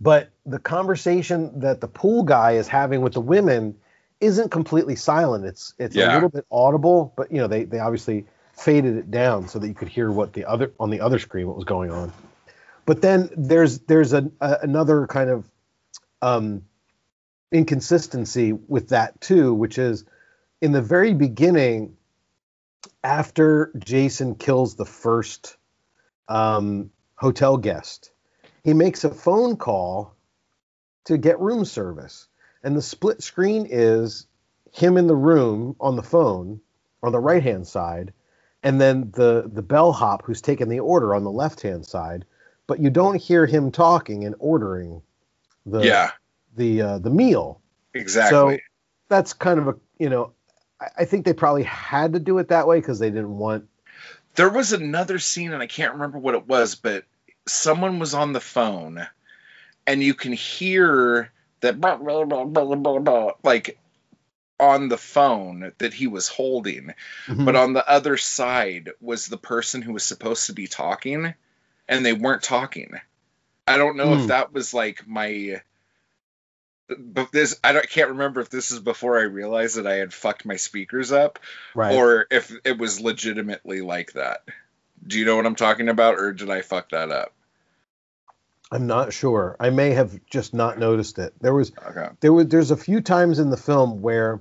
but 0.00 0.30
the 0.44 0.58
conversation 0.58 1.60
that 1.60 1.80
the 1.80 1.88
pool 1.88 2.22
guy 2.22 2.52
is 2.52 2.68
having 2.68 3.00
with 3.00 3.14
the 3.14 3.20
women 3.20 3.76
isn't 4.20 4.50
completely 4.50 4.96
silent. 4.96 5.44
It's 5.44 5.74
it's 5.78 5.96
a 5.96 6.14
little 6.14 6.28
bit 6.28 6.46
audible, 6.50 7.12
but 7.16 7.32
you 7.32 7.38
know 7.38 7.46
they 7.46 7.64
they 7.64 7.78
obviously 7.78 8.26
faded 8.56 8.96
it 8.96 9.10
down 9.10 9.48
so 9.48 9.58
that 9.58 9.68
you 9.68 9.74
could 9.74 9.88
hear 9.88 10.10
what 10.10 10.32
the 10.32 10.44
other 10.44 10.72
on 10.80 10.90
the 10.90 11.00
other 11.00 11.18
screen 11.18 11.46
what 11.46 11.56
was 11.56 11.64
going 11.64 11.90
on. 11.90 12.12
But 12.84 13.02
then 13.02 13.30
there's 13.36 13.80
there's 13.80 14.12
a, 14.12 14.30
a 14.40 14.58
another 14.62 15.06
kind 15.06 15.30
of 15.30 15.50
um, 16.22 16.62
inconsistency 17.52 18.52
with 18.52 18.88
that 18.88 19.20
too, 19.20 19.52
which 19.54 19.78
is 19.78 20.04
in 20.60 20.72
the 20.72 20.82
very 20.82 21.12
beginning, 21.12 21.96
after 23.04 23.72
Jason 23.78 24.34
kills 24.34 24.74
the 24.74 24.86
first 24.86 25.56
um, 26.28 26.90
hotel 27.14 27.56
guest, 27.56 28.10
he 28.64 28.74
makes 28.74 29.04
a 29.04 29.10
phone 29.10 29.56
call 29.56 30.14
to 31.04 31.18
get 31.18 31.40
room 31.40 31.64
service. 31.64 32.26
And 32.62 32.76
the 32.76 32.82
split 32.82 33.22
screen 33.22 33.66
is 33.70 34.26
him 34.72 34.96
in 34.96 35.06
the 35.06 35.14
room 35.14 35.76
on 35.78 35.96
the 35.96 36.02
phone 36.02 36.60
on 37.02 37.12
the 37.12 37.20
right 37.20 37.42
hand 37.42 37.66
side, 37.66 38.12
and 38.62 38.80
then 38.80 39.10
the, 39.14 39.50
the 39.52 39.62
bellhop 39.62 40.24
who's 40.24 40.40
taking 40.40 40.68
the 40.68 40.80
order 40.80 41.14
on 41.14 41.24
the 41.24 41.30
left 41.30 41.60
hand 41.60 41.86
side. 41.86 42.24
But 42.66 42.80
you 42.80 42.90
don't 42.90 43.16
hear 43.16 43.46
him 43.46 43.70
talking 43.70 44.24
and 44.24 44.34
ordering 44.38 45.02
the 45.64 45.80
yeah, 45.80 46.10
the 46.56 46.82
uh, 46.82 46.98
the 46.98 47.10
meal. 47.10 47.60
exactly. 47.94 48.56
So 48.56 48.58
that's 49.08 49.32
kind 49.32 49.60
of 49.60 49.68
a 49.68 49.74
you 49.98 50.08
know 50.08 50.32
I, 50.80 50.88
I 50.98 51.04
think 51.04 51.24
they 51.24 51.32
probably 51.32 51.62
had 51.62 52.14
to 52.14 52.18
do 52.18 52.38
it 52.38 52.48
that 52.48 52.66
way 52.66 52.80
because 52.80 52.98
they 52.98 53.10
didn't 53.10 53.36
want 53.36 53.68
there 54.36 54.50
was 54.50 54.72
another 54.72 55.18
scene 55.18 55.52
and 55.52 55.62
I 55.62 55.66
can't 55.66 55.94
remember 55.94 56.18
what 56.18 56.34
it 56.34 56.46
was, 56.46 56.74
but 56.74 57.04
someone 57.46 57.98
was 57.98 58.14
on 58.14 58.32
the 58.32 58.40
phone 58.40 59.06
and 59.86 60.02
you 60.02 60.14
can 60.14 60.32
hear 60.32 61.32
that 61.60 61.80
blah, 61.80 61.96
blah, 61.96 62.24
blah, 62.24 62.44
blah, 62.44 62.74
blah, 62.74 62.98
blah, 62.98 63.32
like 63.42 63.78
on 64.58 64.88
the 64.88 64.98
phone 64.98 65.72
that 65.78 65.92
he 65.92 66.06
was 66.06 66.28
holding. 66.28 66.94
But 67.28 67.56
on 67.56 67.72
the 67.72 67.88
other 67.88 68.16
side 68.16 68.90
was 69.00 69.26
the 69.26 69.36
person 69.36 69.82
who 69.82 69.92
was 69.92 70.02
supposed 70.04 70.46
to 70.46 70.52
be 70.52 70.66
talking 70.66 71.34
and 71.88 72.04
they 72.06 72.12
weren't 72.12 72.42
talking. 72.42 72.98
I 73.68 73.76
don't 73.78 73.96
know 73.96 74.14
if 74.14 74.20
Hmm. 74.22 74.26
that 74.28 74.52
was 74.52 74.72
like 74.72 75.06
my 75.06 75.60
but 76.88 77.32
this 77.32 77.58
I 77.64 77.72
don't 77.72 77.88
can't 77.88 78.10
remember 78.10 78.40
if 78.40 78.48
this 78.48 78.70
is 78.70 78.78
before 78.78 79.18
I 79.18 79.22
realized 79.22 79.76
that 79.76 79.86
I 79.88 79.94
had 79.96 80.14
fucked 80.14 80.44
my 80.46 80.56
speakers 80.56 81.10
up 81.10 81.40
right. 81.74 81.92
or 81.94 82.26
if 82.30 82.52
it 82.64 82.78
was 82.78 83.00
legitimately 83.00 83.80
like 83.80 84.12
that. 84.12 84.44
Do 85.04 85.18
you 85.18 85.24
know 85.24 85.36
what 85.36 85.46
I'm 85.46 85.56
talking 85.56 85.88
about, 85.88 86.14
or 86.18 86.32
did 86.32 86.48
I 86.50 86.62
fuck 86.62 86.90
that 86.90 87.10
up? 87.10 87.32
I'm 88.70 88.86
not 88.86 89.12
sure. 89.12 89.56
I 89.60 89.70
may 89.70 89.90
have 89.90 90.18
just 90.26 90.52
not 90.52 90.78
noticed 90.78 91.18
it. 91.18 91.34
There 91.40 91.54
was 91.54 91.72
Okay. 91.88 92.08
there 92.20 92.32
was 92.32 92.48
there's 92.48 92.70
a 92.70 92.76
few 92.76 93.00
times 93.00 93.38
in 93.38 93.50
the 93.50 93.56
film 93.56 94.02
where 94.02 94.40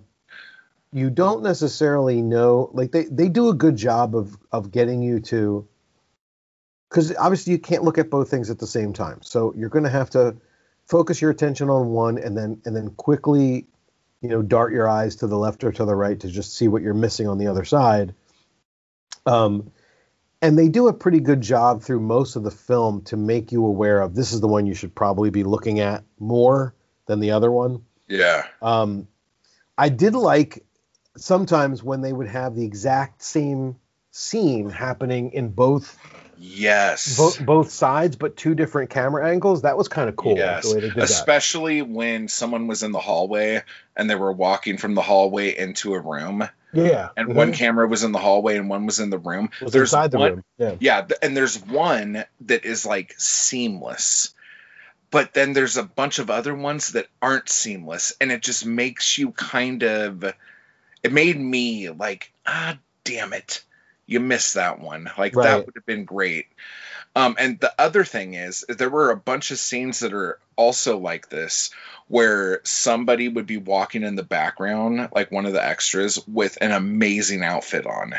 you 0.92 1.10
don't 1.10 1.44
necessarily 1.44 2.22
know 2.22 2.70
like 2.74 2.92
they 2.92 3.04
they 3.06 3.30
do 3.30 3.50
a 3.50 3.54
good 3.54 3.76
job 3.76 4.16
of 4.16 4.38
of 4.52 4.72
getting 4.72 5.02
you 5.02 5.20
to 5.20 5.68
because 6.90 7.16
obviously 7.18 7.52
you 7.54 7.60
can't 7.60 7.84
look 7.84 7.98
at 7.98 8.10
both 8.10 8.30
things 8.30 8.50
at 8.50 8.60
the 8.60 8.68
same 8.68 8.94
time 8.94 9.20
so 9.22 9.54
you're 9.58 9.70
going 9.70 9.84
to 9.84 9.90
have 9.90 10.10
to 10.10 10.36
focus 10.88 11.22
your 11.22 11.32
attention 11.32 11.70
on 11.70 11.90
one 11.90 12.18
and 12.18 12.38
then 12.38 12.62
and 12.66 12.76
then 12.76 12.90
quickly 12.92 13.68
you 14.22 14.30
know 14.30 14.42
dart 14.42 14.72
your 14.72 14.88
eyes 14.88 15.18
to 15.18 15.28
the 15.28 15.38
left 15.38 15.64
or 15.66 15.72
to 15.72 15.84
the 15.84 15.96
right 15.96 16.22
to 16.22 16.30
just 16.30 16.56
see 16.56 16.68
what 16.68 16.82
you're 16.82 16.94
missing 16.94 17.28
on 17.28 17.38
the 17.38 17.48
other 17.48 17.66
side 17.66 18.16
um 19.26 19.72
and 20.42 20.58
they 20.58 20.68
do 20.68 20.88
a 20.88 20.94
pretty 20.94 21.20
good 21.20 21.42
job 21.42 21.82
through 21.82 22.00
most 22.00 22.36
of 22.36 22.44
the 22.44 22.52
film 22.52 23.02
to 23.04 23.18
make 23.18 23.52
you 23.52 23.66
aware 23.66 24.02
of 24.02 24.16
this 24.16 24.32
is 24.34 24.42
the 24.42 24.48
one 24.48 24.66
you 24.66 24.74
should 24.74 24.94
probably 24.94 25.30
be 25.30 25.44
looking 25.44 25.80
at 25.80 26.04
more 26.20 26.76
than 27.08 27.20
the 27.20 27.32
other 27.32 27.52
one 27.52 27.84
Yeah. 28.08 28.44
um, 28.62 29.08
I 29.78 29.90
did 29.90 30.16
like 30.16 30.64
sometimes 31.18 31.84
when 31.84 32.02
they 32.02 32.14
would 32.14 32.28
have 32.28 32.56
the 32.56 32.66
exact 32.66 33.22
same 33.22 33.76
scene 34.12 34.70
happening 34.70 35.32
in 35.32 35.50
both 35.50 35.98
Yes. 36.40 37.18
both, 37.18 37.44
both 37.46 37.72
sides, 37.72 38.16
but 38.16 38.36
two 38.38 38.56
different 38.56 38.90
camera 38.90 39.30
angles. 39.30 39.64
That 39.64 39.78
was 39.78 39.88
kind 39.88 40.10
of 40.10 40.16
cool. 40.16 40.38
Yes. 40.38 40.68
The 40.70 40.76
way 40.76 40.82
they 40.82 40.88
did 40.90 40.96
that. 40.98 41.04
Especially 41.04 41.82
when 41.82 42.28
someone 42.28 42.68
was 42.68 42.84
in 42.84 42.92
the 42.92 43.00
hallway 43.00 43.64
and 43.96 44.10
they 44.10 44.16
were 44.16 44.32
walking 44.32 44.78
from 44.78 44.96
the 44.96 45.02
hallway 45.02 45.58
into 45.58 45.94
a 45.94 46.00
room, 46.00 46.48
Yeah. 46.74 47.10
and 47.16 47.30
mhm. 47.30 47.36
one 47.36 47.54
camera 47.54 47.88
was 47.88 48.04
in 48.04 48.12
the 48.12 48.20
hallway 48.20 48.58
and 48.58 48.70
one 48.70 48.86
was 48.86 49.00
in 49.00 49.10
the 49.10 49.18
room. 49.20 49.50
was 49.62 49.72
there's 49.74 49.94
inside 49.94 50.12
the 50.12 50.20
one- 50.20 50.32
room. 50.32 50.44
Yeah. 50.58 50.76
Yeah, 50.80 51.08
and 51.22 51.36
there's 51.36 51.58
one 51.60 52.26
that 52.42 52.66
is 52.66 52.86
like 52.86 53.16
seamless. 53.18 54.34
But 55.12 55.34
then 55.34 55.54
there's 55.54 55.78
a 55.78 55.84
bunch 55.84 56.20
of 56.20 56.30
other 56.30 56.54
ones 56.54 56.92
that 56.94 57.08
aren't 57.22 57.48
seamless 57.48 58.14
and 58.20 58.32
it 58.32 58.42
just 58.42 58.66
makes 58.66 59.18
you 59.18 59.32
kind 59.32 59.84
of 59.84 60.24
it 61.04 61.12
made 61.14 61.40
me 61.40 61.90
like, 61.90 62.34
ah 62.46 62.78
damn 63.06 63.32
it. 63.32 63.64
You 64.08 64.20
missed 64.20 64.54
that 64.56 64.80
one. 64.80 65.10
Like 65.18 65.36
Right. 65.36 65.46
that 65.46 65.66
would 65.66 65.76
have 65.76 65.86
been 65.86 66.06
great. 66.06 66.48
Um, 67.18 67.38
and 67.40 67.58
the 67.60 67.74
other 67.80 68.04
thing 68.04 68.34
is, 68.34 68.66
there 68.68 68.90
were 68.90 69.10
a 69.10 69.16
bunch 69.16 69.52
of 69.52 69.58
scenes 69.58 70.02
that 70.02 70.14
are 70.14 70.38
also 70.58 70.98
like 70.98 71.30
this, 71.30 71.70
where 72.10 72.60
somebody 72.66 73.30
would 73.30 73.46
be 73.48 73.56
walking 73.58 74.04
in 74.04 74.16
the 74.16 74.24
background, 74.24 75.10
like 75.14 75.32
one 75.32 75.46
of 75.46 75.54
the 75.54 75.66
extras, 75.66 76.20
with 76.28 76.58
an 76.60 76.72
amazing 76.74 77.42
outfit 77.44 77.86
on 77.86 78.16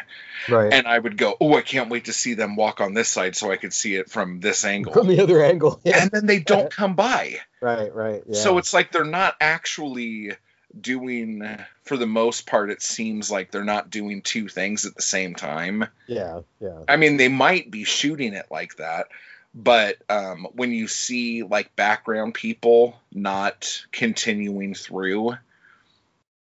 Right. 0.49 0.72
and 0.72 0.87
I 0.87 0.99
would 0.99 1.16
go, 1.18 1.37
"Oh, 1.41 1.57
I 1.57 1.62
can't 1.62 1.91
wait 1.91 2.07
to 2.07 2.12
see 2.12 2.34
them 2.34 2.57
walk 2.57 2.80
on 2.80 2.95
this 2.95 3.09
side 3.09 3.37
so 3.37 3.51
I 3.51 3.57
could 3.57 3.72
see 3.74 3.97
it 3.97 4.11
from 4.11 4.41
this 4.41 4.64
angle." 4.64 4.93
From 4.95 5.09
the 5.09 5.20
other 5.20 5.45
angle. 5.45 5.80
Yeah. 5.84 6.03
and 6.03 6.11
then 6.11 6.26
they 6.26 6.39
don't 6.39 6.70
come 6.80 6.95
by. 6.95 7.41
right. 7.61 7.95
Right. 7.95 8.22
Yeah. 8.26 8.41
So 8.41 8.57
it's 8.59 8.72
like 8.72 8.93
they're 8.93 9.05
not 9.05 9.34
actually 9.41 10.32
doing 10.81 11.42
for 11.84 11.96
the 11.96 12.07
most 12.07 12.46
part 12.46 12.71
it 12.71 12.83
seems 12.83 13.30
like 13.30 13.51
they're 13.51 13.64
not 13.64 13.91
doing 13.91 14.22
two 14.22 14.49
things 14.49 14.84
at 14.84 14.95
the 14.95 15.03
same 15.03 15.34
time. 15.34 15.87
yeah. 16.07 16.41
Yeah. 16.61 16.80
I 16.88 16.96
mean, 16.96 17.17
they 17.17 17.29
might 17.29 17.71
be 17.71 17.84
shooting 17.84 18.34
it 18.34 18.46
like 18.51 18.76
that, 18.76 19.09
but 19.55 19.96
um, 20.09 20.46
when 20.53 20.72
you 20.72 20.88
see 20.88 21.42
like 21.42 21.76
background 21.76 22.34
people 22.34 23.01
not 23.13 23.84
continuing 23.91 24.75
through, 24.75 25.37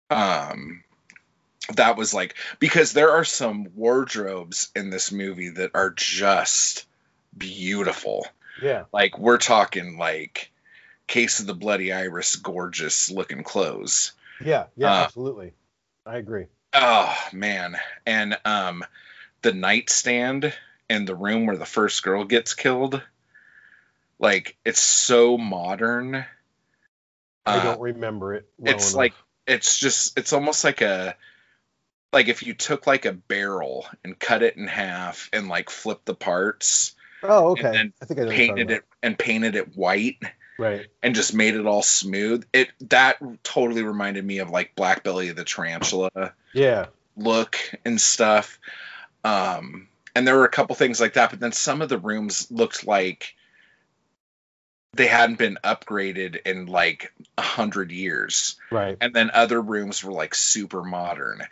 um, 0.09 0.83
that 1.75 1.97
was 1.97 2.13
like 2.13 2.35
because 2.59 2.93
there 2.93 3.11
are 3.11 3.23
some 3.23 3.69
wardrobes 3.75 4.69
in 4.75 4.89
this 4.89 5.11
movie 5.11 5.49
that 5.49 5.71
are 5.73 5.91
just 5.91 6.85
beautiful. 7.37 8.27
Yeah. 8.61 8.85
Like 8.91 9.17
we're 9.17 9.37
talking 9.37 9.97
like 9.97 10.51
Case 11.07 11.39
of 11.39 11.47
the 11.47 11.55
Bloody 11.55 11.91
Iris, 11.91 12.35
gorgeous 12.35 13.09
looking 13.09 13.43
clothes. 13.43 14.13
Yeah. 14.43 14.65
Yeah. 14.75 14.87
Uh, 14.87 15.03
absolutely. 15.03 15.53
I 16.05 16.17
agree. 16.17 16.47
Oh 16.73 17.15
man, 17.33 17.77
and 18.05 18.37
um, 18.45 18.83
the 19.41 19.53
nightstand 19.53 20.53
in 20.89 21.05
the 21.05 21.15
room 21.15 21.45
where 21.45 21.57
the 21.57 21.65
first 21.65 22.03
girl 22.03 22.23
gets 22.25 22.53
killed, 22.53 23.01
like 24.19 24.57
it's 24.65 24.81
so 24.81 25.37
modern. 25.37 26.15
I 26.15 26.25
Uh, 27.45 27.63
don't 27.63 27.81
remember 27.81 28.33
it. 28.35 28.47
well 28.59 28.73
it's 28.73 28.89
enough. 28.93 28.97
like 28.97 29.13
it's 29.47 29.79
just 29.79 30.17
it's 30.17 30.33
almost 30.33 30.63
like 30.63 30.81
a 30.81 31.15
like 32.13 32.27
if 32.27 32.43
you 32.43 32.53
took 32.53 32.87
like 32.87 33.05
a 33.05 33.13
barrel 33.13 33.87
and 34.03 34.17
cut 34.19 34.43
it 34.43 34.57
in 34.57 34.67
half 34.67 35.29
and 35.33 35.47
like 35.47 35.69
flipped 35.69 36.05
the 36.05 36.15
parts, 36.15 36.95
Oh, 37.23 37.51
okay. 37.51 37.71
then 37.73 37.93
I 38.01 38.05
think 38.05 38.19
I 38.19 38.23
know 38.23 38.29
what 38.29 38.35
you're 38.37 38.45
painted 38.47 38.71
it 38.71 38.83
and 39.03 39.17
painted 39.19 39.55
it 39.55 39.75
white. 39.75 40.17
Right. 40.59 40.87
and 41.01 41.15
just 41.15 41.33
made 41.33 41.55
it 41.55 41.65
all 41.65 41.81
smooth. 41.81 42.45
It 42.53 42.69
that 42.89 43.17
totally 43.43 43.83
reminded 43.83 44.23
me 44.25 44.39
of 44.39 44.49
like 44.49 44.75
Black 44.75 45.03
Belly 45.03 45.31
the 45.31 45.43
Tarantula. 45.45 46.33
Yeah. 46.53 46.87
look 47.17 47.57
and 47.85 47.99
stuff. 47.99 48.59
Um, 49.23 49.87
and 50.15 50.27
there 50.27 50.35
were 50.35 50.45
a 50.45 50.49
couple 50.49 50.75
things 50.75 50.99
like 50.99 51.13
that, 51.13 51.29
but 51.31 51.39
then 51.39 51.51
some 51.51 51.81
of 51.81 51.89
the 51.89 51.97
rooms 51.97 52.49
looked 52.51 52.85
like 52.85 53.35
they 54.93 55.05
hadn't 55.07 55.37
been 55.37 55.57
upgraded 55.63 56.37
in 56.47 56.65
like 56.65 57.13
a 57.37 57.41
hundred 57.43 57.91
years 57.91 58.55
Right. 58.71 58.97
and 58.99 59.13
then 59.13 59.29
other 59.33 59.61
rooms 59.61 60.03
were 60.03 60.11
like 60.11 60.33
super 60.33 60.83
modern 60.83 61.43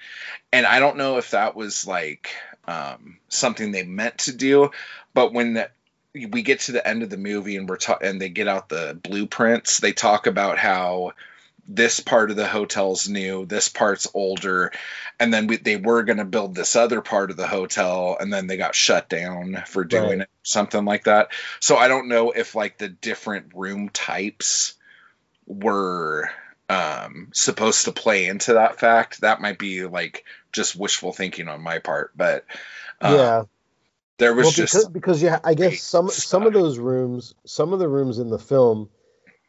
and 0.51 0.65
i 0.65 0.79
don't 0.79 0.97
know 0.97 1.17
if 1.19 1.29
that 1.31 1.55
was 1.55 1.85
like 1.85 2.31
um, 2.67 3.19
something 3.29 3.71
they 3.71 3.83
meant 3.83 4.17
to 4.19 4.33
do 4.35 4.71
but 5.13 5.33
when 5.33 5.53
the, 5.53 5.69
we 6.13 6.41
get 6.41 6.61
to 6.61 6.71
the 6.71 6.87
end 6.87 7.03
of 7.03 7.09
the 7.09 7.17
movie 7.17 7.57
and 7.57 7.69
we're 7.69 7.77
ta- 7.77 7.99
and 8.01 8.19
they 8.21 8.29
get 8.29 8.47
out 8.47 8.69
the 8.69 8.99
blueprints 9.03 9.79
they 9.79 9.93
talk 9.93 10.27
about 10.27 10.57
how 10.57 11.11
this 11.69 11.99
part 11.99 12.31
of 12.31 12.37
the 12.37 12.47
hotel's 12.47 13.09
new 13.09 13.45
this 13.45 13.69
part's 13.69 14.07
older 14.13 14.71
and 15.19 15.33
then 15.33 15.47
we, 15.47 15.57
they 15.57 15.75
were 15.75 16.03
going 16.03 16.17
to 16.17 16.25
build 16.25 16.55
this 16.55 16.75
other 16.75 17.01
part 17.01 17.29
of 17.29 17.37
the 17.37 17.47
hotel 17.47 18.17
and 18.19 18.31
then 18.31 18.47
they 18.47 18.57
got 18.57 18.73
shut 18.73 19.09
down 19.09 19.63
for 19.67 19.83
doing 19.83 20.19
Right. 20.19 20.21
it 20.21 20.29
something 20.43 20.85
like 20.85 21.03
that 21.03 21.29
so 21.59 21.75
i 21.77 21.87
don't 21.87 22.07
know 22.07 22.31
if 22.31 22.55
like 22.55 22.77
the 22.77 22.87
different 22.89 23.51
room 23.53 23.89
types 23.89 24.75
were 25.45 26.29
um 26.69 27.29
supposed 27.33 27.85
to 27.85 27.91
play 27.91 28.25
into 28.25 28.53
that 28.53 28.79
fact 28.79 29.21
that 29.21 29.41
might 29.41 29.59
be 29.59 29.85
like 29.85 30.23
just 30.53 30.75
wishful 30.75 31.13
thinking 31.13 31.47
on 31.47 31.61
my 31.61 31.79
part 31.79 32.11
but 32.15 32.45
uh, 33.01 33.13
yeah. 33.17 33.43
There 34.17 34.33
was 34.33 34.45
well, 34.45 34.51
just 34.51 34.73
because, 34.73 34.89
because 34.89 35.21
yeah, 35.21 35.39
I 35.43 35.53
guess 35.53 35.81
some 35.81 36.09
some 36.09 36.45
of 36.47 36.53
those 36.53 36.79
rooms, 36.79 37.35
some 37.45 37.73
of 37.73 37.79
the 37.79 37.87
rooms 37.87 38.19
in 38.19 38.29
the 38.29 38.39
film, 38.39 38.89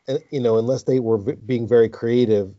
uh, 0.09 0.19
you 0.31 0.41
know, 0.41 0.59
unless 0.59 0.83
they 0.83 1.01
were 1.01 1.19
v- 1.19 1.37
being 1.45 1.67
very 1.67 1.89
creative, 1.89 2.55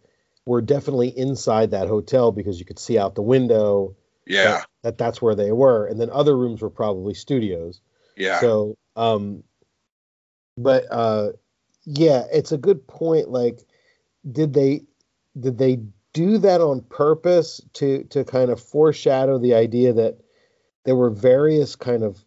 were 0.46 0.62
definitely 0.62 1.10
inside 1.10 1.72
that 1.72 1.88
hotel 1.88 2.32
because 2.32 2.60
you 2.60 2.66
could 2.66 2.80
see 2.80 2.98
out 2.98 3.16
the 3.16 3.22
window 3.22 3.96
yeah 4.26 4.44
that, 4.44 4.68
that 4.84 4.98
that's 4.98 5.22
where 5.22 5.36
they 5.36 5.52
were, 5.52 5.86
and 5.86 6.00
then 6.00 6.10
other 6.12 6.38
rooms 6.38 6.62
were 6.62 6.70
probably 6.70 7.14
studios. 7.14 7.82
yeah 8.16 8.40
So, 8.40 8.78
um, 8.96 9.44
but 10.58 10.86
uh, 10.92 11.30
yeah, 11.86 12.24
it's 12.32 12.52
a 12.52 12.58
good 12.58 12.88
point. 12.88 13.30
Like, 13.30 13.60
did 14.30 14.54
they 14.54 14.82
did 15.40 15.58
they 15.58 15.80
do 16.14 16.40
that 16.40 16.62
on 16.62 16.82
purpose 16.82 17.62
to 17.74 18.04
to 18.06 18.24
kind 18.24 18.50
of 18.50 18.60
foreshadow 18.60 19.38
the 19.38 19.54
idea 19.54 19.94
that 19.94 20.18
there 20.86 20.96
were 20.96 21.10
various 21.10 21.76
kind 21.76 22.04
of 22.04 22.24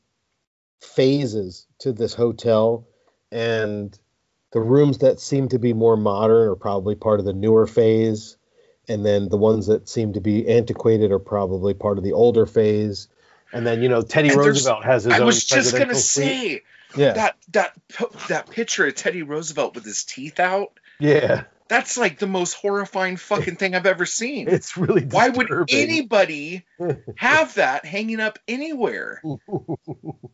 phases 0.80 1.66
to 1.80 1.92
this 1.92 2.14
hotel, 2.14 2.86
and 3.30 3.98
the 4.52 4.60
rooms 4.60 4.98
that 4.98 5.20
seem 5.20 5.48
to 5.48 5.58
be 5.58 5.72
more 5.72 5.96
modern 5.96 6.48
are 6.48 6.56
probably 6.56 6.94
part 6.94 7.20
of 7.20 7.26
the 7.26 7.32
newer 7.32 7.66
phase, 7.66 8.36
and 8.88 9.04
then 9.06 9.28
the 9.28 9.36
ones 9.36 9.66
that 9.66 9.88
seem 9.88 10.12
to 10.14 10.20
be 10.20 10.48
antiquated 10.48 11.10
are 11.12 11.18
probably 11.18 11.74
part 11.74 11.98
of 11.98 12.04
the 12.04 12.12
older 12.12 12.46
phase. 12.46 13.08
And 13.52 13.66
then 13.66 13.82
you 13.82 13.88
know 13.88 14.02
Teddy 14.02 14.28
And 14.28 14.38
Roosevelt 14.38 14.84
has 14.84 15.04
his 15.04 15.12
i 15.12 15.16
own 15.16 15.22
I 15.22 15.24
was 15.26 15.44
just 15.44 15.76
gonna 15.76 15.94
say 15.94 16.62
Yeah. 16.96 17.12
that 17.12 17.36
that 17.52 17.76
that 18.28 18.50
picture 18.50 18.86
of 18.86 18.94
teddy 18.94 19.22
roosevelt 19.22 19.74
with 19.74 19.84
his 19.84 20.04
teeth 20.04 20.40
out 20.40 20.78
yeah. 20.98 21.44
That's 21.72 21.96
like 21.96 22.18
the 22.18 22.26
most 22.26 22.52
horrifying 22.52 23.16
fucking 23.16 23.56
thing 23.56 23.74
i've 23.74 23.86
ever 23.86 24.04
seen. 24.04 24.46
It's 24.48 24.76
really 24.76 25.04
why 25.04 25.30
would 25.30 25.48
anybody 25.70 26.64
have 27.16 27.54
that 27.54 27.86
hanging 27.86 28.20
up 28.20 28.38
anywhere? 28.46 29.22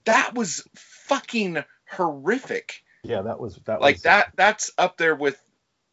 That 0.04 0.34
was 0.34 0.66
fucking 0.74 1.62
horrific. 1.90 2.82
Yeah, 3.04 3.22
that 3.22 3.38
was 3.38 3.56
that 3.66 3.82
like 3.82 3.96
was, 3.96 4.02
that 4.04 4.32
that's 4.36 4.70
up 4.78 4.96
there 4.96 5.14
with 5.14 5.38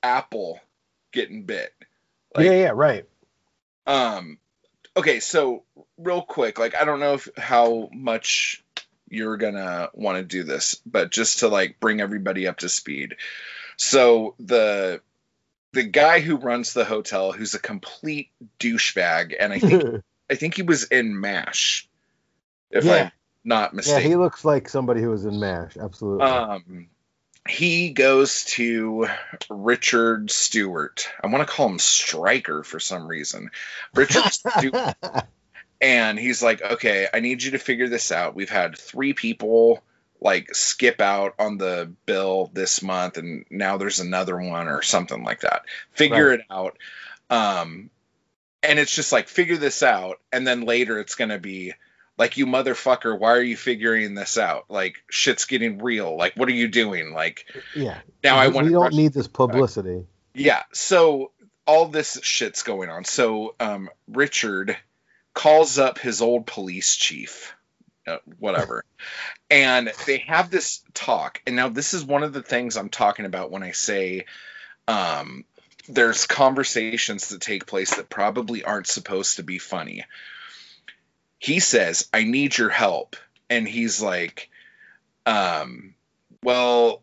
apple 0.01 0.61
getting 1.11 1.43
bit. 1.43 1.73
Like 2.34 2.45
yeah, 2.45 2.51
yeah, 2.51 2.72
right. 2.73 3.05
um 3.85 4.38
okay 4.95 5.19
so 5.19 5.63
real 5.97 6.22
quick 6.22 6.57
like 6.57 6.76
i 6.76 6.85
don't 6.85 7.01
know 7.01 7.15
if 7.15 7.27
how 7.35 7.89
much 7.91 8.63
you're 9.09 9.35
gonna 9.35 9.89
want 9.93 10.17
to 10.17 10.23
do 10.23 10.43
this 10.43 10.76
but 10.85 11.11
just 11.11 11.39
to 11.39 11.49
like 11.49 11.80
bring 11.80 11.99
everybody 11.99 12.47
up 12.47 12.57
to 12.59 12.69
speed. 12.69 13.15
So 13.77 14.35
the 14.39 15.01
the 15.76 15.84
guy 15.84 16.19
who 16.22 16.38
runs 16.38 16.73
the 16.73 16.84
hotel 16.85 17.31
who's 17.31 17.53
a 17.53 17.60
complete 17.60 18.30
douchebag 18.60 19.35
and 19.39 19.53
i 19.53 19.60
think 19.60 20.02
i 20.31 20.35
think 20.35 20.56
he 20.56 20.64
was 20.64 20.85
in 20.85 21.19
mash 21.19 21.88
if 22.72 22.84
Yeah. 22.84 23.03
i'm 23.06 23.11
not 23.43 23.73
mistaken. 23.76 24.02
yeah, 24.02 24.07
he 24.07 24.15
looks 24.15 24.43
like 24.43 24.68
somebody 24.69 25.02
who 25.02 25.11
was 25.11 25.23
in 25.26 25.39
MASH. 25.39 25.77
Absolutely. 25.77 26.26
um, 26.26 26.88
he 27.47 27.91
goes 27.91 28.43
to 28.45 29.06
Richard 29.52 30.31
Stewart. 30.31 31.07
I 31.23 31.27
want 31.27 31.47
to 31.47 31.53
call 31.53 31.68
him 31.69 31.77
Striker 31.77 32.64
for 32.64 32.80
some 32.80 33.06
reason. 33.07 33.52
Richard 33.93 34.23
Stewart, 34.31 34.95
and 35.80 36.18
he's 36.18 36.41
like, 36.41 36.60
"Okay, 36.64 37.07
I 37.14 37.19
need 37.19 37.43
you 37.43 37.52
to 37.52 37.60
figure 37.60 37.88
this 37.88 38.11
out. 38.11 38.34
We've 38.34 38.49
had 38.49 38.80
three 38.80 39.14
people 39.14 39.84
like 40.22 40.54
skip 40.56 41.02
out 41.02 41.36
on 41.40 41.58
the 41.58 41.92
bill 42.06 42.50
this 42.54 42.82
month, 42.82 43.18
and 43.18 43.46
now 43.50 43.78
there's 43.78 44.00
another 44.00 44.38
one 44.38 44.68
or 44.68 44.82
something 44.82 45.24
like 45.24 45.42
that. 45.42 45.64
Figure 45.92 46.30
Right. 46.30 46.40
it 46.40 46.46
out." 46.50 46.78
Um, 47.30 47.90
and 48.64 48.80
it's 48.80 48.94
just 48.96 49.12
like 49.12 49.28
figure 49.28 49.58
this 49.58 49.84
out, 49.84 50.20
and 50.32 50.46
then 50.46 50.62
later 50.62 51.00
it's 51.00 51.16
gonna 51.16 51.40
be 51.40 51.74
like 52.18 52.38
you 52.38 52.46
motherfucker 52.46 53.18
why 53.18 53.32
are 53.32 53.42
you 53.42 53.58
figuring 53.58 54.14
this 54.14 54.38
out 54.38 54.66
like 54.70 55.04
shit's 55.10 55.46
getting 55.46 55.80
real 55.80 56.16
like 56.18 56.34
what 56.36 56.48
are 56.50 56.54
you 56.54 56.68
doing 56.68 57.14
like 57.14 57.46
yeah. 57.76 58.00
now 58.24 58.38
i 58.38 58.48
want 58.48 58.68
we 58.68 58.74
don't 58.74 58.94
need 58.94 59.14
this 59.14 59.28
publicity. 59.28 60.06
yeah 60.34 60.64
so 60.74 61.32
all 61.68 61.88
this 61.88 62.20
shit's 62.24 62.64
going 62.64 62.90
on 62.90 63.04
so 63.04 63.56
um 63.60 63.90
richard 64.08 64.78
calls 65.34 65.78
up 65.78 66.00
his 66.00 66.22
old 66.22 66.46
police 66.46 66.96
chief 66.96 67.56
uh, 68.07 68.18
whatever. 68.40 68.84
And 69.49 69.91
they 70.06 70.19
have 70.19 70.49
this 70.49 70.84
talk 70.94 71.41
and 71.45 71.56
now 71.56 71.69
this 71.69 71.94
is 71.94 72.03
one 72.03 72.23
of 72.23 72.34
the 72.34 72.41
things 72.41 72.77
i'm 72.77 72.90
talking 72.90 73.26
about 73.26 73.52
when 73.52 73.64
i 73.64 73.72
say 73.72 74.26
um 74.88 75.44
there's 75.88 76.26
conversations 76.26 77.30
that 77.30 77.41
take 77.41 77.68
place 77.68 77.95
that 77.95 78.10
probably 78.10 78.64
aren't 78.64 78.88
supposed 78.88 79.36
to 79.36 79.44
be 79.44 79.60
funny. 79.60 80.03
He 81.38 81.60
says 81.60 82.10
i 82.14 82.23
need 82.23 82.57
your 82.57 82.69
help. 82.69 83.15
And 83.49 83.68
he's 83.68 84.02
like 84.02 84.49
um 85.26 85.94
well 86.44 87.02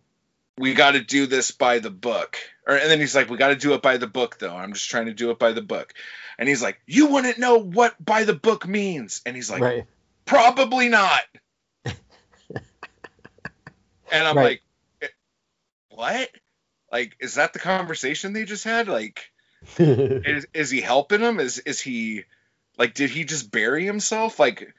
we 0.59 0.75
got 0.75 0.93
to 0.93 1.01
do 1.01 1.27
this 1.27 1.51
by 1.51 1.79
the 1.79 1.91
book. 1.91 2.37
Or 2.67 2.75
and 2.75 2.91
then 2.91 3.01
he's 3.01 3.15
like 3.15 3.31
we 3.31 3.37
got 3.37 3.49
to 3.49 3.57
do 3.57 3.75
it 3.75 3.83
by 3.83 3.97
the 3.97 4.07
book 4.07 4.39
though. 4.39 4.55
I'm 4.55 4.73
just 4.73 4.91
trying 4.91 5.07
to 5.07 5.15
do 5.15 5.31
it 5.31 5.39
by 5.39 5.53
the 5.53 5.63
book. 5.63 5.95
And 6.39 6.49
he's 6.49 6.63
like 6.63 6.81
you 6.87 7.07
wouldn't 7.09 7.39
know 7.39 7.59
what 7.59 8.03
by 8.05 8.25
the 8.25 8.35
book 8.35 8.67
means. 8.67 9.23
And 9.25 9.37
he's 9.37 9.51
like 9.51 9.63
right. 9.63 9.87
Probably 10.25 10.89
not. 10.89 11.23
And 14.11 14.27
i'm 14.29 14.37
Right. 14.37 14.45
like 14.45 14.63
"Eh, 15.01 15.07
what? 15.91 16.29
Like 16.91 17.17
is 17.21 17.37
that 17.37 17.53
the 17.55 17.59
conversation 17.59 18.33
they 18.35 18.45
just 18.45 18.65
had? 18.65 18.87
Like 18.89 19.31
is, 19.79 20.47
is 20.53 20.71
he 20.71 20.81
helping 20.83 21.21
him? 21.21 21.41
Is 21.41 21.59
is 21.61 21.81
he 21.81 22.25
like 22.77 22.93
did 22.95 23.11
he 23.11 23.25
just 23.25 23.51
bury 23.51 23.85
himself? 23.87 24.39
Like 24.39 24.75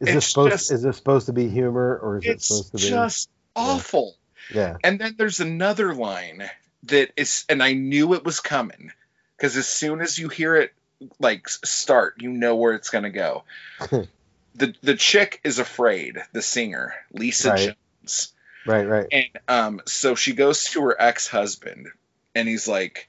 Is 0.00 0.14
this 0.14 0.26
supposed 0.26 0.50
just- 0.52 0.72
is 0.72 0.82
this 0.82 0.96
supposed 0.96 1.26
to 1.26 1.32
be 1.32 1.48
humor 1.48 1.96
or 2.02 2.18
is 2.18 2.24
it 2.26 2.42
supposed 2.42 2.72
to 2.72 2.76
be 2.78 2.82
It's 2.82 2.90
just 2.90 3.30
awful. 3.54 4.16
Yeah. 4.52 4.76
And 4.82 4.98
then 4.98 5.14
there's 5.16 5.40
another 5.40 5.94
line 5.94 6.50
that 6.84 7.12
is, 7.16 7.44
and 7.48 7.62
I 7.62 7.72
knew 7.72 8.12
it 8.14 8.24
was 8.24 8.40
coming 8.40 8.92
because 9.36 9.56
as 9.56 9.66
soon 9.66 10.00
as 10.02 10.18
you 10.18 10.28
hear 10.28 10.56
it 10.56 10.72
like 11.20 11.48
start, 11.48 12.16
you 12.20 12.30
know 12.30 12.56
where 12.56 12.74
it's 12.74 12.90
gonna 12.90 13.10
go. 13.10 13.44
the 14.54 14.74
The 14.82 14.94
chick 14.96 15.40
is 15.44 15.58
afraid. 15.58 16.22
The 16.32 16.42
singer, 16.42 16.94
Lisa 17.12 17.50
Right. 17.50 17.76
Jones, 18.02 18.32
Right, 18.66 18.86
right. 18.88 19.06
and 19.12 19.28
um, 19.48 19.80
so 19.86 20.14
she 20.14 20.32
goes 20.32 20.64
to 20.70 20.82
her 20.82 20.96
ex 21.00 21.28
husband, 21.28 21.88
and 22.34 22.48
he's 22.48 22.68
like. 22.68 23.08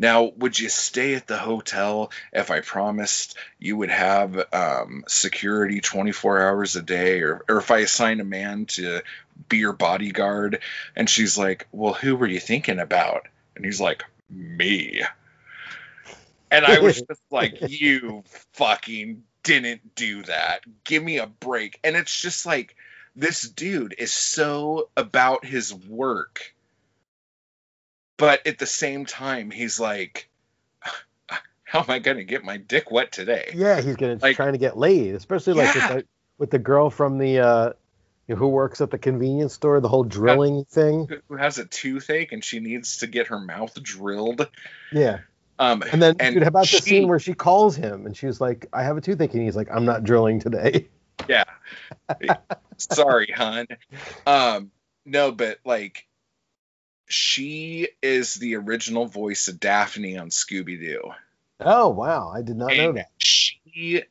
Now, 0.00 0.22
would 0.36 0.56
you 0.56 0.68
stay 0.68 1.14
at 1.16 1.26
the 1.26 1.36
hotel 1.38 2.12
if 2.32 2.52
I 2.52 2.60
promised 2.60 3.36
you 3.58 3.76
would 3.78 3.90
have 3.90 4.46
um, 4.52 5.02
security 5.08 5.80
24 5.80 6.40
hours 6.40 6.76
a 6.76 6.82
day, 6.82 7.22
or, 7.22 7.44
or 7.48 7.58
if 7.58 7.72
I 7.72 7.78
assign 7.78 8.20
a 8.20 8.24
man 8.24 8.66
to 8.66 9.00
be 9.48 9.56
your 9.56 9.72
bodyguard? 9.72 10.60
And 10.94 11.10
she's 11.10 11.36
like, 11.36 11.66
Well, 11.72 11.94
who 11.94 12.14
were 12.14 12.28
you 12.28 12.38
thinking 12.38 12.78
about? 12.78 13.26
And 13.56 13.64
he's 13.64 13.80
like, 13.80 14.04
Me. 14.30 15.02
And 16.50 16.64
I 16.64 16.78
was 16.78 17.02
just 17.08 17.22
like, 17.32 17.56
You 17.60 18.22
fucking 18.52 19.24
didn't 19.42 19.94
do 19.94 20.22
that. 20.24 20.60
Give 20.84 21.02
me 21.02 21.18
a 21.18 21.26
break. 21.26 21.78
And 21.84 21.96
it's 21.96 22.20
just 22.20 22.44
like, 22.46 22.76
this 23.16 23.42
dude 23.42 23.94
is 23.98 24.12
so 24.12 24.88
about 24.96 25.44
his 25.44 25.74
work. 25.74 26.54
But 28.16 28.46
at 28.46 28.58
the 28.58 28.66
same 28.66 29.06
time, 29.06 29.50
he's 29.50 29.78
like, 29.78 30.28
How 31.64 31.80
am 31.80 31.90
I 31.90 31.98
going 31.98 32.16
to 32.16 32.24
get 32.24 32.44
my 32.44 32.56
dick 32.56 32.90
wet 32.90 33.12
today? 33.12 33.50
Yeah, 33.54 33.80
he's 33.80 33.96
gonna 33.96 34.18
Like- 34.20 34.36
trying 34.36 34.52
to 34.52 34.58
get 34.58 34.76
laid, 34.78 35.14
especially 35.14 35.52
like 35.54 35.74
Yeah. 35.74 35.94
with 35.94 35.96
the, 36.04 36.08
with 36.38 36.50
the 36.50 36.58
girl 36.58 36.90
from 36.90 37.18
the 37.18 37.40
uh 37.40 37.72
who 38.28 38.48
works 38.48 38.80
at 38.82 38.90
the 38.90 38.98
convenience 38.98 39.54
store, 39.54 39.80
the 39.80 39.88
whole 39.88 40.04
drilling 40.04 40.64
thing. 40.66 41.08
Who 41.28 41.36
has 41.36 41.56
a 41.58 41.64
toothache 41.64 42.32
and 42.32 42.44
she 42.44 42.60
needs 42.60 42.98
to 42.98 43.06
get 43.06 43.28
her 43.28 43.38
mouth 43.40 43.74
drilled. 43.82 44.46
Yeah. 44.92 45.20
Um, 45.58 45.82
And 45.92 46.00
then 46.00 46.16
And 46.20 46.34
dude, 46.34 46.42
how 46.44 46.48
about 46.48 46.68
the 46.68 46.78
scene 46.78 47.08
where 47.08 47.18
she 47.18 47.34
calls 47.34 47.76
him 47.76 48.06
and 48.06 48.16
she 48.16 48.26
was 48.26 48.40
like, 48.40 48.68
I 48.72 48.82
have 48.84 48.96
a 48.96 49.00
toothache 49.00 49.34
and 49.34 49.42
he's 49.42 49.56
like, 49.56 49.68
I'm 49.70 49.84
not 49.84 50.04
drilling 50.04 50.40
today. 50.40 50.88
Yeah. 51.28 51.44
Sorry, 52.78 53.32
hon. 53.36 53.66
Um, 54.26 54.70
no, 55.04 55.32
but 55.32 55.58
like 55.64 56.06
she 57.08 57.88
is 58.02 58.34
the 58.34 58.56
original 58.56 59.06
voice 59.06 59.48
of 59.48 59.58
Daphne 59.58 60.16
on 60.18 60.28
Scooby 60.28 60.78
Doo. 60.78 61.10
Oh 61.60 61.88
wow, 61.88 62.30
I 62.34 62.42
did 62.42 62.56
not 62.56 62.76
know 62.76 62.92
that. 62.92 63.10
she, 63.18 64.04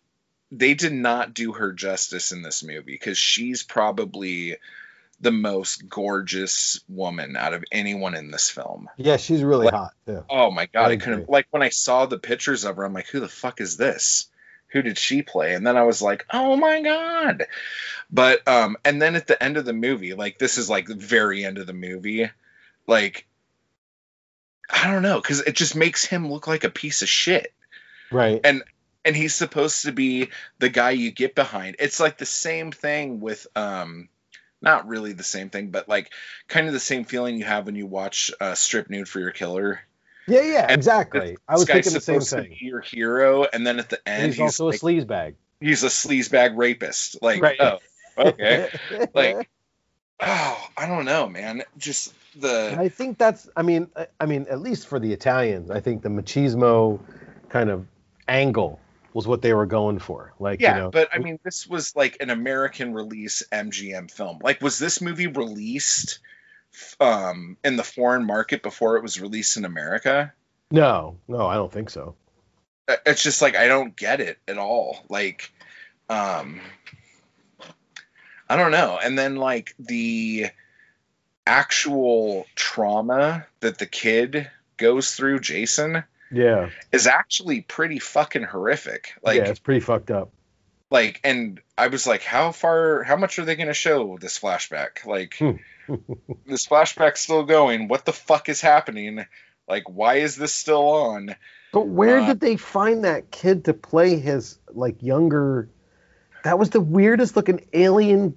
they 0.52 0.74
did 0.74 0.92
not 0.94 1.34
do 1.34 1.54
her 1.54 1.72
justice 1.72 2.32
in 2.32 2.42
this 2.42 2.64
movie 2.64 2.92
because 2.92 3.18
she's 3.18 3.64
probably 3.64 4.58
the 5.20 5.32
most 5.32 5.90
gorgeous 5.90 6.80
woman 6.88 7.36
out 7.36 7.54
of 7.54 7.64
anyone 7.72 8.14
in 8.16 8.30
this 8.32 8.50
film. 8.50 8.90
Yeah, 8.98 9.18
she's 9.18 9.44
really 9.44 9.66
Like- 9.66 9.74
hot 9.74 9.94
too. 10.06 10.24
Oh 10.30 10.52
my 10.52 10.68
god, 10.68 10.90
I 10.90 10.94
I, 10.94 10.98
couldn't 10.98 11.30
like 11.30 11.48
when 11.52 11.64
I 11.64 11.70
saw 11.70 12.06
the 12.06 12.20
pictures 12.20 12.64
of 12.66 12.76
her, 12.78 12.86
I'm 12.86 12.94
like, 12.94 13.08
who 13.08 13.20
the 13.20 13.28
fuck 13.28 13.60
is 13.62 13.78
this? 13.78 14.28
Who 14.72 14.82
did 14.82 14.98
she 14.98 15.22
play? 15.22 15.54
And 15.56 15.66
then 15.66 15.78
I 15.78 15.84
was 15.84 16.02
like, 16.02 16.26
oh 16.32 16.56
my 16.58 16.82
god. 16.82 17.46
But 18.12 18.48
um, 18.48 18.78
and 18.86 19.02
then 19.02 19.16
at 19.16 19.26
the 19.28 19.42
end 19.42 19.58
of 19.58 19.66
the 19.66 19.74
movie, 19.74 20.14
like 20.14 20.38
this 20.38 20.58
is 20.58 20.70
like 20.70 20.88
the 20.88 20.96
very 20.96 21.44
end 21.46 21.58
of 21.58 21.68
the 21.68 21.74
movie, 21.74 22.30
like 22.86 23.26
I 24.70 24.92
don't 24.92 25.02
know, 25.04 25.20
because 25.22 25.40
it 25.42 25.56
just 25.56 25.76
makes 25.76 26.06
him 26.06 26.30
look 26.32 26.48
like 26.48 26.64
a 26.64 26.70
piece 26.70 27.02
of 27.02 27.10
shit. 27.10 27.54
Right. 28.12 28.40
And 28.44 28.64
and 29.06 29.16
he's 29.16 29.34
supposed 29.34 29.84
to 29.86 29.94
be 29.94 30.30
the 30.60 30.70
guy 30.70 30.92
you 30.92 31.12
get 31.12 31.34
behind. 31.34 31.78
It's 31.80 32.00
like 32.00 32.18
the 32.18 32.26
same 32.26 32.72
thing 32.72 33.20
with 33.22 33.48
um 33.56 34.10
not 34.62 34.88
really 34.88 35.14
the 35.14 35.24
same 35.24 35.50
thing, 35.50 35.70
but 35.70 35.88
like 35.88 36.12
kind 36.48 36.68
of 36.68 36.74
the 36.74 36.80
same 36.80 37.06
feeling 37.06 37.38
you 37.38 37.46
have 37.46 37.66
when 37.66 37.76
you 37.76 37.86
watch 37.86 38.32
uh, 38.42 38.56
Strip 38.56 38.90
Nude 38.90 39.08
for 39.08 39.20
Your 39.20 39.32
Killer. 39.32 39.80
Yeah, 40.28 40.42
yeah, 40.42 40.62
And 40.64 40.72
exactly. 40.72 41.38
I 41.48 41.54
was 41.54 41.66
thinking 41.66 41.94
the 41.94 42.02
same 42.02 42.16
supposed 42.22 42.30
to 42.32 42.42
thing. 42.42 42.58
be 42.60 42.66
your 42.66 42.82
hero, 42.82 43.46
and 43.46 43.66
then 43.66 43.80
at 43.80 43.90
the 43.90 44.00
And 44.06 44.24
end 44.24 44.34
he's, 44.34 44.42
also 44.42 44.66
like, 44.66 44.76
a 44.76 44.80
sleaze 44.80 45.08
bag. 45.08 45.36
he's 45.62 45.84
a 45.84 45.88
sleazebag 45.88 46.58
rapist. 46.58 47.22
Like, 47.22 47.42
Right. 47.42 47.56
oh, 47.62 47.78
okay. 48.18 48.70
like, 49.14 49.50
oh, 50.20 50.68
I 50.76 50.86
don't 50.88 51.06
know, 51.06 51.30
man. 51.30 51.64
Just 51.78 52.14
the 52.40 52.76
I 52.78 52.90
think 52.90 53.18
that's. 53.18 53.48
I 53.56 53.62
mean, 53.62 53.88
I- 53.96 54.08
I 54.20 54.26
mean, 54.26 54.48
at 54.50 54.60
least 54.60 54.88
for 54.88 55.00
the 55.00 55.14
Italians, 55.14 55.72
I 55.72 55.80
think 55.80 56.02
the 56.02 56.10
machismo 56.10 57.00
kind 57.50 57.70
of 57.70 57.88
angle 58.28 58.80
was 59.18 59.26
what 59.26 59.42
they 59.42 59.52
were 59.52 59.66
going 59.66 59.98
for. 59.98 60.36
Like, 60.38 60.62
yeah, 60.62 60.76
you 60.76 60.82
know, 60.84 60.92
but 60.92 61.10
I 61.12 61.18
mean, 61.18 61.40
this 61.44 61.66
was 61.66 61.96
like 61.96 62.18
an 62.20 62.30
American 62.30 62.94
release 62.94 63.42
MGM 63.52 64.12
film. 64.12 64.38
Like, 64.44 64.62
was 64.62 64.78
this 64.78 65.02
movie 65.02 65.26
released 65.26 66.20
um 67.00 67.58
in 67.64 67.78
the 67.78 67.84
foreign 67.84 68.28
market 68.28 68.62
before 68.62 68.96
it 68.96 69.02
was 69.02 69.20
released 69.20 69.58
in 69.58 69.66
America? 69.66 70.32
no, 70.70 71.18
no, 71.28 71.48
I 71.48 71.56
don't 71.56 71.72
think 71.72 71.90
so. 71.90 72.14
Uh, 72.88 72.98
It's 73.08 73.24
just 73.24 73.42
like 73.42 73.56
I 73.56 73.68
don't 73.68 73.96
get 73.96 74.22
it 74.22 74.38
at 74.48 74.60
all. 74.60 75.04
Like, 75.10 75.52
um, 76.10 76.62
I 78.48 78.56
don't 78.56 78.72
know. 78.72 79.00
And 79.04 79.18
then 79.18 79.38
like 79.38 79.74
the 79.80 80.52
actual 81.48 82.46
trauma 82.54 83.48
that 83.62 83.80
the 83.80 83.88
kid 83.88 84.48
goes 84.78 85.16
through, 85.16 85.40
Jason, 85.40 86.04
Yeah, 86.32 86.70
is 86.92 87.08
actually 87.08 87.62
pretty 87.62 88.00
fucking 88.00 88.44
horrific. 88.44 89.14
Like, 89.24 89.38
yeah, 89.38 89.50
it's 89.50 89.60
pretty 89.60 89.80
fucked 89.82 90.12
up. 90.12 90.32
like 90.90 91.20
and 91.24 91.60
i 91.78 91.88
was 91.88 92.08
like 92.08 92.24
how 92.24 92.52
far 92.54 93.04
how 93.04 93.18
much 93.18 93.40
are 93.40 93.46
they 93.46 93.56
going 93.58 93.68
to 93.68 93.74
show 93.74 94.18
this 94.20 94.40
flashback 94.40 95.06
like 95.06 95.36
Hmm. 95.38 95.58
this 96.46 96.66
flashback's 96.68 97.20
still 97.22 97.44
going 97.44 97.88
what 97.90 98.06
the 98.06 98.14
fuck 98.14 98.48
is 98.50 98.62
happening 98.62 99.26
like 99.68 99.84
why 99.90 100.16
is 100.16 100.36
this 100.38 100.54
still 100.54 100.88
on 100.90 101.36
But 101.74 101.88
where 101.88 102.20
Uh, 102.20 102.28
did 102.28 102.40
they 102.40 102.56
find 102.58 103.04
that 103.04 103.32
kid 103.32 103.66
to 103.66 103.74
play 103.74 104.18
his 104.18 104.58
like 104.72 105.04
younger? 105.04 105.70
That 106.46 106.58
was 106.58 106.70
the 106.70 106.80
weirdest 106.80 107.36
looking 107.36 107.68
alien 107.74 108.36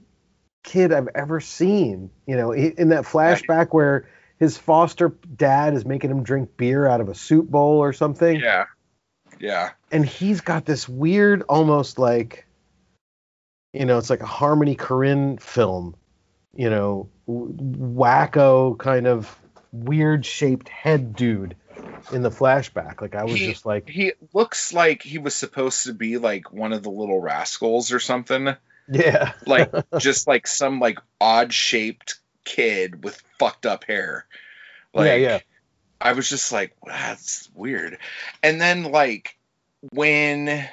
kid 0.64 0.92
I've 0.92 1.08
ever 1.14 1.38
seen. 1.40 2.10
You 2.26 2.36
know, 2.36 2.52
in 2.52 2.88
that 2.88 3.04
flashback 3.04 3.68
where 3.70 4.08
his 4.40 4.58
foster 4.58 5.14
dad 5.36 5.74
is 5.74 5.84
making 5.84 6.10
him 6.10 6.24
drink 6.24 6.56
beer 6.56 6.88
out 6.88 7.00
of 7.00 7.08
a 7.08 7.14
soup 7.14 7.48
bowl 7.48 7.78
or 7.78 7.92
something, 7.92 8.40
yeah 8.40 8.64
yeah 9.38 9.70
and 9.92 10.04
he's 10.04 10.40
got 10.40 10.64
this 10.64 10.88
weird, 10.88 11.42
almost 11.48 11.98
like, 11.98 12.46
you 13.72 13.84
know, 13.86 13.98
it's 13.98 14.10
like 14.10 14.20
a 14.22 14.26
Harmony 14.26 14.76
Korine 14.76 15.40
film. 15.40 15.94
You 16.52 16.68
know, 16.68 17.08
wacko 17.28 18.76
kind 18.76 19.06
of 19.06 19.34
weird 19.72 20.26
shaped 20.26 20.68
head 20.68 21.14
dude 21.14 21.54
in 22.12 22.22
the 22.22 22.30
flashback. 22.30 23.00
Like 23.00 23.14
I 23.14 23.24
was 23.24 23.34
He- 23.34 23.46
just 23.46 23.64
like, 23.64 23.88
he 23.88 24.12
looks 24.34 24.72
like 24.72 25.02
he 25.02 25.18
was 25.18 25.34
supposed 25.34 25.84
to 25.86 25.94
be 25.94 26.18
like 26.18 26.52
one 26.52 26.72
of 26.72 26.82
the 26.82 26.90
little 26.90 27.20
rascals 27.20 27.92
or 27.92 28.00
something 28.00 28.54
yeah. 28.88 29.32
like 29.46 29.72
just 29.98 30.26
like 30.26 30.46
some 30.46 30.80
like 30.80 30.98
odd 31.20 31.52
shaped 31.52 32.18
kid 32.50 33.04
with 33.04 33.22
fucked 33.38 33.66
up 33.66 33.84
hair 33.84 34.26
like 34.92 35.06
yeah, 35.06 35.14
yeah. 35.14 35.38
I 36.00 36.12
was 36.12 36.28
just 36.28 36.52
like, 36.52 36.74
that's 36.84 37.48
weird. 37.54 37.98
And 38.42 38.60
then 38.60 38.84
like 38.84 39.36
when 39.92 40.68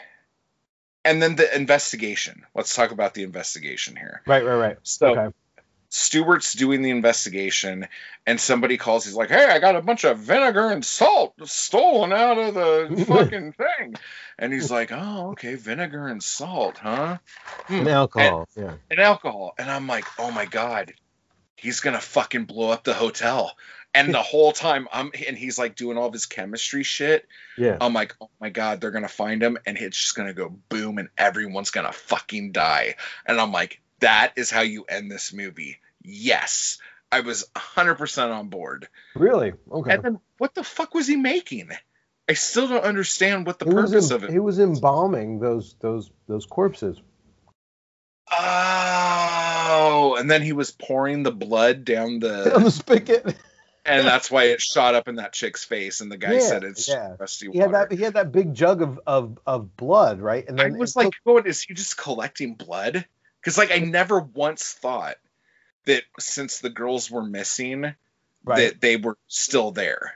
and 1.05 1.21
then 1.21 1.35
the 1.35 1.55
investigation. 1.55 2.43
Let's 2.55 2.75
talk 2.75 2.91
about 2.91 3.13
the 3.13 3.23
investigation 3.23 3.95
here. 3.95 4.21
Right, 4.25 4.43
right, 4.45 4.55
right. 4.55 4.77
So 4.83 5.17
okay. 5.17 5.35
Stewart's 5.89 6.51
doing 6.51 6.81
the 6.81 6.89
investigation 6.89 7.87
and 8.25 8.41
somebody 8.41 8.77
calls 8.77 9.05
he's 9.05 9.13
like, 9.13 9.29
"Hey, 9.29 9.45
I 9.45 9.59
got 9.59 9.77
a 9.77 9.81
bunch 9.81 10.03
of 10.03 10.19
vinegar 10.19 10.69
and 10.69 10.83
salt 10.83 11.33
stolen 11.45 12.11
out 12.11 12.37
of 12.37 12.53
the 12.53 13.05
fucking 13.07 13.53
thing." 13.53 13.95
And 14.37 14.51
he's 14.51 14.69
like, 14.69 14.91
"Oh, 14.91 15.31
okay, 15.31 15.55
vinegar 15.55 16.07
and 16.07 16.21
salt, 16.21 16.77
huh?" 16.77 17.19
Hmm. 17.67 17.73
And 17.73 17.87
alcohol. 17.87 18.49
yeah. 18.57 18.73
and 18.91 18.99
alcohol. 18.99 19.53
And 19.57 19.71
I'm 19.71 19.87
like, 19.87 20.05
oh 20.19 20.31
my 20.31 20.45
god, 20.45 20.93
he's 21.57 21.81
gonna 21.81 21.99
fucking 21.99 22.45
blow 22.45 22.71
up 22.71 22.83
the 22.83 22.93
hotel. 22.93 23.55
And 23.93 24.13
the 24.13 24.21
whole 24.21 24.51
time 24.51 24.87
I'm 24.91 25.11
and 25.27 25.35
he's 25.35 25.57
like 25.57 25.75
doing 25.75 25.97
all 25.97 26.05
of 26.05 26.13
his 26.13 26.27
chemistry 26.27 26.83
shit. 26.83 27.27
Yeah. 27.57 27.77
I'm 27.81 27.93
like, 27.93 28.15
oh 28.21 28.29
my 28.39 28.49
god, 28.49 28.79
they're 28.79 28.91
gonna 28.91 29.07
find 29.07 29.41
him 29.41 29.57
and 29.65 29.75
it's 29.75 29.97
just 29.97 30.15
gonna 30.15 30.33
go 30.33 30.49
boom 30.69 30.99
and 30.99 31.09
everyone's 31.17 31.71
gonna 31.71 31.91
fucking 31.91 32.51
die. 32.51 32.95
And 33.25 33.41
I'm 33.41 33.51
like, 33.51 33.81
that 33.99 34.33
is 34.35 34.51
how 34.51 34.61
you 34.61 34.83
end 34.83 35.09
this 35.09 35.33
movie. 35.33 35.79
Yes. 36.03 36.77
I 37.11 37.21
was 37.21 37.49
100% 37.55 38.31
on 38.31 38.49
board. 38.49 38.87
Really? 39.15 39.53
Okay. 39.71 39.93
And 39.93 40.03
then 40.03 40.19
what 40.37 40.53
the 40.53 40.63
fuck 40.63 40.93
was 40.93 41.07
he 41.07 41.15
making? 41.15 41.71
I 42.29 42.33
still 42.33 42.67
don't 42.67 42.83
understand 42.83 43.47
what 43.47 43.57
the 43.57 43.65
he 43.65 43.71
purpose 43.71 44.11
em- 44.11 44.17
of 44.17 44.23
it. 44.25 44.29
he 44.29 44.39
was 44.39 44.59
embalming 44.59 45.39
those 45.39 45.75
those 45.79 46.11
those 46.27 46.45
corpses. 46.45 47.01
Ah. 48.29 49.36
Oh, 49.69 50.15
and 50.15 50.29
then 50.29 50.41
he 50.41 50.53
was 50.53 50.71
pouring 50.71 51.23
the 51.23 51.31
blood 51.31 51.83
down 51.85 52.19
the 52.19 52.55
on 52.55 52.63
the 52.63 52.71
spigot. 52.71 53.35
and 53.85 54.05
that's 54.07 54.29
why 54.31 54.45
it 54.45 54.61
shot 54.61 54.95
up 54.95 55.07
in 55.07 55.15
that 55.15 55.33
chick's 55.33 55.63
face 55.65 56.01
and 56.01 56.11
the 56.11 56.17
guy 56.17 56.33
Yeah, 56.35 56.39
said 56.39 56.63
it's 56.63 56.87
yeah. 56.87 57.15
rusty 57.19 57.49
He 57.51 57.57
had 57.57 57.71
water. 57.71 57.87
that 57.89 57.95
he 57.97 58.03
had 58.03 58.13
that 58.13 58.31
big 58.31 58.53
jug 58.53 58.81
of 58.81 58.99
of, 59.07 59.39
of 59.45 59.75
blood, 59.75 60.19
right? 60.21 60.47
And 60.47 60.59
I 60.59 60.65
then 60.69 60.77
was 60.77 60.95
like 60.95 61.13
going 61.25 61.45
is 61.47 61.61
he 61.63 61.73
just 61.73 61.97
collecting 61.97 62.55
blood 62.55 63.05
because 63.41 63.57
like 63.57 63.71
i 63.71 63.77
never 63.79 64.19
once 64.19 64.73
thought 64.73 65.15
that 65.85 66.03
since 66.19 66.59
the 66.59 66.69
girls 66.69 67.09
were 67.09 67.23
missing 67.23 67.83
right. 67.83 67.95
that 68.71 68.81
they 68.81 68.97
were 68.97 69.17
still 69.27 69.71
there 69.71 70.15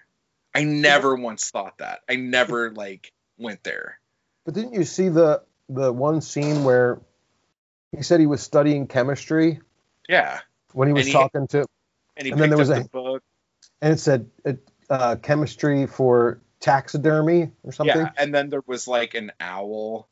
i 0.54 0.64
never 0.66 1.16
once 1.16 1.50
thought 1.50 1.78
that 1.78 2.00
i 2.10 2.16
never 2.18 2.72
like 2.72 3.14
went 3.38 3.64
there 3.64 4.00
But 4.44 4.56
didn't 4.56 4.74
you 4.74 4.84
see 4.84 5.08
the 5.10 5.44
the 5.70 5.94
one 5.94 6.20
scene 6.20 6.66
where 6.66 7.00
he 7.96 8.04
said 8.04 8.20
he 8.20 8.26
was 8.28 8.42
studying 8.42 8.88
chemistry 8.88 9.60
yeah. 10.08 10.40
when 10.74 10.88
he 10.88 10.94
was 10.94 11.08
he- 11.08 11.12
talking 11.14 11.48
to 11.48 11.66
and 12.18 12.26
he 12.26 12.32
And 12.32 12.42
then 12.42 12.50
there 12.50 12.58
was 12.58 12.70
a- 12.70 12.84
book. 12.86 13.24
and 13.82 13.94
it 13.94 14.00
said 14.00 14.30
uh, 14.90 15.16
chemistry 15.22 15.86
for 15.88 16.42
taxidermy 16.60 17.52
or 17.64 17.72
something. 17.72 17.96
yeah 17.98 18.12
and 18.18 18.34
then 18.34 18.50
there 18.50 18.62
was 18.68 18.88
like 18.88 19.14
an 19.16 19.32
owl 19.40 20.08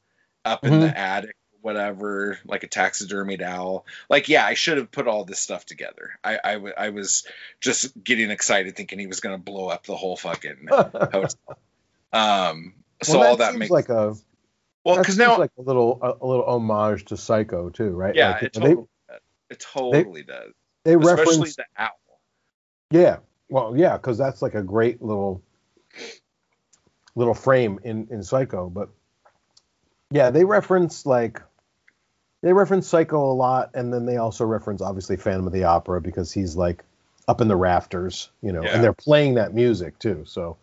up 0.45 0.63
in 0.65 0.73
Mhm. 0.73 0.81
the 0.81 0.97
attic 0.97 1.35
whatever 1.61 2.39
like 2.45 2.63
a 2.63 2.67
taxidermied 2.69 3.41
owl. 3.41 3.85
Like 4.09 4.29
yeah 4.29 4.45
i 4.45 4.53
should 4.53 4.77
have 4.77 4.89
put 4.91 5.07
all 5.07 5.25
this 5.25 5.39
stuff 5.39 5.65
together. 5.65 6.11
I 6.23 6.39
I 6.77 6.89
was 6.89 7.25
just 7.59 8.01
getting 8.01 8.31
excited 8.31 8.75
thinking 8.77 8.97
he 8.97 9.07
was 9.07 9.19
going 9.19 9.35
to 9.37 9.43
blow 9.43 9.67
up 9.67 9.85
the 9.85 9.95
whole 9.97 10.15
fucking 10.15 10.67
hotel. 10.71 11.25
Um 12.13 12.73
so 13.03 13.19
well, 13.19 13.27
all 13.29 13.35
that 13.37 13.45
that 13.45 13.49
seems 13.51 13.59
makes 13.59 13.71
like 13.71 13.89
a 13.89 14.15
well 14.89 14.97
because 14.99 15.17
now 15.17 15.37
like 15.37 15.51
a 15.57 15.61
little 15.61 15.99
a, 16.01 16.13
a 16.21 16.25
little 16.25 16.45
homage 16.45 17.05
to 17.05 17.17
Psycho 17.17 17.69
too, 17.69 17.89
right? 17.91 18.15
yeah 18.15 18.31
Like, 18.31 18.43
it 18.43 18.53
they 18.53 18.59
totally, 18.59 18.87
does. 19.09 19.19
it 19.49 19.59
totally 19.59 20.23
does 20.23 20.53
they 20.83 20.95
especially 20.95 21.25
reference 21.25 21.55
the 21.55 21.65
owl 21.77 21.89
yeah, 22.91 23.17
well 23.49 23.75
yeah, 23.77 23.97
because 23.97 24.17
that's 24.17 24.41
like 24.41 24.55
a 24.55 24.63
great 24.63 25.01
little 25.01 25.41
little 27.15 27.33
frame 27.33 27.79
in 27.83 28.07
in 28.09 28.23
Psycho, 28.23 28.69
but 28.69 28.89
yeah, 30.11 30.31
they 30.31 30.43
reference 30.43 31.05
like 31.05 31.41
they 32.41 32.53
reference 32.53 32.87
Psycho 32.87 33.31
a 33.31 33.33
lot, 33.33 33.71
and 33.75 33.93
then 33.93 34.05
they 34.05 34.17
also 34.17 34.45
reference 34.45 34.81
obviously 34.81 35.17
Phantom 35.17 35.45
of 35.45 35.53
the 35.53 35.65
Opera 35.65 36.01
because 36.01 36.31
he's 36.31 36.55
like 36.55 36.83
up 37.27 37.41
in 37.41 37.47
the 37.47 37.55
rafters, 37.55 38.31
you 38.41 38.51
know, 38.51 38.63
Yeah. 38.63 38.73
and 38.75 38.83
they're 38.83 38.93
playing 38.93 39.35
that 39.35 39.53
music 39.53 39.99
too. 39.99 40.23
So 40.25 40.57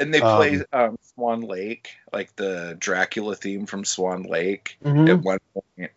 and 0.00 0.12
they 0.12 0.20
play 0.20 0.60
um, 0.72 0.96
swan 1.14 1.42
lake 1.42 1.90
like 2.12 2.34
the 2.36 2.76
dracula 2.78 3.36
theme 3.36 3.66
from 3.66 3.84
swan 3.84 4.24
lake 4.24 4.78
Mhm. 4.84 5.08
at 5.08 5.20
one 5.22 5.38
point 5.54 5.92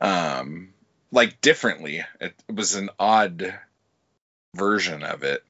um 0.00 0.72
like 1.12 1.40
differently 1.40 2.04
it, 2.20 2.34
it 2.48 2.54
was 2.54 2.74
an 2.74 2.90
odd 2.98 3.54
version 4.54 5.02
of 5.02 5.22
it 5.22 5.44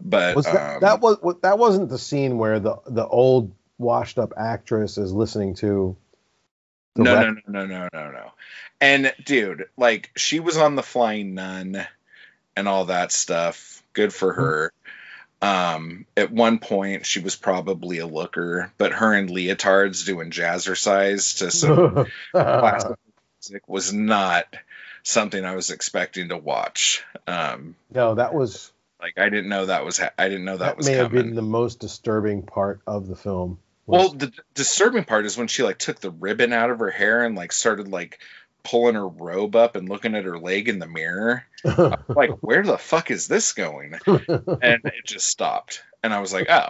But 0.00 0.34
Was 0.36 0.46
that, 0.46 0.74
um, 0.76 0.80
that 0.80 1.00
was 1.00 1.18
that 1.42 1.58
wasn't 1.58 1.88
the 1.88 1.98
scene 1.98 2.38
where 2.38 2.58
the 2.58 2.76
the 2.86 3.06
old 3.06 3.52
washed 3.78 4.18
up 4.18 4.32
actress 4.36 4.98
is 4.98 5.12
listening 5.12 5.54
to 5.56 5.96
no, 6.96 7.14
rec- 7.14 7.26
no, 7.46 7.64
no, 7.66 7.66
no, 7.66 7.66
no, 7.66 7.88
no, 7.92 8.10
no. 8.12 8.30
And 8.80 9.12
dude, 9.24 9.66
like 9.76 10.10
she 10.16 10.38
was 10.40 10.56
on 10.56 10.76
the 10.76 10.82
Flying 10.82 11.34
Nun 11.34 11.84
and 12.56 12.68
all 12.68 12.84
that 12.86 13.10
stuff. 13.12 13.82
Good 13.92 14.12
for 14.12 14.32
her. 14.32 14.72
Um, 15.44 16.06
at 16.16 16.30
one 16.32 16.58
point, 16.58 17.04
she 17.06 17.20
was 17.20 17.36
probably 17.36 17.98
a 17.98 18.06
looker, 18.06 18.72
but 18.78 18.92
her 18.92 19.14
in 19.14 19.28
leotards 19.28 20.06
doing 20.06 20.30
jazzercise 20.30 21.38
to 21.38 21.50
some 21.50 22.06
classic 22.32 22.96
music 23.42 23.68
was 23.68 23.92
not 23.92 24.46
something 25.02 25.44
I 25.44 25.54
was 25.54 25.70
expecting 25.70 26.30
to 26.30 26.38
watch. 26.38 27.04
Um, 27.26 27.76
no, 27.92 28.14
that 28.14 28.34
was 28.34 28.72
like 29.00 29.18
I 29.18 29.28
didn't 29.28 29.48
know 29.50 29.66
that 29.66 29.84
was 29.84 29.98
ha- 29.98 30.12
I 30.18 30.28
didn't 30.28 30.46
know 30.46 30.56
that, 30.56 30.64
that, 30.66 30.76
was 30.78 30.86
may 30.86 30.94
have 30.94 31.10
been 31.12 31.34
the 31.34 31.42
most 31.42 31.78
disturbing 31.80 32.42
part 32.42 32.80
of 32.86 33.06
the 33.06 33.16
film. 33.16 33.58
was- 33.86 33.98
Well, 34.00 34.08
the 34.14 34.26
d- 34.28 34.38
disturbing 34.54 35.04
part 35.04 35.26
is 35.26 35.36
when 35.36 35.48
she 35.48 35.62
like 35.62 35.78
took 35.78 36.00
the 36.00 36.10
ribbon 36.10 36.52
out 36.54 36.70
of 36.70 36.78
her 36.78 36.90
hair 36.90 37.22
and 37.24 37.36
like 37.36 37.52
started 37.52 37.88
like 37.88 38.18
pulling 38.64 38.94
her 38.94 39.06
robe 39.06 39.54
up 39.54 39.76
and 39.76 39.88
looking 39.88 40.14
at 40.14 40.24
her 40.24 40.38
leg 40.38 40.68
in 40.68 40.78
the 40.78 40.88
mirror. 40.88 41.44
Like, 42.08 42.30
where 42.42 42.62
the 42.62 42.76
fuck 42.76 43.10
is 43.10 43.26
this 43.26 43.52
going? 43.52 43.94
And 44.06 44.80
it 44.84 45.04
just 45.06 45.26
stopped, 45.28 45.82
and 46.02 46.12
I 46.12 46.20
was 46.20 46.32
like, 46.32 46.50
oh, 46.50 46.68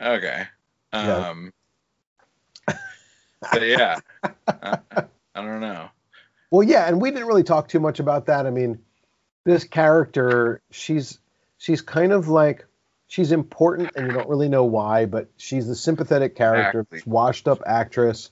okay. 0.00 0.44
Yeah. 0.92 1.30
Um, 1.30 1.52
but 3.52 3.62
yeah, 3.62 3.98
I, 4.46 4.78
I 5.34 5.42
don't 5.42 5.60
know. 5.60 5.88
Well, 6.50 6.62
yeah, 6.62 6.86
and 6.86 7.00
we 7.00 7.10
didn't 7.10 7.26
really 7.26 7.42
talk 7.42 7.68
too 7.68 7.80
much 7.80 8.00
about 8.00 8.26
that. 8.26 8.46
I 8.46 8.50
mean, 8.50 8.80
this 9.44 9.64
character, 9.64 10.60
she's 10.70 11.18
she's 11.58 11.80
kind 11.80 12.12
of 12.12 12.28
like 12.28 12.66
she's 13.08 13.32
important, 13.32 13.90
and 13.96 14.06
you 14.06 14.12
don't 14.12 14.28
really 14.28 14.48
know 14.48 14.64
why, 14.64 15.06
but 15.06 15.28
she's 15.36 15.66
the 15.66 15.76
sympathetic 15.76 16.36
character, 16.36 16.80
Exactly. 16.80 17.10
washed 17.10 17.48
up 17.48 17.62
actress. 17.66 18.30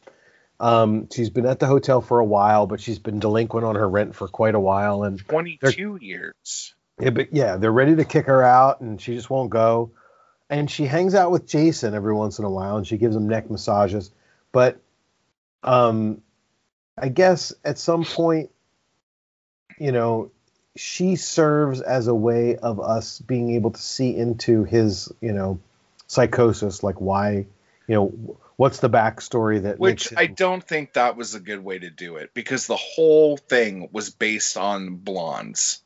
Um, 0.61 1.09
she's 1.13 1.31
been 1.31 1.47
at 1.47 1.61
the 1.61 1.67
hotel 1.67 2.01
for 2.01 2.19
a 2.19 2.25
while, 2.25 2.67
but 2.67 2.81
she's 2.81 2.99
been 2.99 3.21
delinquent 3.21 3.65
on 3.65 3.77
her 3.77 3.89
rent 3.89 4.15
for 4.15 4.27
quite 4.29 4.55
a 4.55 4.61
while, 4.61 5.05
and 5.05 5.19
Twenty-two 5.27 5.99
years. 6.01 6.75
yeah, 7.01 7.11
but 7.11 7.33
yeah, 7.33 7.57
they're 7.57 7.73
ready 7.73 7.95
to 7.97 8.05
kick 8.05 8.27
her 8.27 8.43
out, 8.43 8.81
and 8.81 9.01
she 9.01 9.15
just 9.15 9.31
won't 9.31 9.51
go. 9.51 9.93
And 10.51 10.71
she 10.71 10.87
hangs 10.87 11.15
out 11.15 11.31
with 11.31 11.47
Jason 11.47 11.95
every 11.95 12.15
once 12.15 12.39
in 12.39 12.45
a 12.45 12.51
while, 12.51 12.77
and 12.77 12.87
she 12.87 12.97
gives 12.97 13.15
him 13.15 13.29
neck 13.29 13.51
massages. 13.51 14.11
But 14.51 14.81
um, 15.63 16.23
I 16.97 17.09
guess 17.09 17.53
at 17.65 17.79
some 17.79 18.05
point, 18.05 18.51
you 19.79 19.93
know, 19.93 20.31
she 20.75 21.17
serves 21.17 21.81
as 21.81 22.09
a 22.09 22.15
way 22.15 22.57
of 22.57 22.81
us 22.81 23.21
being 23.21 23.55
able 23.55 23.71
to 23.73 23.81
see 23.81 24.17
into 24.17 24.65
his, 24.65 25.13
you 25.21 25.33
know, 25.33 25.61
psychosis, 26.07 26.83
like 26.83 27.01
why, 27.01 27.47
you 27.87 27.95
know, 27.95 28.39
what's 28.59 28.81
the 28.81 28.91
backstory 28.91 29.63
that 29.63 29.79
Which 29.79 30.11
makes 30.11 30.21
I 30.21 30.27
don't 30.27 30.63
think 30.63 30.93
that 30.95 31.17
was 31.17 31.35
a 31.35 31.41
good 31.41 31.65
way 31.65 31.79
to 31.79 31.89
do 31.91 32.17
it 32.17 32.35
because 32.35 32.67
the 32.67 32.77
whole 32.77 33.37
thing 33.39 33.89
was 33.93 34.11
based 34.11 34.57
on 34.59 34.97
blondes. 34.97 35.81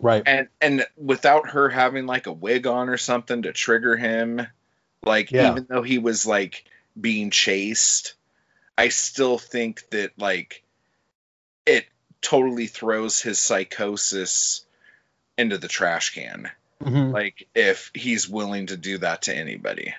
right, 0.00 0.22
and 0.26 0.48
and 0.60 0.84
without 0.96 1.50
her 1.50 1.68
having 1.70 2.04
like 2.06 2.26
a 2.26 2.32
wig 2.32 2.66
on 2.66 2.88
or 2.90 2.98
something 2.98 3.42
to 3.42 3.52
trigger 3.52 3.96
him 3.96 4.46
like 5.02 5.30
Yeah. 5.30 5.52
even 5.52 5.66
though 5.70 5.82
he 5.82 5.98
was 5.98 6.26
like 6.26 6.64
being 7.00 7.30
chased 7.30 8.14
i 8.76 8.88
still 8.88 9.38
think 9.38 9.88
that 9.90 10.10
like 10.18 10.64
it 11.64 11.86
totally 12.20 12.66
throws 12.66 13.20
his 13.22 13.38
psychosis 13.38 14.64
into 15.38 15.56
the 15.58 15.68
trash 15.68 16.10
can 16.14 16.50
Mhm. 16.82 17.12
like 17.12 17.46
if 17.54 17.90
he's 17.94 18.28
willing 18.28 18.66
to 18.66 18.76
do 18.76 18.98
that 18.98 19.22
to 19.22 19.34
anybody 19.34 19.94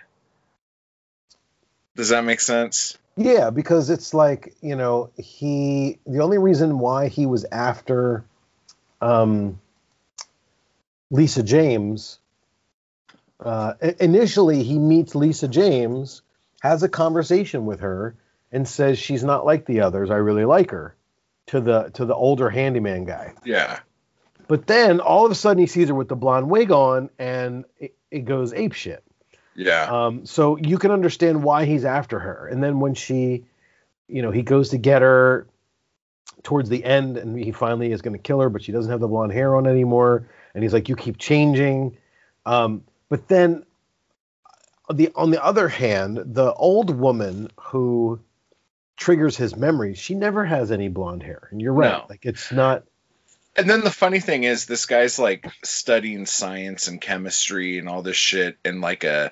does 2.00 2.10
that 2.10 2.24
make 2.24 2.40
sense 2.40 2.98
Yeah, 3.18 3.50
because 3.50 3.90
it's 3.90 4.14
like, 4.14 4.56
you 4.62 4.78
know, 4.78 5.10
he 5.18 6.00
the 6.08 6.22
only 6.22 6.38
reason 6.38 6.80
why 6.80 7.10
he 7.10 7.26
was 7.26 7.46
after 7.52 8.24
um 9.02 9.60
Lisa 11.12 11.44
James 11.44 12.20
uh 13.44 13.74
initially 14.00 14.64
he 14.64 14.80
meets 14.80 15.14
Lisa 15.14 15.50
James, 15.50 16.22
has 16.62 16.84
a 16.84 16.90
conversation 16.90 17.66
with 17.66 17.82
her 17.82 18.16
and 18.50 18.66
says 18.66 18.98
she's 18.98 19.24
not 19.26 19.46
like 19.46 19.66
the 19.66 19.82
others, 19.82 20.10
I 20.10 20.16
really 20.16 20.46
like 20.46 20.72
her 20.72 20.96
to 21.48 21.60
the 21.60 21.90
to 21.96 22.06
the 22.06 22.16
older 22.16 22.50
handyman 22.50 23.04
guy. 23.04 23.34
yeah 23.44 23.80
But 24.48 24.68
then 24.68 25.02
all 25.02 25.26
of 25.26 25.32
a 25.34 25.36
sudden 25.36 25.60
he 25.60 25.68
sees 25.68 25.90
her 25.90 25.96
with 25.96 26.08
the 26.08 26.16
blonde 26.16 26.50
wig 26.50 26.72
on 26.72 27.10
and 27.20 27.66
it, 27.78 27.94
it 28.10 28.24
goes 28.24 28.54
ape 28.54 28.72
shit. 28.74 29.04
Yeah 29.60 30.06
Um, 30.06 30.26
so 30.26 30.58
you 30.58 30.78
can 30.78 30.92
understand 30.92 31.44
why 31.44 31.66
he's 31.66 31.84
after 31.86 32.18
her. 32.18 32.48
And 32.48 32.64
then 32.64 32.80
when 32.80 32.94
she, 32.96 33.46
you 34.08 34.22
know, 34.22 34.32
he 34.32 34.42
goes 34.42 34.70
to 34.70 34.78
get 34.78 35.02
her 35.02 35.48
towards 36.44 36.70
the 36.70 36.84
end 36.84 37.18
and 37.18 37.38
he 37.38 37.52
finally 37.52 37.92
is 37.92 38.02
going 38.02 38.14
to 38.14 38.20
kill 38.20 38.40
her, 38.40 38.50
but 38.50 38.64
she 38.64 38.72
doesn't 38.72 38.90
have 38.90 39.02
the 39.02 39.08
blonde 39.08 39.34
hair 39.34 39.56
on 39.56 39.68
anymore. 39.68 40.30
And 40.54 40.64
he's 40.64 40.74
like, 40.74 40.88
you 40.88 40.96
keep 40.96 41.18
changing. 41.18 41.98
Um, 42.46 42.84
but 43.10 43.28
then 43.28 43.66
the 44.92 45.12
on 45.16 45.32
the 45.32 45.44
other 45.44 45.68
hand, 45.68 46.22
the 46.26 46.54
old 46.54 46.90
woman 46.90 47.50
who 47.60 48.20
triggers 48.96 49.36
his 49.36 49.56
memories, 49.56 49.98
she 49.98 50.16
never 50.16 50.46
has 50.46 50.72
any 50.72 50.88
blonde 50.88 51.24
hair. 51.24 51.50
And 51.52 51.62
you're 51.62 51.74
right. 51.74 52.00
No. 52.00 52.06
Like 52.10 52.26
it's 52.26 52.52
not 52.52 52.84
And 53.60 53.70
then 53.70 53.82
the 53.82 53.92
funny 53.92 54.20
thing 54.22 54.46
is, 54.46 54.66
this 54.66 54.86
guy's 54.86 55.20
like 55.20 55.46
studying 55.64 56.26
science 56.26 56.88
and 56.88 57.02
chemistry 57.02 57.78
and 57.78 57.90
all 57.90 58.02
this 58.02 58.16
shit 58.16 58.58
in 58.64 58.80
like 58.82 59.04
a 59.04 59.32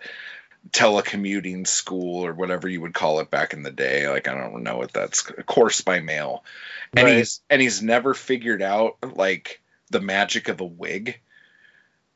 telecommuting 0.71 1.65
school 1.65 2.25
or 2.25 2.33
whatever 2.33 2.67
you 2.67 2.81
would 2.81 2.93
call 2.93 3.19
it 3.21 3.29
back 3.31 3.53
in 3.53 3.63
the 3.63 3.71
day. 3.71 4.09
Like 4.09 4.27
I 4.27 4.33
don't 4.33 4.63
know 4.63 4.77
what 4.77 4.91
that's 4.91 5.29
a 5.29 5.43
course 5.43 5.81
by 5.81 6.01
mail. 6.01 6.43
And 6.95 7.05
Right. 7.05 7.17
he's 7.17 7.41
and 7.49 7.61
he's 7.61 7.81
never 7.81 8.13
figured 8.13 8.61
out 8.61 8.97
like 9.15 9.61
the 9.91 10.01
magic 10.01 10.49
of 10.49 10.59
a 10.59 10.65
wig. 10.65 11.19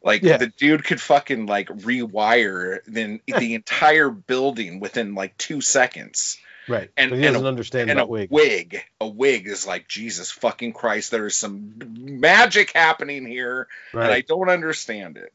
Like 0.04 0.22
Yeah. 0.24 0.38
the 0.38 0.48
dude 0.48 0.84
could 0.84 1.00
fucking 1.00 1.46
like 1.46 1.68
rewire 1.68 2.80
then 2.88 3.22
the 3.26 3.54
entire 3.56 4.10
building 4.10 4.80
within 4.80 5.16
like 5.16 5.38
two 5.38 5.62
seconds 5.62 6.38
right. 6.68 6.90
And- 6.98 7.10
but 7.12 7.20
he 7.20 7.26
and 7.26 7.34
doesn't 7.34 7.46
a- 7.46 7.50
understand 7.50 7.90
and 7.90 8.00
a 8.00 8.06
wig. 8.06 8.30
wig. 8.32 8.84
A 9.00 9.08
wig 9.08 9.48
is 9.48 9.66
like 9.68 9.88
Jesus 9.88 10.32
fucking 10.32 10.74
Christ. 10.74 11.12
There 11.12 11.26
is 11.26 11.36
some 11.36 11.74
magic 12.20 12.72
happening 12.74 13.26
here, 13.26 13.68
and 13.94 14.02
I 14.04 14.22
don't 14.22 14.50
understand 14.50 15.18
it. 15.18 15.34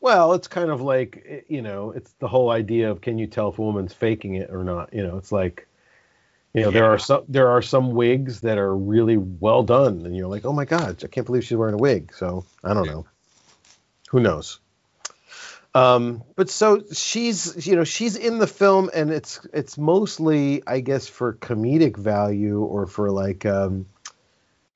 Well, 0.00 0.34
it's 0.34 0.48
kind 0.48 0.70
of 0.70 0.80
like 0.82 1.24
eh, 1.26 1.40
you 1.48 1.62
know, 1.62 1.90
it's 1.92 2.12
the 2.18 2.28
whole 2.28 2.50
idea 2.50 2.90
of 2.90 3.00
can 3.00 3.16
you 3.18 3.26
tell 3.26 3.48
if 3.48 3.58
a 3.58 3.62
woman's 3.62 3.94
faking 3.94 4.34
it 4.34 4.50
or 4.50 4.62
not? 4.64 4.92
You 4.92 5.02
know, 5.06 5.16
it's 5.16 5.32
like 5.32 5.66
you 6.52 6.62
know, 6.62 6.70
there 6.70 6.84
are 6.84 6.98
some 6.98 7.24
there 7.28 7.48
are 7.48 7.62
some 7.62 7.92
wigs 7.92 8.40
that 8.42 8.58
are 8.58 8.76
really 8.76 9.16
well 9.16 9.62
done, 9.62 10.04
and 10.06 10.14
you're 10.16 10.28
like, 10.28 10.44
oh 10.44 10.52
my 10.52 10.64
god, 10.66 11.02
I 11.02 11.08
can't 11.08 11.26
believe 11.26 11.44
she's 11.44 11.56
wearing 11.56 11.74
a 11.74 11.78
wig. 11.78 12.12
So 12.14 12.44
I 12.62 12.74
don't 12.74 12.84
Yeah. 12.84 12.92
know, 12.92 13.06
who 14.10 14.20
knows? 14.20 14.60
Um, 15.74 16.22
but 16.36 16.50
so 16.50 16.84
she's 16.92 17.66
you 17.66 17.74
know 17.74 17.84
she's 17.84 18.16
in 18.16 18.38
the 18.38 18.46
film, 18.46 18.90
and 18.94 19.10
it's 19.10 19.40
it's 19.52 19.76
mostly 19.76 20.62
I 20.66 20.80
guess 20.80 21.08
for 21.08 21.34
comedic 21.34 21.96
value 21.96 22.60
or 22.60 22.86
for 22.86 23.10
like 23.10 23.44
um, 23.44 23.86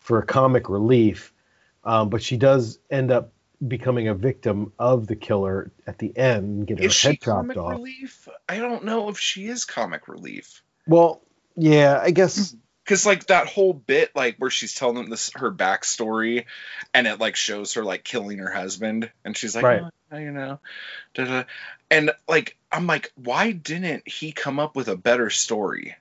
for 0.00 0.18
a 0.18 0.26
comic 0.26 0.68
relief. 0.68 1.32
Um, 1.84 2.08
but 2.10 2.22
she 2.22 2.36
does 2.36 2.78
end 2.90 3.10
up 3.12 3.32
becoming 3.66 4.08
a 4.08 4.14
victim 4.14 4.72
of 4.78 5.06
the 5.06 5.16
killer 5.16 5.70
at 5.86 5.98
the 5.98 6.16
end, 6.16 6.66
getting 6.66 6.84
Is 6.84 6.92
her 6.92 6.98
she 6.98 7.08
head 7.08 7.20
chopped 7.20 7.26
comic 7.26 7.56
off. 7.56 7.70
relief? 7.72 8.28
I 8.48 8.58
don't 8.58 8.84
know 8.84 9.08
if 9.08 9.18
she 9.18 9.46
is 9.46 9.64
comic 9.64 10.08
relief. 10.08 10.62
Well, 10.86 11.22
yeah, 11.56 11.98
I 12.02 12.10
guess 12.10 12.54
Cause 12.88 13.04
like 13.04 13.26
that 13.26 13.46
whole 13.48 13.74
bit, 13.74 14.16
like 14.16 14.36
where 14.38 14.48
she's 14.48 14.74
telling 14.74 14.94
them 14.96 15.10
this 15.10 15.30
her 15.34 15.52
backstory, 15.52 16.46
and 16.94 17.06
it 17.06 17.20
like 17.20 17.36
shows 17.36 17.74
her 17.74 17.84
like 17.84 18.02
killing 18.02 18.38
her 18.38 18.50
husband, 18.50 19.10
and 19.26 19.36
she's 19.36 19.54
like, 19.54 19.64
Right. 19.64 19.82
"Oh, 20.10 20.16
you 20.16 20.30
know, 20.30 20.58
da-da." 21.12 21.44
and 21.90 22.12
like 22.26 22.56
I'm 22.72 22.86
like, 22.86 23.12
why 23.14 23.52
didn't 23.52 24.08
he 24.08 24.32
come 24.32 24.58
up 24.58 24.74
with 24.74 24.88
a 24.88 24.96
better 24.96 25.28
story 25.28 25.96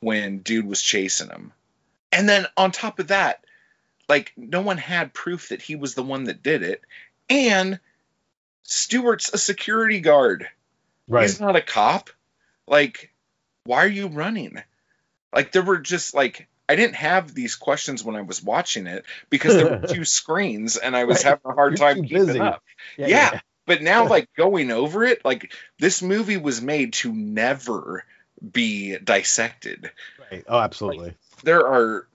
when 0.00 0.38
dude 0.38 0.66
was 0.66 0.82
chasing 0.82 1.28
him? 1.28 1.52
And 2.10 2.28
then 2.28 2.46
on 2.56 2.72
top 2.72 2.98
of 2.98 3.08
that, 3.08 3.44
like 4.08 4.32
no 4.36 4.62
one 4.62 4.78
had 4.78 5.14
proof 5.14 5.50
that 5.50 5.62
he 5.62 5.76
was 5.76 5.94
the 5.94 6.02
one 6.02 6.24
that 6.24 6.42
did 6.42 6.64
it, 6.64 6.82
and 7.30 7.78
Stewart's 8.64 9.32
a 9.32 9.38
security 9.38 10.00
guard. 10.00 10.48
right. 11.06 11.22
He's 11.22 11.40
not 11.40 11.54
a 11.54 11.62
cop. 11.62 12.10
Like, 12.66 13.12
why 13.62 13.78
are 13.78 13.88
you 13.88 14.08
running? 14.08 14.60
Like, 15.36 15.52
there 15.52 15.62
were 15.62 15.78
just 15.78 16.14
like 16.14 16.48
I 16.68 16.74
didn't 16.74 16.96
have 16.96 17.32
these 17.32 17.54
questions 17.54 18.02
when 18.02 18.16
I 18.16 18.22
was 18.22 18.42
watching 18.42 18.88
it 18.88 19.04
because 19.30 19.54
there 19.54 19.66
were 19.68 19.86
two 19.94 20.04
screens 20.04 20.76
and 20.76 20.96
I 20.96 21.04
was 21.04 21.18
Right. 21.18 21.30
having 21.30 21.52
a 21.52 21.54
hard 21.54 21.78
You're 21.78 21.88
time 21.88 22.02
keeping 22.02 22.26
busy. 22.26 22.40
up. 22.40 22.62
Yeah. 22.98 23.40
But 23.66 23.82
now, 23.82 24.08
like 24.08 24.28
going 24.36 24.70
over 24.70 25.04
it, 25.04 25.24
like 25.24 25.52
this 25.78 26.00
movie 26.02 26.36
was 26.36 26.60
made 26.62 26.92
to 26.94 27.12
never 27.12 28.04
be 28.52 28.96
dissected. 28.98 29.90
Right. 30.30 30.44
Oh, 30.48 30.58
absolutely. 30.58 31.14
There 31.44 31.66
are 31.66 32.06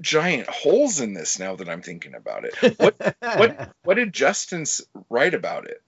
giant 0.00 0.48
holes 0.48 1.00
in 1.00 1.14
this 1.14 1.38
now 1.38 1.54
that 1.56 1.68
I'm 1.68 1.82
thinking 1.82 2.14
about 2.14 2.44
it. 2.44 2.54
What 2.80 2.96
what 3.20 3.68
what 3.84 3.94
did 3.94 4.12
Justin 4.12 4.64
write 5.08 5.34
about 5.34 5.66
it? 5.66 5.80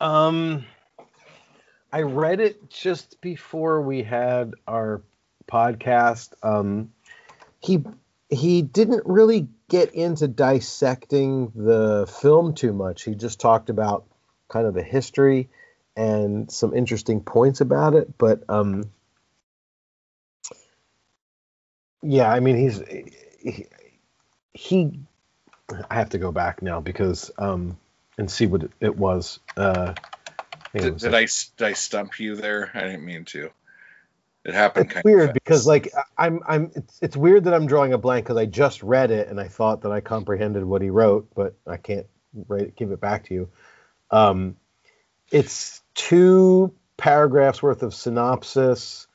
Um, 0.00 0.64
I 1.92 2.02
read 2.02 2.40
it 2.40 2.70
just 2.70 3.20
before 3.20 3.80
we 3.82 4.02
had 4.02 4.54
our 4.66 5.02
podcast. 5.50 6.32
Um, 6.42 6.92
he 7.60 7.82
he 8.28 8.62
didn't 8.62 9.02
really 9.06 9.48
get 9.68 9.94
into 9.94 10.28
dissecting 10.28 11.52
the 11.54 12.06
film 12.20 12.54
too 12.54 12.72
much. 12.72 13.02
He 13.02 13.14
just 13.14 13.40
talked 13.40 13.70
about 13.70 14.04
kind 14.48 14.66
of 14.66 14.74
the 14.74 14.82
history 14.82 15.48
and 15.96 16.50
some 16.50 16.74
interesting 16.74 17.20
points 17.20 17.60
about 17.60 17.94
it. 17.94 18.16
But 18.18 18.42
um, 18.48 18.84
yeah, 22.02 22.30
I 22.30 22.40
mean, 22.40 22.56
he's 22.56 22.82
he, 23.40 23.66
he. 24.52 25.00
I 25.90 25.94
have 25.94 26.10
to 26.10 26.18
go 26.18 26.30
back 26.30 26.62
now 26.62 26.80
because 26.80 27.30
um, 27.38 27.76
and 28.18 28.30
see 28.30 28.46
what 28.46 28.68
it, 28.80 28.96
was. 28.96 29.40
Uh, 29.56 29.94
hang 30.72 30.82
on 30.82 30.88
a 30.88 30.90
Did, 30.92 31.00
sec. 31.00 31.10
did 31.10 31.14
I 31.14 31.26
did 31.56 31.66
I 31.66 31.72
stump 31.72 32.20
you 32.20 32.36
there? 32.36 32.70
I 32.74 32.80
didn't 32.80 33.04
mean 33.04 33.24
to. 33.26 33.50
It 34.46 34.54
happened 34.54 34.92
it's 34.92 35.04
weird 35.04 35.32
because 35.32 35.66
like 35.66 35.92
I'm 36.16 36.40
I'm 36.46 36.70
it's, 36.76 37.00
it's 37.02 37.16
weird 37.16 37.44
that 37.44 37.54
I'm 37.54 37.66
drawing 37.66 37.92
a 37.92 37.98
blank 37.98 38.26
because 38.26 38.36
I 38.36 38.46
just 38.46 38.80
read 38.80 39.10
it 39.10 39.26
and 39.26 39.40
I 39.40 39.48
thought 39.48 39.82
that 39.82 39.90
I 39.90 40.00
comprehended 40.00 40.64
what 40.64 40.82
he 40.82 40.90
wrote, 40.90 41.28
but 41.34 41.56
I 41.66 41.76
can't 41.76 42.06
write 42.46 42.76
give 42.76 42.92
it 42.92 43.00
back 43.00 43.24
to 43.24 43.34
you. 43.34 43.48
Um, 44.12 44.56
it's 45.32 45.82
two 45.96 46.72
paragraphs 46.96 47.60
worth 47.60 47.82
of 47.82 47.92
synopsis, 47.92 49.08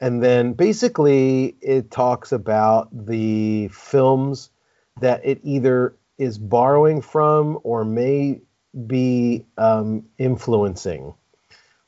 and 0.00 0.22
then 0.22 0.52
basically 0.52 1.56
it 1.60 1.90
talks 1.90 2.30
about 2.30 2.88
the 2.92 3.66
films 3.72 4.50
that 5.00 5.20
it 5.24 5.40
either 5.42 5.96
is 6.16 6.38
borrowing 6.38 7.02
from 7.02 7.58
or 7.64 7.84
may 7.84 8.40
be 8.86 9.44
um, 9.58 10.04
influencing. 10.16 11.12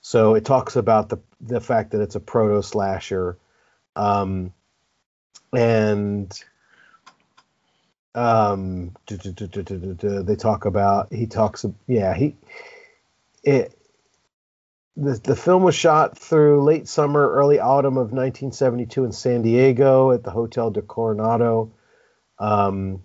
So 0.09 0.37
it 0.37 0.47
talks 0.47 0.75
about 0.75 1.11
the 1.11 1.19
the 1.39 1.61
fact 1.61 1.91
that 1.91 2.01
it's 2.01 2.15
a 2.15 2.21
proto 2.21 2.63
slasher, 2.63 3.37
um, 3.95 4.55
and 5.55 6.33
um, 8.15 8.97
they 9.07 10.37
talk 10.37 10.65
about 10.65 11.13
he 11.13 11.27
talks 11.27 11.67
yeah 11.87 12.15
he 12.15 12.37
it 13.45 13.79
the 14.97 15.21
the 15.23 15.37
film 15.37 15.63
was 15.63 15.75
shot 15.75 16.17
through 16.17 16.65
late 16.65 16.89
summer 16.89 17.31
early 17.31 17.61
autumn 17.61 17.99
of 17.99 18.11
1972 18.11 19.05
in 19.05 19.13
San 19.13 19.43
Diego 19.43 20.13
at 20.13 20.25
the 20.25 20.31
Hotel 20.31 20.71
del 20.71 20.85
Coronado. 20.85 21.71
Um, 22.39 23.03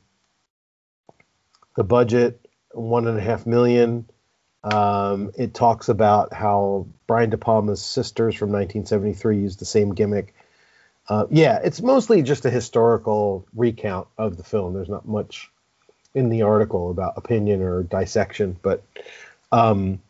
the 1.76 1.84
budget 1.84 2.48
one 2.72 3.10
and 3.10 3.18
a 3.18 3.22
half 3.22 3.46
million. 3.46 4.08
Um, 4.64 5.32
it 5.38 5.54
talks 5.54 5.90
about 5.90 6.34
how 6.34 6.88
Brian 7.06 7.30
De 7.30 7.38
Palma's 7.38 7.84
sisters 7.84 8.36
from 8.36 8.50
1973 8.50 9.38
used 9.38 9.60
the 9.60 9.66
same 9.66 9.94
gimmick. 9.94 10.34
Uh, 11.10 11.26
yeah, 11.30 11.60
it's 11.62 11.82
mostly 11.82 12.22
just 12.22 12.46
a 12.46 12.50
historical 12.50 13.46
recount 13.54 14.08
of 14.18 14.38
the 14.38 14.44
film. 14.44 14.74
There's 14.74 14.90
not 14.90 15.08
much 15.08 15.52
in 16.14 16.30
the 16.30 16.44
article 16.44 16.92
about 16.92 17.18
opinion 17.18 17.62
or 17.62 17.84
dissection, 17.84 18.58
but 18.62 18.84
um, 19.52 20.02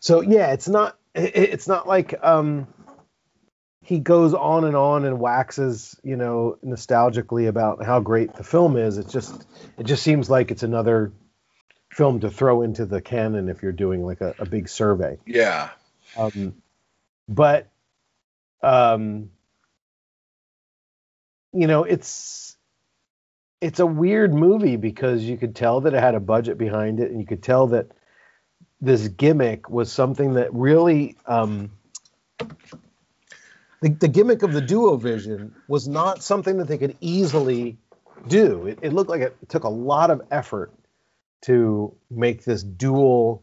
so 0.00 0.22
yeah, 0.22 0.52
it's 0.52 0.68
not 0.68 0.96
it's 1.14 1.68
not 1.68 1.86
like 1.86 2.14
um, 2.22 2.66
he 3.82 3.98
goes 3.98 4.32
on 4.32 4.64
and 4.64 4.76
on 4.76 5.04
and 5.04 5.18
waxes, 5.18 5.98
you 6.02 6.16
know, 6.16 6.56
nostalgically 6.64 7.48
about 7.48 7.84
how 7.84 8.00
great 8.00 8.34
the 8.34 8.44
film 8.44 8.76
is. 8.76 8.96
It's 8.96 9.12
just 9.12 9.46
it 9.76 9.84
just 9.84 10.02
seems 10.02 10.30
like 10.30 10.50
it's 10.50 10.62
another 10.62 11.12
film 11.98 12.20
to 12.20 12.30
throw 12.30 12.62
into 12.62 12.86
the 12.86 13.00
canon 13.00 13.48
if 13.48 13.60
you're 13.60 13.72
doing 13.72 14.06
like 14.06 14.20
a, 14.20 14.32
a 14.38 14.46
big 14.46 14.68
survey. 14.68 15.18
yeah. 15.26 15.70
Um, 16.16 16.54
but 17.28 17.68
um, 18.62 19.30
you 21.52 21.66
know, 21.66 21.82
it's 21.82 22.56
it's 23.60 23.80
a 23.80 23.86
weird 23.86 24.32
movie 24.32 24.76
because 24.76 25.24
you 25.24 25.36
could 25.36 25.56
tell 25.56 25.80
that 25.80 25.92
it 25.92 26.00
had 26.00 26.14
a 26.14 26.20
budget 26.20 26.56
behind 26.56 27.00
it, 27.00 27.10
and 27.10 27.18
you 27.20 27.26
could 27.26 27.42
tell 27.42 27.66
that 27.68 27.88
this 28.80 29.08
gimmick 29.08 29.68
was 29.68 29.90
something 29.90 30.34
that 30.34 30.54
really 30.54 31.16
um, 31.26 31.72
the, 33.82 33.88
the 33.88 34.06
gimmick 34.06 34.44
of 34.44 34.52
the 34.52 34.60
duo 34.60 34.94
vision 34.96 35.52
was 35.66 35.88
not 35.88 36.22
something 36.22 36.58
that 36.58 36.68
they 36.68 36.78
could 36.78 36.96
easily 37.00 37.76
do. 38.28 38.68
It, 38.68 38.78
it 38.82 38.92
looked 38.92 39.10
like 39.10 39.22
it 39.22 39.36
took 39.48 39.64
a 39.64 39.68
lot 39.68 40.12
of 40.12 40.22
effort 40.30 40.72
to 41.42 41.94
make 42.10 42.44
this 42.44 42.62
dual 42.62 43.42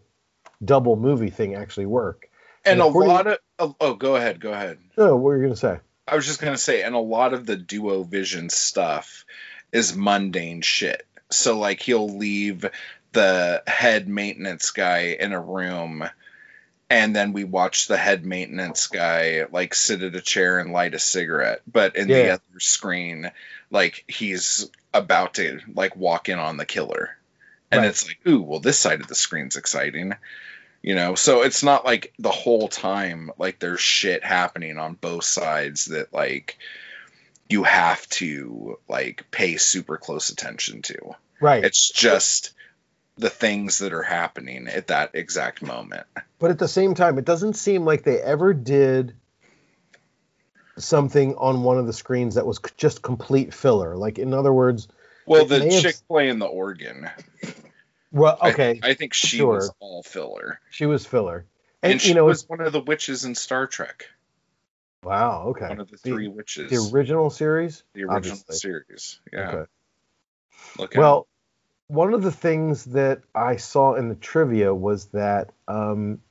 double 0.64 0.96
movie 0.96 1.30
thing 1.30 1.56
actually 1.56 1.86
work. 1.86 2.30
And 2.64 2.82
a 2.82 2.86
lot 2.88 3.28
of 3.28 3.38
oh, 3.60 3.76
oh, 3.80 3.94
go 3.94 4.16
ahead, 4.16 4.40
go 4.40 4.52
ahead. 4.52 4.80
No, 4.98 5.16
what 5.16 5.24
were 5.24 5.38
you 5.38 5.44
gonna 5.44 5.56
say? 5.56 5.80
I 6.08 6.16
was 6.16 6.26
just 6.26 6.42
gonna 6.42 6.58
say, 6.58 6.84
and 6.84 6.96
a 6.96 7.00
lot 7.00 7.34
of 7.34 7.46
the 7.46 7.56
duo 7.56 8.04
vision 8.04 8.50
stuff 8.50 9.26
is 9.72 9.96
mundane 9.96 10.62
shit. 10.62 11.06
So 11.32 11.60
like 11.60 11.82
he'll 11.82 12.10
leave 12.10 12.66
the 13.12 13.64
head 13.68 14.08
maintenance 14.08 14.72
guy 14.72 15.18
in 15.20 15.32
a 15.32 15.40
room 15.40 16.04
and 16.90 17.16
then 17.16 17.34
we 17.34 17.44
watch 17.44 17.88
the 17.88 17.98
head 17.98 18.26
maintenance 18.26 18.88
guy 18.88 19.46
like 19.52 19.74
sit 19.74 20.04
at 20.04 20.16
a 20.16 20.22
chair 20.22 20.60
and 20.60 20.72
light 20.72 20.94
a 20.94 21.00
cigarette. 21.00 21.62
But 21.66 21.96
in 21.96 22.08
the 22.08 22.30
other 22.32 22.60
screen, 22.60 23.32
like 23.72 24.06
he's 24.08 24.70
about 24.94 25.36
to 25.36 25.60
like 25.74 25.96
walk 25.96 26.30
in 26.30 26.40
on 26.40 26.58
the 26.58 26.66
killer. 26.66 27.18
And 27.72 27.82
Right. 27.82 27.88
it's 27.90 28.06
like, 28.06 28.20
ooh, 28.28 28.42
well 28.42 28.60
this 28.60 28.80
side 28.80 29.02
of 29.02 29.08
the 29.08 29.16
screen's 29.16 29.56
exciting. 29.56 30.14
You 30.82 30.94
know, 30.94 31.16
so 31.16 31.42
it's 31.42 31.64
not 31.64 31.84
like 31.84 32.14
the 32.20 32.30
whole 32.32 32.68
time 32.68 33.32
like 33.40 33.60
there's 33.60 33.80
shit 33.82 34.24
happening 34.24 34.78
on 34.78 34.94
both 34.94 35.24
sides 35.24 35.86
that 35.86 36.14
like 36.14 36.58
you 37.50 37.64
have 37.64 38.08
to 38.10 38.78
like 38.88 39.26
pay 39.32 39.58
super 39.58 39.98
close 39.98 40.30
attention 40.30 40.82
to. 40.84 41.16
Right. 41.40 41.64
It's 41.64 41.90
just 41.90 42.54
the 43.18 43.30
things 43.30 43.80
that 43.80 43.94
are 43.94 44.04
happening 44.04 44.68
at 44.68 44.88
that 44.88 45.12
exact 45.14 45.62
moment. 45.62 46.06
but 46.38 46.52
at 46.52 46.60
the 46.60 46.68
same 46.68 46.94
time, 46.96 47.18
it 47.18 47.26
doesn't 47.26 47.54
seem 47.56 47.86
like 47.86 48.04
they 48.04 48.20
ever 48.20 48.54
did 48.54 49.16
something 50.78 51.36
on 51.36 51.64
one 51.64 51.78
of 51.78 51.88
the 51.88 51.94
screens 51.94 52.36
that 52.36 52.46
was 52.46 52.60
just 52.78 53.02
complete 53.02 53.54
filler. 53.54 53.96
Like, 53.96 54.20
in 54.20 54.34
other 54.34 54.52
words, 54.54 54.88
Well, 55.26 55.46
the 55.46 55.60
may 55.60 55.74
have- 55.74 55.82
chick 55.84 55.96
playing 56.08 56.40
the 56.40 56.46
organ. 56.46 57.10
well, 58.12 58.38
okay, 58.42 58.80
I, 58.84 58.94
think 58.94 59.14
she 59.14 59.38
sure. 59.38 59.56
was 59.56 59.72
all 59.80 60.04
filler. 60.04 60.60
she 60.70 60.86
was 60.86 61.06
filler, 61.06 61.46
And, 61.84 61.94
and, 61.94 62.02
she 62.02 62.10
you 62.10 62.16
know, 62.16 62.26
was 62.26 62.42
it's 62.42 62.50
one 62.50 62.62
of 62.62 62.72
the 62.74 62.80
witches 62.82 63.26
in 63.26 63.36
Star 63.36 63.68
Trek. 63.68 64.08
wow, 65.04 65.46
okay, 65.50 65.68
One 65.70 65.80
of 65.80 65.90
the 65.90 65.98
The- 66.04 66.10
three 66.10 66.28
witches. 66.28 66.70
the 66.72 66.96
original 66.96 67.30
series, 67.30 67.84
the 67.94 68.04
original 68.04 68.18
obviously. 68.38 68.56
series. 68.56 69.20
Yeah. 69.34 69.50
Okay. 69.50 69.72
Look 70.78 70.94
Well, 70.96 71.28
one 71.88 72.14
of 72.14 72.24
the 72.24 72.32
things 72.32 72.86
that 72.86 73.22
I 73.36 73.58
saw 73.58 73.94
in 73.96 74.10
the 74.10 74.16
trivia 74.16 74.74
was 74.74 75.06
that 75.08 75.52
um, 75.68 76.22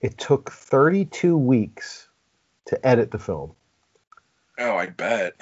it 0.00 0.18
took 0.18 0.50
32 0.50 1.36
weeks 1.36 2.08
to 2.66 2.86
edit 2.86 3.10
the 3.12 3.18
film. 3.18 3.52
Oh, 4.58 4.76
I 4.76 4.86
bet. 4.86 5.34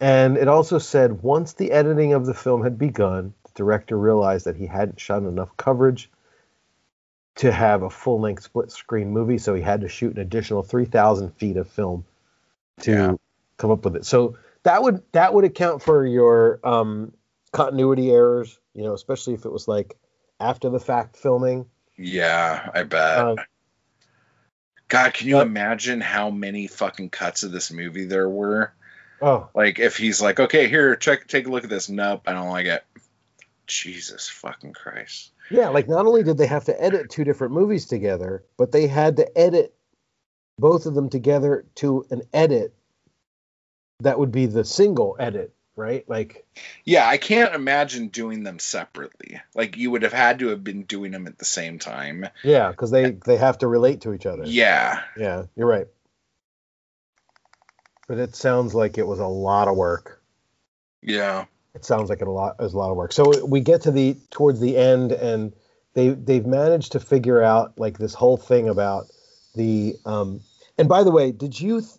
And 0.00 0.36
it 0.36 0.48
also 0.48 0.78
said 0.78 1.22
once 1.22 1.54
the 1.54 1.72
editing 1.72 2.12
of 2.12 2.24
the 2.26 2.34
film 2.34 2.62
had 2.62 2.78
begun, 2.78 3.34
the 3.44 3.50
director 3.54 3.98
realized 3.98 4.46
that 4.46 4.56
he 4.56 4.66
hadn't 4.66 5.00
shot 5.00 5.22
enough 5.22 5.56
coverage 5.56 6.10
to 7.36 7.50
have 7.52 7.82
a 7.82 7.90
full 7.90 8.20
length 8.20 8.42
split 8.44 8.70
screen 8.70 9.10
movie, 9.10 9.38
so 9.38 9.54
he 9.54 9.62
had 9.62 9.80
to 9.82 9.88
shoot 9.88 10.14
an 10.14 10.20
additional 10.20 10.62
3,000 10.62 11.30
feet 11.32 11.56
of 11.56 11.68
film 11.68 12.04
to 12.80 12.90
Yeah. 12.92 13.14
come 13.56 13.70
up 13.70 13.84
with 13.84 13.96
it. 13.96 14.04
So 14.04 14.36
that 14.64 14.82
would 14.82 15.02
that 15.12 15.34
would 15.34 15.44
account 15.44 15.82
for 15.82 16.04
your 16.04 16.60
um, 16.64 17.12
continuity 17.52 18.10
errors, 18.10 18.58
you 18.74 18.82
know, 18.82 18.92
especially 18.94 19.34
if 19.34 19.44
it 19.44 19.52
was 19.52 19.66
like 19.68 19.96
after 20.40 20.68
the 20.68 20.80
fact 20.80 21.16
filming. 21.16 21.66
Yeah, 21.96 22.70
I 22.74 22.82
bet. 22.84 23.18
Uh, 23.18 23.36
God, 24.88 25.14
can 25.14 25.28
you 25.28 25.38
uh, 25.38 25.42
imagine 25.42 26.00
how 26.00 26.30
many 26.30 26.66
fucking 26.66 27.10
cuts 27.10 27.42
of 27.42 27.52
this 27.52 27.70
movie 27.72 28.04
there 28.06 28.28
were? 28.28 28.72
Oh, 29.20 29.48
Like, 29.54 29.78
if 29.78 29.96
he's 29.96 30.20
like, 30.22 30.38
okay, 30.38 30.68
here, 30.68 30.94
check, 30.96 31.26
take 31.26 31.46
a 31.46 31.50
look 31.50 31.64
at 31.64 31.70
this. 31.70 31.88
Nope, 31.88 32.22
I 32.26 32.32
don't 32.32 32.48
like 32.48 32.66
it. 32.66 32.84
Jesus 33.66 34.28
fucking 34.28 34.72
Christ. 34.72 35.32
yeah, 35.50 35.68
like 35.68 35.88
not 35.88 36.06
only 36.06 36.22
did 36.22 36.38
they 36.38 36.46
have 36.46 36.64
to 36.66 36.82
edit 36.82 37.10
two 37.10 37.24
different 37.24 37.52
movies 37.52 37.86
together, 37.86 38.44
but 38.56 38.72
they 38.72 38.86
had 38.86 39.16
to 39.16 39.38
edit 39.38 39.74
both 40.58 40.86
of 40.86 40.94
them 40.94 41.10
together 41.10 41.64
to 41.76 42.04
an 42.10 42.22
edit 42.32 42.74
that 44.00 44.18
would 44.18 44.32
be 44.32 44.46
the 44.46 44.64
single 44.64 45.16
edit, 45.18 45.52
right? 45.76 46.08
Like 46.08 46.46
Yeah, 46.84 47.06
I 47.06 47.18
can't 47.18 47.54
imagine 47.54 48.08
doing 48.08 48.42
them 48.42 48.58
separately. 48.58 49.40
Like, 49.54 49.76
you 49.76 49.90
would 49.90 50.02
have 50.02 50.12
had 50.12 50.38
to 50.38 50.48
have 50.48 50.64
been 50.64 50.84
doing 50.84 51.10
them 51.12 51.26
at 51.26 51.38
the 51.38 51.44
same 51.44 51.78
time. 51.78 52.26
yeah, 52.42 52.70
because 52.70 52.90
they 52.90 53.10
they 53.10 53.36
have 53.36 53.58
to 53.58 53.66
relate 53.68 54.00
to 54.02 54.14
each 54.14 54.24
other. 54.26 54.44
Yeah. 54.46 55.02
Yeah, 55.16 55.44
you're 55.56 55.68
right. 55.68 55.88
But 58.08 58.18
it 58.18 58.34
sounds 58.34 58.74
like 58.74 58.98
it 58.98 59.06
was 59.06 59.20
a 59.20 59.26
lot 59.26 59.68
of 59.68 59.76
work. 59.76 60.20
Yeah. 61.02 61.44
it 61.74 61.84
sounds 61.84 62.10
like 62.10 62.20
it 62.20 62.26
a 62.26 62.30
lot 62.32 62.56
is 62.58 62.72
a 62.72 62.76
lot 62.76 62.90
of 62.90 62.96
work. 62.96 63.12
So 63.12 63.46
we 63.46 63.60
get 63.60 63.82
to 63.82 63.92
the 63.92 64.16
towards 64.30 64.58
the 64.58 64.76
end, 64.76 65.12
and 65.12 65.52
they 65.94 66.08
they've 66.08 66.44
managed 66.44 66.92
to 66.92 67.00
figure 67.00 67.40
out 67.42 67.78
like 67.78 67.98
this 67.98 68.14
whole 68.14 68.36
thing 68.36 68.68
about 68.68 69.06
the. 69.54 69.94
Um, 70.04 70.40
and 70.76 70.88
by 70.88 71.04
the 71.04 71.12
way, 71.12 71.30
did 71.30 71.60
you? 71.60 71.82
Th- 71.82 71.92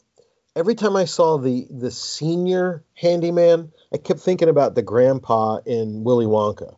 every 0.56 0.76
time 0.76 0.96
I 0.96 1.06
saw 1.06 1.38
the 1.38 1.68
the 1.70 1.92
senior 1.92 2.84
handyman, 2.96 3.72
I 3.94 3.98
kept 3.98 4.20
thinking 4.20 4.50
about 4.50 4.76
the 4.76 4.82
grandpa 4.82 5.60
in 5.66 6.04
Willy 6.04 6.26
Wonka. 6.26 6.76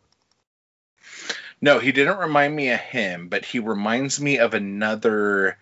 No, 1.62 1.80
he 1.80 1.92
didn't 1.92 2.18
remind 2.18 2.56
me 2.56 2.70
of 2.72 2.80
him, 2.80 3.28
but 3.30 3.46
he 3.46 3.60
reminds 3.60 4.20
me 4.20 4.40
of 4.40 4.54
another 4.54 5.58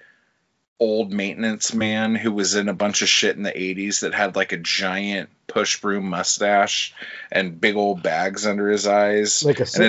old 0.80 1.12
maintenance 1.12 1.74
man 1.74 2.16
who 2.16 2.32
was 2.32 2.56
in 2.56 2.70
a 2.70 2.74
bunch 2.74 3.02
of 3.02 3.10
shit 3.10 3.36
in 3.36 3.44
the 3.44 3.52
80s 3.52 4.02
that 4.02 4.14
had 4.14 4.36
like 4.36 4.52
a 4.54 4.58
giant 4.58 5.30
push 5.48 5.82
broom 5.82 6.10
mustache 6.10 6.94
and 7.32 7.60
big 7.60 7.76
old 7.76 8.02
bags 8.02 8.46
under 8.48 8.70
his 8.70 8.88
eyes. 8.88 9.44
Like 9.44 9.60
a 9.60 9.64
sitcom, 9.64 9.80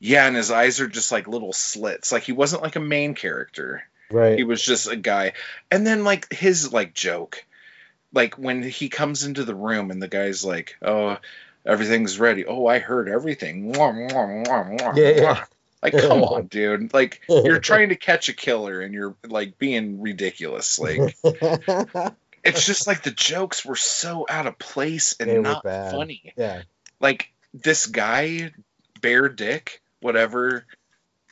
Yeah, 0.00 0.26
and 0.26 0.36
his 0.36 0.50
eyes 0.50 0.80
are 0.80 0.86
just 0.88 1.10
like 1.10 1.26
little 1.26 1.52
slits. 1.52 2.12
Like 2.12 2.22
he 2.22 2.32
wasn't 2.32 2.62
like 2.62 2.76
a 2.76 2.80
main 2.80 3.14
character. 3.14 3.82
right? 4.10 4.36
He 4.36 4.44
was 4.44 4.62
just 4.62 4.86
a 4.88 4.96
guy. 4.96 5.32
And 5.70 5.86
then 5.86 6.04
like 6.04 6.32
his 6.32 6.72
like 6.72 6.94
joke, 6.94 7.44
like 8.12 8.34
when 8.38 8.62
he 8.62 8.88
comes 8.88 9.24
into 9.24 9.44
the 9.44 9.54
room 9.54 9.90
and 9.90 10.00
the 10.00 10.08
guy's 10.08 10.44
like, 10.44 10.76
"Oh, 10.82 11.18
everything's 11.66 12.18
ready." 12.20 12.44
Oh, 12.46 12.66
I 12.66 12.78
heard 12.78 13.08
everything. 13.08 13.72
Yeah, 14.96 15.08
yeah. 15.08 15.44
Like, 15.84 15.92
come 15.92 16.24
on, 16.24 16.46
dude. 16.46 16.92
Like 16.92 17.20
you're 17.28 17.60
trying 17.60 17.90
to 17.90 17.96
catch 17.96 18.28
a 18.28 18.32
killer 18.32 18.80
and 18.80 18.92
you're 18.92 19.14
like 19.24 19.58
being 19.58 20.00
ridiculous. 20.00 20.78
Like 20.78 21.16
it's 22.42 22.66
just 22.66 22.86
like 22.86 23.02
the 23.02 23.12
jokes 23.12 23.64
were 23.64 23.76
so 23.76 24.26
out 24.28 24.46
of 24.46 24.58
place 24.58 25.14
and 25.20 25.30
They 25.30 25.38
not 25.38 25.62
funny. 25.62 26.32
yeah, 26.36 26.62
Like 27.00 27.32
this 27.52 27.86
guy, 27.86 28.52
Bare 29.00 29.28
Dick, 29.28 29.82
whatever, 30.00 30.64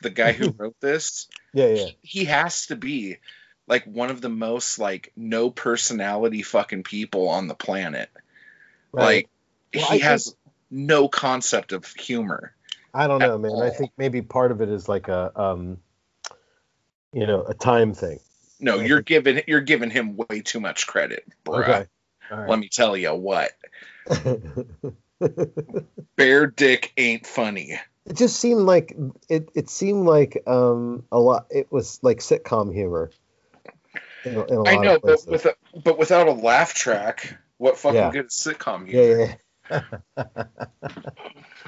the 0.01 0.11
guy 0.11 0.33
who 0.33 0.53
wrote 0.57 0.79
this 0.79 1.27
yeah, 1.53 1.67
yeah. 1.67 1.85
he 2.01 2.25
has 2.25 2.67
to 2.67 2.75
be 2.75 3.17
like 3.67 3.85
one 3.85 4.09
of 4.09 4.21
the 4.21 4.29
most 4.29 4.79
like 4.79 5.11
no 5.15 5.49
personality 5.49 6.41
fucking 6.41 6.83
people 6.83 7.29
on 7.29 7.47
the 7.47 7.55
planet. 7.55 8.09
Right. 8.91 9.03
Like 9.03 9.29
Well, 9.73 9.91
he 9.91 10.01
I 10.01 10.05
has 10.05 10.35
no 10.69 11.07
concept 11.07 11.71
of 11.71 11.85
humor. 11.85 12.53
I 12.93 13.07
don't 13.07 13.21
know, 13.21 13.37
man. 13.37 13.61
I 13.61 13.71
think 13.71 13.91
maybe 13.97 14.21
part 14.21 14.51
of 14.51 14.61
it 14.61 14.69
is 14.69 14.87
like 14.87 15.07
a, 15.07 15.31
um, 15.39 15.77
you 17.11 17.25
know, 17.25 17.43
a 17.43 17.53
time 17.53 17.93
thing. 17.93 18.19
No, 18.59 18.79
you're 18.79 19.01
giving 19.01 19.41
you're 19.47 19.61
giving 19.61 19.89
him 19.89 20.15
way 20.15 20.41
too 20.41 20.59
much 20.59 20.87
credit, 20.87 21.25
bruh. 21.43 21.63
Okay. 21.63 21.85
All 22.31 22.45
Let 22.45 22.59
me 22.59 22.69
tell 22.69 22.95
you 22.95 23.13
what. 23.13 23.51
Bare 26.15 26.47
Dick 26.47 26.93
ain't 26.97 27.25
funny. 27.25 27.79
it 28.05 28.15
just 28.15 28.39
seemed 28.39 28.61
like 28.61 28.95
it. 29.27 29.49
It 29.55 29.69
seemed 29.69 30.05
like 30.05 30.43
um 30.47 31.03
a 31.11 31.19
lot. 31.19 31.47
It 31.49 31.71
was 31.71 31.99
like 32.03 32.19
sitcom 32.19 32.73
humor. 32.73 33.11
In 34.23 34.37
in 34.37 34.67
I 34.67 34.77
know, 34.77 34.99
but 34.99 35.19
with 35.27 35.45
a, 35.45 35.55
but 35.83 35.97
without 35.97 36.27
a 36.27 36.33
laugh 36.33 36.73
track, 36.73 37.37
what 37.57 37.77
fucking 37.77 37.97
Yeah. 37.97 38.11
good 38.11 38.25
is 38.27 38.33
sitcom 38.33 38.87
humor? 38.87 39.37
yeah, 39.69 39.69
yeah. 39.69 39.83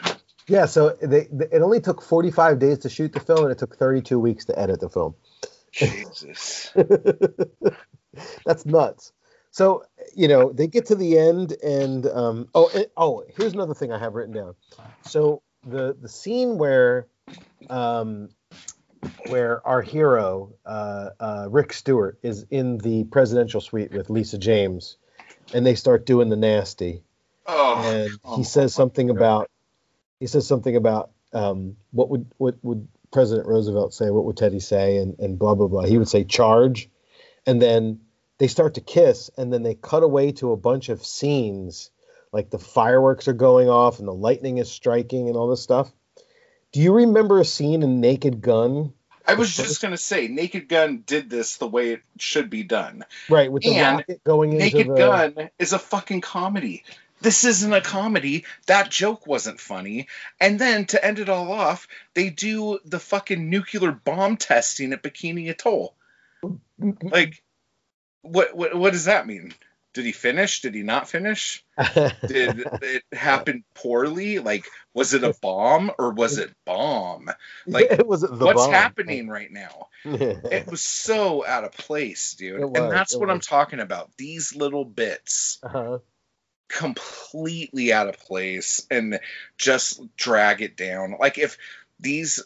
yeah. 0.47 0.65
So 0.65 0.97
they, 1.01 1.27
they 1.31 1.45
it 1.51 1.61
only 1.61 1.81
took 1.81 2.01
45 2.01 2.59
days 2.59 2.79
to 2.79 2.89
shoot 2.89 3.13
the 3.13 3.19
film, 3.19 3.43
and 3.43 3.51
it 3.51 3.57
took 3.57 3.75
32 3.75 4.19
weeks 4.19 4.45
to 4.45 4.59
edit 4.59 4.79
the 4.79 4.89
film. 4.89 5.15
Jesus. 5.71 6.71
That's 8.45 8.65
nuts. 8.65 9.11
So 9.51 9.83
you 10.13 10.27
know 10.27 10.51
they 10.51 10.67
get 10.67 10.87
to 10.87 10.95
the 10.95 11.17
end, 11.17 11.53
and 11.63 12.05
um, 12.07 12.49
oh, 12.53 12.69
and, 12.73 12.87
oh, 12.97 13.23
here's 13.37 13.53
another 13.53 13.73
thing 13.73 13.91
I 13.91 13.99
have 13.99 14.13
written 14.13 14.33
down. 14.33 14.55
So 15.03 15.41
the 15.65 15.95
the 15.99 16.09
scene 16.09 16.57
where 16.57 17.07
um, 17.69 18.29
where 19.27 19.65
our 19.65 19.81
hero 19.81 20.53
uh, 20.65 21.09
uh, 21.19 21.47
Rick 21.49 21.73
Stewart 21.73 22.19
is 22.21 22.45
in 22.49 22.77
the 22.77 23.05
presidential 23.05 23.61
suite 23.61 23.91
with 23.91 24.09
Lisa 24.09 24.37
James, 24.37 24.97
and 25.53 25.65
they 25.65 25.75
start 25.75 26.05
doing 26.05 26.29
the 26.29 26.35
nasty, 26.35 27.03
Oh, 27.47 27.81
and 27.85 28.19
oh 28.23 28.37
he 28.37 28.43
says 28.43 28.73
something 28.73 29.09
about 29.09 29.49
he 30.19 30.27
says 30.27 30.47
something 30.47 30.75
about 30.75 31.11
um, 31.33 31.75
what 31.91 32.09
would 32.09 32.27
what 32.37 32.55
would 32.63 32.87
President 33.11 33.47
Roosevelt 33.47 33.93
say? 33.93 34.09
What 34.09 34.25
would 34.25 34.37
Teddy 34.37 34.59
say? 34.59 34.97
And 34.97 35.19
and 35.19 35.37
blah 35.37 35.55
blah 35.55 35.67
blah. 35.67 35.83
He 35.83 35.97
would 35.97 36.09
say 36.09 36.23
charge, 36.23 36.89
and 37.45 37.61
then 37.61 38.01
they 38.37 38.47
start 38.47 38.75
to 38.75 38.81
kiss, 38.81 39.29
and 39.37 39.51
then 39.51 39.63
they 39.63 39.75
cut 39.75 40.03
away 40.03 40.31
to 40.33 40.51
a 40.51 40.57
bunch 40.57 40.89
of 40.89 41.05
scenes, 41.05 41.89
like 42.31 42.49
the 42.49 42.59
fireworks 42.59 43.27
are 43.27 43.33
going 43.33 43.69
off 43.69 43.99
and 43.99 44.07
the 44.07 44.13
lightning 44.13 44.57
is 44.57 44.71
striking 44.71 45.27
and 45.27 45.37
all 45.37 45.49
this 45.49 45.61
stuff. 45.61 45.91
Do 46.71 46.81
you 46.81 46.93
remember 46.93 47.39
a 47.39 47.45
scene 47.45 47.83
in 47.83 48.01
Naked 48.01 48.41
Gun? 48.41 48.93
I 49.27 49.35
was 49.35 49.55
just 49.55 49.81
gonna 49.81 49.97
say, 49.97 50.27
Naked 50.27 50.67
Gun 50.67 51.03
did 51.05 51.29
this 51.29 51.57
the 51.57 51.67
way 51.67 51.91
it 51.91 52.01
should 52.19 52.49
be 52.49 52.63
done. 52.63 53.05
Right, 53.29 53.51
with 53.51 53.63
the 53.63 53.75
And 53.75 53.97
rocket 53.97 54.23
going 54.23 54.51
into 54.51 54.65
Naked 54.65 54.89
the 54.89 54.95
Gun 54.95 55.49
is 55.57 55.73
a 55.73 55.79
fucking 55.79 56.21
comedy. 56.21 56.83
This 57.25 57.43
isn't 57.43 57.73
a 57.73 57.81
comedy. 57.81 58.45
That 58.67 58.91
joke 58.91 59.25
wasn't 59.25 59.59
funny. 59.59 60.09
And 60.39 60.59
then 60.59 60.85
to 60.85 61.03
end 61.03 61.17
it 61.17 61.27
all 61.27 61.51
off, 61.51 61.87
they 62.13 62.29
do 62.29 62.77
the 62.85 62.99
fucking 62.99 63.49
nuclear 63.49 63.91
bomb 63.91 64.37
testing 64.37 64.93
at 64.93 65.01
Bikini 65.01 65.49
Atoll. 65.49 65.95
Like, 67.01 67.41
what 68.21 68.55
what 68.55 68.75
what 68.75 68.93
does 68.93 69.05
that 69.05 69.25
mean? 69.25 69.55
Did 69.95 70.05
he 70.05 70.11
finish? 70.11 70.61
Did 70.61 70.75
he 70.75 70.83
not 70.83 71.09
finish? 71.09 71.65
Did 71.95 72.63
it 72.83 73.03
happen 73.11 73.63
poorly? 73.73 74.37
Like, 74.37 74.67
was 74.93 75.15
it 75.15 75.23
a 75.23 75.33
bomb 75.41 75.89
or 75.97 76.11
was 76.11 76.37
it 76.37 76.51
bomb? 76.63 77.31
Like, 77.65 77.87
it 77.89 78.05
was 78.05 78.21
the 78.21 78.27
What's 78.27 78.65
bomb. 78.65 78.71
happening 78.71 79.29
right 79.29 79.51
now? 79.51 79.87
It 80.05 80.67
was 80.67 80.83
so 80.83 81.43
out 81.43 81.63
of 81.63 81.71
place, 81.71 82.35
dude. 82.35 82.59
Was, 82.59 82.71
and 82.75 82.91
that's 82.91 83.15
it 83.15 83.19
what 83.19 83.31
I'm 83.31 83.39
talking 83.39 83.79
about. 83.79 84.11
These 84.17 84.55
little 84.55 84.85
bits 84.85 85.57
uh-huh. 85.63 85.99
Completely 86.67 87.93
out 87.93 88.07
of 88.07 88.19
place 88.19 88.85
and 88.89 89.19
just 89.57 90.01
drag 90.15 90.61
it 90.61 90.75
down. 90.77 91.15
Like 91.19 91.37
if 91.37 91.57
these 91.99 92.43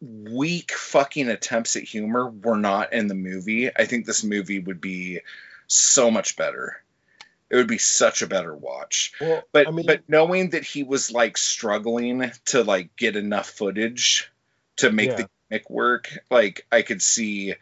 weak 0.00 0.72
fucking 0.72 1.28
attempts 1.28 1.76
at 1.76 1.82
humor 1.82 2.28
were 2.28 2.56
not 2.56 2.92
in 2.92 3.06
the 3.06 3.14
movie, 3.14 3.70
I 3.74 3.84
think 3.84 4.06
this 4.06 4.24
movie 4.24 4.58
would 4.58 4.80
be 4.80 5.20
so 5.66 6.10
much 6.10 6.36
better. 6.36 6.82
It 7.50 7.56
would 7.56 7.68
be 7.68 7.78
such 7.78 8.22
a 8.22 8.26
better 8.28 8.54
watch. 8.54 9.12
Well, 9.20 9.42
But 9.52 9.66
I 9.68 9.70
mean, 9.72 9.86
but 9.86 10.08
knowing 10.08 10.50
that 10.50 10.64
he 10.64 10.84
was 10.84 11.10
like 11.10 11.36
struggling 11.36 12.30
to 12.46 12.62
like 12.62 12.96
get 12.96 13.16
enough 13.16 13.50
footage 13.50 14.30
to 14.76 14.90
make 14.92 15.10
Yeah. 15.10 15.16
the 15.16 15.28
gimmick 15.50 15.68
work, 15.68 16.16
like 16.30 16.66
I 16.70 16.82
could 16.82 17.02
see 17.02 17.54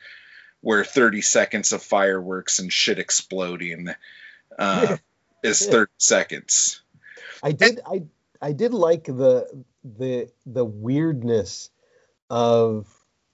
where 0.61 0.85
30 0.85 1.23
seconds 1.23 1.73
of 1.73 1.83
fireworks 1.83 2.59
and 2.59 2.73
shit 2.73 2.99
exploding 2.99 3.89
uh, 4.59 4.97
is 5.43 5.65
Yeah. 5.67 5.73
30 5.73 5.93
seconds. 5.99 6.83
I 7.43 7.53
did 7.53 7.81
I 7.87 8.03
I 8.41 8.53
did 8.53 8.75
like 8.75 9.05
the 9.05 9.47
the 9.85 10.31
the 10.47 10.65
weirdness 10.65 11.71
of 12.31 12.87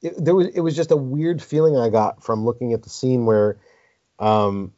it, 0.02 0.22
there 0.22 0.35
was 0.35 0.48
it 0.48 0.60
was 0.60 0.76
just 0.76 0.90
a 0.90 0.97
weird 0.97 1.43
feeling 1.43 1.76
I 1.76 1.89
got 1.89 2.22
from 2.22 2.44
looking 2.44 2.72
at 2.74 2.82
the 2.82 2.90
scene 2.90 3.24
where 3.26 3.59
um 4.18 4.72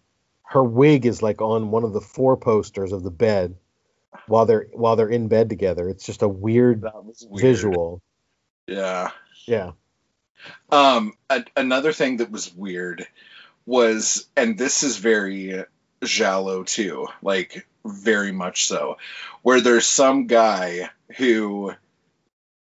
her 0.45 0.63
wig 0.63 1.07
is 1.07 1.23
like 1.23 1.43
on 1.43 1.71
one 1.71 1.83
of 1.85 1.93
the 1.93 2.01
four 2.01 2.37
posters 2.37 2.93
of 2.93 3.03
the 3.03 3.11
bed 3.11 3.57
while 4.29 4.47
they're 4.47 4.69
while 4.73 4.95
they're 4.97 5.09
in 5.09 5.29
bed 5.29 5.49
together. 5.49 5.89
It's 5.89 6.07
just 6.07 6.23
a 6.23 6.29
weird 6.29 6.85
weird. 7.29 7.43
visual. 7.43 8.01
Yeah. 8.69 9.11
Yeah. 9.47 9.73
Um, 10.71 11.15
a- 11.29 11.45
another 11.57 11.93
thing 11.93 12.19
that 12.19 12.31
was 12.31 12.53
weird 12.55 13.07
was, 13.65 14.27
and 14.37 14.57
this 14.57 14.83
is 14.83 14.97
very 14.99 15.65
Giallo 16.05 16.63
too, 16.63 17.09
like 17.23 17.67
very 17.85 18.33
much 18.33 18.67
so, 18.67 18.99
where 19.43 19.61
there's 19.61 19.87
some 19.87 20.27
guy 20.27 20.91
who 21.17 21.73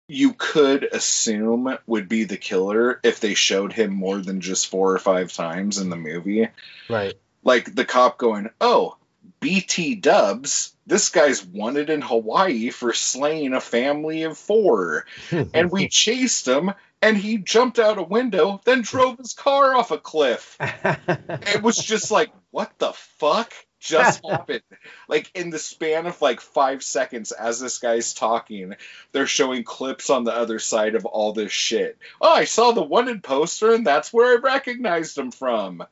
you 0.08 0.34
could 0.34 0.84
assume 0.84 1.78
would 1.88 2.08
be 2.08 2.26
the 2.26 2.38
killer 2.38 3.00
if 3.04 3.20
they 3.20 3.34
showed 3.34 3.74
him 3.74 3.92
more 3.92 4.20
than 4.20 4.42
just 4.42 4.68
four 4.68 4.94
or 4.94 5.00
five 5.00 5.34
times 5.34 5.80
in 5.80 5.90
the 5.90 5.96
movie. 5.96 6.48
Right. 6.90 7.16
Like 7.44 7.74
the 7.74 7.86
cop 7.86 8.18
going, 8.18 8.50
"Oh, 8.62 8.98
BT 9.40 9.96
Dubs, 9.96 10.76
this 10.88 11.10
guy's 11.10 11.46
wanted 11.46 11.90
in 11.90 12.02
Hawaii 12.02 12.70
for 12.70 12.94
slaying 12.94 13.54
a 13.54 13.62
family 13.62 14.24
of 14.24 14.38
four 14.38 15.06
and 15.54 15.72
we 15.72 15.88
chased 15.88 16.48
him 16.48 16.74
and 17.06 17.18
he 17.18 17.38
jumped 17.38 17.78
out 17.78 18.00
a 18.00 18.04
window 18.04 18.60
then 18.66 18.82
drove 18.82 19.18
his 19.18 19.34
car 19.34 19.76
off 19.76 19.92
a 19.92 19.98
cliff 19.98 20.58
it 20.60 21.62
was 21.62 21.78
just 21.78 22.10
like 22.10 22.32
what 22.52 22.72
the 22.80 22.92
fuck 22.94 23.54
just 23.80 24.26
happened 24.30 24.64
like 25.08 25.30
in 25.36 25.52
the 25.52 25.60
span 25.60 26.08
of 26.08 26.20
like 26.22 26.42
five 26.42 26.82
seconds 26.82 27.32
as 27.32 27.60
this 27.60 27.78
guy's 27.78 28.14
talking 28.16 28.74
they're 29.12 29.28
showing 29.28 29.64
clips 29.64 30.10
on 30.10 30.24
the 30.24 30.34
other 30.34 30.58
side 30.58 30.96
of 30.96 31.06
all 31.06 31.32
this 31.34 31.52
shit 31.52 31.98
oh 32.20 32.34
i 32.34 32.46
saw 32.46 32.72
the 32.72 32.82
wanted 32.82 33.24
poster 33.24 33.74
and 33.74 33.86
that's 33.86 34.12
where 34.12 34.38
i 34.38 34.42
recognized 34.42 35.18
him 35.18 35.32
from 35.32 35.84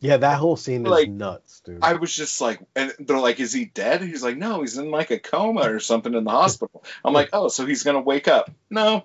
Yeah, 0.00 0.18
that 0.18 0.38
whole 0.38 0.56
scene 0.56 0.84
is 0.84 0.90
Like, 0.90 1.08
nuts, 1.08 1.60
dude. 1.60 1.78
I 1.80 1.94
was 1.94 2.14
just 2.14 2.38
like, 2.42 2.60
and 2.76 2.92
they're 2.98 3.18
like, 3.18 3.40
"Is 3.40 3.54
he 3.54 3.64
dead?" 3.64 4.02
He's 4.02 4.22
like, 4.22 4.36
"No, 4.36 4.60
he's 4.60 4.76
in 4.76 4.90
like 4.90 5.10
a 5.10 5.18
coma 5.18 5.62
or 5.62 5.80
something 5.80 6.12
in 6.12 6.24
the 6.24 6.30
hospital." 6.30 6.84
I'm 7.02 7.14
like, 7.14 7.30
"Oh, 7.32 7.48
so 7.48 7.64
he's 7.64 7.84
gonna 7.84 8.02
wake 8.02 8.28
up?" 8.28 8.50
No, 8.68 9.02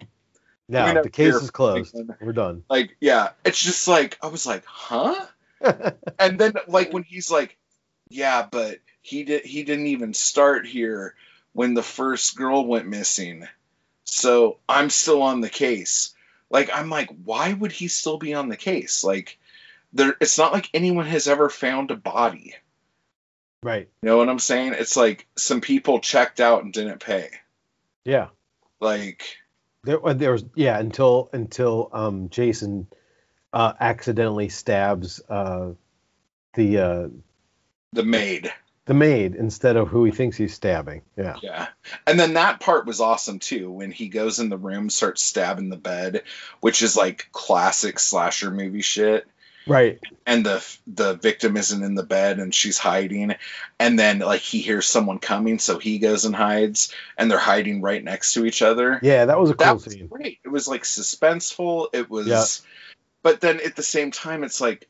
no, 0.70 1.02
the 1.02 1.10
case 1.10 1.36
is 1.36 1.52
closed. 1.52 1.96
We're 2.22 2.34
done. 2.34 2.64
like, 2.70 2.96
yeah, 3.02 3.30
it's 3.44 3.62
just 3.62 3.88
like 3.88 4.18
I 4.22 4.28
was 4.28 4.46
like, 4.46 4.64
"Huh?" 4.66 5.26
and 6.20 6.40
then 6.40 6.54
like 6.68 6.94
when 6.94 7.04
he's 7.04 7.30
like, 7.30 7.58
"Yeah, 8.10 8.48
but 8.50 8.80
he 9.02 9.24
did 9.24 9.46
he 9.46 9.64
didn't 9.64 9.88
even 9.88 10.14
start 10.14 10.66
here 10.66 11.16
when 11.54 11.74
the 11.74 11.84
first 11.84 12.36
girl 12.36 12.66
went 12.66 12.88
missing, 12.88 13.48
so 14.04 14.60
I'm 14.70 14.90
still 14.90 15.22
on 15.22 15.42
the 15.42 15.50
case." 15.50 16.14
Like 16.50 16.70
I'm 16.74 16.90
like, 16.90 17.10
why 17.24 17.54
would 17.54 17.72
he 17.72 17.88
still 17.88 18.18
be 18.18 18.34
on 18.34 18.50
the 18.50 18.58
case? 18.58 19.04
Like, 19.04 19.38
there, 19.94 20.16
it's 20.20 20.38
not 20.38 20.54
like 20.54 20.70
anyone 20.74 21.06
has 21.06 21.28
ever 21.28 21.50
found 21.50 21.92
a 21.92 21.96
body. 21.96 22.56
right. 23.64 23.88
You 24.02 24.10
know 24.10 24.18
what 24.18 24.30
I'm 24.30 24.40
saying? 24.40 24.74
It's 24.74 24.98
like 24.98 25.28
some 25.38 25.62
people 25.62 26.00
checked 26.00 26.40
out 26.40 26.64
and 26.64 26.74
didn't 26.74 27.00
pay. 27.00 27.30
Yeah. 28.04 28.30
Like, 28.80 29.24
There, 29.84 30.06
uh, 30.06 30.14
there 30.14 30.32
was 30.34 30.46
yeah 30.56 30.78
until 30.78 31.30
until 31.34 31.90
um 31.94 32.30
Jason 32.30 32.88
uh 33.54 33.74
accidentally 33.80 34.50
stabs 34.50 35.22
uh 35.30 35.72
the 36.54 36.78
uh 36.78 37.08
the 37.94 38.04
maid. 38.04 38.52
the 38.86 38.94
maid 38.94 39.36
instead 39.36 39.78
of 39.78 39.88
who 39.88 40.04
he 40.04 40.12
thinks 40.12 40.36
he's 40.38 40.54
stabbing. 40.54 41.02
Yeah. 41.18 41.38
Yeah. 41.42 41.68
And 42.06 42.20
then 42.20 42.34
that 42.34 42.60
part 42.60 42.86
was 42.86 43.00
awesome 43.02 43.40
too 43.40 43.72
when 43.72 43.92
he 43.92 44.10
goes 44.10 44.40
in 44.40 44.50
the 44.50 44.58
room, 44.58 44.90
starts 44.90 45.22
stabbing 45.22 45.70
the 45.70 45.78
bed, 45.78 46.24
which 46.60 46.82
is 46.82 46.98
like 46.98 47.30
classic 47.32 48.00
slasher 48.00 48.52
movie 48.52 48.82
shit. 48.82 49.28
Right. 49.68 50.00
And 50.26 50.46
the 50.46 50.66
the 50.88 51.14
victim 51.16 51.56
isn't 51.58 51.84
in 51.84 51.94
the 51.96 52.04
bed 52.04 52.40
and 52.40 52.54
she's 52.56 52.78
hiding. 52.78 53.36
And 53.80 54.00
then 54.00 54.20
like 54.20 54.42
he 54.42 54.62
hears 54.62 54.86
someone 54.88 55.20
coming, 55.20 55.60
so 55.60 55.78
he 55.80 56.00
goes 56.00 56.26
and 56.26 56.36
hides, 56.36 56.94
and 57.18 57.30
they're 57.30 57.38
hiding 57.38 57.82
right 57.82 58.04
next 58.04 58.34
to 58.34 58.46
each 58.46 58.62
other. 58.62 59.00
Yeah, 59.04 59.26
that 59.26 59.40
was 59.40 59.52
a 59.52 59.54
that 59.56 59.66
cool 59.66 59.74
was 59.76 59.84
scene. 59.86 60.08
great. 60.08 60.40
It 60.44 60.50
was 60.50 60.68
like 60.68 60.84
suspenseful. 60.84 61.88
It 61.94 62.10
was, 62.10 62.28
Yeah. 62.28 62.44
but 63.22 63.42
then 63.42 63.60
at 63.64 63.76
the 63.76 63.84
same 63.84 64.12
time, 64.12 64.44
it's 64.44 64.60
like, 64.62 64.88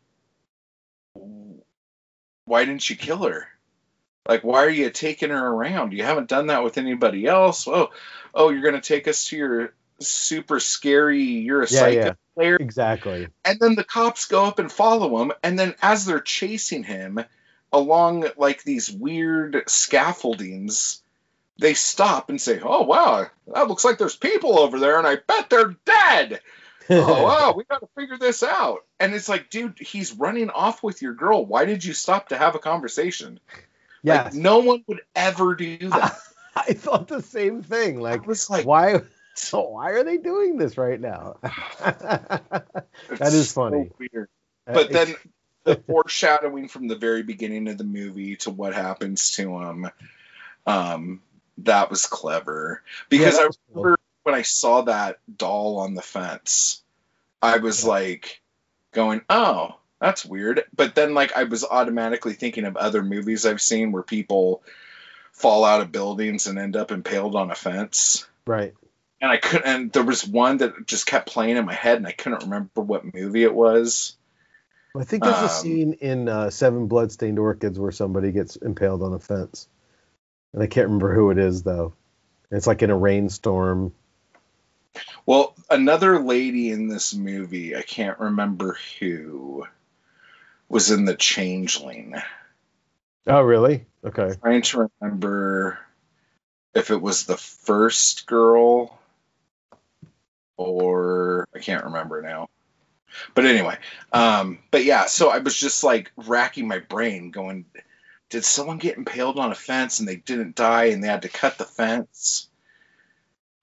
why 2.45 2.65
didn't 2.65 2.89
you 2.89 2.95
kill 2.95 3.23
her? 3.27 3.47
Like, 4.27 4.43
why 4.43 4.65
are 4.65 4.69
you 4.69 4.89
taking 4.89 5.29
her 5.29 5.47
around? 5.47 5.93
You 5.93 6.03
haven't 6.03 6.29
done 6.29 6.47
that 6.47 6.63
with 6.63 6.77
anybody 6.77 7.25
else. 7.25 7.67
Oh, 7.67 7.89
oh, 8.33 8.49
you're 8.49 8.61
gonna 8.63 8.81
take 8.81 9.07
us 9.07 9.25
to 9.25 9.37
your 9.37 9.73
super 10.01 10.59
scary. 10.59 11.23
You're 11.23 11.63
a 11.63 11.67
Yeah, 11.69 11.79
psycho 11.79 11.91
yeah. 12.05 12.13
player, 12.35 12.55
Exactly. 12.55 13.27
and 13.45 13.59
then 13.59 13.75
the 13.75 13.83
cops 13.83 14.25
go 14.27 14.45
up 14.45 14.59
and 14.59 14.71
follow 14.71 15.21
him, 15.21 15.31
and 15.43 15.57
then 15.57 15.75
as 15.81 16.05
they're 16.05 16.19
chasing 16.19 16.83
him 16.83 17.19
along 17.71 18.25
like 18.37 18.63
these 18.63 18.91
weird 18.91 19.63
scaffoldings. 19.67 21.01
They 21.61 21.73
stop 21.73 22.29
and 22.29 22.39
say, 22.39 22.61
"Oh 22.63 22.83
wow, 22.83 23.27
that 23.53 23.67
looks 23.67 23.83
like 23.83 23.97
there's 23.97 24.15
people 24.15 24.57
over 24.57 24.79
there, 24.79 24.97
and 24.97 25.05
I 25.05 25.17
bet 25.27 25.49
they're 25.49 25.75
dead." 25.83 26.39
oh 26.89 27.23
wow, 27.23 27.53
we 27.55 27.65
got 27.65 27.81
to 27.81 27.89
figure 27.95 28.17
this 28.17 28.43
out. 28.43 28.85
And 28.99 29.13
it's 29.13 29.27
like, 29.29 29.49
dude, 29.49 29.77
he's 29.77 30.13
running 30.13 30.49
off 30.49 30.81
with 30.81 31.01
your 31.01 31.13
girl. 31.13 31.45
Why 31.45 31.65
did 31.65 31.83
you 31.83 31.93
stop 31.93 32.29
to 32.29 32.37
have 32.37 32.55
a 32.55 32.59
conversation? 32.59 33.39
yeah. 34.01 34.23
Like, 34.23 34.33
no 34.33 34.59
one 34.59 34.83
would 34.87 35.01
ever 35.15 35.53
do 35.53 35.77
that. 35.89 36.17
I 36.55 36.73
thought 36.73 37.07
the 37.09 37.21
same 37.21 37.61
thing. 37.61 38.03
I 38.05 38.15
was 38.15 38.49
like, 38.49 38.65
why 38.65 39.01
so 39.39 39.61
why 39.61 39.91
are 39.91 40.03
they 40.03 40.17
doing 40.17 40.57
this 40.57 40.77
right 40.77 40.99
now? 40.99 41.37
that 41.41 42.75
is 43.21 43.51
so 43.51 43.61
funny. 43.61 43.91
weird. 43.97 44.29
But 44.65 44.91
then 44.91 45.15
the 45.63 45.75
foreshadowing 45.87 46.67
from 46.67 46.87
the 46.87 46.95
very 46.95 47.23
beginning 47.23 47.67
of 47.67 47.77
the 47.77 47.83
movie 47.83 48.35
to 48.37 48.51
what 48.51 48.73
happens 48.73 49.31
to 49.31 49.57
him, 49.57 49.89
um, 50.67 51.21
that 51.59 51.89
was 51.89 52.05
clever. 52.05 52.83
Because 53.09 53.39
I 53.39 53.45
was 53.47 53.57
cool. 53.73 53.83
remember 53.83 53.99
when 54.23 54.35
I 54.35 54.43
saw 54.43 54.81
that 54.81 55.19
doll 55.35 55.79
on 55.79 55.93
the 55.93 56.01
fence, 56.01 56.83
I 57.41 57.57
was 57.57 57.85
like 57.85 58.41
going, 58.91 59.21
"Oh, 59.29 59.75
that's 59.99 60.25
weird." 60.25 60.63
But 60.75 60.95
then 60.95 61.13
like 61.13 61.35
I 61.35 61.45
was 61.45 61.63
automatically 61.63 62.33
thinking 62.33 62.65
of 62.65 62.77
other 62.77 63.03
movies 63.03 63.45
I've 63.45 63.61
seen 63.61 63.91
where 63.91 64.03
people 64.03 64.63
fall 65.31 65.63
out 65.63 65.81
of 65.81 65.91
buildings 65.91 66.47
and 66.47 66.59
end 66.59 66.75
up 66.75 66.91
impaled 66.91 67.35
on 67.35 67.49
a 67.49 67.55
fence. 67.55 68.27
right. 68.45 68.73
And 69.21 69.31
I 69.31 69.37
couldn't 69.37 69.65
and 69.65 69.91
there 69.91 70.03
was 70.03 70.25
one 70.25 70.57
that 70.57 70.85
just 70.85 71.05
kept 71.05 71.29
playing 71.29 71.57
in 71.57 71.65
my 71.65 71.73
head 71.73 71.97
and 71.97 72.07
I 72.07 72.11
couldn't 72.11 72.43
remember 72.43 72.81
what 72.81 73.13
movie 73.13 73.43
it 73.43 73.53
was. 73.53 74.15
I 74.97 75.03
think 75.03 75.23
there's 75.23 75.35
Um, 75.35 75.45
a 75.45 75.49
scene 75.49 75.93
in 75.93 76.27
uh, 76.27 76.49
Seven 76.49 76.87
Bloodstained 76.87 77.37
Orchids 77.37 77.77
where 77.79 77.91
somebody 77.91 78.31
gets 78.31 78.55
impaled 78.55 79.03
on 79.03 79.13
a 79.13 79.19
fence, 79.19 79.67
and 80.53 80.63
I 80.63 80.67
can't 80.67 80.87
remember 80.87 81.13
who 81.13 81.29
it 81.31 81.37
is 81.37 81.63
though. 81.63 81.93
It's 82.51 82.65
like 82.65 82.81
in 82.81 82.89
a 82.89 82.97
rainstorm. 82.97 83.93
Well, 85.25 85.55
another 85.69 86.19
lady 86.19 86.71
in 86.71 86.87
this 86.87 87.13
movie, 87.13 87.75
I 87.75 87.83
can't 87.83 88.19
remember 88.19 88.77
who, 88.99 89.67
was 90.67 90.89
in 90.91 91.05
The 91.05 91.15
Changeling. 91.15 92.15
Oh, 93.27 93.41
really? 93.41 93.85
Okay. 94.03 94.33
trying 94.41 94.63
to 94.63 94.89
remember 95.01 95.79
if 96.73 96.89
it 96.89 97.01
was 97.01 97.25
the 97.25 97.37
first 97.37 98.25
girl 98.25 98.98
or 100.59 101.47
I 101.55 101.59
can't 101.59 101.85
remember 101.85 102.21
now. 102.21 102.49
But 103.33 103.45
anyway, 103.45 103.77
um, 104.13 104.59
but 104.71 104.83
yeah, 104.83 105.05
so 105.05 105.29
I 105.29 105.39
was 105.39 105.55
just 105.55 105.83
like 105.83 106.11
racking 106.15 106.67
my 106.67 106.79
brain, 106.79 107.31
going, 107.31 107.65
did 108.29 108.45
someone 108.45 108.77
get 108.77 108.97
impaled 108.97 109.39
on 109.39 109.51
a 109.51 109.55
fence 109.55 109.99
and 109.99 110.07
they 110.07 110.17
didn't 110.17 110.55
die 110.55 110.85
and 110.85 111.03
they 111.03 111.07
had 111.07 111.23
to 111.23 111.29
cut 111.29 111.57
the 111.57 111.65
fence? 111.65 112.47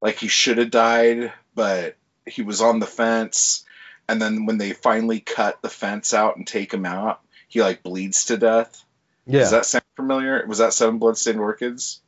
Like 0.01 0.17
he 0.19 0.29
should 0.29 0.59
have 0.59 0.71
died, 0.71 1.33
but 1.55 1.97
he 2.27 2.43
was 2.43 2.61
on 2.61 2.81
the 2.81 2.87
fence. 2.87 3.65
And 4.09 4.21
then 4.21 4.47
when 4.47 4.59
they 4.59 4.73
finally 4.73 5.21
cut 5.21 5.63
the 5.63 5.69
fence 5.69 6.15
out 6.15 6.37
and 6.37 6.47
take 6.47 6.73
him 6.73 6.87
out, 6.87 7.21
he 7.47 7.63
like 7.63 7.83
bleeds 7.83 8.27
to 8.27 8.37
death. 8.37 8.85
Yeah. 9.27 9.41
Does 9.41 9.51
that 9.53 9.67
sound 9.67 9.85
familiar? 9.95 10.45
Was 10.47 10.59
that 10.59 10.73
Seven 10.73 10.99
Bloodstained 10.99 11.41
Orchids? 11.41 12.01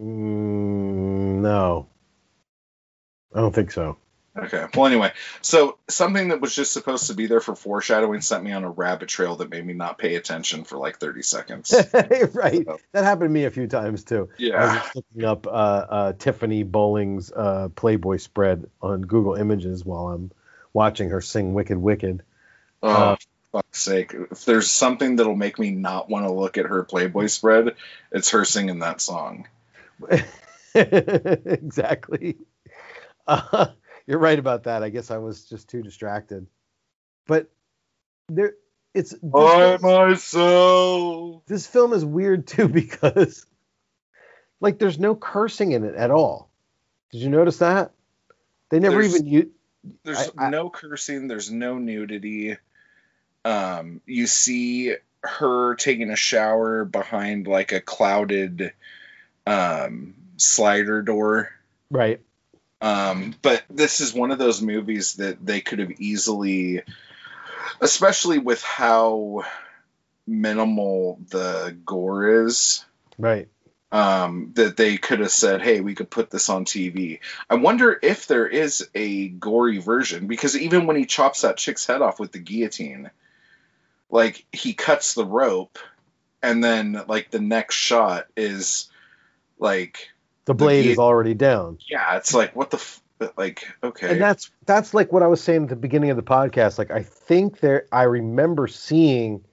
Mm, 0.00 1.40
no. 1.42 1.86
I 3.34 3.40
don't 3.40 3.54
think 3.54 3.70
so. 3.70 3.96
Okay. 4.36 4.64
Well, 4.74 4.86
anyway, 4.86 5.12
so 5.42 5.76
something 5.88 6.28
that 6.28 6.40
was 6.40 6.54
just 6.54 6.72
supposed 6.72 7.08
to 7.08 7.14
be 7.14 7.26
there 7.26 7.40
for 7.40 7.54
foreshadowing 7.54 8.22
sent 8.22 8.42
me 8.42 8.52
on 8.52 8.64
a 8.64 8.70
rabbit 8.70 9.08
trail 9.08 9.36
that 9.36 9.50
made 9.50 9.64
me 9.64 9.74
not 9.74 9.98
pay 9.98 10.14
attention 10.14 10.64
for 10.64 10.78
like 10.78 10.98
30 10.98 11.22
seconds. 11.22 11.72
right. 11.92 12.66
That 12.92 13.04
happened 13.04 13.28
to 13.28 13.32
me 13.32 13.44
a 13.44 13.50
few 13.50 13.66
times 13.66 14.04
too. 14.04 14.30
Yeah. 14.38 14.62
I 14.62 14.74
was 14.74 14.90
looking 14.96 15.24
up 15.24 15.46
uh, 15.46 15.50
uh, 15.50 16.12
Tiffany 16.14 16.64
Bolling's 16.64 17.30
uh, 17.30 17.68
Playboy 17.74 18.16
spread 18.16 18.70
on 18.80 19.02
Google 19.02 19.34
Images 19.34 19.84
while 19.84 20.08
I'm 20.08 20.30
watching 20.72 21.10
her 21.10 21.20
sing 21.20 21.52
"Wicked 21.52 21.76
Wicked." 21.76 22.22
Oh, 22.82 22.88
Uh, 22.88 23.16
fuck's 23.52 23.82
sake. 23.82 24.14
If 24.14 24.46
there's 24.46 24.70
something 24.70 25.16
that'll 25.16 25.36
make 25.36 25.58
me 25.58 25.70
not 25.70 26.08
want 26.08 26.24
to 26.26 26.32
look 26.32 26.56
at 26.56 26.64
her 26.64 26.84
Playboy 26.84 27.26
spread, 27.26 27.74
it's 28.10 28.30
her 28.30 28.46
singing 28.46 28.78
that 28.78 29.02
song. 29.02 29.46
exactly. 30.74 32.38
Uh, 33.26 33.66
you're 34.06 34.18
right 34.18 34.38
about 34.38 34.64
that. 34.64 34.82
I 34.82 34.88
guess 34.88 35.10
I 35.10 35.18
was 35.18 35.44
just 35.44 35.68
too 35.68 35.82
distracted. 35.82 36.46
But 37.26 37.48
there, 38.28 38.54
it's 38.94 39.14
By 39.14 39.76
film, 39.78 40.10
myself. 40.10 41.42
this 41.46 41.66
film 41.66 41.92
is 41.92 42.04
weird 42.04 42.46
too 42.48 42.68
because, 42.68 43.46
like, 44.60 44.78
there's 44.78 44.98
no 44.98 45.14
cursing 45.14 45.72
in 45.72 45.84
it 45.84 45.94
at 45.94 46.10
all. 46.10 46.50
Did 47.10 47.22
you 47.22 47.30
notice 47.30 47.58
that? 47.58 47.92
They 48.70 48.78
never 48.80 48.96
There's- 49.02 49.14
even 49.14 49.26
use. 49.26 49.46
There's 50.04 50.30
I- 50.38 50.46
I- 50.46 50.50
no 50.50 50.70
cursing. 50.70 51.26
There's 51.28 51.50
no 51.50 51.78
nudity. 51.78 52.56
Um, 53.44 54.00
you 54.06 54.26
see 54.28 54.94
her 55.24 55.74
taking 55.74 56.10
a 56.10 56.16
shower 56.16 56.84
behind 56.84 57.46
like 57.48 57.72
a 57.72 57.80
clouded 57.80 58.72
um, 59.46 60.14
slider 60.36 61.02
door. 61.02 61.50
Right. 61.90 62.20
Um, 62.82 63.34
but 63.42 63.62
this 63.70 64.00
is 64.00 64.12
one 64.12 64.32
of 64.32 64.38
those 64.38 64.60
movies 64.60 65.14
that 65.14 65.44
they 65.44 65.60
could 65.60 65.78
have 65.78 65.92
easily, 66.00 66.82
especially 67.80 68.38
with 68.38 68.60
how 68.62 69.44
minimal 70.26 71.20
the 71.30 71.76
gore 71.86 72.44
is, 72.46 72.84
Right. 73.18 73.48
um, 73.92 74.50
that 74.54 74.76
they 74.76 74.96
could 74.96 75.20
have 75.20 75.30
said, 75.30 75.62
"Hey, 75.62 75.80
we 75.80 75.94
could 75.94 76.10
put 76.10 76.30
this 76.30 76.48
on 76.48 76.64
TV." 76.64 77.20
I 77.48 77.54
wonder 77.54 77.96
if 78.02 78.26
there 78.26 78.48
is 78.48 78.88
a 78.96 79.28
gory 79.28 79.78
version 79.78 80.26
because 80.26 80.56
even 80.56 80.86
when 80.86 80.96
he 80.96 81.06
chops 81.06 81.42
that 81.42 81.58
chick's 81.58 81.86
head 81.86 82.02
off 82.02 82.18
with 82.18 82.32
the 82.32 82.40
guillotine, 82.40 83.10
like 84.10 84.44
he 84.50 84.74
cuts 84.74 85.14
the 85.14 85.24
rope, 85.24 85.78
and 86.42 86.64
then 86.64 87.00
like 87.06 87.30
the 87.30 87.40
next 87.40 87.76
shot 87.76 88.26
is 88.36 88.90
like, 89.58 90.08
The 90.44 90.52
The 90.52 90.54
blade 90.54 90.84
gui- 90.84 90.92
is 90.92 90.98
already 90.98 91.34
down. 91.34 91.78
yeah, 91.88 92.16
it's 92.16 92.34
like 92.34 92.56
what 92.56 92.70
the 92.70 92.78
f- 92.78 93.02
like 93.36 93.64
okay, 93.82 94.10
and 94.10 94.20
that's 94.20 94.50
that's 94.66 94.94
like 94.94 95.12
what 95.12 95.22
I 95.22 95.28
was 95.28 95.40
saying 95.40 95.64
at 95.64 95.68
the 95.68 95.76
beginning 95.76 96.10
of 96.10 96.16
the 96.16 96.22
podcast. 96.22 96.78
Like 96.78 96.90
I 96.90 97.02
think 97.02 97.60
there, 97.60 97.86
I 97.92 98.02
remember 98.04 98.66
seeing 98.66 99.44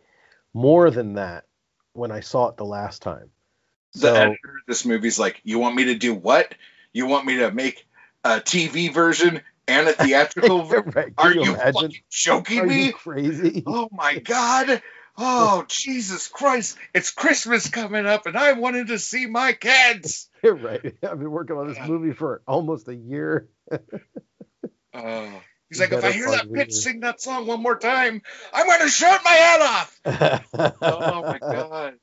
more 0.53 0.89
than 0.89 1.13
that 1.13 1.45
when 1.93 2.11
I 2.11 2.21
saw 2.21 2.47
it 2.49 2.57
the 2.57 2.65
last 2.65 3.01
time. 3.01 3.29
The 3.93 4.07
So 4.07 4.15
editor 4.15 4.49
of 4.49 4.65
this 4.67 4.85
movie's 4.85 5.19
like, 5.19 5.41
you 5.43 5.59
want 5.59 5.75
me 5.75 5.85
to 5.85 5.95
do 5.95 6.13
what? 6.13 6.53
You 6.93 7.05
want 7.05 7.25
me 7.25 7.37
to 7.37 7.51
make 7.51 7.85
a 8.23 8.39
TV 8.39 8.91
version 8.93 9.41
and 9.67 9.87
a 9.87 9.93
theatrical? 9.93 10.63
version? 10.63 10.91
right, 10.95 11.13
Are 11.17 11.33
you 11.33 11.43
you 11.43 11.55
fucking 11.55 11.95
joking 12.09 12.59
Are 12.59 12.67
me? 12.67 12.91
crazy? 12.91 13.63
Oh 13.67 13.87
my 13.91 14.15
god. 14.23 14.81
Oh 15.21 15.65
Jesus 15.67 16.29
Christ! 16.29 16.77
It's 16.93 17.11
Christmas 17.11 17.69
coming 17.69 18.05
up, 18.05 18.25
and 18.25 18.37
I 18.37 18.53
wanted 18.53 18.87
to 18.87 18.97
see 18.97 19.25
my 19.25 19.51
kids. 19.51 20.29
You're 20.43 20.55
right. 20.55 20.81
I've 21.03 21.19
been 21.19 21.29
working 21.29 21.57
on 21.57 21.67
this 21.67 21.77
movie 21.85 22.13
for 22.13 22.41
almost 22.47 22.87
a 22.87 22.95
year. 22.95 23.49
Oh, 24.93 25.41
he's 25.69 25.79
You 25.79 25.85
like, 25.85 25.91
if 25.91 26.05
I 26.05 26.11
hear 26.11 26.31
that 26.31 26.45
find 26.45 26.53
pitch 26.53 26.73
sing 26.73 27.01
that 27.01 27.21
song 27.21 27.47
one 27.47 27.61
more 27.61 27.77
time, 27.77 28.21
I'm 28.53 28.65
going 28.65 28.79
to 28.79 28.87
shoot 28.87 29.19
my 29.25 29.31
head 29.31 29.61
off. 29.61 29.99
Oh 30.81 31.21
my 31.21 31.39
god. 31.39 31.95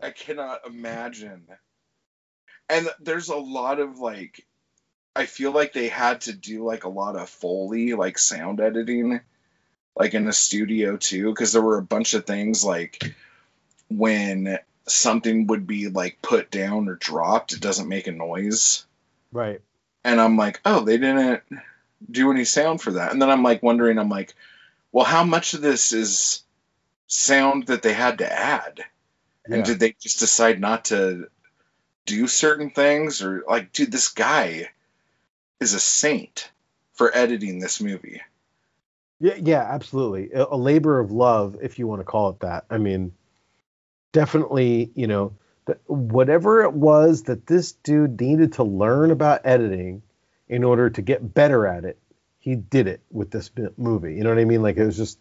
I 0.00 0.10
cannot 0.10 0.60
imagine. 0.66 1.46
And 2.68 2.88
there's 3.00 3.28
a 3.28 3.36
lot 3.36 3.80
of 3.80 3.98
like 3.98 4.46
I 5.16 5.26
feel 5.26 5.50
like 5.50 5.72
they 5.72 5.88
had 5.88 6.22
to 6.22 6.32
do 6.32 6.64
like 6.64 6.84
a 6.84 6.88
lot 6.88 7.16
of 7.16 7.28
foley 7.28 7.92
like 7.94 8.18
sound 8.18 8.60
editing 8.60 9.20
like 9.96 10.14
in 10.14 10.24
the 10.24 10.32
studio 10.32 10.96
too 10.96 11.30
because 11.30 11.52
there 11.52 11.62
were 11.62 11.78
a 11.78 11.82
bunch 11.82 12.14
of 12.14 12.26
things 12.26 12.64
like 12.64 13.14
when 13.88 14.58
something 14.86 15.46
would 15.46 15.66
be 15.66 15.88
like 15.88 16.22
put 16.22 16.50
down 16.50 16.88
or 16.88 16.96
dropped 16.96 17.52
it 17.52 17.60
doesn't 17.60 17.88
make 17.88 18.06
a 18.06 18.12
noise. 18.12 18.86
Right. 19.30 19.60
and 20.04 20.20
I'm 20.20 20.36
like 20.36 20.60
oh 20.64 20.84
they 20.84 20.98
didn't 20.98 21.42
do 22.10 22.30
any 22.30 22.44
sound 22.44 22.80
for 22.80 22.92
that. 22.92 23.12
And 23.12 23.22
then 23.22 23.30
I'm 23.30 23.42
like 23.42 23.62
wondering 23.62 23.98
I'm 23.98 24.08
like 24.08 24.34
well 24.90 25.04
how 25.04 25.24
much 25.24 25.54
of 25.54 25.60
this 25.60 25.92
is 25.92 26.42
sound 27.06 27.66
that 27.66 27.82
they 27.82 27.92
had 27.92 28.18
to 28.18 28.32
add? 28.32 28.84
Yeah. 29.48 29.56
and 29.56 29.64
did 29.64 29.80
they 29.80 29.94
just 30.00 30.20
decide 30.20 30.60
not 30.60 30.86
to 30.86 31.28
do 32.06 32.26
certain 32.26 32.70
things? 32.70 33.22
Or 33.22 33.44
like 33.46 33.72
dude 33.72 33.92
this 33.92 34.08
guy 34.08 34.70
is 35.60 35.74
a 35.74 35.80
saint 35.80 36.50
for 36.94 37.16
editing 37.16 37.58
this 37.58 37.80
movie 37.80 38.20
Yeah, 39.22 39.36
yeah, 39.40 39.62
absolutely. 39.62 40.32
A, 40.32 40.46
a 40.50 40.56
labor 40.56 40.98
of 40.98 41.12
love, 41.12 41.56
if 41.62 41.78
you 41.78 41.86
want 41.86 42.00
to 42.00 42.04
call 42.04 42.30
it 42.30 42.40
that. 42.40 42.64
I 42.68 42.78
mean, 42.78 43.12
definitely, 44.12 44.90
you 44.96 45.06
know, 45.06 45.32
whatever 45.86 46.62
it 46.62 46.72
was 46.72 47.22
that 47.24 47.46
this 47.46 47.70
dude 47.72 48.20
needed 48.20 48.54
to 48.54 48.64
learn 48.64 49.12
about 49.12 49.42
editing 49.44 50.02
in 50.48 50.64
order 50.64 50.90
to 50.90 51.02
get 51.02 51.34
better 51.34 51.68
at 51.68 51.84
it, 51.84 51.98
he 52.40 52.56
did 52.56 52.88
it 52.88 53.00
with 53.12 53.30
this 53.30 53.48
movie. 53.76 54.14
You 54.14 54.24
know 54.24 54.30
what 54.30 54.40
I 54.40 54.44
mean? 54.44 54.60
Like 54.60 54.76
it 54.76 54.84
was 54.84 54.96
just 54.96 55.20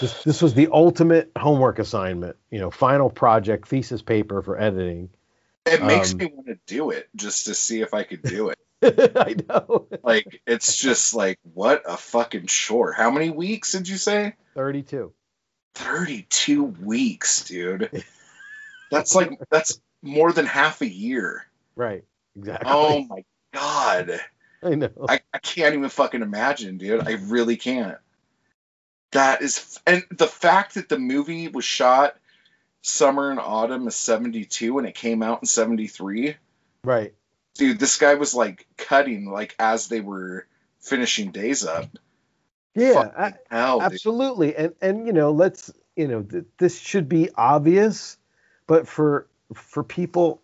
this, 0.00 0.24
this 0.24 0.40
was 0.40 0.54
the 0.54 0.68
ultimate 0.72 1.30
homework 1.36 1.78
assignment, 1.78 2.36
you 2.50 2.58
know, 2.58 2.70
final 2.70 3.10
project, 3.10 3.68
thesis 3.68 4.00
paper 4.00 4.40
for 4.40 4.58
editing. 4.58 5.10
it 5.66 5.84
makes 5.84 6.12
Um, 6.12 6.18
me 6.18 6.32
want 6.34 6.46
to 6.46 6.58
do 6.66 6.88
it 6.88 7.06
just 7.14 7.44
to 7.44 7.54
see 7.54 7.82
if 7.82 7.92
i 7.92 8.02
could 8.02 8.22
do 8.22 8.48
it 8.48 8.58
I 9.16 9.36
know. 9.48 9.86
like 10.02 10.42
it's 10.46 10.76
just 10.76 11.14
like 11.14 11.38
what 11.54 11.82
a 11.86 11.96
fucking 11.96 12.46
chore 12.46 12.92
how 12.92 13.10
many 13.10 13.30
weeks 13.30 13.72
did 13.72 13.88
you 13.88 13.96
say 13.96 14.34
32. 14.54 15.12
32 15.74 16.64
weeks 16.64 17.44
dude 17.44 18.04
that's 18.90 19.14
like 19.14 19.38
that's 19.50 19.80
more 20.02 20.32
than 20.32 20.46
half 20.46 20.80
a 20.80 20.88
year 20.88 21.46
Right. 21.76 22.04
Exactly. 22.36 22.70
oh 22.72 23.04
my 23.08 23.24
god 23.52 24.20
I 24.62 24.74
know. 24.74 24.90
I, 25.08 25.20
I 25.32 25.38
can't 25.38 25.74
even 25.74 25.88
fucking 25.88 26.20
imagine, 26.22 26.76
dude. 26.76 27.06
I 27.06 27.12
really 27.12 27.56
can't. 27.56 27.96
That 29.12 29.42
is, 29.42 29.80
and 29.86 30.04
the 30.10 30.26
fact 30.26 30.74
that 30.74 30.88
the 30.88 30.98
movie 30.98 31.48
was 31.48 31.64
shot 31.64 32.16
summer 32.82 33.30
and 33.30 33.40
autumn 33.40 33.86
of 33.86 33.94
72 33.94 34.78
and 34.78 34.86
it 34.86 34.94
came 34.94 35.22
out 35.22 35.40
in 35.42 35.46
73, 35.46 36.36
right. 36.84 37.14
Dude, 37.54 37.78
this 37.78 37.98
guy 37.98 38.14
was 38.14 38.34
like 38.34 38.66
cutting 38.76 39.30
like 39.30 39.54
as 39.58 39.88
they 39.88 40.00
were 40.00 40.46
finishing 40.80 41.30
days 41.30 41.64
up. 41.64 41.86
Yeah. 42.74 43.10
I- 43.16 43.34
hell, 43.50 43.80
dude. 43.80 43.92
absolutely 43.92 44.54
and 44.56 44.74
and 44.80 45.06
you 45.06 45.12
know 45.12 45.32
let's 45.32 45.70
you 45.96 46.06
know 46.08 46.22
th- 46.22 46.44
this 46.58 46.78
should 46.78 47.08
be 47.08 47.28
obvious 47.34 48.16
but 48.66 48.86
for 48.86 49.26
for 49.54 49.82
people 49.82 50.40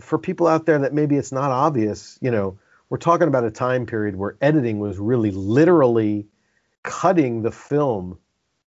for 0.00 0.18
people 0.18 0.46
out 0.46 0.64
there 0.66 0.78
that 0.80 0.94
maybe 0.94 1.16
it's 1.16 1.32
not 1.32 1.50
obvious 1.50 2.18
you 2.22 2.30
know 2.30 2.58
we're 2.88 2.96
talking 2.96 3.28
about 3.28 3.44
a 3.44 3.50
time 3.50 3.84
period 3.84 4.16
where 4.16 4.36
editing 4.40 4.78
was 4.80 4.98
really 4.98 5.30
literally 5.30 6.26
cutting 6.82 7.42
the 7.42 7.52
film 7.52 8.18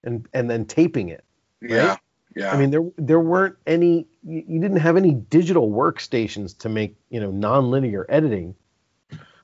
and 0.03 0.27
and 0.35 0.51
then 0.51 0.65
taping 0.65 1.09
it 1.09 1.25
Yeah. 1.63 1.97
Yeah. 2.37 2.53
i 2.53 2.57
mean 2.57 2.71
there 2.71 2.85
there 2.97 3.19
weren't 3.19 3.57
any 3.67 4.07
you, 4.23 4.61
didn't 4.61 4.77
have 4.77 4.97
any 4.97 5.13
digital 5.13 5.71
workstations 5.71 6.57
to 6.59 6.69
make 6.69 6.95
you 7.11 7.19
know 7.19 7.33
nonlinear 7.33 8.05
editing 8.09 8.55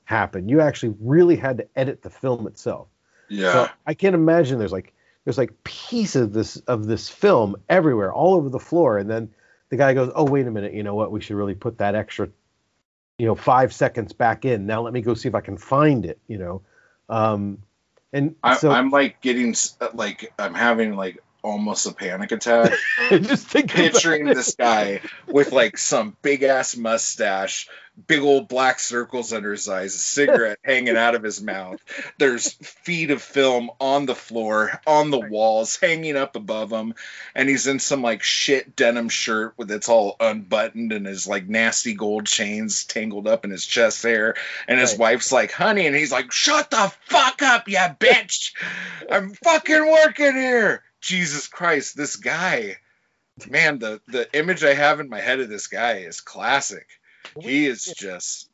happen 0.05 0.47
you 0.47 0.61
actually 0.61 0.95
really 1.01 1.35
had 1.35 1.57
to 1.57 1.67
edit 1.75 2.01
the 2.01 2.09
film 2.09 2.47
itself 2.47 2.87
yeah. 3.29 3.51
so 3.51 3.69
I 3.85 3.93
can't 3.93 4.15
imagine 4.15 4.59
there's 4.59 4.71
like 4.71 4.93
there's 5.25 5.37
like 5.37 5.63
pieces 5.63 6.21
of 6.21 6.33
this 6.33 6.57
of 6.57 6.85
this 6.85 7.09
film 7.09 7.55
everywhere, 7.69 8.13
all 8.13 8.35
over 8.35 8.49
the 8.49 8.59
floor, 8.59 8.97
and 8.97 9.09
then 9.09 9.33
the 9.69 9.77
guy 9.77 9.93
goes, 9.93 10.11
"Oh, 10.15 10.25
wait 10.25 10.45
a 10.47 10.51
minute, 10.51 10.73
you 10.73 10.83
know 10.83 10.95
what? 10.95 11.11
We 11.11 11.21
should 11.21 11.35
really 11.35 11.55
put 11.55 11.77
that 11.77 11.95
extra, 11.95 12.29
you 13.17 13.25
know, 13.25 13.35
five 13.35 13.73
seconds 13.73 14.13
back 14.13 14.45
in. 14.45 14.65
Now 14.65 14.81
let 14.81 14.93
me 14.93 15.01
go 15.01 15.13
see 15.13 15.29
if 15.29 15.35
I 15.35 15.41
can 15.41 15.57
find 15.57 16.05
it." 16.05 16.19
You 16.27 16.37
know, 16.37 16.61
um, 17.09 17.59
and 18.11 18.35
I, 18.43 18.57
so 18.57 18.71
I'm 18.71 18.89
like 18.89 19.21
getting 19.21 19.51
s- 19.51 19.77
like 19.93 20.33
I'm 20.37 20.53
having 20.53 20.95
like 20.95 21.22
almost 21.43 21.85
a 21.85 21.93
panic 21.93 22.31
attack 22.31 22.73
just 23.09 23.49
picturing 23.53 24.25
this 24.25 24.55
guy 24.55 25.01
with 25.27 25.51
like 25.51 25.77
some 25.77 26.15
big 26.21 26.43
ass 26.43 26.75
mustache, 26.77 27.67
big 28.07 28.21
old 28.21 28.47
black 28.47 28.79
circles 28.79 29.33
under 29.33 29.51
his 29.51 29.67
eyes, 29.67 29.93
a 29.93 29.97
cigarette 29.97 30.57
hanging 30.63 30.95
out 30.97 31.15
of 31.15 31.21
his 31.23 31.41
mouth. 31.41 31.79
There's 32.17 32.53
feet 32.53 33.11
of 33.11 33.21
film 33.21 33.69
on 33.79 34.05
the 34.05 34.15
floor, 34.15 34.79
on 34.87 35.11
the 35.11 35.19
walls, 35.19 35.77
hanging 35.79 36.15
up 36.15 36.35
above 36.35 36.71
him, 36.71 36.93
and 37.35 37.49
he's 37.49 37.67
in 37.67 37.79
some 37.79 38.01
like 38.01 38.23
shit 38.23 38.75
denim 38.75 39.09
shirt 39.09 39.53
with 39.57 39.69
it's 39.69 39.89
all 39.89 40.15
unbuttoned 40.19 40.93
and 40.93 41.05
his 41.05 41.27
like 41.27 41.47
nasty 41.47 41.93
gold 41.93 42.25
chains 42.25 42.85
tangled 42.85 43.27
up 43.27 43.43
in 43.45 43.51
his 43.51 43.65
chest 43.65 44.01
hair. 44.03 44.35
And 44.67 44.79
his 44.79 44.91
Right. 44.91 44.99
wife's 44.99 45.31
like, 45.31 45.51
honey, 45.51 45.87
and 45.87 45.95
he's 45.95 46.11
like, 46.11 46.31
shut 46.31 46.71
the 46.71 46.91
fuck 47.05 47.41
up, 47.41 47.67
you 47.67 47.77
bitch. 47.77 48.53
I'm 49.11 49.33
fucking 49.33 49.91
working 49.91 50.33
here. 50.35 50.83
Jesus 51.03 51.47
Christ, 51.47 51.95
this 51.95 52.15
guy. 52.15 52.77
Man 53.49 53.79
the 53.79 53.99
the 54.07 54.27
image 54.37 54.63
i 54.63 54.75
have 54.75 54.99
in 54.99 55.09
my 55.09 55.19
head 55.19 55.39
of 55.39 55.49
this 55.49 55.67
guy 55.67 55.97
is 55.97 56.21
classic. 56.21 56.87
He 57.39 57.65
is 57.65 57.83
just 57.83 58.49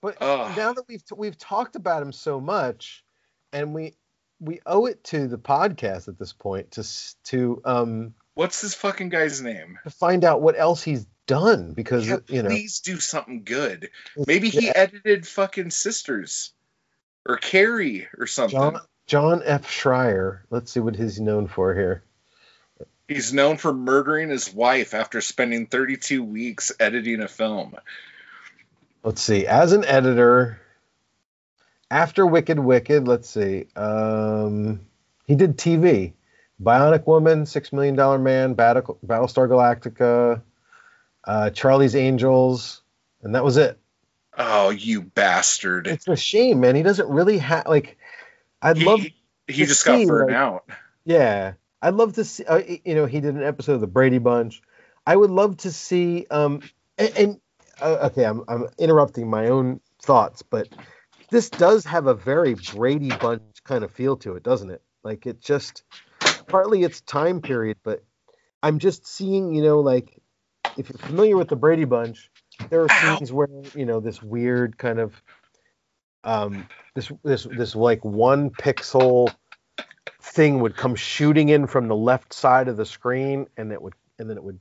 But 0.00 0.20
now 0.20 0.72
that 0.72 0.84
we've 0.88 1.02
we've 1.16 1.36
talked 1.36 1.76
about 1.76 2.02
him 2.02 2.12
so 2.12 2.40
much, 2.40 3.04
and 3.52 3.74
we 3.74 3.94
we 4.40 4.60
owe 4.64 4.86
it 4.86 5.04
to 5.04 5.26
the 5.26 5.38
podcast 5.38 6.08
at 6.08 6.18
this 6.18 6.32
point 6.32 6.72
to 6.72 6.88
to 7.24 7.60
um 7.64 8.14
what's 8.34 8.62
this 8.62 8.74
fucking 8.74 9.08
guy's 9.08 9.42
name? 9.42 9.78
to 9.84 9.90
find 9.90 10.24
out 10.24 10.40
what 10.40 10.58
else 10.58 10.82
he's 10.82 11.06
done 11.26 11.74
because 11.74 12.08
yeah, 12.08 12.18
you 12.28 12.42
know. 12.42 12.48
please 12.48 12.80
do 12.80 12.98
something 13.00 13.42
good. 13.44 13.90
Maybe 14.16 14.48
he 14.48 14.66
yeah, 14.66 14.72
edited 14.76 15.26
fucking 15.26 15.70
sisters 15.72 16.52
or 17.26 17.36
carrie 17.36 18.08
or 18.16 18.26
something. 18.26 18.58
John 18.58 18.80
John 19.08 19.42
F. 19.44 19.66
Schreyer. 19.68 20.40
Let's 20.50 20.70
see 20.70 20.80
what 20.80 20.94
he's 20.94 21.18
known 21.18 21.48
for 21.48 21.74
here. 21.74 22.04
he's 23.08 23.32
known 23.32 23.56
for 23.56 23.72
murdering 23.72 24.28
his 24.28 24.52
wife 24.52 24.94
after 24.94 25.20
spending 25.20 25.66
32 25.66 26.22
weeks 26.22 26.70
editing 26.78 27.22
a 27.22 27.28
film 27.28 27.74
Let's 29.02 29.22
see. 29.22 29.46
As 29.46 29.72
an 29.72 29.84
editor, 29.84 30.60
after 31.90 32.26
Wicked 32.26 32.58
Wicked, 32.58 33.08
let's 33.08 33.30
see. 33.30 33.66
Um, 33.76 34.80
he 35.26 35.36
did 35.36 35.56
TV, 35.56 36.12
Bionic 36.62 37.06
Woman, 37.06 37.46
Six 37.46 37.72
Million 37.72 37.94
Dollar 37.94 38.18
Man, 38.18 38.54
Battle, 38.54 38.98
Battlestar 39.06 39.48
Galactica, 39.48 40.42
uh, 41.24 41.50
Charlie's 41.50 41.94
Angels, 41.94 42.82
and 43.22 43.34
that 43.34 43.44
was 43.44 43.56
it. 43.56 43.78
oh 44.36 44.70
you 44.70 45.02
bastard 45.02 45.86
It's 45.86 46.08
a 46.08 46.16
shame, 46.16 46.60
man. 46.60 46.74
He 46.74 46.82
doesn't 46.82 47.08
really 47.08 47.38
have 47.38 47.66
like. 47.66 47.97
I'd 48.60 48.78
he, 48.78 48.84
love, 48.84 49.00
he 49.46 49.64
just 49.66 49.84
got 49.84 49.98
see, 49.98 50.06
burned 50.06 50.28
like- 50.30 50.36
out 50.36 50.64
yeah, 51.08 51.54
I'd 51.80 51.94
love 51.94 52.12
to 52.14 52.24
see. 52.24 52.44
Uh, 52.44 52.60
you 52.84 52.94
know, 52.94 53.06
he 53.06 53.20
did 53.20 53.34
an 53.34 53.42
episode 53.42 53.72
of 53.72 53.80
the 53.80 53.86
Brady 53.86 54.18
Bunch. 54.18 54.60
I 55.06 55.16
would 55.16 55.30
love 55.30 55.56
to 55.58 55.72
see. 55.72 56.26
Um, 56.30 56.60
and, 56.98 57.16
and 57.16 57.40
uh, 57.80 58.10
okay, 58.10 58.24
I'm 58.24 58.42
I'm 58.46 58.66
interrupting 58.76 59.30
my 59.30 59.48
own 59.48 59.80
thoughts, 60.02 60.42
but 60.42 60.68
this 61.30 61.48
does 61.48 61.86
have 61.86 62.08
a 62.08 62.14
very 62.14 62.56
Brady 62.74 63.08
Bunch 63.08 63.42
kind 63.64 63.84
of 63.84 63.90
feel 63.90 64.18
to 64.18 64.34
it, 64.34 64.42
doesn't 64.42 64.68
it? 64.68 64.82
Like 65.02 65.26
it 65.26 65.40
just 65.40 65.82
partly 66.46 66.82
its 66.82 67.00
time 67.00 67.40
period, 67.40 67.78
but 67.82 68.04
I'm 68.62 68.78
just 68.78 69.06
seeing, 69.06 69.54
you 69.54 69.62
know, 69.62 69.80
like 69.80 70.20
if 70.76 70.90
you're 70.90 70.98
familiar 70.98 71.38
with 71.38 71.48
the 71.48 71.56
Brady 71.56 71.86
Bunch, 71.86 72.30
there 72.68 72.82
are 72.82 72.88
Ow. 72.90 73.16
scenes 73.16 73.32
where 73.32 73.48
you 73.74 73.86
know 73.86 74.00
this 74.00 74.22
weird 74.22 74.76
kind 74.76 74.98
of 74.98 75.22
um 76.24 76.66
this 76.94 77.10
this 77.22 77.44
this 77.44 77.74
like 77.74 78.04
one 78.04 78.50
pixel 78.50 79.32
thing 80.20 80.60
would 80.60 80.76
come 80.76 80.94
shooting 80.94 81.48
in 81.48 81.66
from 81.66 81.88
the 81.88 81.96
left 81.96 82.32
side 82.32 82.68
of 82.68 82.76
the 82.76 82.86
screen, 82.86 83.46
and 83.56 83.72
it 83.72 83.80
would, 83.80 83.94
and 84.18 84.28
then 84.28 84.36
it 84.36 84.42
would, 84.42 84.58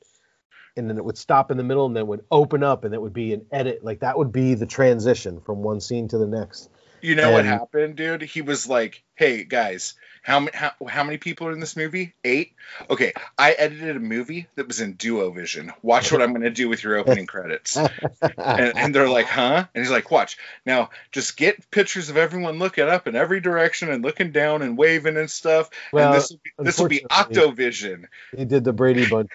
and 0.76 0.90
then 0.90 0.98
it 0.98 1.06
would 1.06 1.18
stop 1.18 1.52
in 1.52 1.58
the 1.58 1.64
middle, 1.64 1.86
and 1.86 1.96
then 1.96 2.02
it 2.02 2.08
would 2.08 2.26
open 2.32 2.64
up, 2.64 2.84
and 2.84 2.94
it 2.94 3.02
would 3.02 3.14
be 3.14 3.34
an 3.34 3.46
edit. 3.52 3.84
Like 3.84 4.00
that 4.02 4.18
would 4.18 4.32
be 4.32 4.54
the 4.54 4.66
transition 4.66 5.42
from 5.42 5.64
one 5.64 5.82
scene 5.82 6.08
to 6.10 6.18
the 6.18 6.28
next. 6.28 6.70
You 7.02 7.16
know 7.16 7.32
what 7.32 7.46
happened, 7.46 7.96
dude? 7.96 8.24
He 8.24 8.42
was 8.42 8.68
like, 8.68 9.04
"Hey 9.16 9.44
guys, 9.44 9.96
how 10.28 10.42
many 10.42 10.52
how, 10.54 10.74
how 10.90 11.06
many 11.06 11.18
people 11.18 11.48
are 11.48 11.54
in 11.54 11.62
this 11.62 11.78
movie? 11.78 12.14
Eight. 12.26 12.52
Okay, 12.90 13.14
I 13.38 13.54
edited 13.54 13.96
a 13.96 14.00
movie 14.02 14.48
that 14.56 14.68
was 14.68 14.82
in 14.82 14.94
Duo 14.94 15.32
Vision. 15.32 15.72
Watch 15.82 16.12
what 16.12 16.22
I'm 16.22 16.32
going 16.32 16.42
to 16.42 16.50
do 16.50 16.68
with 16.68 16.84
your 16.84 16.98
opening 16.98 17.26
credits." 17.28 17.78
and, 17.78 18.78
and 18.78 18.94
they're 18.94 19.08
like, 19.08 19.28
"Huh?" 19.28 19.66
And 19.74 19.82
he's 19.82 19.90
like, 19.90 20.12
"Watch 20.12 20.38
now. 20.66 20.90
Just 21.14 21.38
get 21.38 21.72
pictures 21.72 22.10
of 22.10 22.18
everyone 22.18 22.60
looking 22.60 22.90
up 22.90 23.08
in 23.08 23.16
every 23.16 23.40
direction 23.40 23.90
and 23.90 24.04
looking 24.04 24.34
down 24.34 24.64
and 24.64 24.78
waving 24.78 25.16
and 25.16 25.32
stuff. 25.32 25.70
Well, 25.94 26.14
and 26.14 26.68
this 26.68 26.78
will 26.78 26.90
be, 26.90 27.00
be 27.00 27.06
Octovision. 27.10 28.10
he 28.36 28.44
did 28.44 28.66
the 28.66 28.74
Brady 28.74 29.08
Bunch 29.08 29.32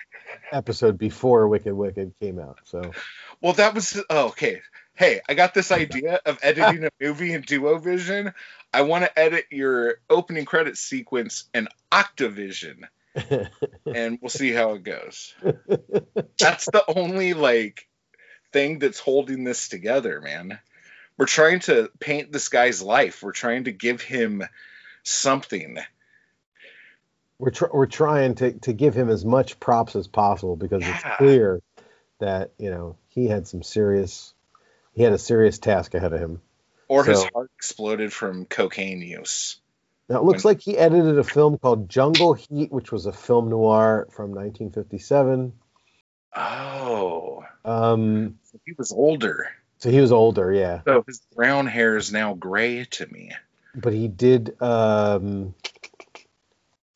episode 0.52 0.98
before 0.98 1.48
Wicked 1.48 1.72
Wicked 1.72 2.12
came 2.20 2.38
out, 2.38 2.58
so 2.64 2.92
Well, 3.40 3.54
that 3.54 3.74
was 3.74 3.98
oh, 4.10 4.28
okay. 4.28 4.60
Hey, 4.94 5.22
I 5.26 5.32
got 5.32 5.54
this 5.54 5.72
idea 5.72 6.20
of 6.26 6.38
editing 6.42 6.84
a 6.84 6.90
movie 7.00 7.32
in 7.32 7.40
Duo 7.40 7.78
Vision. 7.78 8.34
I 8.72 8.82
want 8.82 9.04
to 9.04 9.18
edit 9.18 9.46
your 9.50 9.96
opening 10.08 10.44
credit 10.44 10.76
sequence 10.78 11.44
in 11.54 11.68
Octavision, 11.92 12.86
and 13.94 14.18
we'll 14.20 14.30
see 14.30 14.52
how 14.52 14.72
it 14.74 14.82
goes. 14.82 15.34
That's 16.38 16.66
the 16.66 16.84
only 16.96 17.34
like 17.34 17.88
thing 18.52 18.78
that's 18.78 18.98
holding 18.98 19.44
this 19.44 19.68
together, 19.68 20.20
man. 20.20 20.58
We're 21.18 21.26
trying 21.26 21.60
to 21.60 21.90
paint 22.00 22.32
this 22.32 22.48
guy's 22.48 22.80
life. 22.82 23.22
We're 23.22 23.32
trying 23.32 23.64
to 23.64 23.72
give 23.72 24.00
him 24.00 24.42
something. 25.02 25.76
we're 27.38 27.50
tr- 27.50 27.66
we're 27.72 27.86
trying 27.86 28.34
to 28.36 28.52
to 28.60 28.72
give 28.72 28.94
him 28.94 29.10
as 29.10 29.24
much 29.24 29.60
props 29.60 29.96
as 29.96 30.08
possible 30.08 30.56
because 30.56 30.82
Yeah. 30.82 30.94
it's 30.94 31.16
clear 31.18 31.60
that 32.20 32.52
you 32.58 32.70
know 32.70 32.96
he 33.08 33.26
had 33.26 33.46
some 33.46 33.62
serious 33.62 34.32
he 34.94 35.02
had 35.02 35.12
a 35.12 35.18
serious 35.18 35.58
task 35.58 35.94
ahead 35.94 36.12
of 36.12 36.20
him. 36.20 36.40
Or 36.92 37.04
his 37.04 37.22
heart 37.34 37.50
exploded 37.56 38.12
from 38.12 38.44
cocaine 38.44 39.00
use. 39.00 39.58
Now 40.08 40.18
it 40.18 40.24
looks 40.24 40.44
like 40.44 40.60
he 40.60 40.76
edited 40.76 41.18
a 41.18 41.24
film 41.24 41.56
called 41.58 41.88
Jungle 41.88 42.34
Heat, 42.34 42.70
which 42.70 42.92
was 42.92 43.06
a 43.06 43.12
film 43.12 43.48
noir 43.48 44.06
from 44.10 44.30
1957. 44.32 45.52
Oh, 46.34 47.44
Um, 47.64 48.38
he 48.64 48.72
was 48.76 48.92
older. 48.92 49.48
so 49.78 49.90
he 49.90 50.00
was 50.00 50.12
older, 50.12 50.52
yeah, 50.52 50.80
So 50.86 51.04
his 51.06 51.20
brown 51.34 51.66
hair 51.66 51.96
is 51.96 52.12
now 52.12 52.34
gray 52.34 52.84
to 52.84 53.06
me. 53.06 53.32
but 53.74 53.92
he 53.92 54.08
did 54.08 54.60
um, 54.62 55.54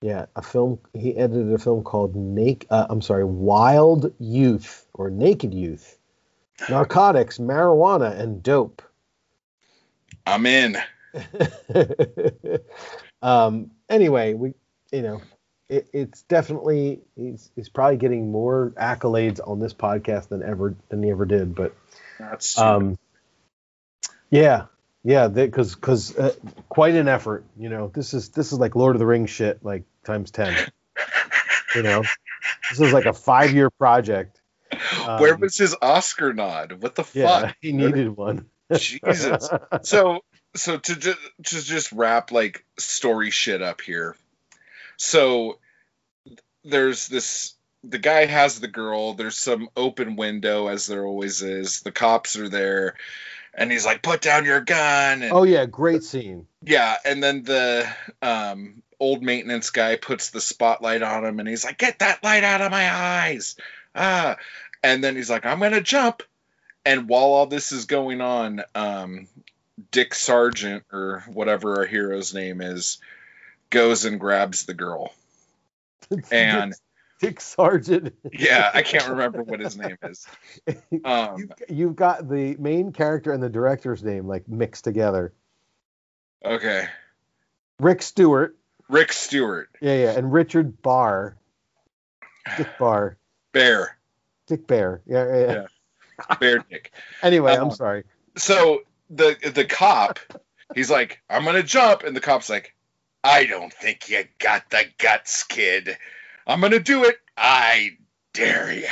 yeah 0.03 0.27
a 0.35 0.43
film. 0.43 0.79
He 0.95 1.17
edited 1.17 1.53
a 1.53 1.59
film 1.59 1.85
called 1.85 2.15
Naked. 2.17 2.69
Uh, 2.71 2.87
I'm 2.91 3.03
sorry, 3.03 3.25
Wild 3.25 4.13
Youth 4.19 4.87
or 4.95 5.11
Naked 5.11 5.53
Youth, 5.55 5.99
narcotics, 6.71 7.39
marijuana, 7.39 8.19
and 8.19 8.43
dope. 8.43 8.83
I'm 10.27 10.45
in. 10.47 10.77
um, 13.23 13.71
anyway, 13.89 14.35
we, 14.35 14.55
you 14.93 15.03
know, 15.03 15.23
it, 15.69 15.89
it's 15.93 16.23
definitely 16.23 17.01
he's 17.17 17.51
he's 17.55 17.69
probably 17.69 17.97
getting 17.97 18.31
more 18.31 18.73
accolades 18.77 19.41
on 19.47 19.61
this 19.61 19.75
podcast 19.75 20.29
than 20.29 20.43
ever 20.43 20.75
than 20.89 21.03
he 21.03 21.11
ever 21.11 21.25
did. 21.25 21.55
But 21.55 21.75
That's 22.19 22.59
um, 22.59 22.99
yeah, 24.31 24.67
yeah, 25.05 25.29
because 25.29 25.75
because 25.75 26.17
uh, 26.17 26.35
quite 26.69 26.95
an 26.95 27.09
effort. 27.09 27.45
You 27.57 27.69
know, 27.69 27.91
this 27.95 28.15
is 28.15 28.31
this 28.31 28.53
is 28.53 28.59
like 28.59 28.75
Lord 28.75 28.97
of 28.97 29.01
the 29.01 29.07
Rings 29.07 29.31
shit, 29.31 29.65
like 29.65 29.85
times 30.05 30.31
ten. 30.31 30.55
you 31.75 31.83
know, 31.83 32.03
this 32.71 32.81
is 32.81 32.93
like 32.93 33.07
a 33.07 33.13
five 33.13 33.53
year 33.53 33.71
project. 33.71 34.41
Where 35.05 35.35
um, 35.35 35.41
was 35.41 35.57
his 35.57 35.77
Oscar 35.81 36.33
nod? 36.33 36.83
What 36.83 36.97
the 36.97 37.05
Yeah, 37.13 37.41
fuck? 37.41 37.57
he 37.61 37.73
needed 37.73 38.17
one. 38.17 38.47
Jesus. 38.75 39.49
so 39.83 40.21
so 40.55 40.79
to 40.79 40.97
just 40.97 41.19
to 41.45 41.63
just 41.63 41.93
wrap 41.93 42.33
like 42.33 42.65
story 42.79 43.31
shit 43.31 43.63
up 43.63 43.81
here. 43.81 44.17
So 44.97 45.59
there's 46.65 47.09
this 47.09 47.55
the 47.85 47.99
guy 47.99 48.27
has 48.27 48.59
the 48.59 48.69
girl, 48.69 49.15
there's 49.15 49.39
some 49.39 49.69
open 49.77 50.17
window 50.17 50.67
as 50.67 50.87
there 50.87 51.05
always 51.05 51.43
is. 51.43 51.83
The 51.83 51.93
cops 51.93 52.37
are 52.37 52.49
there 52.49 52.95
and 53.55 53.71
he's 53.71 53.87
like 53.87 54.03
put 54.03 54.21
down 54.21 54.45
your 54.45 54.61
gun 54.61 55.23
and 55.23 55.33
oh 55.33 55.45
yeah, 55.45 55.67
great 55.67 56.03
scene. 56.03 56.47
yeah, 56.63 56.97
and 57.05 57.23
then 57.23 57.43
the 57.43 57.89
um 58.23 58.83
old 58.99 59.23
maintenance 59.23 59.71
guy 59.71 59.97
puts 59.97 60.31
the 60.31 60.41
spotlight 60.41 61.03
on 61.03 61.25
him 61.25 61.39
and 61.39 61.49
he's 61.49 61.65
like 61.65 61.79
get 61.79 61.99
that 61.99 62.25
light 62.25 62.45
out 62.45 62.63
of 62.63 62.71
my 62.71 62.91
eyes. 62.91 63.57
Ah 63.95 64.37
and 64.83 65.03
then 65.03 65.17
he's 65.17 65.31
like 65.31 65.45
I'm 65.45 65.59
going 65.59 65.73
to 65.73 65.81
jump 65.81 66.23
and 66.87 67.09
while 67.09 67.25
all 67.25 67.47
this 67.47 67.73
is 67.73 67.85
going 67.85 68.21
on, 68.21 68.63
um, 68.75 69.27
Dick 69.91 70.15
Sargent 70.15 70.85
or 70.93 71.25
whatever 71.27 71.79
our 71.79 71.85
hero's 71.85 72.33
name 72.33 72.61
is 72.63 72.99
goes 73.69 74.05
and 74.05 74.19
grabs 74.19 74.65
the 74.65 74.75
girl. 74.75 75.13
And 76.31 76.73
Dick 77.21 77.41
Sargent. 77.41 78.15
yeah, 78.33 78.71
I 78.73 78.83
can't 78.83 79.09
remember 79.09 79.43
what 79.43 79.59
his 79.59 79.77
name 79.77 79.97
is. 80.05 80.27
Um, 81.05 81.37
you've, 81.69 81.79
you've 81.79 81.97
got 81.97 82.29
the 82.29 82.57
main 82.61 82.93
character 82.93 83.33
and 83.33 83.43
the 83.43 83.49
director's 83.49 84.05
name 84.05 84.29
like 84.29 84.49
mixed 84.49 84.85
together. 84.85 85.33
okay, 86.45 86.87
Rick 87.81 88.03
Stewart, 88.03 88.57
Rick 88.89 89.13
Stewart, 89.13 89.69
yeah, 89.81 89.97
yeah, 89.97 90.11
and 90.13 90.33
Richard 90.33 90.81
Barr, 90.81 91.37
Dick 92.57 92.69
Barr, 92.79 93.17
Bare, 93.53 93.99
Dick 94.47 94.69
Bare, 94.69 95.03
yeah, 95.07 95.27
yeah. 95.27 95.53
yeah. 95.53 95.67
Bare 96.41 96.59
Dick. 96.71 96.93
Anyway, 97.23 97.53
I'm 97.55 97.65
Um, 97.65 97.71
sorry. 97.71 98.05
So 98.37 98.83
the 99.11 99.37
the 99.55 99.65
cop, 99.65 100.19
he's 100.75 100.91
like, 100.91 101.21
I'm 101.31 101.45
gonna 101.45 101.63
jump, 101.63 102.03
and 102.03 102.17
the 102.17 102.21
cop's 102.21 102.51
like, 102.51 102.75
I 103.25 103.45
don't 103.45 103.73
think 103.73 104.09
you 104.09 104.25
got 104.39 104.71
the 104.71 104.85
guts, 104.99 105.43
kid. 105.45 105.97
I'm 106.47 106.61
gonna 106.61 106.79
do 106.81 107.05
it. 107.05 107.17
I 107.37 107.97
dare 108.33 108.73
ya. 108.73 108.89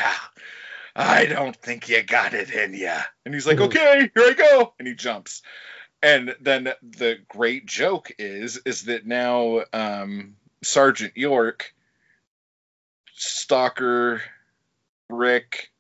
I 0.97 1.27
don't 1.27 1.57
think 1.57 1.89
you 1.89 2.03
got 2.03 2.35
it 2.35 2.51
in 2.51 2.73
ya. 2.75 3.01
And 3.25 3.35
he's 3.35 3.47
like, 3.47 3.59
Mhm. 3.59 3.65
okay, 3.67 4.11
here 4.15 4.25
I 4.25 4.33
go, 4.35 4.75
and 4.79 4.87
he 4.87 4.95
jumps. 4.95 5.43
And 6.03 6.37
then 6.41 6.73
the 6.83 7.19
great 7.29 7.67
joke 7.67 8.13
is 8.19 8.59
is 8.65 8.83
that 8.85 9.07
now 9.07 9.63
um, 9.73 10.37
Sergeant 10.63 11.17
York, 11.17 11.75
Stalker, 13.15 14.23
Rick 15.09 15.71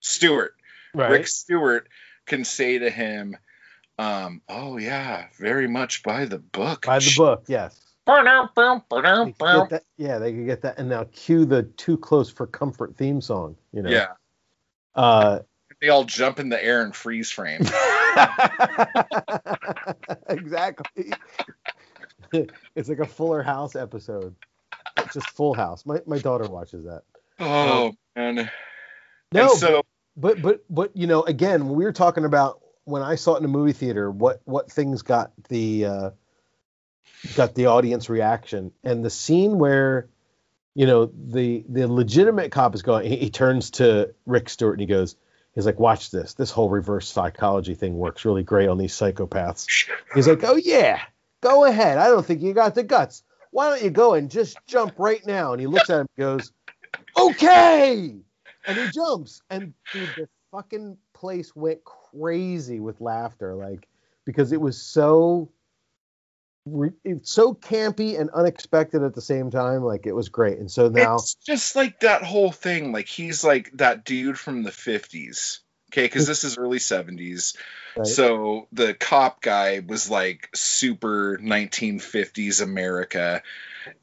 Stewart, 0.00 0.54
Rick 0.94 1.26
Stewart 1.28 1.88
can 2.26 2.44
say 2.44 2.78
to 2.78 2.90
him, 2.90 3.36
um, 3.98 4.42
"Oh 4.48 4.76
yeah, 4.78 5.26
very 5.38 5.66
much 5.68 6.02
by 6.02 6.24
the 6.26 6.38
book." 6.38 6.86
By 6.86 6.98
the 6.98 7.14
book, 7.16 7.44
yes. 7.48 7.78
They 9.26 9.32
could 9.32 9.38
get 9.70 9.70
that- 9.70 9.84
yeah, 9.96 10.18
they 10.18 10.32
could 10.32 10.46
get 10.46 10.62
that, 10.62 10.78
and 10.78 10.88
now 10.88 11.04
cue 11.12 11.44
the 11.44 11.62
"Too 11.62 11.96
Close 11.96 12.30
for 12.30 12.46
Comfort" 12.46 12.96
theme 12.96 13.20
song. 13.20 13.56
You 13.72 13.82
know. 13.82 13.90
Yeah, 13.90 14.08
Uh, 14.94 15.40
they 15.80 15.88
all 15.88 16.04
jump 16.04 16.38
in 16.38 16.48
the 16.48 16.62
air 16.62 16.82
and 16.82 16.94
freeze 16.94 17.30
frame. 17.30 17.62
exactly. 20.28 21.12
it's 22.74 22.88
like 22.88 22.98
a 22.98 23.06
Fuller 23.06 23.42
House 23.42 23.76
episode. 23.76 24.34
It's 24.98 25.14
just 25.14 25.30
Full 25.30 25.54
House. 25.54 25.86
My 25.86 26.00
my 26.06 26.18
daughter 26.18 26.48
watches 26.48 26.84
that. 26.84 27.02
Oh 27.40 27.92
man. 28.16 28.50
No, 29.32 29.50
and 29.50 29.58
so 29.58 29.81
But 30.16 30.42
but 30.42 30.64
but 30.68 30.96
you 30.96 31.06
know, 31.06 31.22
again, 31.22 31.68
we 31.70 31.84
were 31.84 31.92
talking 31.92 32.24
about 32.24 32.60
when 32.84 33.02
I 33.02 33.14
saw 33.14 33.34
it 33.34 33.38
in 33.38 33.44
a 33.44 33.48
movie 33.48 33.72
theater, 33.72 34.10
what 34.10 34.40
what 34.44 34.70
things 34.70 35.02
got 35.02 35.32
the 35.48 35.84
uh, 35.86 36.10
got 37.34 37.54
the 37.54 37.66
audience 37.66 38.10
reaction, 38.10 38.72
and 38.84 39.04
the 39.04 39.10
scene 39.10 39.58
where 39.58 40.08
you 40.74 40.86
know 40.86 41.06
the 41.06 41.64
the 41.68 41.86
legitimate 41.86 42.52
cop 42.52 42.74
is 42.74 42.82
going, 42.82 43.08
he, 43.08 43.16
he 43.16 43.30
turns 43.30 43.70
to 43.72 44.14
Rick 44.26 44.50
Stewart 44.50 44.74
and 44.74 44.80
he 44.80 44.86
goes, 44.86 45.16
he's 45.54 45.64
like, 45.64 45.80
watch 45.80 46.10
this, 46.10 46.34
this 46.34 46.50
whole 46.50 46.68
reverse 46.68 47.08
psychology 47.08 47.74
thing 47.74 47.96
works 47.96 48.24
really 48.24 48.42
great 48.42 48.68
on 48.68 48.76
these 48.76 48.94
psychopaths. 48.94 49.88
He's 50.14 50.28
like, 50.28 50.44
oh 50.44 50.56
yeah, 50.56 51.00
go 51.40 51.64
ahead. 51.64 51.96
I 51.96 52.08
don't 52.08 52.24
think 52.24 52.42
you 52.42 52.52
got 52.52 52.74
the 52.74 52.82
guts. 52.82 53.22
Why 53.50 53.70
don't 53.70 53.82
you 53.82 53.90
go 53.90 54.14
and 54.14 54.30
just 54.30 54.58
jump 54.66 54.94
right 54.98 55.24
now? 55.26 55.52
And 55.52 55.60
he 55.60 55.66
looks 55.66 55.90
at 55.90 56.00
him 56.00 56.08
and 56.16 56.24
goes, 56.24 56.52
okay 57.16 58.16
and 58.66 58.76
he 58.78 58.90
jumps. 58.90 59.42
And 59.50 59.74
dude 59.92 60.08
the 60.16 60.28
fucking 60.50 60.98
place 61.14 61.54
went 61.54 61.80
crazy 61.84 62.78
with 62.80 63.00
laughter 63.00 63.54
like 63.54 63.88
because 64.24 64.52
it 64.52 64.60
was 64.60 64.80
so 64.80 65.50
it's 67.04 67.32
so 67.32 67.54
campy 67.54 68.20
and 68.20 68.30
unexpected 68.30 69.02
at 69.02 69.14
the 69.14 69.20
same 69.20 69.50
time. 69.50 69.82
Like 69.82 70.06
it 70.06 70.12
was 70.12 70.28
great. 70.28 70.58
And 70.58 70.70
so 70.70 70.88
now 70.88 71.16
it's 71.16 71.34
just 71.34 71.74
like 71.74 72.00
that 72.00 72.22
whole 72.22 72.52
thing. 72.52 72.92
Like 72.92 73.08
he's 73.08 73.42
like 73.42 73.70
that 73.74 74.04
dude 74.04 74.38
from 74.38 74.62
the 74.62 74.70
fifties 74.70 75.60
Okay, 75.92 76.04
because 76.04 76.26
this 76.26 76.44
is 76.44 76.56
early 76.56 76.78
70s. 76.78 77.54
Right. 77.96 78.06
So 78.06 78.66
the 78.72 78.94
cop 78.94 79.42
guy 79.42 79.80
was 79.80 80.08
like 80.08 80.48
super 80.54 81.38
1950s 81.38 82.62
America. 82.62 83.42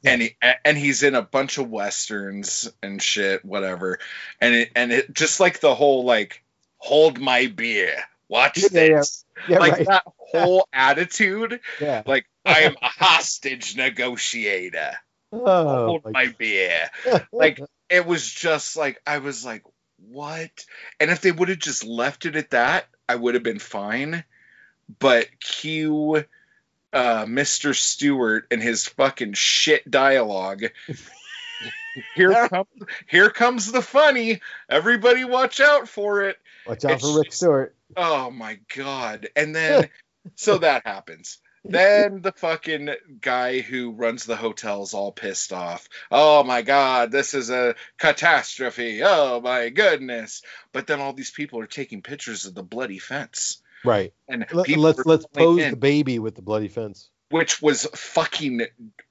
And 0.04 0.22
he, 0.22 0.36
and 0.64 0.78
he's 0.78 1.02
in 1.02 1.14
a 1.14 1.22
bunch 1.22 1.58
of 1.58 1.68
westerns 1.68 2.70
and 2.82 3.02
shit, 3.02 3.44
whatever. 3.44 3.98
And 4.40 4.54
it 4.54 4.70
and 4.76 4.92
it 4.92 5.12
just 5.12 5.40
like 5.40 5.60
the 5.60 5.74
whole 5.74 6.04
like 6.04 6.44
hold 6.76 7.18
my 7.18 7.46
beer, 7.46 7.96
watch 8.28 8.58
Yeah, 8.62 8.68
this, 8.70 9.24
Yeah, 9.48 9.58
like 9.58 9.72
right. 9.72 9.86
that 9.86 10.04
whole 10.18 10.68
attitude. 10.72 11.60
Yeah. 11.80 12.02
Like 12.06 12.26
I 12.44 12.60
am 12.60 12.76
a 12.80 12.88
hostage 12.88 13.76
negotiator. 13.76 14.92
Oh, 15.32 15.86
hold 15.86 16.04
my 16.04 16.10
my 16.10 16.34
beer. 16.36 16.90
Like 17.32 17.60
it 17.88 18.04
was 18.04 18.28
just 18.28 18.76
like 18.76 19.00
I 19.06 19.18
was 19.18 19.44
like, 19.44 19.62
what? 20.08 20.64
And 20.98 21.10
if 21.10 21.20
they 21.20 21.32
would 21.32 21.48
have 21.48 21.58
just 21.58 21.84
left 21.84 22.26
it 22.26 22.36
at 22.36 22.50
that, 22.50 22.86
I 23.08 23.16
would 23.16 23.34
have 23.34 23.42
been 23.42 23.58
fine. 23.58 24.24
But 24.98 25.28
cue 25.40 26.24
uh, 26.92 27.24
Mr. 27.26 27.74
Stewart 27.74 28.46
and 28.50 28.62
his 28.62 28.86
fucking 28.86 29.34
shit 29.34 29.88
dialogue. 29.88 30.64
here 32.14 32.48
comes 32.48 32.68
here 33.08 33.30
comes 33.30 33.72
the 33.72 33.82
funny. 33.82 34.40
Everybody 34.68 35.24
watch 35.24 35.60
out 35.60 35.88
for 35.88 36.22
it. 36.22 36.36
Watch 36.66 36.84
out 36.84 36.92
it's 36.92 37.02
for 37.02 37.18
Rick 37.18 37.32
Stewart. 37.32 37.74
Oh 37.96 38.30
my 38.30 38.58
god. 38.76 39.28
And 39.36 39.54
then 39.54 39.88
so 40.34 40.58
that 40.58 40.86
happens. 40.86 41.38
Then 41.64 42.22
the 42.22 42.32
fucking 42.32 42.88
guy 43.20 43.60
who 43.60 43.90
runs 43.90 44.24
the 44.24 44.36
hotel's 44.36 44.94
all 44.94 45.12
pissed 45.12 45.52
off. 45.52 45.88
Oh 46.10 46.42
my 46.42 46.62
god, 46.62 47.12
this 47.12 47.34
is 47.34 47.50
a 47.50 47.74
catastrophe. 47.98 49.02
Oh 49.04 49.42
my 49.42 49.68
goodness. 49.68 50.42
But 50.72 50.86
then 50.86 51.00
all 51.00 51.12
these 51.12 51.30
people 51.30 51.60
are 51.60 51.66
taking 51.66 52.00
pictures 52.00 52.46
of 52.46 52.54
the 52.54 52.62
bloody 52.62 52.98
fence. 52.98 53.60
Right. 53.84 54.14
And 54.26 54.46
Let, 54.52 54.68
let's 54.70 55.04
let's 55.04 55.26
pose 55.26 55.60
in, 55.60 55.70
the 55.72 55.76
baby 55.76 56.18
with 56.18 56.34
the 56.34 56.42
bloody 56.42 56.68
fence. 56.68 57.10
which 57.28 57.60
was 57.60 57.84
fucking 57.94 58.62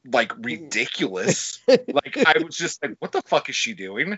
like 0.06 0.34
ridiculous. 0.38 1.60
like 1.68 2.18
I 2.18 2.36
was 2.44 2.58
just 2.58 2.82
like, 2.82 2.96
what 2.98 3.12
the 3.12 3.22
fuck 3.22 3.50
is 3.50 3.56
she 3.56 3.74
doing? 3.76 4.18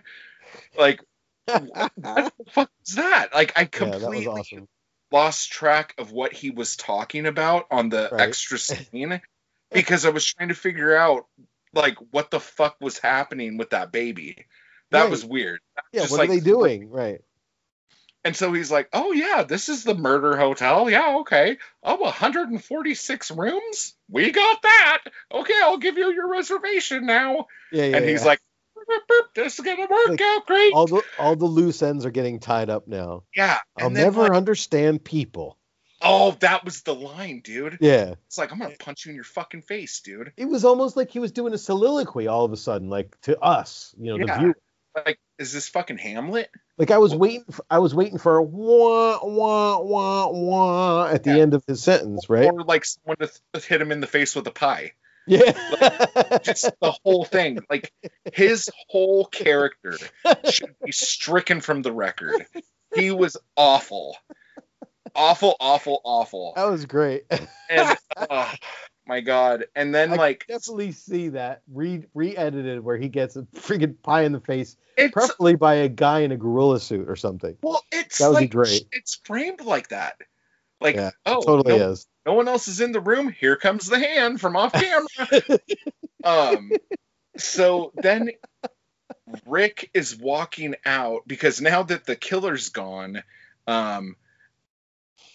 Like 0.77 1.01
what 1.45 1.91
the 1.97 2.31
fuck 2.51 2.71
is 2.85 2.95
that? 2.95 3.33
Like 3.33 3.53
I 3.57 3.61
Yeah, 3.61 3.67
completely 3.67 4.27
awesome. 4.27 4.67
Lost 5.11 5.51
track 5.51 5.93
of 5.97 6.11
what 6.11 6.33
he 6.33 6.49
was 6.51 6.75
talking 6.75 7.25
about 7.25 7.67
on 7.71 7.89
the 7.89 8.09
Right. 8.11 8.21
extra 8.21 8.57
scene 8.59 9.21
because 9.71 10.05
I 10.05 10.09
was 10.09 10.25
trying 10.25 10.49
to 10.49 10.55
figure 10.55 10.95
out 10.95 11.25
like 11.73 11.95
what 12.11 12.31
the 12.31 12.39
fuck 12.39 12.77
was 12.81 12.97
happening 12.97 13.57
with 13.57 13.71
that 13.71 13.91
baby. 13.91 14.45
That 14.91 15.03
Right. 15.03 15.11
was 15.11 15.23
weird. 15.23 15.61
Yeah, 15.93 16.01
what 16.01 16.11
like- 16.11 16.29
are 16.29 16.33
they 16.33 16.39
doing? 16.39 16.89
Right. 16.89 17.21
And 18.23 18.35
so 18.35 18.53
he's 18.53 18.69
like, 18.69 18.87
"Oh 18.93 19.13
yeah, 19.13 19.41
this 19.41 19.67
is 19.67 19.83
the 19.83 19.95
murder 19.95 20.37
hotel. 20.37 20.87
Yeah, 20.89 21.17
okay. 21.21 21.57
Oh, 21.81 21.95
146 21.95 23.31
rooms. 23.31 23.95
We 24.09 24.29
got 24.31 24.61
that. 24.61 24.99
Okay, 25.33 25.59
I'll 25.63 25.77
give 25.79 25.97
you 25.97 26.11
your 26.13 26.29
reservation 26.29 27.07
now." 27.07 27.47
Yeah, 27.71 27.85
yeah. 27.85 27.97
and 27.97 28.07
he's 28.07 28.21
yeah. 28.21 28.27
like, 28.27 28.41
"Boop, 29.09 29.33
"This 29.35 29.59
is 29.59 29.65
gonna 29.65 29.81
work 29.89 30.09
Like, 30.09 30.21
out 30.21 30.45
great." 30.45 30.73
all 30.73 30.87
the 30.87 31.01
all 31.19 31.35
the 31.35 31.45
loose 31.45 31.81
ends 31.81 32.05
are 32.05 32.11
getting 32.11 32.39
tied 32.39 32.69
up 32.69 32.87
now. 32.87 33.23
yeah. 33.35 33.57
I'll 33.77 33.89
never 33.89 34.23
like, 34.23 34.31
understand 34.33 35.03
people. 35.03 35.57
oh, 36.01 36.31
that 36.39 36.65
was 36.65 36.81
the 36.81 36.95
line, 36.95 37.41
dude. 37.43 37.77
Yeah. 37.79 38.15
It's 38.27 38.37
like 38.37 38.51
I'm 38.51 38.59
gonna 38.59 38.75
punch 38.79 39.05
you 39.05 39.09
in 39.11 39.15
your 39.15 39.23
fucking 39.23 39.61
face, 39.61 40.01
dude. 40.01 40.33
It 40.37 40.45
was 40.45 40.65
almost 40.65 40.97
like 40.97 41.11
he 41.11 41.19
was 41.19 41.31
doing 41.31 41.53
a 41.53 41.57
soliloquy 41.57 42.27
all 42.27 42.43
of 42.45 42.51
a 42.51 42.57
sudden, 42.57 42.89
like 42.89 43.19
to 43.21 43.39
us, 43.39 43.93
you 43.99 44.11
know, 44.17 44.25
Yeah. 44.25 44.33
the 44.33 44.39
viewer. 44.39 44.55
Like, 45.05 45.19
is 45.39 45.53
this 45.53 45.69
fucking 45.69 45.99
Hamlet? 45.99 46.49
Like 46.77 46.91
I 46.91 46.97
was 46.97 47.15
waiting, 47.15 47.45
for, 47.49 47.63
I 47.69 47.79
was 47.79 47.95
waiting 47.95 48.17
for 48.17 48.37
a 48.37 48.43
wah 48.43 49.19
wah 49.23 49.79
wah 49.79 50.27
wah 50.29 51.05
at 51.07 51.23
the 51.23 51.35
Yeah. 51.35 51.43
end 51.43 51.53
of 51.53 51.63
his 51.65 51.81
sentence, 51.83 52.29
right? 52.29 52.51
Or 52.51 52.63
like 52.63 52.83
someone 52.83 53.15
to 53.17 53.31
th- 53.53 53.65
hit 53.65 53.81
him 53.81 53.91
in 53.91 54.01
the 54.01 54.07
face 54.07 54.35
with 54.35 54.45
a 54.47 54.51
pie. 54.51 54.91
Yeah. 55.27 55.51
Just 56.43 56.71
the 56.81 56.91
whole 57.03 57.25
thing. 57.25 57.59
Like 57.69 57.91
his 58.33 58.69
whole 58.89 59.25
character 59.25 59.97
should 60.49 60.75
be 60.83 60.91
stricken 60.91 61.61
from 61.61 61.81
the 61.81 61.91
record. 61.93 62.45
He 62.95 63.11
was 63.11 63.37
awful. 63.55 64.17
Awful, 65.15 65.55
awful, 65.59 66.01
awful. 66.03 66.53
that 66.55 66.65
was 66.65 66.85
great. 66.85 67.23
And 67.69 67.97
oh 68.29 68.51
my 69.05 69.21
god. 69.21 69.65
And 69.75 69.93
then 69.93 70.13
I 70.13 70.15
like 70.15 70.45
Definitely 70.47 70.91
see 70.93 71.29
that 71.29 71.61
re 71.71 72.05
re-edited 72.13 72.83
where 72.83 72.97
he 72.97 73.09
gets 73.09 73.35
a 73.35 73.41
freaking 73.55 73.95
pie 74.01 74.23
in 74.23 74.31
the 74.31 74.39
face, 74.39 74.77
it's 74.97 75.11
preferably 75.13 75.55
by 75.55 75.75
a 75.75 75.89
guy 75.89 76.19
in 76.21 76.31
a 76.31 76.37
gorilla 76.37 76.79
suit 76.79 77.09
or 77.09 77.15
something. 77.15 77.57
well, 77.61 77.83
it's 77.91 78.19
That 78.19 78.31
would 78.31 78.39
be 78.39 78.47
great. 78.47 78.87
it's 78.91 79.19
framed 79.23 79.61
like 79.61 79.89
that. 79.89 80.15
Like, 80.79 80.95
Yeah, 80.95 81.11
oh, 81.25 81.41
totally 81.41 81.77
no, 81.77 81.91
is. 81.91 82.07
No 82.25 82.33
one 82.33 82.47
else 82.47 82.67
is 82.67 82.81
in 82.81 82.91
the 82.91 82.99
room. 82.99 83.31
Here 83.39 83.55
comes 83.55 83.87
the 83.87 83.99
hand 83.99 84.39
from 84.39 84.55
off 84.55 84.73
camera. 84.73 85.59
um, 86.23 86.71
so 87.37 87.91
then 87.95 88.31
Rick 89.45 89.89
is 89.93 90.15
walking 90.15 90.75
out 90.85 91.23
because 91.27 91.61
now 91.61 91.83
that 91.83 92.05
the 92.05 92.15
killer's 92.15 92.69
gone, 92.69 93.23
um, 93.67 94.15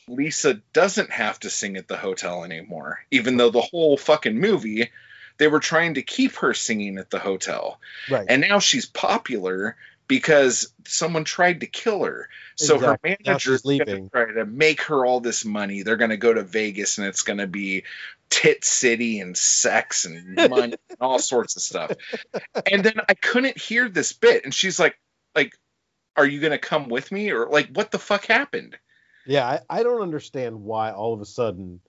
Lisa 0.08 0.54
doesn't 0.72 1.10
have 1.10 1.40
to 1.40 1.50
sing 1.50 1.76
at 1.76 1.88
the 1.88 1.96
hotel 1.96 2.44
anymore. 2.44 3.00
Even 3.10 3.36
though 3.36 3.50
the 3.50 3.60
whole 3.60 3.96
fucking 3.96 4.38
movie, 4.38 4.90
they 5.38 5.48
were 5.48 5.60
trying 5.60 5.94
to 5.94 6.02
keep 6.02 6.36
her 6.36 6.54
singing 6.54 6.98
at 6.98 7.10
the 7.10 7.18
hotel, 7.18 7.80
Right. 8.08 8.26
and 8.28 8.40
now 8.40 8.58
she's 8.60 8.86
popular 8.86 9.76
because 10.08 10.72
someone 10.86 11.24
tried 11.24 11.60
to 11.60 11.66
kill 11.66 12.04
her. 12.04 12.28
So 12.56 12.76
Exactly. 12.76 13.10
her 13.10 13.16
manager's 13.24 13.62
she's 13.62 13.62
going 13.62 13.78
to 13.78 13.84
leaving. 13.92 14.10
try 14.10 14.32
to 14.32 14.46
make 14.46 14.82
her 14.82 15.04
all 15.04 15.20
this 15.20 15.44
money. 15.44 15.82
They're 15.82 15.96
going 15.96 16.10
to 16.10 16.16
go 16.16 16.32
to 16.32 16.42
Vegas 16.42 16.98
and 16.98 17.06
it's 17.06 17.22
going 17.22 17.38
to 17.38 17.46
be 17.46 17.84
tit 18.30 18.64
city 18.64 19.20
and 19.20 19.36
sex 19.36 20.04
and 20.04 20.34
money 20.50 20.74
and 20.90 20.98
all 21.00 21.18
sorts 21.18 21.56
of 21.56 21.62
stuff. 21.62 21.92
And 22.70 22.84
then 22.84 23.00
I 23.08 23.14
couldn't 23.14 23.58
hear 23.58 23.88
this 23.88 24.12
bit, 24.12 24.44
and 24.44 24.52
she's 24.54 24.78
like, 24.80 24.98
"Like, 25.34 25.56
are 26.16 26.26
you 26.26 26.40
going 26.40 26.52
to 26.52 26.58
come 26.58 26.88
with 26.88 27.12
me 27.12 27.30
or 27.30 27.46
like 27.48 27.68
what 27.72 27.90
the 27.90 27.98
fuck 27.98 28.26
happened?" 28.26 28.76
Yeah, 29.26 29.46
I, 29.46 29.60
I 29.68 29.82
don't 29.82 30.02
understand 30.02 30.62
why 30.62 30.92
all 30.92 31.12
of 31.14 31.20
a 31.20 31.24
sudden 31.26 31.80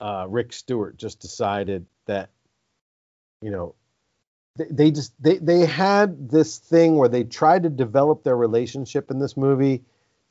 uh, 0.00 0.26
Rick 0.28 0.52
Stewart 0.52 0.96
just 0.96 1.20
decided 1.20 1.86
that, 2.06 2.30
you 3.40 3.50
know, 3.50 3.74
they, 4.56 4.66
they 4.70 4.90
just 4.90 5.12
they 5.22 5.38
they 5.38 5.66
had 5.66 6.28
this 6.30 6.58
thing 6.58 6.96
where 6.96 7.08
they 7.08 7.24
tried 7.24 7.64
to 7.64 7.70
develop 7.70 8.22
their 8.22 8.36
relationship 8.36 9.10
in 9.10 9.18
this 9.18 9.36
movie 9.36 9.82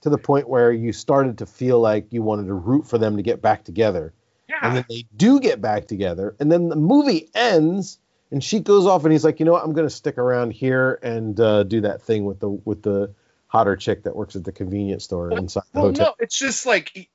to 0.01 0.09
the 0.09 0.17
point 0.17 0.49
where 0.49 0.71
you 0.71 0.91
started 0.91 1.37
to 1.37 1.45
feel 1.45 1.79
like 1.79 2.11
you 2.11 2.21
wanted 2.21 2.47
to 2.47 2.53
root 2.53 2.87
for 2.87 2.97
them 2.97 3.17
to 3.17 3.23
get 3.23 3.41
back 3.41 3.63
together. 3.63 4.13
And 4.61 4.77
then 4.77 4.85
they 4.89 5.05
do 5.15 5.41
get 5.41 5.59
back 5.59 5.87
together, 5.87 6.35
and 6.39 6.49
then 6.49 6.69
the 6.69 6.77
movie 6.77 7.29
ends, 7.33 7.99
and 8.31 8.41
she 8.41 8.61
goes 8.61 8.85
off, 8.85 9.03
and 9.03 9.11
he's 9.11 9.25
like, 9.25 9.39
you 9.39 9.45
know 9.45 9.51
what, 9.51 9.63
I'm 9.63 9.73
going 9.73 9.87
to 9.87 9.93
stick 9.93 10.17
around 10.17 10.51
here 10.51 10.99
and 11.03 11.37
uh, 11.37 11.63
do 11.63 11.81
that 11.81 12.01
thing 12.01 12.23
with 12.23 12.39
the 12.39 12.49
with 12.49 12.81
the 12.81 13.13
hotter 13.47 13.75
chick 13.75 14.03
that 14.03 14.15
works 14.15 14.37
at 14.37 14.45
the 14.45 14.53
convenience 14.53 15.03
store 15.03 15.31
inside 15.31 15.63
the 15.73 15.79
well, 15.79 15.89
hotel. 15.89 16.05
no, 16.05 16.15
it's 16.23 16.37
just 16.37 16.65
like 16.65 17.09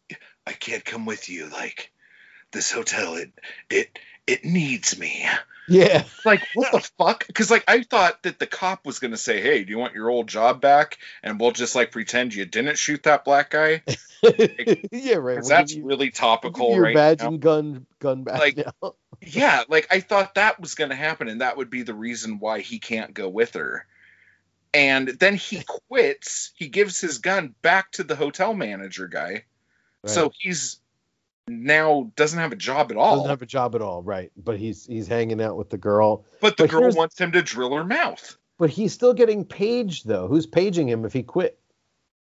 I 0.47 0.53
can't 0.53 0.85
come 0.85 1.07
with 1.07 1.31
you. 1.31 1.49
Like 1.49 1.91
this 2.53 2.71
hotel, 2.71 3.15
it 3.15 3.33
it 3.71 3.99
it 4.29 4.45
needs 4.45 4.99
me. 4.99 5.27
Yeah, 5.71 6.05
like 6.25 6.43
what 6.55 6.73
the 6.73 6.81
fuck 6.97 7.27
because 7.27 7.51
like 7.51 7.63
i 7.69 7.83
thought 7.83 8.23
that 8.23 8.39
the 8.39 8.47
cop 8.47 8.87
was 8.87 9.01
going 9.01 9.11
to 9.11 9.19
say 9.19 9.43
hey 9.43 9.65
do 9.65 9.71
you 9.71 9.77
want 9.79 9.93
your 9.93 10.09
old 10.09 10.27
job 10.27 10.63
back 10.63 10.97
and 11.23 11.39
we'll 11.39 11.51
just 11.51 11.75
like 11.75 11.93
pretend 11.93 12.33
you 12.33 12.47
didn't 12.47 12.79
shoot 12.79 13.03
that 13.03 13.23
black 13.27 13.51
guy 13.51 13.83
yeah, 14.23 15.17
right. 15.17 15.37
'Cause 15.37 15.49
We'll 15.49 15.49
that's 15.49 15.75
you- 15.75 15.85
really 15.85 16.11
topical 16.11 16.73
your 16.73 16.85
right 16.85 16.95
badge 16.95 17.21
now. 17.21 17.29
and 17.29 17.41
gun 17.41 17.87
gun 17.99 18.25
back 18.25 18.39
Like- 18.41 18.57
now. 18.57 18.95
yeah 19.21 19.65
like 19.69 19.87
i 19.91 20.01
thought 20.01 20.37
that 20.37 20.59
was 20.59 20.75
going 20.75 20.89
to 20.89 20.97
happen 20.97 21.29
and 21.29 21.43
that 21.43 21.59
would 21.59 21.69
be 21.69 21.83
the 21.83 21.93
reason 21.93 22.39
why 22.39 22.61
he 22.61 22.79
can't 22.79 23.13
go 23.13 23.29
with 23.29 23.53
her 23.53 23.87
and 24.73 25.07
then 25.09 25.35
he 25.35 25.63
quits 25.89 26.53
he 26.57 26.69
gives 26.69 26.99
his 26.99 27.19
gun 27.19 27.55
back 27.61 27.91
to 27.93 28.05
the 28.05 28.17
hotel 28.17 28.55
manager 28.55 29.07
guy 29.07 29.45
so 30.07 30.33
he's 30.39 30.81
now 31.49 32.11
doesn't 32.17 32.39
have 32.39 32.53
a 32.53 32.57
job 32.57 32.91
at 32.91 32.97
all 32.97 33.17
doesn't 33.17 33.31
have 33.31 33.43
a 33.43 33.47
job 33.47 33.75
at 33.75 33.83
all, 33.83 34.03
right? 34.03 34.31
But 34.37 34.59
he's 34.59 34.87
he's 34.87 35.07
hanging 35.07 35.41
out 35.41 35.57
with 35.57 35.71
the 35.71 35.79
girl. 35.79 36.25
but 36.41 36.57
the 36.57 36.65
but 36.65 36.71
girl 36.71 36.91
wants 36.93 37.19
him 37.19 37.33
to 37.33 37.43
drill 37.43 37.75
her 37.77 37.85
mouth 37.85 38.37
But 38.59 38.71
he's 38.71 38.93
still 38.93 39.15
getting 39.15 39.45
paged 39.45 40.07
though. 40.07 40.29
Who's 40.29 40.47
paging 40.47 40.89
him 40.89 41.05
if 41.05 41.13
he 41.13 41.23
quit? 41.23 41.59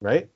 Right? 0.01 0.29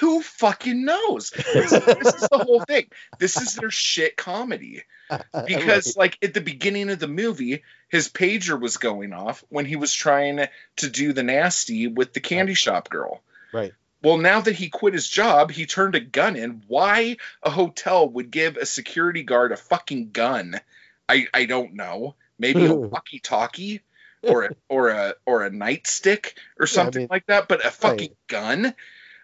who 0.00 0.22
fucking 0.22 0.82
knows 0.82 1.28
this, 1.30 1.70
this 1.70 2.14
is 2.14 2.28
the 2.30 2.38
whole 2.38 2.60
thing 2.60 2.86
this 3.18 3.36
is 3.36 3.54
their 3.54 3.70
shit 3.70 4.16
comedy 4.16 4.82
because 5.46 5.94
like 5.94 6.16
at 6.22 6.32
the 6.32 6.40
beginning 6.40 6.88
of 6.88 6.98
the 6.98 7.06
movie 7.06 7.62
his 7.90 8.08
pager 8.08 8.58
was 8.58 8.78
going 8.78 9.12
off 9.12 9.44
when 9.50 9.66
he 9.66 9.76
was 9.76 9.92
trying 9.92 10.40
to 10.76 10.88
do 10.88 11.12
the 11.12 11.22
nasty 11.22 11.86
with 11.86 12.14
the 12.14 12.20
candy 12.20 12.54
shop 12.54 12.88
girl 12.88 13.22
Right. 13.52 13.72
Well 14.04 14.18
now 14.18 14.40
that 14.40 14.54
he 14.54 14.68
quit 14.68 14.94
his 14.94 15.08
job 15.08 15.50
he 15.50 15.66
turned 15.66 15.94
a 15.94 16.00
gun 16.00 16.36
in 16.36 16.62
why 16.68 17.16
a 17.42 17.50
hotel 17.50 18.08
would 18.08 18.30
give 18.30 18.56
a 18.56 18.66
security 18.66 19.22
guard 19.22 19.50
a 19.50 19.56
fucking 19.56 20.10
gun 20.10 20.60
i 21.08 21.26
i 21.34 21.46
don't 21.46 21.74
know 21.74 22.14
maybe 22.38 22.66
a 22.66 22.74
walkie 22.74 23.18
talkie 23.18 23.80
or 24.22 24.44
a, 24.44 24.50
or 24.68 24.88
a 24.90 25.14
or 25.26 25.44
a 25.44 25.50
nightstick 25.50 26.34
or 26.58 26.66
something 26.66 27.02
mean, 27.02 27.08
like 27.10 27.26
that 27.26 27.48
but 27.48 27.64
a 27.64 27.70
fucking 27.70 28.14
gun 28.28 28.74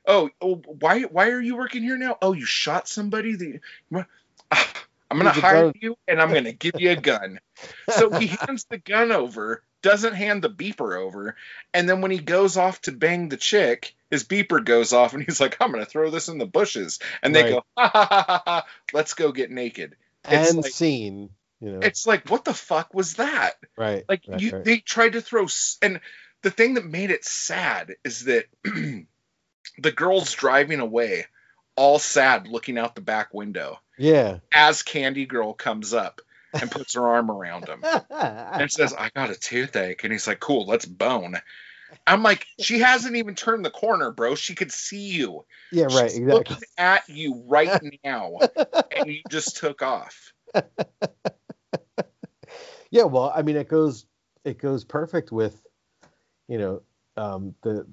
oh, 0.06 0.30
oh, 0.40 0.56
why 0.56 1.02
why 1.02 1.28
are 1.28 1.40
you 1.40 1.56
working 1.56 1.82
here 1.82 1.96
now? 1.96 2.18
Oh, 2.20 2.32
you 2.32 2.46
shot 2.46 2.88
somebody. 2.88 3.36
The, 3.36 3.60
Ah, 4.50 4.72
I'm 5.10 5.18
gonna 5.18 5.32
hire 5.32 5.64
gun. 5.64 5.72
you, 5.80 5.96
and 6.06 6.20
I'm 6.20 6.32
gonna 6.32 6.52
give 6.52 6.80
you 6.80 6.90
a 6.90 6.96
gun. 6.96 7.40
So 7.88 8.10
he 8.10 8.26
hands 8.46 8.66
the 8.70 8.78
gun 8.78 9.10
over, 9.10 9.62
doesn't 9.82 10.14
hand 10.14 10.42
the 10.42 10.50
beeper 10.50 10.96
over, 10.96 11.36
and 11.74 11.88
then 11.88 12.00
when 12.00 12.10
he 12.10 12.18
goes 12.18 12.56
off 12.56 12.80
to 12.82 12.92
bang 12.92 13.28
the 13.28 13.36
chick, 13.36 13.94
his 14.10 14.24
beeper 14.24 14.64
goes 14.64 14.92
off, 14.92 15.14
and 15.14 15.22
he's 15.22 15.40
like, 15.40 15.56
"I'm 15.60 15.72
gonna 15.72 15.86
throw 15.86 16.10
this 16.10 16.28
in 16.28 16.38
the 16.38 16.46
bushes," 16.46 16.98
and 17.22 17.34
they 17.34 17.42
Right. 17.44 17.52
go, 17.52 17.64
ha, 17.76 17.88
ha, 17.92 18.06
ha, 18.10 18.22
ha, 18.26 18.42
ha, 18.44 18.66
"Let's 18.92 19.14
go 19.14 19.32
get 19.32 19.50
naked." 19.50 19.96
It's 20.28 20.50
and 20.50 20.62
like- 20.62 20.72
scene. 20.72 21.30
You 21.62 21.72
know, 21.72 21.80
It's 21.80 22.06
like, 22.06 22.26
what 22.30 22.46
the 22.46 22.54
fuck 22.54 22.94
was 22.94 23.14
that? 23.16 23.52
right. 23.76 24.04
Like 24.08 24.22
right, 24.26 24.40
you, 24.40 24.50
right. 24.52 24.64
they 24.64 24.78
tried 24.78 25.12
to 25.12 25.20
throw, 25.20 25.46
and 25.82 26.00
the 26.40 26.50
thing 26.50 26.74
that 26.74 26.86
made 26.86 27.10
it 27.10 27.22
sad 27.24 27.96
is 28.02 28.24
that 28.24 28.46
the 28.64 29.92
girl's 29.94 30.32
driving 30.32 30.80
away, 30.80 31.26
all 31.76 31.98
sad, 31.98 32.48
looking 32.48 32.78
out 32.78 32.94
the 32.94 33.00
back 33.02 33.32
window 33.34 33.78
yeah. 33.98 34.38
as 34.52 34.82
Candy 34.82 35.26
Girl 35.26 35.52
comes 35.52 35.92
up 35.94 36.20
and 36.58 36.70
puts 36.70 36.94
her 36.94 37.06
arm 37.06 37.30
around 37.30 37.68
him 37.68 37.84
and 38.10 38.70
says, 38.72 38.92
"I 38.94 39.10
got 39.14 39.30
a 39.30 39.36
toothache," 39.36 40.02
and 40.02 40.12
he's 40.12 40.26
like, 40.26 40.40
"Cool, 40.40 40.66
let's 40.66 40.86
bone." 40.86 41.36
I'm 42.06 42.22
like, 42.22 42.46
she 42.60 42.78
hasn't 42.80 43.16
even 43.16 43.34
turned 43.34 43.64
the 43.64 43.70
corner, 43.70 44.10
bro. 44.10 44.34
She 44.34 44.54
could 44.54 44.72
see 44.72 45.08
you. 45.08 45.44
yeah, 45.72 45.84
right. 45.84 46.10
She's 46.10 46.18
Exactly. 46.18 46.56
looking 46.56 46.58
at 46.78 47.08
you 47.08 47.44
right 47.46 47.70
now, 48.04 48.38
and 48.96 49.06
you 49.06 49.20
just 49.28 49.56
took 49.56 49.82
off. 49.82 50.32
Yeah, 52.90 53.04
well, 53.04 53.32
I 53.34 53.42
mean, 53.42 53.56
it 53.56 53.68
goes 53.68 54.04
it 54.44 54.58
goes 54.58 54.84
perfect 54.84 55.30
with, 55.30 55.60
you 56.48 56.58
know, 56.58 56.82
um, 57.16 57.54
the 57.62 57.86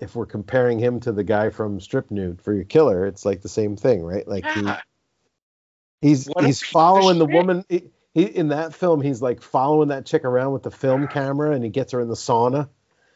if 0.00 0.16
we're 0.16 0.26
comparing 0.26 0.78
him 0.78 0.98
to 1.00 1.12
the 1.12 1.22
guy 1.22 1.50
from 1.50 1.78
Strip 1.80 2.10
Nude 2.10 2.40
for 2.42 2.52
Your 2.52 2.64
Killer, 2.64 3.06
it's 3.06 3.24
like 3.24 3.42
the 3.42 3.48
same 3.48 3.76
thing, 3.76 4.02
right? 4.02 4.26
Like 4.26 4.44
Yeah. 4.44 4.80
he, 6.00 6.08
he's 6.08 6.26
What 6.26 6.44
he's 6.44 6.62
following 6.62 7.18
the 7.18 7.26
woman. 7.26 7.64
He, 7.68 7.90
he 8.14 8.24
in 8.24 8.48
that 8.48 8.74
film, 8.74 9.00
he's 9.02 9.22
like 9.22 9.40
following 9.42 9.88
that 9.88 10.06
chick 10.06 10.24
around 10.24 10.52
with 10.52 10.64
the 10.64 10.70
film 10.70 11.06
camera, 11.06 11.52
and 11.52 11.62
he 11.62 11.70
gets 11.70 11.92
her 11.92 12.00
in 12.00 12.08
the 12.08 12.14
sauna, 12.14 12.68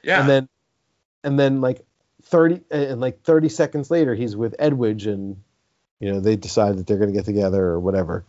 Yeah. 0.05 0.21
and 0.21 0.29
then 0.29 0.49
and 1.23 1.39
then 1.39 1.61
like 1.61 1.85
thirty 2.23 2.61
and 2.71 3.01
like 3.01 3.23
thirty 3.23 3.49
seconds 3.49 3.91
later, 3.91 4.15
he's 4.15 4.37
with 4.37 4.55
Edwige, 4.59 5.07
and 5.07 5.43
you 6.01 6.13
know 6.13 6.21
they 6.21 6.37
decide 6.37 6.77
that 6.79 6.87
they're 6.87 6.99
going 6.99 7.11
to 7.11 7.17
get 7.17 7.25
together 7.25 7.63
or 7.65 7.81
whatever. 7.81 8.25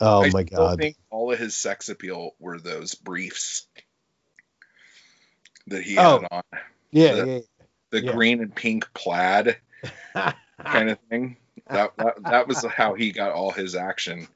Oh 0.00 0.24
I 0.24 0.30
my 0.30 0.42
god. 0.42 0.78
I 0.78 0.82
think 0.82 0.96
all 1.10 1.32
of 1.32 1.38
his 1.38 1.54
sex 1.54 1.88
appeal 1.88 2.34
were 2.40 2.58
those 2.58 2.94
briefs 2.94 3.66
that 5.68 5.82
he 5.82 5.96
Oh. 5.98 6.20
had 6.20 6.28
on. 6.30 6.42
yeah, 6.90 7.12
the- 7.14 7.26
yeah, 7.26 7.38
The 7.90 8.02
Yeah. 8.04 8.12
green 8.12 8.40
and 8.40 8.54
pink 8.54 8.92
plaid 8.94 9.58
kind 10.64 10.90
of 10.90 10.98
thing. 11.10 11.36
That, 11.68 11.96
that 11.96 12.22
that 12.24 12.48
was 12.48 12.64
how 12.64 12.94
he 12.94 13.12
got 13.12 13.32
all 13.32 13.50
his 13.52 13.74
action. 13.76 14.26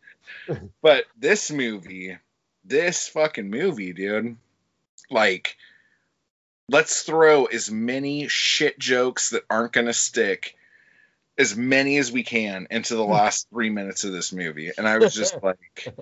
But 0.82 1.04
this 1.18 1.50
movie, 1.50 2.16
this 2.64 3.08
fucking 3.08 3.50
movie, 3.50 3.92
dude, 3.92 4.36
like 5.10 5.56
let's 6.68 7.02
throw 7.02 7.46
as 7.46 7.70
many 7.70 8.28
shit 8.28 8.78
jokes 8.78 9.30
that 9.30 9.44
aren't 9.48 9.72
gonna 9.72 9.92
stick 9.92 10.56
as 11.38 11.54
many 11.54 11.98
as 11.98 12.10
we 12.10 12.22
can 12.22 12.66
into 12.70 12.96
the 12.96 13.04
hmm. 13.04 13.12
last 13.12 13.48
three 13.50 13.68
minutes 13.68 14.04
of 14.04 14.12
this 14.12 14.32
movie. 14.32 14.70
And 14.76 14.88
I 14.88 14.98
was 14.98 15.14
just 15.14 15.36
like, 15.42 15.94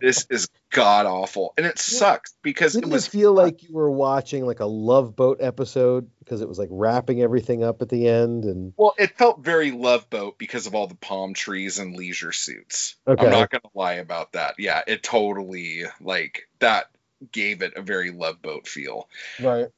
this 0.00 0.26
is 0.28 0.48
god 0.70 1.06
awful. 1.06 1.54
And 1.56 1.64
it 1.64 1.78
sucks 1.78 2.34
because 2.42 2.76
it 2.76 2.80
Didn't 2.80 2.92
was 2.92 3.06
it 3.06 3.10
feel 3.10 3.32
like 3.32 3.62
you 3.62 3.74
were 3.74 3.90
watching 3.90 4.44
like 4.44 4.60
a 4.60 4.66
Love 4.66 5.16
Boat 5.16 5.38
episode 5.40 6.10
because 6.18 6.42
it 6.42 6.48
was 6.48 6.58
like 6.58 6.68
wrapping 6.70 7.22
everything 7.22 7.64
up 7.64 7.80
at 7.82 7.88
the 7.88 8.08
end 8.08 8.44
and 8.44 8.74
Well, 8.76 8.94
it 8.98 9.16
felt 9.16 9.40
very 9.40 9.70
Love 9.70 10.10
Boat 10.10 10.38
because 10.38 10.66
of 10.66 10.74
all 10.74 10.86
the 10.86 10.94
palm 10.94 11.34
trees 11.34 11.78
and 11.78 11.96
leisure 11.96 12.32
suits. 12.32 12.96
Okay. 13.06 13.24
I'm 13.24 13.30
not 13.30 13.50
gonna 13.50 13.62
lie 13.74 13.94
about 13.94 14.32
that. 14.32 14.56
Yeah, 14.58 14.82
it 14.86 15.02
totally 15.02 15.84
like 16.00 16.48
that 16.58 16.90
gave 17.32 17.62
it 17.62 17.74
a 17.76 17.82
very 17.82 18.10
Love 18.10 18.42
Boat 18.42 18.68
feel. 18.68 19.08
right. 19.40 19.68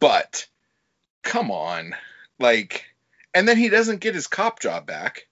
But 0.00 0.46
come 1.22 1.50
on, 1.50 1.94
like, 2.38 2.84
and 3.34 3.48
then 3.48 3.56
he 3.56 3.68
doesn't 3.68 4.00
get 4.00 4.14
his 4.14 4.26
cop 4.26 4.60
job 4.60 4.86
back. 4.86 5.26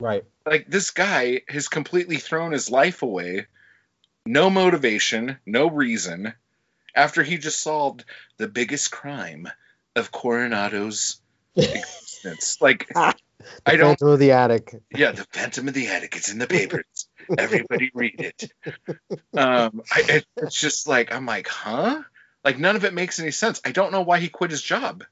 Right. 0.00 0.24
Like 0.44 0.66
this 0.68 0.90
guy 0.90 1.42
has 1.48 1.68
completely 1.68 2.16
thrown 2.16 2.52
his 2.52 2.70
life 2.70 3.02
away, 3.02 3.46
no 4.26 4.50
motivation, 4.50 5.38
no 5.46 5.70
reason, 5.70 6.34
after 6.94 7.22
he 7.22 7.38
just 7.38 7.60
solved 7.60 8.04
the 8.36 8.48
biggest 8.48 8.90
crime 8.90 9.48
of 9.94 10.10
Coronado's 10.10 11.20
existence. 11.56 12.58
Like, 12.60 12.90
I 12.94 13.76
don't 13.76 13.98
Phantom 13.98 14.08
of 14.08 14.18
the 14.18 14.32
Attic. 14.32 14.74
Yeah, 14.94 15.12
the 15.12 15.24
Phantom 15.24 15.68
of 15.68 15.74
the 15.74 15.88
Attic. 15.88 16.16
It's 16.16 16.30
in 16.30 16.38
the 16.38 16.46
papers. 16.46 17.08
Everybody 17.36 17.90
read 17.94 18.20
it. 18.20 18.52
Um, 19.36 19.82
I, 19.90 20.02
it, 20.08 20.26
it's 20.36 20.60
just 20.60 20.86
like 20.86 21.14
I'm 21.14 21.26
like, 21.26 21.48
huh? 21.48 22.02
Like 22.44 22.58
none 22.58 22.76
of 22.76 22.84
it 22.84 22.94
makes 22.94 23.18
any 23.20 23.30
sense. 23.30 23.60
I 23.64 23.72
don't 23.72 23.92
know 23.92 24.02
why 24.02 24.18
he 24.18 24.28
quit 24.28 24.50
his 24.50 24.62
job 24.62 25.04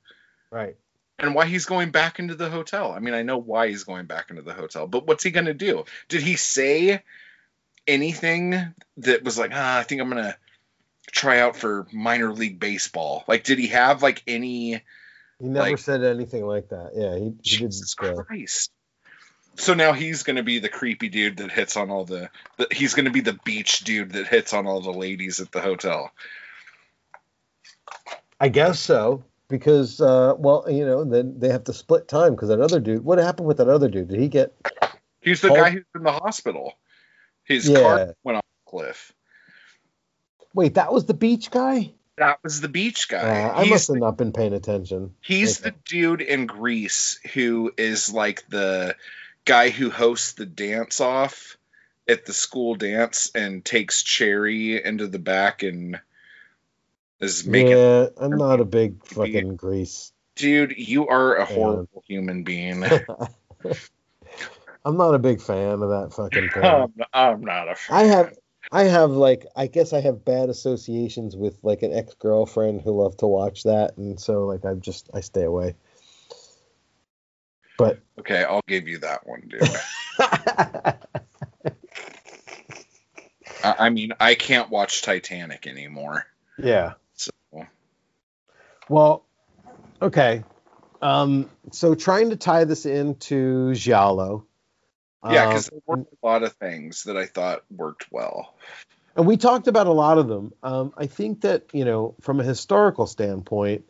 Right. 0.50 0.76
and 1.18 1.34
why 1.34 1.46
he's 1.46 1.66
going 1.66 1.90
back 1.90 2.18
into 2.18 2.34
the 2.34 2.50
hotel. 2.50 2.92
I 2.92 2.98
mean, 2.98 3.14
I 3.14 3.22
know 3.22 3.38
why 3.38 3.68
he's 3.68 3.84
going 3.84 4.06
back 4.06 4.30
into 4.30 4.42
the 4.42 4.52
hotel, 4.54 4.86
but 4.86 5.06
what's 5.06 5.22
he 5.22 5.30
gonna 5.30 5.54
do? 5.54 5.84
Did 6.08 6.22
he 6.22 6.36
say 6.36 7.02
anything 7.86 8.74
that 8.98 9.24
was 9.24 9.38
like, 9.38 9.52
ah, 9.54 9.78
I 9.78 9.82
think 9.82 10.00
I'm 10.00 10.08
gonna 10.08 10.36
try 11.12 11.40
out 11.40 11.56
for 11.56 11.86
minor 11.92 12.32
league 12.32 12.58
baseball? 12.60 13.24
Like, 13.26 13.44
did 13.44 13.58
he 13.58 13.68
have 13.68 14.02
like 14.02 14.22
any? 14.26 14.82
He 15.38 15.46
never 15.48 15.70
Like- 15.70 15.78
said 15.78 16.04
anything 16.04 16.46
like 16.46 16.68
that. 16.70 16.92
Yeah, 16.94 17.14
he, 17.16 17.24
he 17.24 17.30
didn't 17.30 17.72
Jesus. 17.72 17.94
Christ. 17.94 18.70
So 19.56 19.74
now 19.74 19.92
he's 19.92 20.22
gonna 20.22 20.42
be 20.42 20.58
the 20.58 20.68
creepy 20.68 21.08
dude 21.08 21.38
that 21.38 21.50
hits 21.50 21.76
on 21.76 21.90
all 21.90 22.04
the, 22.04 22.30
the. 22.56 22.68
He's 22.70 22.94
gonna 22.94 23.10
be 23.10 23.20
the 23.20 23.38
beach 23.44 23.80
dude 23.80 24.12
that 24.12 24.26
hits 24.28 24.52
on 24.54 24.66
all 24.66 24.80
the 24.80 24.92
ladies 24.92 25.40
at 25.40 25.50
the 25.52 25.60
hotel. 25.60 26.12
I 28.40 28.48
guess 28.48 28.80
so 28.80 29.22
because 29.48 30.00
uh, 30.00 30.34
well, 30.38 30.64
you 30.68 30.86
know, 30.86 31.04
then 31.04 31.38
they 31.38 31.48
have 31.50 31.64
to 31.64 31.72
split 31.74 32.08
time 32.08 32.34
because 32.34 32.48
that 32.48 32.60
other 32.60 32.80
dude. 32.80 33.04
What 33.04 33.18
happened 33.18 33.46
with 33.46 33.58
that 33.58 33.68
other 33.68 33.88
dude? 33.88 34.08
Did 34.08 34.20
he 34.20 34.28
get? 34.28 34.54
He's 35.20 35.40
the 35.42 35.48
Paul- 35.48 35.56
guy 35.58 35.70
who's 35.70 35.84
in 35.94 36.02
the 36.02 36.12
hospital. 36.12 36.74
His 37.44 37.68
Yeah. 37.68 37.80
car 37.80 38.14
went 38.24 38.38
off 38.38 38.44
the 38.64 38.70
cliff. 38.70 39.12
Wait, 40.54 40.74
that 40.74 40.92
was 40.92 41.04
the 41.06 41.14
beach 41.14 41.50
guy. 41.50 41.92
That 42.16 42.38
was 42.42 42.60
the 42.60 42.68
beach 42.68 43.06
Uh, 43.12 43.16
guy. 43.20 43.48
I 43.48 43.64
must 43.68 43.88
have 43.88 43.96
not 43.96 44.16
been 44.16 44.32
paying 44.32 44.52
attention. 44.52 45.14
he's 45.20 45.60
okay. 45.60 45.70
the 45.70 45.76
dude 45.86 46.20
in 46.20 46.46
Greece 46.46 47.18
who 47.34 47.72
is 47.76 48.12
like 48.12 48.44
the 48.48 48.94
guy 49.44 49.70
who 49.70 49.90
hosts 49.90 50.32
the 50.32 50.46
dance 50.46 51.00
off 51.00 51.56
at 52.08 52.26
the 52.26 52.32
school 52.32 52.74
dance 52.74 53.30
and 53.34 53.64
takes 53.64 54.02
Cherry 54.02 54.82
into 54.84 55.06
the 55.06 55.18
back 55.18 55.62
and 55.62 56.00
is 57.20 57.46
making 57.46 57.76
yeah, 57.76 58.08
I'm 58.16 58.36
not 58.36 58.60
a 58.60 58.64
big 58.64 59.04
fucking 59.06 59.56
grease. 59.56 60.12
dude, 60.36 60.74
you 60.76 61.08
are 61.08 61.36
a 61.36 61.44
horrible 61.44 62.02
human 62.06 62.42
being. 62.42 62.84
I'm 64.84 64.96
not 64.96 65.14
a 65.14 65.18
big 65.18 65.40
fan 65.42 65.82
of 65.82 65.90
that 65.90 66.12
fucking 66.14 66.48
thing. 66.48 66.64
I'm, 66.64 66.94
I'm 67.12 67.40
not 67.42 67.68
a 67.68 67.74
fan. 67.74 67.96
I 67.96 68.02
have 68.04 68.34
I 68.72 68.84
have 68.84 69.10
like 69.10 69.46
I 69.56 69.66
guess 69.66 69.92
I 69.92 70.00
have 70.00 70.24
bad 70.24 70.48
associations 70.48 71.36
with 71.36 71.58
like 71.62 71.82
an 71.82 71.92
ex 71.92 72.14
girlfriend 72.14 72.80
who 72.82 72.92
loved 73.02 73.18
to 73.20 73.26
watch 73.26 73.64
that, 73.64 73.96
and 73.98 74.18
so 74.18 74.46
like 74.46 74.64
I 74.64 74.74
just 74.74 75.10
I 75.12 75.20
stay 75.20 75.42
away. 75.42 75.74
But 77.76 78.00
Okay, 78.18 78.44
I'll 78.44 78.62
give 78.66 78.88
you 78.88 78.98
that 78.98 79.26
one, 79.26 79.42
dude. 79.48 79.62
I, 83.62 83.86
I 83.86 83.90
mean, 83.90 84.12
I 84.20 84.34
can't 84.34 84.70
watch 84.70 85.02
Titanic 85.02 85.66
anymore. 85.66 86.26
yeah, 86.58 86.94
well, 88.90 89.24
okay. 90.02 90.42
Um, 91.00 91.48
so 91.70 91.94
trying 91.94 92.30
to 92.30 92.36
tie 92.36 92.64
this 92.64 92.86
into 92.86 93.72
Giallo. 93.74 94.46
yeah, 95.24 95.46
because 95.46 95.68
um, 95.68 95.78
there 95.86 95.96
were 95.96 96.02
a 96.02 96.26
lot 96.26 96.42
of 96.42 96.52
things 96.54 97.04
that 97.04 97.16
I 97.16 97.26
thought 97.26 97.62
worked 97.70 98.06
well. 98.10 98.54
and 99.14 99.26
we 99.26 99.36
talked 99.36 99.68
about 99.68 99.86
a 99.86 99.92
lot 99.92 100.18
of 100.18 100.26
them. 100.26 100.52
Um, 100.64 100.92
I 100.96 101.06
think 101.06 101.42
that 101.42 101.66
you 101.72 101.84
know, 101.84 102.16
from 102.20 102.40
a 102.40 102.44
historical 102.44 103.06
standpoint, 103.06 103.84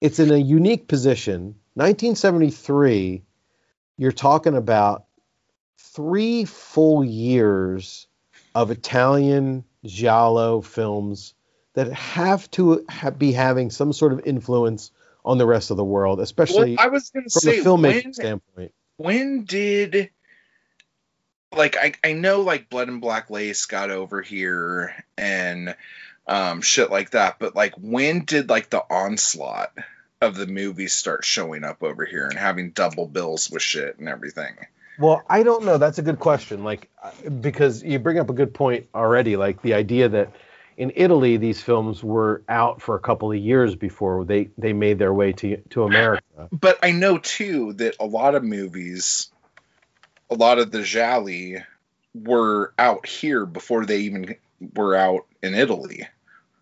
it's 0.00 0.18
in 0.18 0.30
a 0.30 0.36
unique 0.36 0.88
position. 0.88 1.54
1973, 1.74 3.22
you're 3.96 4.12
talking 4.12 4.56
about 4.56 5.06
three 5.78 6.44
full 6.44 7.02
years 7.02 8.06
of 8.54 8.70
Italian 8.70 9.64
giallo 9.84 10.60
films 10.60 11.32
that 11.78 11.92
have 11.92 12.50
to 12.50 12.84
ha- 12.88 13.10
be 13.10 13.30
having 13.30 13.70
some 13.70 13.92
sort 13.92 14.12
of 14.12 14.26
influence 14.26 14.90
on 15.24 15.38
the 15.38 15.46
rest 15.46 15.70
of 15.70 15.76
the 15.76 15.84
world, 15.84 16.18
especially 16.18 16.74
Well, 16.74 16.84
I 16.84 16.88
was 16.88 17.10
to 17.10 17.20
from 17.20 17.28
say 17.30 17.60
a 17.60 17.62
filmmaking 17.62 18.04
when, 18.04 18.14
standpoint. 18.14 18.72
when 18.96 19.44
did 19.44 20.10
like 21.54 21.76
I, 21.76 21.92
I 22.02 22.14
know 22.14 22.40
like 22.40 22.68
blood 22.68 22.88
and 22.88 23.00
black 23.00 23.30
lace 23.30 23.66
got 23.66 23.92
over 23.92 24.22
here 24.22 25.04
and 25.16 25.76
um 26.26 26.62
shit 26.62 26.90
like 26.90 27.10
that 27.10 27.38
but 27.38 27.54
like 27.54 27.74
when 27.76 28.24
did 28.24 28.48
like 28.50 28.70
the 28.70 28.80
onslaught 28.80 29.72
of 30.20 30.34
the 30.34 30.48
movies 30.48 30.94
start 30.94 31.24
showing 31.24 31.62
up 31.62 31.84
over 31.84 32.04
here 32.04 32.26
and 32.26 32.36
having 32.36 32.70
double 32.72 33.06
bills 33.06 33.48
with 33.48 33.62
shit 33.62 34.00
and 34.00 34.08
everything? 34.08 34.56
Well, 34.98 35.22
I 35.30 35.44
don't 35.44 35.64
know. 35.64 35.78
That's 35.78 35.98
a 35.98 36.02
good 36.02 36.18
question. 36.18 36.64
Like, 36.64 36.90
uh, 37.00 37.30
because 37.30 37.84
you 37.84 38.00
bring 38.00 38.18
up 38.18 38.30
a 38.30 38.32
good 38.32 38.52
point 38.52 38.88
already. 38.92 39.36
Like 39.36 39.62
the 39.62 39.74
idea 39.74 40.08
that 40.08 40.32
in 40.78 40.92
Italy 40.94 41.36
these 41.36 41.60
films 41.60 42.04
were 42.04 42.44
out 42.48 42.80
for 42.80 42.94
a 42.94 43.00
couple 43.00 43.32
of 43.32 43.36
years 43.36 43.74
before 43.74 44.24
they 44.24 44.48
they 44.56 44.72
made 44.72 44.98
their 44.98 45.12
way 45.12 45.32
to 45.32 45.56
to 45.70 45.82
America. 45.82 46.22
But 46.52 46.78
I 46.82 46.92
know 46.92 47.18
too 47.18 47.74
that 47.74 47.96
a 48.00 48.06
lot 48.06 48.36
of 48.36 48.44
movies, 48.44 49.30
a 50.30 50.36
lot 50.36 50.58
of 50.58 50.70
the 50.70 50.82
Gialli 50.82 51.64
were 52.14 52.72
out 52.78 53.06
here 53.06 53.44
before 53.44 53.84
they 53.86 53.98
even 53.98 54.36
were 54.74 54.94
out 54.94 55.26
in 55.42 55.54
Italy. 55.54 56.06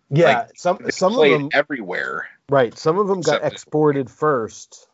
Yeah, 0.09 0.39
Like, 0.39 0.49
some 0.55 0.79
some 0.89 1.19
of 1.19 1.29
them 1.29 1.49
everywhere. 1.53 2.27
right. 2.49 2.75
Some 2.77 2.97
of 2.97 3.07
them 3.07 3.21
got 3.21 3.43
exported 3.43 4.09
first, 4.09 4.87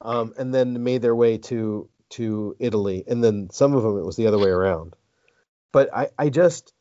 um, 0.00 0.32
and 0.38 0.54
then 0.54 0.82
made 0.82 1.02
their 1.02 1.14
way 1.14 1.38
to 1.38 1.88
to 2.10 2.56
Italy, 2.58 3.04
and 3.06 3.22
then 3.22 3.50
some 3.50 3.74
of 3.74 3.82
them 3.82 3.98
it 3.98 4.04
was 4.04 4.16
the 4.16 4.28
other 4.28 4.38
way 4.38 4.48
around. 4.48 4.94
But 5.72 5.94
I 5.94 6.08
I 6.18 6.30
just 6.30 6.72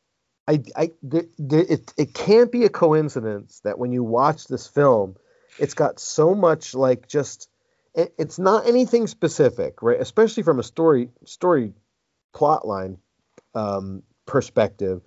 I 0.47 0.63
I 0.75 0.91
it 1.03 1.93
it 1.97 2.13
can't 2.13 2.51
be 2.51 2.65
a 2.65 2.69
coincidence 2.69 3.61
that 3.63 3.79
when 3.79 3.91
you 3.91 4.03
watch 4.03 4.47
this 4.47 4.67
film, 4.67 5.15
it's 5.57 5.73
got 5.73 5.99
so 5.99 6.35
much 6.35 6.73
like 6.73 7.07
just 7.07 7.49
it, 7.95 8.13
it's 8.17 8.39
not 8.39 8.67
anything 8.67 9.07
specific, 9.07 9.81
right? 9.81 9.99
Especially 9.99 10.43
from 10.43 10.59
a 10.59 10.63
story 10.63 11.09
story 11.25 11.73
plot 12.33 12.67
line 12.67 12.97
um, 13.55 14.03
perspective. 14.25 15.01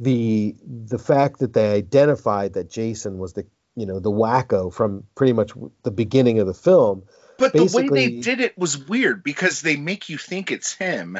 The 0.00 0.54
the 0.64 0.98
fact 0.98 1.40
that 1.40 1.52
they 1.52 1.72
identified 1.72 2.52
that 2.52 2.70
Jason 2.70 3.18
was 3.18 3.32
the 3.32 3.46
you 3.74 3.86
know 3.86 3.98
the 3.98 4.12
wacko 4.12 4.72
from 4.72 5.04
pretty 5.16 5.32
much 5.32 5.52
the 5.82 5.90
beginning 5.90 6.38
of 6.38 6.46
the 6.46 6.54
film, 6.54 7.02
But 7.38 7.52
the 7.52 7.64
way 7.64 7.88
they 7.88 8.20
did 8.20 8.40
it 8.40 8.56
was 8.56 8.78
weird 8.78 9.24
because 9.24 9.60
they 9.60 9.76
make 9.76 10.08
you 10.08 10.18
think 10.18 10.52
it's 10.52 10.72
him, 10.72 11.18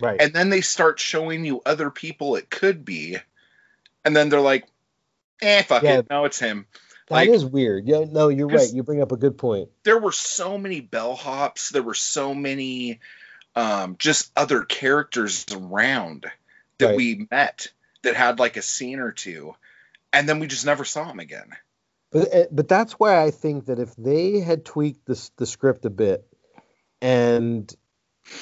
right? 0.00 0.20
and 0.20 0.32
then 0.32 0.50
they 0.50 0.60
start 0.60 0.98
showing 1.00 1.44
you 1.44 1.60
other 1.66 1.90
people 1.90 2.36
it 2.36 2.50
could 2.50 2.84
be, 2.84 3.16
and 4.04 4.14
then 4.16 4.28
they're 4.28 4.40
like, 4.40 4.66
"Eh, 5.42 5.62
fuck 5.62 5.82
Yeah. 5.82 5.98
it, 5.98 6.06
no, 6.10 6.24
it's 6.24 6.38
him." 6.38 6.66
That 7.08 7.26
is 7.28 7.44
like- 7.44 7.52
weird. 7.52 7.86
Yeah, 7.88 8.04
no, 8.08 8.28
you're 8.28 8.48
right. 8.48 8.70
You 8.72 8.82
bring 8.82 9.00
up 9.00 9.12
a 9.12 9.16
good 9.16 9.38
point. 9.38 9.70
there 9.84 9.98
were 9.98 10.12
so 10.12 10.58
many 10.58 10.82
bellhops 10.82 11.70
there 11.70 11.82
were 11.82 11.94
so 11.94 12.34
many 12.34 13.00
um, 13.56 13.96
just 13.98 14.30
other 14.36 14.62
characters 14.64 15.46
around 15.52 16.26
that 16.78 16.86
Right. 16.86 16.96
we 16.96 17.26
met 17.30 17.68
that 18.02 18.14
had 18.14 18.38
like 18.38 18.56
a 18.58 18.62
scene 18.62 19.00
or 19.00 19.10
two 19.10 19.54
and 20.12 20.28
then 20.28 20.38
we 20.38 20.46
just 20.46 20.64
never 20.66 20.84
saw 20.84 21.04
him 21.10 21.18
again 21.18 21.50
But 22.12 22.28
eh, 22.30 22.46
but 22.52 22.68
that's 22.68 22.92
why 22.92 23.20
I 23.24 23.30
think 23.32 23.66
that 23.66 23.78
if 23.80 23.96
they 23.96 24.40
had 24.40 24.64
tweaked 24.66 25.06
the 25.06 25.30
the 25.38 25.46
script 25.46 25.84
a 25.86 25.90
bit 25.90 26.24
and 27.00 27.74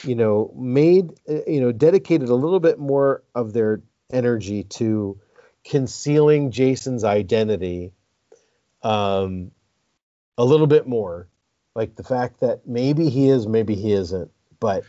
you 0.05 0.15
know 0.15 0.53
made 0.57 1.11
eh, 1.29 1.43
you 1.47 1.61
know 1.61 1.73
dedicated 1.73 2.29
a 2.29 2.35
little 2.35 2.61
bit 2.61 2.79
more 2.79 3.23
of 3.35 3.53
their 3.53 3.83
energy 4.11 4.63
to 4.65 5.19
concealing 5.65 6.51
Jason's 6.51 7.05
identity 7.05 7.93
um 8.83 9.51
a 10.39 10.45
little 10.45 10.67
bit 10.67 10.87
more. 10.87 11.29
Like 11.75 11.97
the 11.97 12.05
fact 12.05 12.41
that 12.41 12.67
maybe 12.67 13.09
he 13.09 13.29
is 13.29 13.47
maybe 13.47 13.75
he 13.75 13.93
isn't. 13.93 14.31
But 14.61 14.85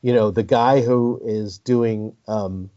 you 0.00 0.12
know 0.12 0.30
the 0.30 0.42
guy 0.42 0.80
who 0.80 1.20
is 1.24 1.58
doing 1.58 2.16
um 2.26 2.70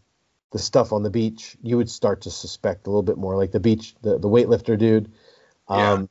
the 0.51 0.59
stuff 0.59 0.93
on 0.93 1.03
the 1.03 1.09
beach 1.09 1.57
you 1.61 1.75
would 1.77 1.89
start 1.89 2.21
to 2.21 2.31
suspect 2.31 2.87
a 2.87 2.89
little 2.89 3.03
bit 3.03 3.17
more. 3.17 3.35
Like 3.35 3.51
the 3.51 3.59
beach 3.59 3.95
the, 4.01 4.17
the 4.17 4.29
weightlifter 4.29 4.77
dude. 4.77 5.11
Yeah. 5.69 5.93
um 5.93 6.09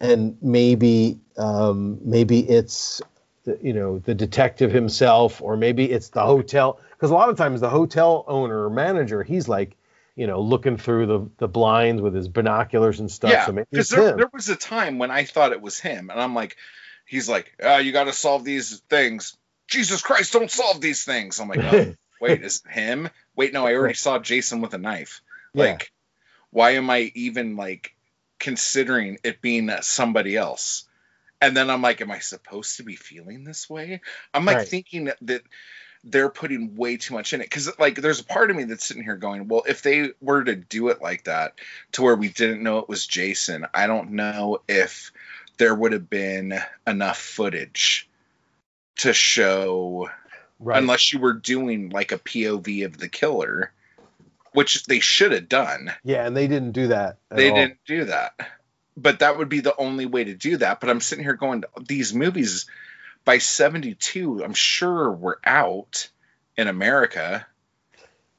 and 0.00 0.36
maybe 0.42 1.18
um 1.36 1.98
maybe 2.02 2.40
it's 2.40 3.00
the, 3.44 3.58
you 3.60 3.72
know 3.72 3.98
the 3.98 4.14
detective 4.14 4.70
himself 4.72 5.42
or 5.42 5.56
maybe 5.56 5.90
it's 5.90 6.10
the 6.10 6.22
hotel 6.22 6.80
because 6.92 7.10
a 7.10 7.14
lot 7.14 7.28
of 7.28 7.36
times 7.36 7.60
the 7.60 7.70
hotel 7.70 8.24
owner 8.28 8.64
or 8.64 8.70
manager 8.70 9.22
he's 9.22 9.48
like 9.48 9.76
you 10.14 10.26
know 10.26 10.40
looking 10.40 10.76
through 10.76 11.06
the 11.06 11.30
the 11.38 11.48
blinds 11.48 12.00
with 12.00 12.14
his 12.14 12.28
binoculars 12.28 13.00
and 13.00 13.10
stuff 13.10 13.30
yeah 13.30 13.46
so 13.46 13.52
maybe 13.52 13.66
because 13.70 13.88
there, 13.88 14.16
there 14.16 14.30
was 14.32 14.48
a 14.48 14.56
time 14.56 14.98
when 14.98 15.10
i 15.10 15.24
thought 15.24 15.52
it 15.52 15.60
was 15.60 15.80
him 15.80 16.10
and 16.10 16.20
i'm 16.20 16.34
like 16.34 16.56
he's 17.06 17.28
like 17.28 17.52
oh, 17.62 17.78
you 17.78 17.92
got 17.92 18.04
to 18.04 18.12
solve 18.12 18.44
these 18.44 18.78
things. 18.88 19.36
Jesus 19.68 20.02
christ 20.02 20.32
don't 20.32 20.50
solve 20.50 20.80
these 20.80 21.04
things. 21.04 21.40
I'm 21.40 21.48
like 21.48 21.60
oh, 21.60 21.94
wait 22.20 22.42
is 22.42 22.62
it 22.64 22.72
him? 22.72 23.10
Wait 23.34 23.52
no 23.52 23.66
i 23.66 23.74
already 23.74 23.94
saw 23.94 24.18
jason 24.18 24.60
with 24.60 24.74
a 24.74 24.78
knife. 24.78 25.20
Yeah. 25.54 25.64
like 25.64 25.92
why 26.50 26.72
am 26.72 26.90
i 26.90 27.10
even 27.14 27.56
like 27.56 27.94
considering 28.38 29.18
it 29.22 29.40
being 29.40 29.70
somebody 29.82 30.36
else 30.36 30.84
and 31.42 31.54
then 31.56 31.68
i'm 31.68 31.82
like 31.82 32.00
am 32.00 32.10
i 32.10 32.20
supposed 32.20 32.78
to 32.78 32.82
be 32.84 32.96
feeling 32.96 33.44
this 33.44 33.68
way? 33.68 34.00
I'm 34.32 34.46
like 34.46 34.56
Right. 34.58 34.68
thinking 34.68 35.04
that, 35.20 35.42
they're 36.04 36.30
putting 36.30 36.74
way 36.74 36.96
too 36.96 37.14
much 37.14 37.32
in 37.32 37.40
it. 37.40 37.44
Because 37.44 37.78
like 37.78 37.94
there's 37.94 38.18
a 38.20 38.24
part 38.24 38.50
of 38.50 38.56
me 38.56 38.64
that's 38.64 38.84
sitting 38.84 39.04
here 39.04 39.16
going 39.16 39.46
well 39.46 39.62
if 39.68 39.82
they 39.82 40.10
were 40.20 40.42
to 40.42 40.56
do 40.56 40.88
it 40.88 41.00
like 41.00 41.24
that 41.24 41.54
to 41.92 42.02
where 42.02 42.16
we 42.16 42.28
didn't 42.28 42.62
know 42.62 42.78
it 42.78 42.88
was 42.88 43.06
jason 43.06 43.66
i 43.72 43.86
don't 43.86 44.10
know 44.10 44.60
if 44.68 45.12
there 45.58 45.74
would 45.74 45.92
have 45.92 46.10
been 46.10 46.58
enough 46.86 47.18
footage 47.18 48.08
to 48.96 49.12
show 49.12 50.08
right. 50.58 50.78
unless 50.78 51.12
you 51.12 51.20
were 51.20 51.34
doing 51.34 51.90
like 51.90 52.10
a 52.12 52.18
pov 52.18 52.84
of 52.84 52.98
the 52.98 53.08
killer 53.08 53.72
which 54.54 54.84
they 54.84 55.00
should 55.00 55.32
have 55.32 55.48
done. 55.48 55.90
Yeah 56.04 56.26
and 56.26 56.36
they 56.36 56.46
didn't 56.46 56.72
do 56.72 56.88
that 56.88 57.18
they 57.30 57.48
all. 57.48 57.56
didn't 57.56 57.78
do 57.86 58.04
that 58.06 58.34
but 58.96 59.20
that 59.20 59.38
would 59.38 59.48
be 59.48 59.60
the 59.60 59.76
only 59.76 60.06
way 60.06 60.24
to 60.24 60.34
do 60.34 60.56
that 60.56 60.80
but 60.80 60.90
i'm 60.90 61.00
sitting 61.00 61.24
here 61.24 61.34
going 61.34 61.62
to 61.62 61.68
these 61.86 62.12
movies 62.14 62.66
by 63.24 63.38
72 63.38 64.42
i'm 64.44 64.54
sure 64.54 65.10
were 65.10 65.38
out 65.44 66.08
in 66.56 66.68
america 66.68 67.46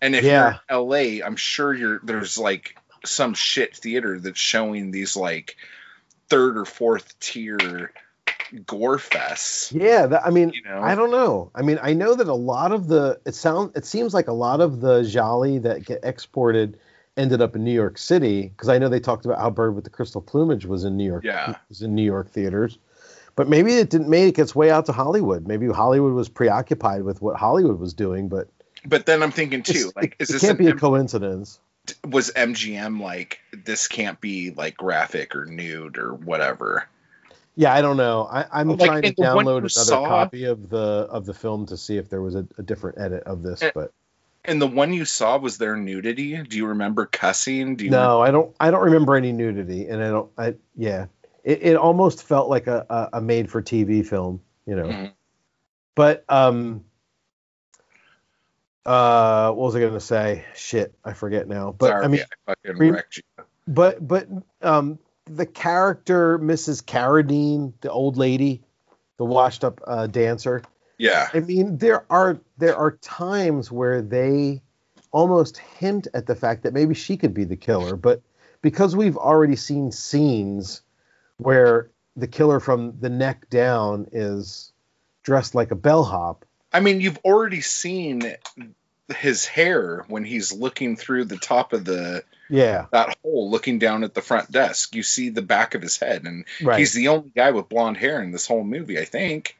and 0.01 0.15
if 0.15 0.23
Yeah. 0.23 0.59
you're 0.69 0.79
in 0.81 0.87
la 1.21 1.25
i'm 1.25 1.35
sure 1.35 1.73
you're 1.73 1.99
there's 2.03 2.37
like 2.37 2.75
some 3.05 3.33
shit 3.33 3.75
theater 3.75 4.19
that's 4.19 4.39
showing 4.39 4.91
these 4.91 5.15
like 5.15 5.57
third 6.29 6.57
or 6.57 6.65
fourth 6.65 7.19
tier 7.19 7.91
gore 8.65 8.97
fests 8.97 9.71
Yeah, 9.73 10.05
that, 10.07 10.25
I 10.25 10.29
mean, 10.29 10.51
You 10.53 10.63
know? 10.63 10.79
I 10.81 10.95
don't 10.95 11.11
know. 11.11 11.51
I 11.55 11.63
mean, 11.63 11.79
I 11.81 11.93
know 11.93 12.13
that 12.15 12.27
a 12.27 12.33
lot 12.33 12.71
of 12.71 12.87
the 12.87 13.19
it 13.25 13.33
sounds 13.35 13.75
it 13.75 13.85
seems 13.85 14.13
like 14.13 14.27
a 14.27 14.33
lot 14.33 14.61
of 14.61 14.79
the 14.79 15.03
gialli 15.03 15.57
that 15.59 15.83
get 15.85 16.01
exported 16.03 16.79
ended 17.17 17.41
up 17.41 17.55
in 17.55 17.63
New 17.63 17.73
York 17.73 17.97
City 17.97 18.43
because 18.49 18.69
I 18.69 18.77
know 18.79 18.89
they 18.89 18.99
talked 18.99 19.25
about 19.25 19.39
how 19.39 19.49
Bird 19.49 19.75
with 19.75 19.83
the 19.83 19.89
Crystal 19.89 20.21
Plumage 20.21 20.65
was 20.65 20.83
in 20.83 20.97
New 20.97 21.05
York. 21.05 21.23
Yeah. 21.23 21.55
was 21.69 21.81
in 21.81 21.93
New 21.95 22.03
York 22.03 22.29
theaters, 22.29 22.77
but 23.35 23.47
maybe 23.47 23.73
it 23.75 23.89
didn't 23.89 24.09
make 24.09 24.39
its 24.39 24.55
way 24.55 24.71
out 24.71 24.85
to 24.87 24.91
Hollywood. 24.91 25.47
Maybe 25.47 25.67
Hollywood 25.67 26.13
was 26.13 26.29
preoccupied 26.29 27.03
with 27.03 27.21
what 27.21 27.35
Hollywood 27.37 27.79
was 27.79 27.93
doing, 27.93 28.29
but 28.29 28.47
but 28.85 29.05
then 29.05 29.23
i'm 29.23 29.31
thinking 29.31 29.63
too 29.63 29.93
like 29.95 30.17
it, 30.19 30.23
is 30.23 30.29
it 30.29 30.33
this 30.33 30.41
can't 30.41 30.57
be 30.57 30.67
a 30.67 30.71
M- 30.71 30.77
coincidence. 30.79 31.57
was 32.05 32.31
mgm 32.35 32.99
like 33.01 33.39
this 33.53 33.87
can't 33.87 34.19
be 34.19 34.51
like 34.51 34.75
graphic 34.75 35.37
or 35.37 35.45
nude 35.45 35.97
or 35.97 36.13
whatever 36.13 36.89
Yeah, 37.55 37.71
I 37.73 37.81
don't 37.81 37.95
know. 37.97 38.27
I, 38.29 38.45
I'm 38.51 38.67
Like, 38.69 38.79
trying 38.89 39.01
to 39.03 39.07
in 39.09 39.13
the 39.15 39.35
one 39.35 39.45
download 39.45 39.57
another 39.59 39.69
saw- 39.69 40.05
copy 40.07 40.45
of 40.45 40.69
the 40.69 41.07
of 41.09 41.25
the 41.25 41.33
film 41.33 41.67
to 41.67 41.77
see 41.77 41.95
if 41.97 42.09
there 42.09 42.21
was 42.21 42.35
a, 42.35 42.45
a 42.57 42.63
different 42.63 42.97
edit 42.99 43.23
of 43.23 43.41
this, 43.43 43.61
Eh, 43.61 43.71
but. 43.73 43.93
And 44.45 44.61
the 44.61 44.67
one 44.67 44.91
you 44.93 45.05
saw 45.05 45.37
was 45.37 45.57
there 45.57 45.77
nudity? 45.77 46.41
Do 46.43 46.57
you 46.57 46.67
remember 46.67 47.05
cussing? 47.05 47.75
Do 47.77 47.85
you 47.85 47.91
no, 47.91 48.21
I 48.21 48.31
don't. 48.31 48.53
I 48.59 48.71
don't 48.71 48.83
remember 48.83 49.15
any 49.15 49.31
nudity, 49.31 49.87
and 49.87 50.03
I 50.03 50.09
don't. 50.09 50.31
I 50.37 50.55
yeah. 50.75 51.05
It, 51.43 51.61
it 51.61 51.75
almost 51.75 52.23
felt 52.23 52.49
like 52.49 52.67
a, 52.67 52.85
a, 52.89 53.17
a 53.17 53.21
made 53.21 53.49
for 53.51 53.61
TV 53.61 54.05
film, 54.05 54.41
you 54.65 54.75
know. 54.75 54.85
Mhm. 54.87 55.11
But 55.95 56.25
um, 56.27 56.83
uh, 58.85 59.51
what 59.51 59.65
was 59.65 59.75
I 59.75 59.79
going 59.79 59.93
to 59.93 59.99
say? 59.99 60.45
Shit, 60.55 60.93
I 61.05 61.13
forget 61.13 61.47
now. 61.47 61.73
But 61.77 61.87
Sorry, 61.87 62.03
I 62.05 62.07
mean, 62.07 62.21
I 62.21 62.51
fucking 62.51 62.77
re- 62.79 62.91
wrecked 62.91 63.17
you. 63.17 63.43
but 63.67 64.05
but 64.05 64.27
um, 64.61 64.99
the 65.25 65.45
character 65.45 66.37
Mrs. 66.39 66.83
Carradine, 66.83 67.73
the 67.81 67.91
old 67.91 68.17
lady, 68.17 68.61
the 69.17 69.25
washed 69.25 69.63
up 69.63 69.81
uh, 69.87 70.07
dancer. 70.07 70.63
Yeah. 70.97 71.29
I 71.33 71.39
mean, 71.39 71.77
there 71.77 72.05
are 72.09 72.39
there 72.57 72.75
are 72.75 72.91
times 73.01 73.71
where 73.71 74.01
they 74.01 74.61
almost 75.11 75.57
hint 75.57 76.07
at 76.13 76.25
the 76.25 76.35
fact 76.35 76.63
that 76.63 76.73
maybe 76.73 76.95
she 76.95 77.17
could 77.17 77.33
be 77.33 77.43
the 77.43 77.55
killer, 77.55 77.95
but 77.95 78.21
because 78.61 78.95
we've 78.95 79.17
already 79.17 79.55
seen 79.55 79.91
scenes 79.91 80.81
where 81.37 81.89
the 82.15 82.27
killer 82.27 82.59
from 82.59 82.99
the 82.99 83.09
neck 83.09 83.49
down 83.49 84.07
is 84.11 84.71
dressed 85.23 85.55
like 85.55 85.71
a 85.71 85.75
bellhop. 85.75 86.45
I 86.71 86.79
mean, 86.79 87.01
you've 87.01 87.19
already 87.19 87.61
seen 87.61 88.35
his 89.15 89.45
hair 89.45 90.05
when 90.07 90.23
he's 90.23 90.53
looking 90.53 90.95
through 90.95 91.25
the 91.25 91.37
top 91.37 91.73
of 91.73 91.85
the 91.85 92.23
Yeah, 92.49 92.85
that 92.91 93.17
hole 93.21 93.51
looking 93.51 93.79
down 93.79 94.03
at 94.03 94.13
the 94.13 94.21
front 94.21 94.51
desk. 94.51 94.95
You 94.95 95.03
see 95.03 95.29
the 95.29 95.41
back 95.41 95.75
of 95.75 95.81
his 95.81 95.97
head 95.97 96.23
and 96.23 96.45
right. 96.61 96.79
he's 96.79 96.93
the 96.93 97.09
only 97.09 97.31
guy 97.35 97.51
with 97.51 97.69
blonde 97.69 97.97
hair 97.97 98.21
in 98.21 98.31
this 98.31 98.47
whole 98.47 98.63
movie, 98.63 98.99
I 98.99 99.05
think. 99.05 99.55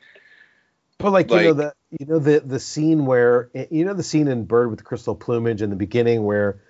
But 0.99 1.11
like, 1.11 1.29
you 1.31 1.41
know 1.41 1.53
the 1.53 1.73
you 1.99 2.05
know 2.05 2.19
the 2.19 2.39
the 2.39 2.59
scene 2.59 3.05
where 3.05 3.49
you 3.69 3.85
know 3.85 3.93
the 3.93 4.03
scene 4.03 4.27
in 4.27 4.45
Bird 4.45 4.69
with 4.69 4.79
the 4.79 4.85
Crystal 4.85 5.15
Plumage 5.15 5.61
in 5.61 5.69
the 5.69 5.75
beginning 5.75 6.23
where 6.23 6.61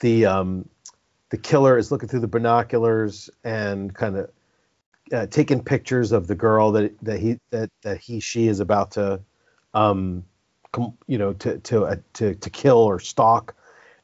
the 0.00 0.26
um 0.26 0.68
the 1.30 1.38
killer 1.38 1.76
is 1.78 1.90
looking 1.90 2.08
through 2.08 2.20
the 2.20 2.28
binoculars 2.28 3.30
and 3.44 3.94
kind 3.94 4.16
of 4.16 4.30
uh, 5.12 5.26
taking 5.26 5.62
pictures 5.64 6.12
of 6.12 6.26
the 6.26 6.34
girl 6.34 6.72
that 6.72 6.96
that 7.02 7.18
he 7.18 7.38
that 7.50 7.70
that 7.82 7.98
he 7.98 8.20
she 8.20 8.46
is 8.46 8.60
about 8.60 8.92
to, 8.92 9.20
um, 9.74 10.24
com- 10.72 10.96
you 11.06 11.18
know, 11.18 11.32
to 11.32 11.58
to 11.58 11.84
uh, 11.84 11.96
to 12.14 12.34
to 12.36 12.50
kill 12.50 12.78
or 12.78 13.00
stalk, 13.00 13.54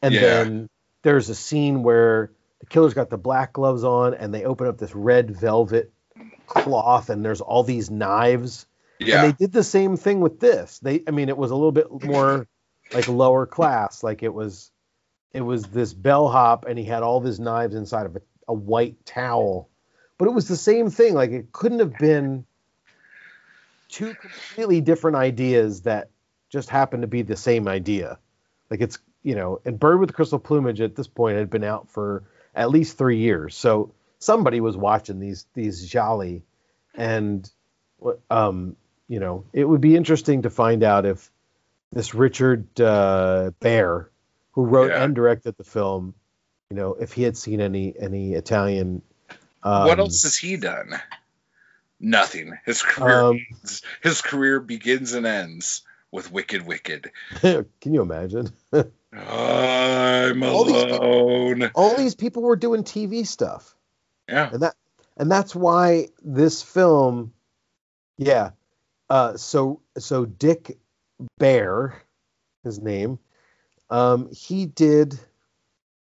and 0.03 0.15
Yeah. 0.15 0.21
then 0.21 0.69
there's 1.03 1.29
a 1.29 1.35
scene 1.35 1.83
where 1.85 2.33
the 2.61 2.67
killer's 2.67 2.95
got 2.95 3.11
the 3.11 3.19
black 3.19 3.53
gloves 3.53 3.85
on, 3.85 4.15
and 4.15 4.35
they 4.35 4.45
open 4.45 4.67
up 4.67 4.79
this 4.79 4.95
red 4.95 5.31
velvet 5.31 5.93
cloth, 6.47 7.11
and 7.11 7.25
there's 7.25 7.41
all 7.41 7.63
these 7.63 7.91
knives. 7.91 8.67
Yeah. 8.99 9.25
And 9.25 9.33
they 9.33 9.37
did 9.37 9.53
the 9.53 9.65
same 9.65 9.97
thing 9.97 10.21
with 10.21 10.41
this. 10.41 10.79
They, 10.79 11.03
I 11.07 11.11
mean, 11.11 11.29
it 11.29 11.37
was 11.37 11.51
a 11.51 11.55
little 11.55 11.73
bit 11.73 12.05
more 12.05 12.47
like 12.93 13.09
lower 13.09 13.47
class. 13.47 14.03
Like 14.03 14.23
it 14.23 14.33
was, 14.33 14.71
it 15.33 15.41
was 15.41 15.65
this 15.65 15.93
bellhop, 15.93 16.65
and 16.67 16.79
he 16.79 16.85
had 16.85 17.03
all 17.03 17.21
his 17.21 17.39
knives 17.39 17.75
inside 17.75 18.07
of 18.07 18.17
a, 18.17 18.23
a 18.49 18.55
white 18.55 19.05
towel. 19.05 19.69
But 20.19 20.29
it 20.29 20.35
was 20.35 20.49
the 20.49 20.57
same 20.57 20.91
thing. 20.91 21.15
Like 21.15 21.31
it 21.31 21.53
couldn't 21.53 21.81
have 21.81 21.99
been 21.99 22.47
two 23.89 24.15
completely 24.15 24.81
different 24.81 25.17
ideas 25.17 25.83
that 25.83 26.11
just 26.49 26.71
happened 26.71 27.03
to 27.03 27.09
be 27.09 27.23
the 27.23 27.37
same 27.37 27.69
idea. 27.69 28.19
Like 28.71 28.81
it's, 28.81 28.99
you 29.23 29.35
know, 29.35 29.61
and 29.65 29.79
Bird 29.79 30.01
with 30.01 30.15
Crystal 30.15 30.39
Plumage 30.39 30.81
at 30.81 30.97
this 30.97 31.07
point 31.07 31.37
had 31.37 31.51
been 31.51 31.65
out 31.65 31.91
for 31.91 32.25
at 32.55 32.71
least 32.71 32.97
three 32.97 33.19
years. 33.19 33.57
So 33.57 33.93
somebody 34.19 34.61
was 34.61 34.77
watching 34.77 35.21
these 35.21 35.47
these 35.55 35.87
gialli, 35.87 36.43
and 36.95 37.49
um, 38.31 38.77
you 39.09 39.21
know, 39.21 39.45
it 39.53 39.65
would 39.65 39.81
be 39.81 39.97
interesting 39.97 40.43
to 40.43 40.51
find 40.51 40.83
out 40.83 41.07
if 41.07 41.31
this 41.93 42.15
Richard 42.15 42.81
uh, 42.81 43.51
Bare, 43.61 44.11
who 44.53 44.65
wrote 44.65 44.91
Yeah. 44.91 45.05
and 45.05 45.15
directed 45.15 45.57
the 45.57 45.65
film, 45.65 46.15
you 46.71 46.77
know, 46.77 46.95
if 46.95 47.13
he 47.13 47.23
had 47.23 47.37
seen 47.37 47.61
any 47.61 47.95
any 47.99 48.35
Italian. 48.35 49.03
Um, 49.63 49.87
what 49.87 49.99
else 49.99 50.23
has 50.25 50.37
he 50.37 50.57
done? 50.57 51.01
Nothing. 52.01 52.59
His 52.67 52.83
career 52.83 53.21
Um, 53.23 53.47
ends- 53.53 53.83
his 54.03 54.21
career 54.21 54.61
begins 54.61 55.13
and 55.15 55.27
ends 55.27 55.83
with 56.11 56.31
Wicked 56.31 56.67
Wicked. 56.67 57.11
Can 57.41 57.67
you 57.95 58.03
imagine? 58.03 58.51
I'm 59.13 60.43
All 60.43 60.65
these- 60.65 60.83
alone. 60.93 61.71
All 61.75 61.95
these 61.97 62.15
people 62.15 62.43
were 62.43 62.57
doing 62.57 62.83
TV 62.85 63.27
stuff. 63.27 63.75
Yeah. 64.29 64.51
and 64.53 64.63
that 64.63 64.75
and 65.17 65.31
that's 65.31 65.55
why 65.55 66.09
this 66.23 66.61
film 66.63 67.33
yeah 68.19 68.51
uh 69.11 69.37
so 69.37 69.81
so 69.99 70.25
dick 70.25 70.79
bare 71.39 72.03
his 72.65 72.81
name 72.81 73.19
um 73.91 74.29
he 74.33 74.67
did 74.67 75.19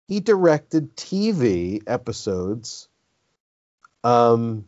he 0.08 0.20
directed 0.20 0.96
tv 0.96 1.82
episodes 1.86 2.88
um 4.04 4.64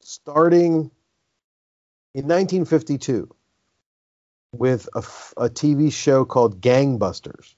starting 0.00 0.90
in 2.14 2.24
1952 2.26 3.28
with 4.52 4.88
a 4.94 5.48
tv 5.50 5.92
show 5.92 6.24
called 6.24 6.60
gangbusters 6.60 7.54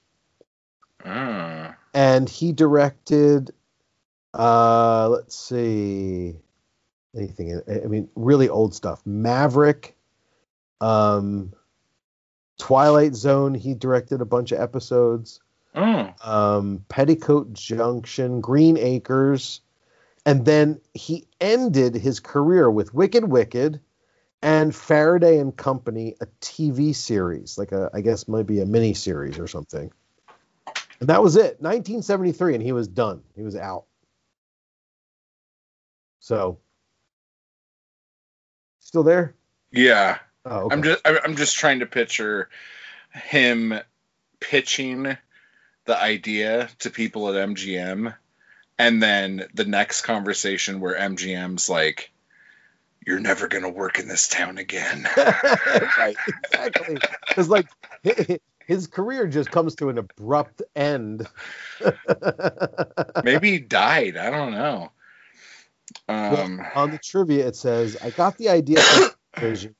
Mm. 1.04 1.76
and 1.94 2.28
he 2.28 2.52
directed 2.52 3.52
uh 4.34 5.08
let's 5.08 5.36
see 5.36 6.34
anything. 7.18 7.60
I 7.68 7.86
mean 7.86 8.08
really 8.14 8.48
old 8.48 8.74
stuff. 8.74 9.04
Maverick 9.04 9.96
um 10.80 11.52
twilight 12.58 13.14
zone 13.14 13.54
he 13.54 13.74
directed 13.74 14.20
a 14.20 14.24
bunch 14.26 14.52
of 14.52 14.60
episodes. 14.60 15.40
Mm. 15.76 16.26
um 16.26 16.84
petticoat 16.88 17.52
junction 17.52 18.40
green 18.40 18.78
acres. 18.78 19.60
And 20.24 20.44
then 20.44 20.80
he 20.94 21.26
ended 21.40 21.94
his 21.94 22.20
career 22.20 22.70
with 22.70 22.94
wicked 22.94 23.24
wicked 23.24 23.80
and 24.42 24.74
faraday 24.74 25.38
and 25.38 25.56
company 25.56 26.14
a 26.20 26.26
tv 26.40 26.94
series 26.94 27.58
like 27.58 27.72
a 27.72 27.90
i 27.92 28.00
guess 28.00 28.28
maybe 28.28 28.60
a 28.60 28.66
mini 28.66 28.94
series 28.94 29.38
or 29.38 29.46
something. 29.46 29.92
And 31.00 31.08
that 31.10 31.22
was 31.22 31.36
it 31.36 31.60
1973 31.60 32.54
and 32.54 32.62
he 32.62 32.72
was 32.72 32.88
done. 32.88 33.22
He 33.36 33.42
was 33.42 33.54
out. 33.54 33.84
So 36.20 36.58
still 38.89 39.02
there 39.02 39.35
Yeah. 39.70 40.16
oh 40.47 40.62
okay. 40.62 40.74
I'm 40.74 40.82
just 40.82 41.01
I'm 41.05 41.36
just 41.36 41.56
trying 41.56 41.81
to 41.81 41.86
picture 41.86 42.48
him 43.12 43.78
pitching 44.40 45.15
the 45.85 46.02
idea 46.02 46.70
to 46.78 46.89
people 46.89 47.28
at 47.28 47.48
MGM 47.51 48.15
and 48.78 49.02
then 49.02 49.47
the 49.52 49.66
next 49.66 50.02
conversation 50.02 50.81
where 50.81 50.98
MGM's 50.98 51.69
like 51.69 52.10
you're 53.06 53.20
never 53.20 53.47
going 53.47 53.65
to 53.65 53.70
work 53.70 53.98
in 53.98 54.09
this 54.09 54.27
town 54.28 54.56
again. 54.56 55.06
right 55.16 56.16
exactly 56.52 56.98
because 57.28 57.51
like 57.51 57.66
his 58.66 58.86
career 58.86 59.27
just 59.27 59.51
comes 59.51 59.74
to 59.77 59.90
an 59.90 59.98
abrupt 59.98 60.62
end 60.74 61.27
Maybe 63.23 63.51
he 63.51 63.59
died. 63.59 64.16
I 64.16 64.31
don't 64.31 64.52
know. 64.52 64.93
Um 66.09 66.62
on 66.74 66.90
the 66.90 66.98
trivia 66.98 67.47
it 67.47 67.56
says 67.56 67.97
i 68.02 68.10
got 68.10 68.36
the 68.39 68.48
idea 68.48 68.81
for 68.81 69.15
vision. 69.40 69.74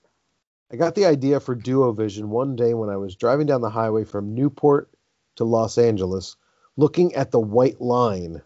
I 0.71 0.77
got 0.77 0.95
the 0.95 1.07
idea 1.07 1.41
for 1.41 1.55
duo 1.55 1.93
vision 1.93 2.31
one 2.31 2.57
day 2.57 2.75
when 2.75 2.91
i 2.91 2.97
was 2.97 3.17
driving 3.17 3.47
down 3.47 3.61
the 3.61 3.71
highway 3.71 4.05
from 4.05 4.35
newport 4.35 4.91
to 5.37 5.45
los 5.45 5.79
angeles 5.79 6.37
looking 6.77 7.15
at 7.15 7.31
the 7.31 7.41
white 7.41 7.81
line 7.81 8.43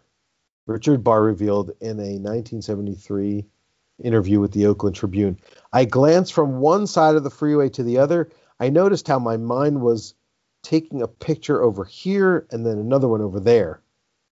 richard 0.65 1.03
barr 1.03 1.23
revealed 1.23 1.71
in 1.81 1.99
a 1.99 2.19
1973 2.19 3.45
interview 4.03 4.39
with 4.39 4.51
the 4.51 4.65
oakland 4.65 4.95
tribune. 4.95 5.39
I 5.71 5.85
glanced 5.85 6.33
from 6.33 6.59
one 6.59 6.87
side 6.87 7.15
of 7.15 7.23
the 7.23 7.29
freeway 7.29 7.69
to 7.69 7.83
the 7.83 7.97
other. 7.97 8.29
I 8.59 8.69
noticed 8.69 9.07
how 9.07 9.19
my 9.19 9.37
mind 9.37 9.81
was 9.81 10.13
taking 10.61 11.01
a 11.01 11.07
picture 11.07 11.61
over 11.61 11.83
here 11.83 12.47
and 12.51 12.65
then 12.65 12.77
another 12.77 13.07
one 13.07 13.21
over 13.21 13.39
there. 13.39 13.81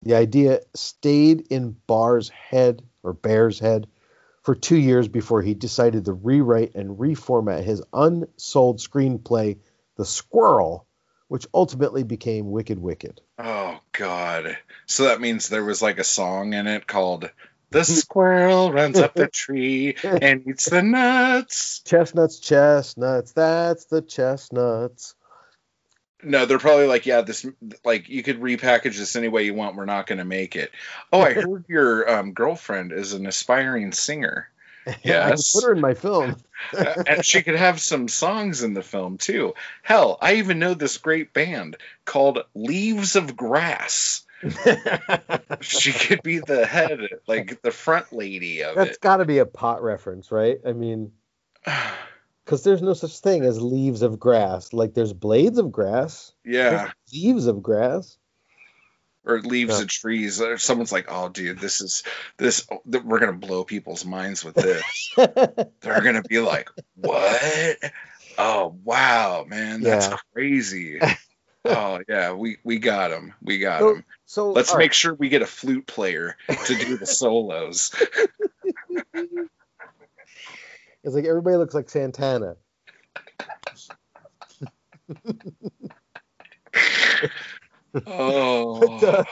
The 0.02 0.14
idea 0.14 0.60
stayed 0.74 1.46
in 1.50 1.76
Barr's 1.86 2.28
head 2.28 2.82
or 3.02 3.12
Bare's 3.12 3.58
head 3.58 3.86
for 4.42 4.54
two 4.54 4.76
years 4.76 5.08
before 5.08 5.42
he 5.42 5.54
decided 5.54 6.06
to 6.06 6.12
rewrite 6.12 6.74
and 6.74 6.98
reformat 6.98 7.62
his 7.62 7.82
unsold 7.92 8.78
screenplay, 8.78 9.58
The 9.96 10.04
Squirrel, 10.04 10.86
which 11.28 11.46
ultimately 11.52 12.02
became 12.02 12.50
Wicked 12.50 12.78
Wicked. 12.78 13.20
oh 13.38 13.78
god. 13.92 14.56
So 14.86 15.04
that 15.04 15.20
means 15.20 15.48
there 15.48 15.64
was 15.64 15.82
like 15.82 15.98
a 15.98 16.04
song 16.04 16.54
in 16.54 16.66
it 16.66 16.86
called 16.86 17.30
The 17.70 17.84
squirrel 17.84 18.72
runs 18.72 18.98
up 18.98 19.14
the 19.14 19.28
tree 19.28 19.96
and 20.02 20.46
eats 20.48 20.70
the 20.70 20.82
nuts. 20.82 21.82
Chestnuts, 21.84 22.38
chestnuts, 22.40 23.32
that's 23.32 23.84
the 23.86 24.02
chestnuts. 24.02 25.14
No, 26.22 26.46
they're 26.46 26.58
probably 26.58 26.86
like, 26.86 27.06
yeah, 27.06 27.22
this 27.22 27.46
like 27.84 28.08
you 28.08 28.22
could 28.22 28.40
repackage 28.40 28.96
this 28.96 29.16
any 29.16 29.28
way 29.28 29.44
you 29.44 29.54
want. 29.54 29.76
We're 29.76 29.84
not 29.84 30.06
going 30.06 30.18
to 30.18 30.24
make 30.24 30.56
it. 30.56 30.70
Oh, 31.12 31.20
I 31.20 31.32
heard 31.34 31.64
your 31.68 32.10
um, 32.10 32.32
girlfriend 32.32 32.92
is 32.92 33.12
an 33.12 33.26
aspiring 33.26 33.92
singer, 33.92 34.48
I 34.86 34.92
Yes. 35.02 35.52
put 35.52 35.64
her 35.64 35.72
in 35.72 35.80
my 35.80 35.94
film. 35.94 36.36
And 37.06 37.24
she 37.24 37.42
could 37.42 37.56
have 37.56 37.80
some 37.80 38.06
songs 38.06 38.62
in 38.62 38.74
the 38.74 38.82
film 38.82 39.16
too. 39.16 39.54
Hell, 39.82 40.18
I 40.20 40.34
even 40.34 40.58
know 40.58 40.74
this 40.74 40.98
great 40.98 41.32
band 41.32 41.78
called 42.04 42.44
Leaves 42.54 43.16
of 43.16 43.34
Grass. 43.34 44.26
She 45.62 45.92
could 45.92 46.22
be 46.22 46.38
the 46.38 46.66
head, 46.66 47.00
like 47.26 47.62
the 47.62 47.70
front 47.70 48.12
lady 48.12 48.62
of 48.62 48.76
That's 48.76 48.88
it. 48.88 48.90
That's 48.90 48.98
got 48.98 49.16
to 49.18 49.24
be 49.24 49.38
a 49.38 49.46
pot 49.46 49.82
reference, 49.82 50.30
right? 50.30 50.58
I 50.66 50.74
mean, 50.74 51.12
because 52.50 52.64
there's 52.64 52.82
no 52.82 52.94
such 52.94 53.20
thing 53.20 53.44
as 53.44 53.62
leaves 53.62 54.02
of 54.02 54.18
grass. 54.18 54.72
Like 54.72 54.92
there's 54.92 55.12
blades 55.12 55.56
of 55.58 55.70
grass, 55.70 56.32
yeah, 56.44 56.90
leaves 57.12 57.46
of 57.46 57.62
grass. 57.62 58.18
or 59.24 59.40
leaves 59.40 59.78
of 59.78 59.86
trees. 59.86 60.40
Or 60.40 60.58
someone's 60.58 60.90
like, 60.90 61.06
"Oh, 61.08 61.28
dude, 61.28 61.60
this 61.60 61.80
is 61.80 62.02
this. 62.38 62.66
We're 62.84 63.20
gonna 63.20 63.34
blow 63.34 63.62
people's 63.62 64.04
minds 64.04 64.44
with 64.44 64.56
this." 64.56 64.82
they're 65.16 66.00
gonna 66.02 66.22
be 66.22 66.40
like, 66.40 66.68
"What? 66.96 67.78
Oh 68.36 68.76
wow, 68.82 69.44
man, 69.46 69.82
that's 69.82 70.08
Yeah. 70.08 70.16
crazy." 70.34 70.98
oh 71.64 72.00
yeah, 72.08 72.32
we 72.32 72.56
we 72.64 72.80
got 72.80 73.12
him. 73.12 73.32
We 73.40 73.60
got 73.60 73.78
So- 73.80 73.94
him. 73.94 74.04
so 74.26 74.50
Let's 74.50 74.72
make 74.72 74.78
right. 74.78 74.94
sure 74.94 75.14
we 75.14 75.28
get 75.28 75.42
a 75.42 75.46
flute 75.46 75.86
player 75.86 76.36
to 76.66 76.74
do 76.74 76.96
the 76.96 77.06
solos. 77.22 77.92
It's 81.02 81.14
like 81.14 81.24
everybody 81.24 81.56
looks 81.56 81.74
like 81.74 81.88
Santana. 81.88 82.56
Oh, 88.06 88.98
But, 89.00 89.02
uh, 89.02 89.24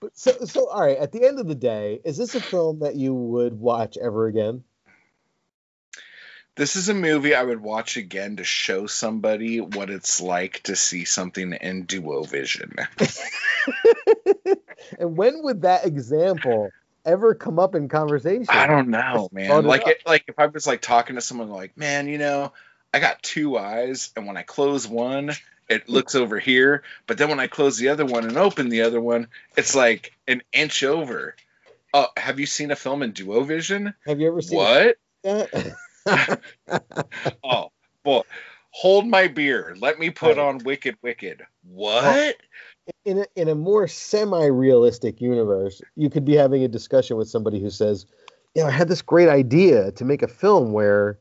but 0.00 0.16
so, 0.16 0.32
so 0.46 0.68
all 0.68 0.80
right. 0.80 0.96
At 0.96 1.12
the 1.12 1.26
end 1.26 1.38
of 1.38 1.46
the 1.46 1.54
day, 1.54 2.00
is 2.04 2.16
this 2.16 2.34
a 2.34 2.40
film 2.40 2.80
that 2.80 2.96
you 2.96 3.14
would 3.14 3.58
watch 3.58 3.98
ever 4.00 4.26
again? 4.26 4.64
this 6.54 6.76
is 6.76 6.88
a 6.88 6.94
movie 6.94 7.34
I 7.34 7.42
would 7.42 7.62
watch 7.62 7.96
again 7.96 8.36
to 8.36 8.44
show 8.44 8.86
somebody 8.86 9.60
what 9.60 9.90
it's 9.90 10.20
like 10.20 10.62
to 10.64 10.76
see 10.76 11.04
something 11.04 11.52
in 11.52 11.84
duo 11.84 12.24
vision. 12.24 12.74
and 14.98 15.16
when 15.16 15.42
would 15.42 15.62
that 15.62 15.86
example 15.86 16.70
ever 17.04 17.34
come 17.34 17.58
up 17.58 17.74
in 17.74 17.88
conversation? 17.88 18.46
I 18.48 18.66
don't 18.66 18.88
know, 18.88 19.28
man. 19.32 19.64
Like 19.64 19.86
it, 19.86 20.02
like 20.06 20.24
if 20.28 20.38
I 20.38 20.46
was 20.46 20.66
like 20.66 20.80
talking 20.80 21.16
to 21.16 21.22
someone 21.22 21.50
like, 21.50 21.76
man, 21.76 22.08
you 22.08 22.18
know, 22.18 22.52
I 22.92 23.00
got 23.00 23.22
two 23.22 23.56
eyes, 23.56 24.10
and 24.16 24.26
when 24.26 24.36
I 24.36 24.42
close 24.42 24.86
one, 24.86 25.32
it 25.68 25.88
looks 25.88 26.14
over 26.14 26.38
here, 26.38 26.82
but 27.06 27.18
then 27.18 27.28
when 27.28 27.40
I 27.40 27.46
close 27.46 27.78
the 27.78 27.88
other 27.88 28.04
one 28.04 28.26
and 28.26 28.36
open 28.36 28.68
the 28.68 28.82
other 28.82 29.00
one, 29.00 29.28
it's 29.56 29.74
like 29.74 30.12
an 30.28 30.42
inch 30.52 30.82
over. 30.84 31.34
Oh, 31.94 32.08
have 32.16 32.40
you 32.40 32.46
seen 32.46 32.70
a 32.70 32.76
film 32.76 33.02
in 33.02 33.12
duovision? 33.12 33.94
Have 34.06 34.20
you 34.20 34.28
ever 34.28 34.42
seen 34.42 34.58
What? 34.58 34.96
Oh, 37.44 37.70
well, 38.04 38.26
hold 38.70 39.06
my 39.06 39.28
beer. 39.28 39.76
Let 39.78 39.98
me 39.98 40.10
put 40.10 40.38
on 40.38 40.58
Wicked 40.58 40.96
Wicked. 41.02 41.42
Oh. 41.42 41.46
What? 41.62 42.36
In 43.04 43.18
a, 43.18 43.26
in 43.36 43.48
a 43.48 43.54
more 43.54 43.86
semi-realistic 43.86 45.20
universe, 45.20 45.80
you 45.96 46.10
could 46.10 46.24
be 46.24 46.34
having 46.34 46.62
a 46.64 46.68
discussion 46.68 47.16
with 47.16 47.28
somebody 47.28 47.60
who 47.60 47.70
says, 47.70 48.06
"You 48.54 48.62
know, 48.62 48.68
I 48.68 48.72
had 48.72 48.88
this 48.88 49.02
great 49.02 49.28
idea 49.28 49.92
to 49.92 50.04
make 50.04 50.22
a 50.22 50.28
film 50.28 50.72
where 50.72 51.18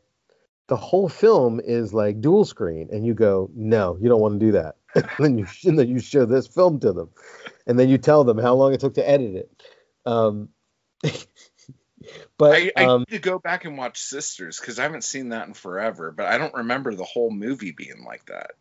the 0.67 0.75
whole 0.75 1.09
film 1.09 1.59
is 1.63 1.93
like 1.93 2.21
dual 2.21 2.45
screen," 2.45 2.89
and 2.91 3.05
you 3.05 3.13
go, 3.13 3.49
"No, 3.55 3.97
you 3.99 4.09
don't 4.09 4.21
want 4.21 4.39
to 4.39 4.45
do 4.45 4.51
that." 4.53 4.75
and 4.95 5.05
then 5.19 5.37
you 5.37 5.47
and 5.65 5.77
then 5.77 5.89
you 5.89 5.99
show 5.99 6.25
this 6.25 6.47
film 6.47 6.79
to 6.81 6.93
them, 6.93 7.09
and 7.67 7.79
then 7.79 7.89
you 7.89 7.97
tell 7.97 8.23
them 8.23 8.37
how 8.37 8.53
long 8.55 8.73
it 8.73 8.79
took 8.79 8.95
to 8.95 9.07
edit 9.07 9.35
it. 9.35 9.63
Um, 10.05 10.49
but 12.37 12.53
I, 12.53 12.71
I 12.75 12.85
um, 12.85 13.05
need 13.09 13.17
to 13.17 13.19
go 13.19 13.39
back 13.39 13.65
and 13.65 13.77
watch 13.77 13.99
Sisters 13.99 14.59
because 14.59 14.79
I 14.79 14.83
haven't 14.83 15.03
seen 15.03 15.29
that 15.29 15.47
in 15.47 15.53
forever, 15.53 16.11
but 16.11 16.25
I 16.25 16.37
don't 16.37 16.53
remember 16.53 16.93
the 16.93 17.05
whole 17.05 17.31
movie 17.31 17.71
being 17.71 18.03
like 18.05 18.25
that. 18.25 18.51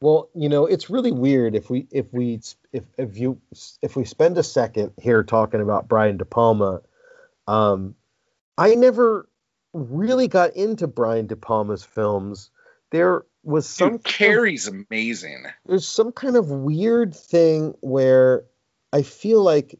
Well, 0.00 0.28
you 0.34 0.48
know, 0.48 0.66
it's 0.66 0.90
really 0.90 1.12
weird 1.12 1.54
if 1.54 1.70
we 1.70 1.86
if 1.90 2.12
we 2.12 2.40
if 2.72 2.84
if 2.98 3.16
you 3.16 3.40
if 3.82 3.96
we 3.96 4.04
spend 4.04 4.36
a 4.36 4.42
second 4.42 4.92
here 5.00 5.22
talking 5.22 5.60
about 5.62 5.88
Brian 5.88 6.18
De 6.18 6.24
Palma, 6.24 6.82
um, 7.46 7.94
I 8.58 8.74
never 8.74 9.28
really 9.72 10.28
got 10.28 10.54
into 10.54 10.86
Brian 10.86 11.26
De 11.26 11.36
Palma's 11.36 11.82
films. 11.84 12.50
There 12.90 13.24
was 13.42 13.66
some 13.66 13.92
Dude, 13.92 14.04
kind 14.04 14.12
of- 14.12 14.14
Carrie's 14.36 14.68
amazing. 14.68 15.46
there's 15.66 15.86
some 15.88 16.12
kind 16.12 16.36
of 16.36 16.50
weird 16.50 17.14
thing 17.14 17.74
where 17.80 18.44
I 18.92 19.02
feel 19.02 19.42
like 19.42 19.78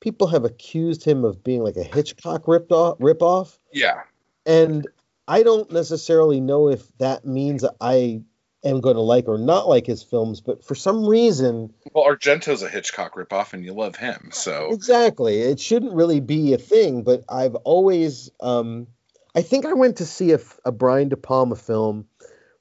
people 0.00 0.28
have 0.28 0.44
accused 0.44 1.04
him 1.04 1.24
of 1.24 1.42
being 1.42 1.62
like 1.62 1.76
a 1.76 1.82
Hitchcock 1.82 2.46
ripped 2.46 2.70
off 2.70 2.98
ripoff, 2.98 3.58
Yeah. 3.72 4.02
and 4.46 4.86
I 5.26 5.42
don't 5.42 5.70
necessarily 5.72 6.40
know 6.40 6.68
if 6.68 6.86
that 6.98 7.26
means 7.26 7.64
I 7.80 8.22
am 8.64 8.80
going 8.80 8.96
to 8.96 9.02
like 9.02 9.28
or 9.28 9.38
not 9.38 9.68
like 9.68 9.86
his 9.86 10.02
films, 10.02 10.40
but 10.40 10.64
for 10.64 10.74
some 10.74 11.06
reason, 11.06 11.72
Well, 11.92 12.04
Argento's 12.04 12.62
a 12.62 12.68
Hitchcock 12.68 13.14
ripoff, 13.14 13.52
and 13.52 13.64
you 13.64 13.72
love 13.72 13.96
him, 13.96 14.30
so 14.32 14.68
exactly, 14.72 15.40
it 15.40 15.60
shouldn't 15.60 15.94
really 15.94 16.20
be 16.20 16.54
a 16.54 16.58
thing. 16.58 17.02
But 17.02 17.24
I've 17.28 17.54
always, 17.56 18.30
um, 18.40 18.88
I 19.34 19.42
think 19.42 19.66
I 19.66 19.74
went 19.74 19.96
to 19.98 20.06
see 20.06 20.32
a 20.64 20.72
Brian 20.72 21.08
De 21.08 21.16
Palma 21.16 21.56
film 21.56 22.06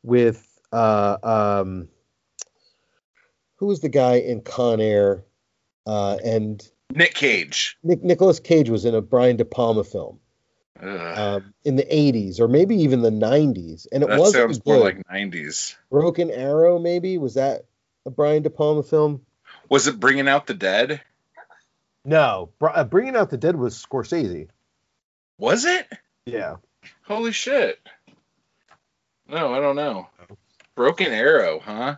with, 0.04 0.46
uh, 0.72 1.18
um, 1.24 1.90
who 3.56 3.68
was 3.68 3.80
the 3.80 3.90
guy 3.90 4.16
in 4.16 4.42
Con 4.42 4.80
Air, 4.80 5.24
uh, 5.86 6.18
and 6.24 6.64
Nick 6.94 7.16
Cage. 7.16 7.78
Nick 7.84 8.04
Nicholas 8.04 8.40
Cage 8.40 8.70
was 8.70 8.86
in 8.86 8.96
a 8.96 9.02
Brian 9.02 9.38
De 9.38 9.46
Palma 9.46 9.84
film 9.84 10.20
um, 10.82 11.54
in 11.64 11.76
the 11.76 11.84
'80s 11.84 12.40
or 12.40 12.48
maybe 12.48 12.76
even 12.84 13.02
the 13.02 13.10
'90s, 13.10 13.88
and 13.92 14.04
it 14.04 14.10
that 14.10 14.20
wasn't 14.20 14.42
sounds 14.42 14.66
more 14.66 14.78
good. 14.78 14.84
like 14.84 15.08
'90s. 15.08 15.76
Broken 15.92 16.32
Arrow, 16.32 16.80
maybe 16.80 17.18
was 17.18 17.36
that 17.36 17.66
a 18.06 18.10
Brian 18.10 18.44
De 18.44 18.50
Palma 18.50 18.84
film? 18.84 19.26
Was 19.70 19.88
it 19.88 20.00
Bringing 20.00 20.28
Out 20.28 20.48
the 20.48 20.54
Dead? 20.54 21.02
No, 22.06 22.50
Br- 22.60 22.70
uh, 22.70 22.84
Bringing 22.84 23.16
Out 23.16 23.30
the 23.30 23.38
Dead 23.38 23.56
was 23.56 23.76
Scorsese. 23.76 24.48
Was 25.38 25.66
it? 25.66 25.88
Yeah. 26.26 26.58
Holy 27.04 27.32
shit! 27.32 27.80
No, 29.28 29.54
I 29.54 29.60
don't 29.60 29.76
know. 29.76 30.08
Broken 30.76 31.12
Arrow, 31.12 31.60
huh? 31.60 31.98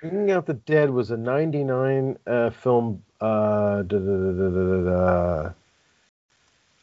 Bringing 0.00 0.30
Out 0.30 0.46
the 0.46 0.54
Dead 0.54 0.90
was 0.90 1.10
a 1.10 1.16
'99 1.16 2.18
uh, 2.26 2.50
film. 2.50 3.02
Uh, 3.20 3.82
da, 3.82 3.98
da, 3.98 3.98
da, 3.98 4.32
da, 4.32 4.48
da, 4.48 4.64
da, 4.64 4.90
da. 4.90 5.50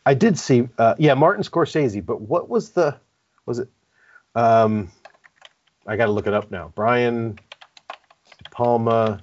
I 0.06 0.14
did 0.14 0.38
see, 0.38 0.68
uh, 0.78 0.96
yeah, 0.98 1.14
Martin 1.14 1.44
Scorsese. 1.44 2.06
But 2.06 2.22
what 2.22 2.50
was 2.50 2.72
the? 2.72 2.98
Was 3.46 3.60
it? 3.60 3.70
Um, 4.36 4.92
I 5.86 5.96
got 5.96 6.06
to 6.06 6.12
look 6.12 6.28
it 6.28 6.34
up 6.34 6.52
now. 6.52 6.72
Brian 6.76 7.34
De 8.44 8.50
Palma, 8.52 9.20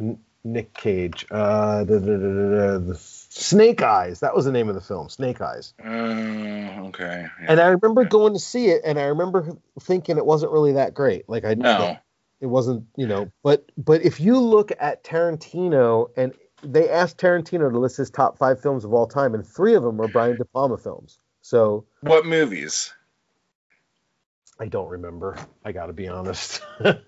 N- 0.00 0.18
Nick 0.44 0.74
Cage. 0.74 1.26
Uh, 1.30 1.84
da, 1.84 1.98
da, 1.98 2.16
da, 2.16 2.16
da, 2.16 2.50
da, 2.50 2.78
the 2.78 2.96
Snake 2.98 3.82
Eyes. 3.82 4.20
That 4.20 4.34
was 4.34 4.44
the 4.44 4.52
name 4.52 4.68
of 4.68 4.74
the 4.74 4.80
film. 4.80 5.08
Snake 5.08 5.40
Eyes. 5.40 5.74
Uh, 5.82 5.88
okay. 6.88 7.26
yeah. 7.40 7.46
And 7.48 7.60
I 7.60 7.68
remember 7.68 8.04
going 8.04 8.32
to 8.32 8.38
see 8.38 8.66
it, 8.68 8.82
and 8.84 8.98
I 8.98 9.04
remember 9.04 9.56
thinking 9.80 10.16
it 10.16 10.26
wasn't 10.26 10.52
really 10.52 10.72
that 10.72 10.94
great. 10.94 11.28
Like 11.28 11.44
I 11.44 11.54
no. 11.54 11.96
it 12.40 12.46
wasn't, 12.46 12.86
you 12.96 13.06
know. 13.06 13.30
But 13.42 13.70
but 13.76 14.02
if 14.02 14.20
you 14.20 14.38
look 14.38 14.72
at 14.78 15.04
Tarantino, 15.04 16.10
and 16.16 16.34
they 16.62 16.88
asked 16.90 17.18
Tarantino 17.18 17.70
to 17.70 17.78
list 17.78 17.96
his 17.96 18.10
top 18.10 18.38
five 18.38 18.60
films 18.60 18.84
of 18.84 18.92
all 18.92 19.06
time, 19.06 19.34
and 19.34 19.46
three 19.46 19.74
of 19.74 19.82
them 19.82 20.00
are 20.00 20.08
Brian 20.08 20.36
De 20.36 20.44
Palma 20.44 20.78
films. 20.78 21.18
So 21.42 21.84
What 22.00 22.26
movies? 22.26 22.92
I 24.58 24.66
don't 24.66 24.88
remember. 24.88 25.36
I 25.64 25.72
got 25.72 25.86
to 25.86 25.92
be 25.92 26.08
honest. 26.08 26.62
I, 26.80 27.00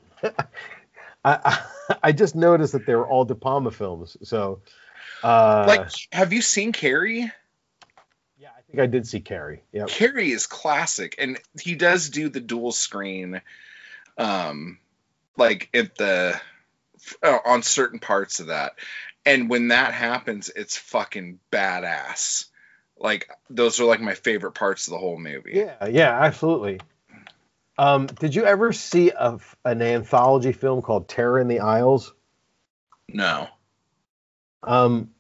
I 1.25 1.59
I 2.03 2.13
just 2.13 2.35
noticed 2.35 2.73
that 2.73 2.87
they 2.87 2.95
were 2.95 3.07
all 3.07 3.25
De 3.25 3.35
Palma 3.35 3.71
films. 3.71 4.17
So 4.23 4.61
uh, 5.23 5.65
like, 5.67 5.91
have 6.13 6.33
you 6.33 6.43
seen 6.43 6.73
Carrie? 6.73 7.31
yeah, 8.39 8.51
I 8.57 8.61
think 8.63 8.81
I 8.81 8.87
did 8.87 9.07
see 9.07 9.21
Carrie. 9.21 9.63
Yeah. 9.73 9.87
Carrie 9.87 10.31
is 10.31 10.47
classic, 10.47 11.17
and 11.19 11.39
he 11.61 11.75
does 11.75 12.11
do 12.11 12.29
the 12.29 12.41
dual 12.41 12.73
screen, 12.73 13.41
um, 14.17 14.79
like 15.37 15.71
at 15.75 15.97
the 15.97 16.41
uh, 17.23 17.39
on 17.45 17.63
certain 17.63 17.99
parts 17.99 18.41
of 18.41 18.49
that. 18.49 18.75
And 19.29 19.51
when 19.51 19.69
that 19.69 19.93
happens, 19.93 20.51
it's 20.57 20.79
fucking 20.79 21.39
badass. 21.53 22.47
Like 22.97 23.29
those 23.51 23.79
are 23.79 23.85
like 23.85 24.01
my 24.01 24.15
favorite 24.15 24.53
parts 24.53 24.87
of 24.87 24.93
the 24.93 24.99
whole 24.99 25.19
movie. 25.19 25.53
Yeah, 25.53 25.87
yeah, 25.87 26.19
absolutely. 26.19 26.81
Um, 27.77 28.07
did 28.07 28.35
you 28.35 28.47
ever 28.47 28.73
see 28.73 29.11
a, 29.11 29.39
an 29.67 29.83
anthology 29.83 30.53
film 30.53 30.81
called 30.81 31.09
Terror 31.09 31.39
in 31.39 31.47
the 31.47 31.61
Aisles? 31.61 32.15
No. 33.13 33.49
Um, 34.63 35.11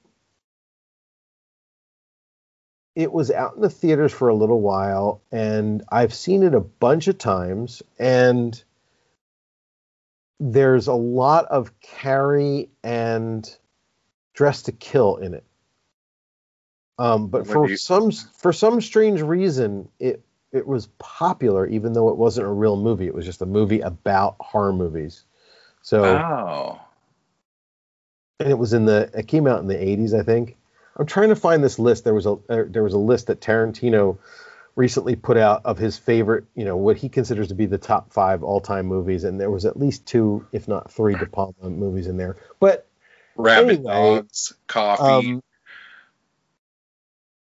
it 2.97 3.13
was 3.13 3.31
out 3.31 3.57
in 3.57 3.61
the 3.61 3.71
theaters 3.71 4.13
for 4.13 4.29
a 4.29 4.35
little 4.35 4.61
while, 4.63 5.21
and 5.31 5.85
I've 5.91 6.15
seen 6.15 6.43
it 6.43 6.55
a 6.55 6.61
bunch 6.61 7.09
of 7.09 7.19
times. 7.19 7.83
And 7.99 8.61
there's 10.41 10.87
a 10.87 10.95
lot 10.95 11.45
of 11.45 11.79
Carrie 11.81 12.71
and 12.83 13.49
Dressed 14.39 14.67
to 14.67 14.73
Kill 14.73 15.17
in 15.17 15.35
it. 15.35 15.43
Um, 16.97 17.27
but 17.27 17.41
What 17.41 17.49
for 17.53 17.69
you- 17.69 17.77
some 17.77 18.13
for 18.13 18.53
some 18.53 18.81
strange 18.81 19.21
reason, 19.21 19.89
it 19.99 20.23
it 20.53 20.65
was 20.65 20.87
popular, 20.99 21.67
even 21.67 21.93
though 21.93 22.09
it 22.11 22.17
wasn't 22.17 22.47
a 22.47 22.51
real 22.51 22.77
movie. 22.77 23.09
It 23.09 23.15
was 23.15 23.27
just 23.27 23.43
a 23.43 23.47
movie 23.47 23.81
about 23.81 24.37
horror 24.39 24.73
movies. 24.73 25.25
So 25.83 26.05
Oh. 26.05 26.79
and 28.39 28.49
it 28.49 28.59
was 28.59 28.75
in 28.75 28.85
the 28.85 29.11
it 29.13 29.27
came 29.27 29.49
out 29.49 29.61
in 29.61 29.67
the 29.67 29.75
80s 29.75 30.15
i 30.15 30.23
think 30.23 30.57
i'm 30.97 31.07
trying 31.07 31.31
to 31.31 31.35
find 31.37 31.65
this 31.65 31.81
list 31.81 32.05
there 32.05 32.15
was 32.15 32.27
a 32.27 32.35
uh, 32.49 32.65
there 32.69 32.85
was 32.85 32.93
a 32.95 32.99
list 32.99 33.27
that 33.27 33.41
tarantino 33.41 34.19
recently 34.77 35.17
put 35.17 35.37
out 35.37 35.63
of 35.65 35.79
his 35.79 35.99
favorite 35.99 36.45
you 36.55 36.65
know 36.65 36.77
what 36.77 36.97
he 36.97 37.09
considers 37.09 37.49
to 37.49 37.55
be 37.57 37.67
the 37.67 37.79
top 37.79 38.13
five 38.13 38.45
all-time 38.45 38.87
movies 38.87 39.25
and 39.25 39.41
there 39.41 39.51
was 39.51 39.65
at 39.65 39.77
least 39.77 40.07
two 40.07 40.47
if 40.53 40.69
not 40.69 40.89
three 40.93 41.17
de 41.17 41.27
palma 41.27 41.69
movies 41.69 42.07
in 42.07 42.17
there 42.17 42.37
but 42.61 42.87
Rabbit 43.39 43.71
Anyway, 43.79 43.85
dogs, 43.93 44.53
coffee. 44.67 45.03
um 45.31 45.43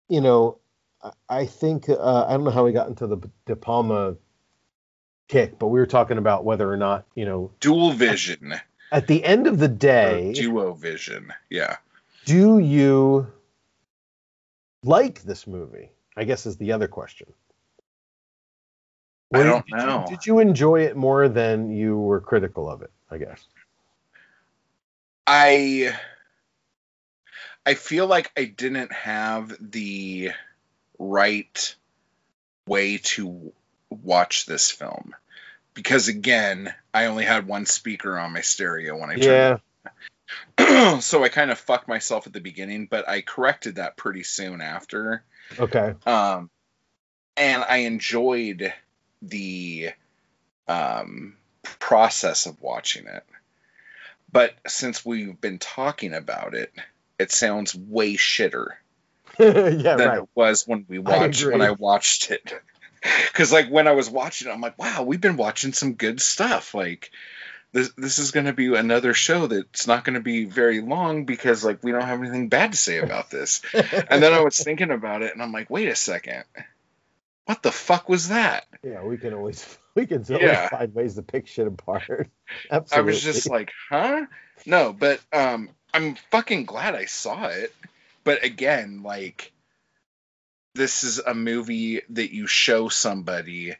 you 0.10 0.20
know 0.22 0.58
I- 1.30 1.46
think 1.46 1.88
uh, 1.90 2.26
i 2.28 2.32
don't 2.32 2.44
know 2.44 2.52
how 2.52 2.66
we 2.66 2.72
got 2.72 2.88
into 2.88 3.08
the 3.08 3.18
de 3.46 3.56
palma 3.56 4.16
kick 5.28 5.58
but 5.60 5.68
we 5.68 5.80
were 5.80 5.86
talking 5.86 6.18
about 6.18 6.44
whether 6.46 6.70
or 6.72 6.78
not 6.78 7.06
you 7.16 7.26
know 7.26 7.52
dual 7.60 7.92
vision. 7.92 8.54
at 8.92 9.08
the 9.08 9.24
end 9.24 9.48
of 9.48 9.58
the 9.60 9.66
Or 9.66 9.70
day 9.70 10.34
duo 10.34 10.74
vision. 10.74 11.32
Yeah. 11.50 11.78
do 12.26 12.60
you 12.60 13.28
like 14.84 15.22
this 15.24 15.46
movie? 15.48 15.90
I 16.18 16.24
guess 16.24 16.46
is 16.46 16.58
the 16.58 16.72
other 16.72 16.88
question. 16.88 17.28
I 19.34 19.44
don't 19.44 19.66
did 19.66 19.80
you- 19.80 19.86
know. 19.86 20.06
did 20.08 20.26
you 20.26 20.40
enjoy 20.40 20.82
it 20.86 20.96
more 20.96 21.28
than 21.28 21.72
you 21.72 21.98
were 21.98 22.22
critical 22.22 22.70
of 22.70 22.82
it? 22.84 22.92
I 23.12 23.18
guess. 23.18 23.46
I 25.28 25.96
I 27.66 27.74
feel 27.74 28.08
like 28.08 28.32
I 28.38 28.46
didn't 28.46 28.92
have 28.92 29.56
the 29.60 30.32
right 31.00 31.76
way 32.68 32.98
to 32.98 33.54
watch 33.90 34.46
this 34.46 34.72
film 34.72 35.16
because 35.74 36.08
again, 36.08 36.74
I 36.94 37.06
only 37.06 37.26
had 37.26 37.48
one 37.48 37.66
speaker 37.66 38.18
on 38.18 38.34
my 38.34 38.42
stereo 38.42 38.98
when 38.98 39.10
I 39.10 39.16
turned 39.16 39.60
Yeah. 40.58 41.00
so 41.02 41.24
I 41.24 41.30
kind 41.30 41.52
of 41.52 41.60
fucked 41.60 41.88
myself 41.88 42.26
at 42.28 42.34
the 42.34 42.42
beginning, 42.42 42.88
but 42.90 43.08
I 43.08 43.22
corrected 43.22 43.76
that 43.76 43.98
pretty 43.98 44.24
soon 44.24 44.62
after. 44.62 45.24
Okay. 45.60 45.94
Um, 46.06 46.50
and 47.38 47.64
I 47.64 47.78
enjoyed 47.80 48.74
the 49.22 49.92
um, 50.68 51.36
process 51.80 52.46
of 52.46 52.62
watching 52.62 53.06
it. 53.08 53.24
But 54.36 54.54
since 54.68 55.06
we've 55.06 55.40
been 55.40 55.60
talking 55.60 56.14
about 56.14 56.56
it, 56.56 56.74
it 57.18 57.32
sounds 57.32 57.74
way 57.74 58.16
shitter 58.16 58.68
yeah, 59.40 59.46
than 59.50 59.98
right. 59.98 60.18
it 60.18 60.30
was 60.36 60.68
when 60.68 60.86
we 60.90 61.00
watched 61.00 61.46
when. 61.46 61.62
I 61.62 61.72
watched 61.72 62.32
it. 62.32 62.54
Because 63.28 63.54
like 63.54 63.70
when 63.70 63.88
I 63.88 63.92
was 63.92 64.10
watching 64.10 64.50
it, 64.50 64.52
I'm 64.52 64.62
like, 64.62 64.80
wow, 64.80 65.04
we've 65.04 65.22
been 65.22 65.38
watching 65.38 65.72
some 65.74 65.94
good 65.94 66.20
stuff. 66.20 66.74
Like 66.74 67.12
this 67.72 67.92
this 67.96 68.18
is 68.20 68.32
going 68.32 68.48
to 68.48 68.54
be 68.54 68.76
another 68.76 69.14
show 69.14 69.46
that's 69.46 69.86
not 69.88 70.04
going 70.04 70.16
to 70.16 70.22
be 70.22 70.46
very 70.46 70.82
long 70.82 71.26
because 71.26 71.64
like 71.64 71.84
we 71.84 71.92
don't 71.92 72.02
have 72.02 72.20
anything 72.20 72.50
bad 72.50 72.72
to 72.72 72.78
say 72.78 72.98
about 72.98 73.30
this. 73.30 73.62
and 73.74 74.22
then 74.24 74.34
I 74.34 74.42
was 74.42 74.58
thinking 74.58 74.90
about 74.90 75.22
it, 75.22 75.32
and 75.34 75.42
I'm 75.42 75.52
like, 75.52 75.70
wait 75.70 75.88
a 75.88 75.96
second, 75.96 76.44
what 77.46 77.62
the 77.62 77.72
fuck 77.72 78.10
was 78.10 78.30
that? 78.30 78.66
Yeah, 78.84 79.04
we 79.04 79.18
can 79.18 79.34
always 79.36 79.78
we 79.96 80.06
can 80.06 80.24
always 80.30 80.42
Yeah. 80.42 80.70
find 80.70 80.94
ways 80.94 81.16
to 81.16 81.24
pick 81.24 81.48
shit 81.48 81.68
apart. 81.68 82.30
I 82.92 83.02
was 83.02 83.22
just 83.22 83.50
like, 83.50 83.72
huh? 83.90 84.26
No, 84.66 84.94
but 84.94 85.20
um, 85.34 85.70
I'm 85.94 86.16
fucking 86.32 86.66
glad 86.66 86.96
I 86.96 87.06
saw 87.06 87.48
it. 87.48 87.74
But 88.24 88.44
again, 88.44 89.04
like, 89.04 89.52
this 90.74 91.04
is 91.04 91.20
a 91.20 91.34
movie 91.34 92.02
that 92.10 92.34
you 92.34 92.48
show 92.48 92.90
somebody 92.90 93.76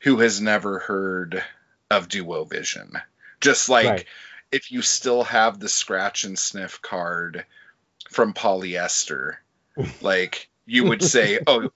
who 0.00 0.18
has 0.18 0.40
never 0.40 0.78
heard 0.78 1.42
of 1.90 2.08
Duovision. 2.08 3.00
Just 3.40 3.68
like 3.68 3.86
Right. 3.86 4.04
if 4.50 4.72
you 4.72 4.82
still 4.82 5.24
have 5.24 5.60
the 5.60 5.68
scratch 5.68 6.24
and 6.24 6.38
sniff 6.38 6.80
card 6.82 7.44
from 8.10 8.32
polyester, 8.34 9.36
like 10.00 10.48
you 10.66 10.84
would 10.84 11.02
say, 11.02 11.38
"Oh, 11.46 11.70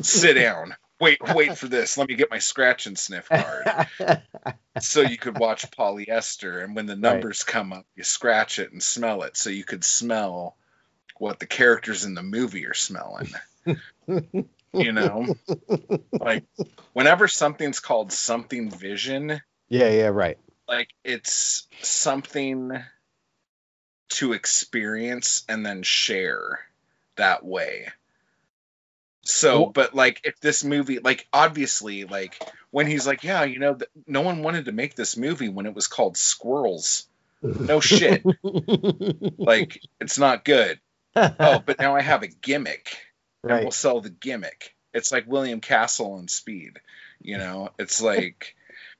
sit 0.00 0.34
down." 0.34 0.76
Wait, 1.00 1.18
wait 1.34 1.58
for 1.58 1.68
this. 1.68 1.98
Let 1.98 2.08
me 2.08 2.14
get 2.14 2.30
my 2.30 2.38
scratch 2.38 2.86
and 2.86 2.98
sniff 2.98 3.28
card. 3.28 3.88
so 4.80 5.02
you 5.02 5.16
could 5.16 5.38
watch 5.38 5.70
polyester 5.70 6.62
and 6.62 6.74
when 6.74 6.86
the 6.86 6.96
numbers 6.96 7.44
come 7.44 7.72
up 7.72 7.86
you 7.94 8.02
scratch 8.02 8.58
it 8.58 8.72
and 8.72 8.82
smell 8.82 9.22
it 9.22 9.36
so 9.36 9.50
you 9.50 9.64
could 9.64 9.84
smell 9.84 10.56
what 11.18 11.38
the 11.38 11.46
characters 11.46 12.04
in 12.04 12.14
the 12.14 12.22
movie 12.22 12.66
are 12.66 12.74
smelling 12.74 13.32
you 14.72 14.92
know 14.92 15.34
like 16.12 16.44
whenever 16.92 17.28
something's 17.28 17.80
called 17.80 18.12
something 18.12 18.70
vision 18.70 19.40
yeah, 19.68 19.90
yeah, 19.90 20.08
right. 20.08 20.38
like 20.68 20.90
it's 21.04 21.66
something 21.80 22.72
to 24.10 24.32
experience 24.32 25.44
and 25.48 25.64
then 25.64 25.82
share 25.82 26.60
that 27.16 27.44
way 27.44 27.88
so 29.24 29.66
but 29.66 29.94
like 29.94 30.20
if 30.24 30.38
this 30.40 30.64
movie 30.64 30.98
like 30.98 31.26
obviously 31.32 32.04
like 32.04 32.40
when 32.70 32.86
he's 32.86 33.06
like 33.06 33.24
yeah 33.24 33.44
you 33.44 33.58
know 33.58 33.74
th- 33.74 33.90
no 34.06 34.20
one 34.20 34.42
wanted 34.42 34.66
to 34.66 34.72
make 34.72 34.94
this 34.94 35.16
movie 35.16 35.48
when 35.48 35.66
it 35.66 35.74
was 35.74 35.86
called 35.86 36.16
squirrels. 36.16 37.06
No 37.42 37.80
shit. 37.80 38.24
Like 39.38 39.80
it's 40.00 40.18
not 40.18 40.44
good. 40.44 40.80
Oh 41.16 41.62
but 41.64 41.78
now 41.78 41.94
i 41.94 42.00
have 42.00 42.24
a 42.24 42.28
gimmick 42.28 42.96
and 43.44 43.60
we'll 43.62 43.70
sell 43.70 44.00
the 44.00 44.10
gimmick. 44.10 44.74
It's 44.92 45.12
like 45.12 45.26
william 45.26 45.60
castle 45.60 46.14
on 46.14 46.28
speed 46.28 46.80
you 47.20 47.38
know? 47.38 47.70
It's 47.78 48.00
like 48.02 48.54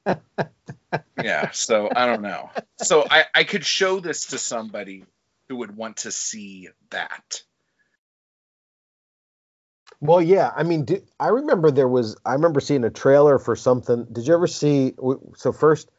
yeah 1.22 1.50
so 1.50 1.90
i 1.94 2.06
don't 2.06 2.22
know. 2.22 2.50
So 2.82 3.04
i 3.08 3.24
i 3.34 3.44
could 3.44 3.64
show 3.64 4.00
this 4.00 4.26
to 4.26 4.38
somebody 4.38 5.04
who 5.48 5.56
would 5.56 5.76
want 5.76 5.98
to 5.98 6.10
see 6.10 6.68
that 6.90 7.42
Well, 10.04 10.20
yeah. 10.20 10.50
I 10.54 10.64
mean, 10.64 10.84
do, 10.84 11.02
I 11.18 11.28
remember 11.28 11.70
there 11.70 11.88
was. 11.88 12.14
I 12.26 12.34
remember 12.34 12.60
seeing 12.60 12.84
a 12.84 12.90
trailer 12.90 13.38
for 13.38 13.56
something. 13.56 14.06
Did 14.12 14.26
you 14.26 14.34
ever 14.34 14.46
see? 14.46 14.92
So 15.36 15.50
first, 15.50 15.90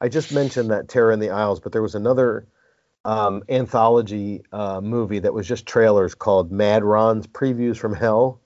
I 0.00 0.08
just 0.08 0.32
mentioned 0.32 0.72
that 0.72 0.88
Terror 0.88 1.12
in 1.12 1.20
the 1.20 1.30
Aisles, 1.30 1.60
but 1.60 1.70
there 1.70 1.80
was 1.80 1.94
another 1.94 2.44
um, 3.04 3.44
anthology 3.48 4.42
uh, 4.52 4.80
movie 4.80 5.20
that 5.20 5.32
was 5.32 5.46
just 5.46 5.64
trailers 5.64 6.16
called 6.16 6.50
Mad 6.50 6.82
Ron's 6.82 7.28
Previews 7.28 7.76
from 7.76 7.94
Hell. 7.94 8.40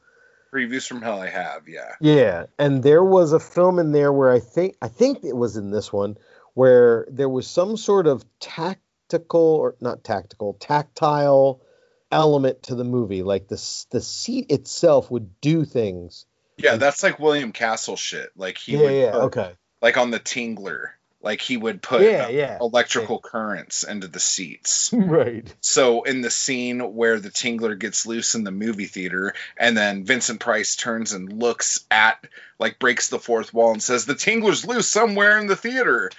previews 0.53 0.87
from 0.87 1.03
hell 1.03 1.21
i 1.21 1.29
have 1.29 1.69
yeah 1.69 1.93
Yeah, 2.01 2.47
and 2.59 2.83
there 2.83 3.05
was 3.05 3.33
a 3.33 3.41
film 3.41 3.79
in 3.79 3.93
there 3.93 4.13
where 4.13 4.31
I 4.31 4.41
think 4.41 4.77
I 4.83 4.89
think 4.89 5.25
it 5.25 5.37
was 5.37 5.57
in 5.57 5.71
this 5.71 5.93
one 5.93 6.17
where 6.55 7.07
there 7.11 7.29
was 7.29 7.47
some 7.47 7.77
sort 7.77 8.07
of 8.07 8.25
tactical 8.41 9.41
or 9.41 9.77
not 9.81 10.05
tactical, 10.05 10.55
tactile 10.55 11.61
element 12.11 12.65
to 12.65 12.75
the 12.75 12.85
movie. 12.85 13.23
Like 13.23 13.49
the 13.49 13.57
the 13.91 14.01
seat 14.01 14.51
itself 14.51 15.11
would 15.11 15.41
do 15.41 15.65
things. 15.65 16.27
yeah 16.59 16.77
that's 16.77 17.03
like 17.03 17.19
william 17.19 17.53
castle 17.53 17.97
shit 17.97 18.31
like 18.37 18.57
he 18.59 18.73
yeah, 18.73 18.79
would 18.81 18.95
yeah, 18.95 19.11
put, 19.13 19.23
okay. 19.25 19.53
like 19.83 19.97
on 19.99 20.11
the 20.11 20.19
tingler 20.21 20.89
like 21.21 21.41
he 21.41 21.57
would 21.57 21.83
put 21.83 22.03
Yeah, 22.03 22.29
yeah. 22.29 22.59
electrical 22.61 23.19
currents 23.21 23.83
into 23.83 24.07
the 24.07 24.21
seats 24.21 24.91
Right. 24.93 25.53
So 25.61 26.03
in 26.05 26.21
the 26.21 26.31
scene 26.31 26.79
where 26.95 27.19
the 27.19 27.31
Tingler 27.31 27.77
gets 27.77 28.07
loose 28.07 28.35
in 28.37 28.45
the 28.45 28.53
movie 28.53 28.85
theater, 28.87 29.35
and 29.57 29.77
then 29.77 30.05
Vincent 30.05 30.39
Price 30.41 30.77
turns 30.77 31.13
and 31.13 31.33
looks 31.33 31.85
at, 31.91 32.25
like, 32.61 32.79
breaks 32.79 33.09
the 33.09 33.19
fourth 33.19 33.53
wall 33.53 33.73
and 33.73 33.83
says, 33.83 34.05
"The 34.07 34.15
Tingler's 34.15 34.65
loose 34.65 34.87
somewhere 34.87 35.39
in 35.39 35.49
the 35.49 35.57
theater," 35.57 36.11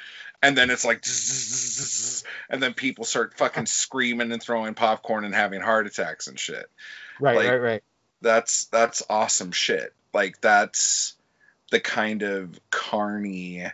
and 0.42 0.58
then 0.58 0.70
it's 0.70 0.86
like, 0.86 1.04
and 2.50 2.62
then 2.62 2.74
people 2.74 3.06
start 3.06 3.38
fucking 3.38 3.66
screaming 3.66 4.32
and 4.32 4.42
throwing 4.42 4.74
popcorn 4.74 5.26
and 5.26 5.34
having 5.34 5.62
heart 5.62 5.88
attacks 5.88 6.28
and 6.28 6.40
shit. 6.40 6.70
Right, 7.20 7.36
Like- 7.38 7.48
right, 7.50 7.62
right. 7.62 7.84
That's 8.22 8.66
that's 8.66 9.04
awesome 9.10 9.52
shit. 9.52 9.94
Like 10.12 10.42
that's 10.42 11.14
the 11.70 11.80
kind 11.80 12.24
of 12.24 12.60
carny 12.72 13.66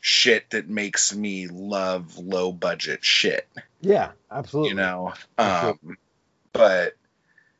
shit 0.00 0.50
that 0.50 0.68
makes 0.68 1.14
me 1.14 1.46
love 1.46 2.18
low 2.18 2.52
budget 2.52 3.02
shit. 3.02 3.48
Yeah, 3.80 4.10
absolutely. 4.30 4.70
You 4.70 4.76
know, 4.76 5.14
Absolutely. 5.38 5.90
um, 5.90 5.98
but 6.52 6.96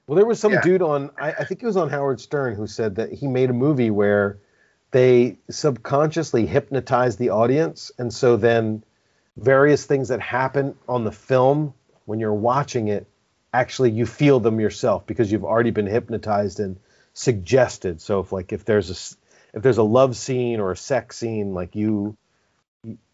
Well, 0.06 0.16
there 0.16 0.26
was 0.26 0.38
some 0.38 0.52
Yeah. 0.52 0.60
dude 0.60 0.82
on, 0.82 1.10
I, 1.18 1.32
I 1.32 1.44
think 1.44 1.62
it 1.62 1.66
was 1.66 1.76
on 1.78 1.88
Howard 1.88 2.20
Stern, 2.20 2.54
who 2.54 2.66
said 2.66 2.96
that 2.96 3.12
he 3.12 3.26
made 3.26 3.48
a 3.50 3.54
movie 3.54 3.90
where 3.90 4.38
they 4.90 5.38
subconsciously 5.50 6.46
hypnotize 6.46 7.16
the 7.16 7.30
audience. 7.30 7.92
And 7.98 8.12
so 8.12 8.36
then 8.36 8.84
various 9.36 9.84
things 9.84 10.08
that 10.08 10.20
happen 10.20 10.74
on 10.88 11.04
the 11.04 11.12
film 11.12 11.74
when 12.06 12.20
you're 12.20 12.32
watching 12.32 12.88
it, 12.88 13.06
actually 13.52 13.90
you 13.90 14.06
feel 14.06 14.40
them 14.40 14.60
yourself 14.60 15.06
because 15.06 15.30
you've 15.30 15.44
already 15.44 15.70
been 15.70 15.86
hypnotized 15.86 16.60
and 16.60 16.78
suggested. 17.12 18.00
So 18.00 18.20
if 18.20 18.32
like 18.32 18.52
if 18.52 18.64
there's 18.64 18.90
a 18.90 19.56
if 19.56 19.62
there's 19.62 19.78
a 19.78 19.82
love 19.82 20.16
scene 20.16 20.60
or 20.60 20.72
a 20.72 20.76
sex 20.76 21.16
scene, 21.16 21.52
like 21.52 21.74
you 21.76 22.16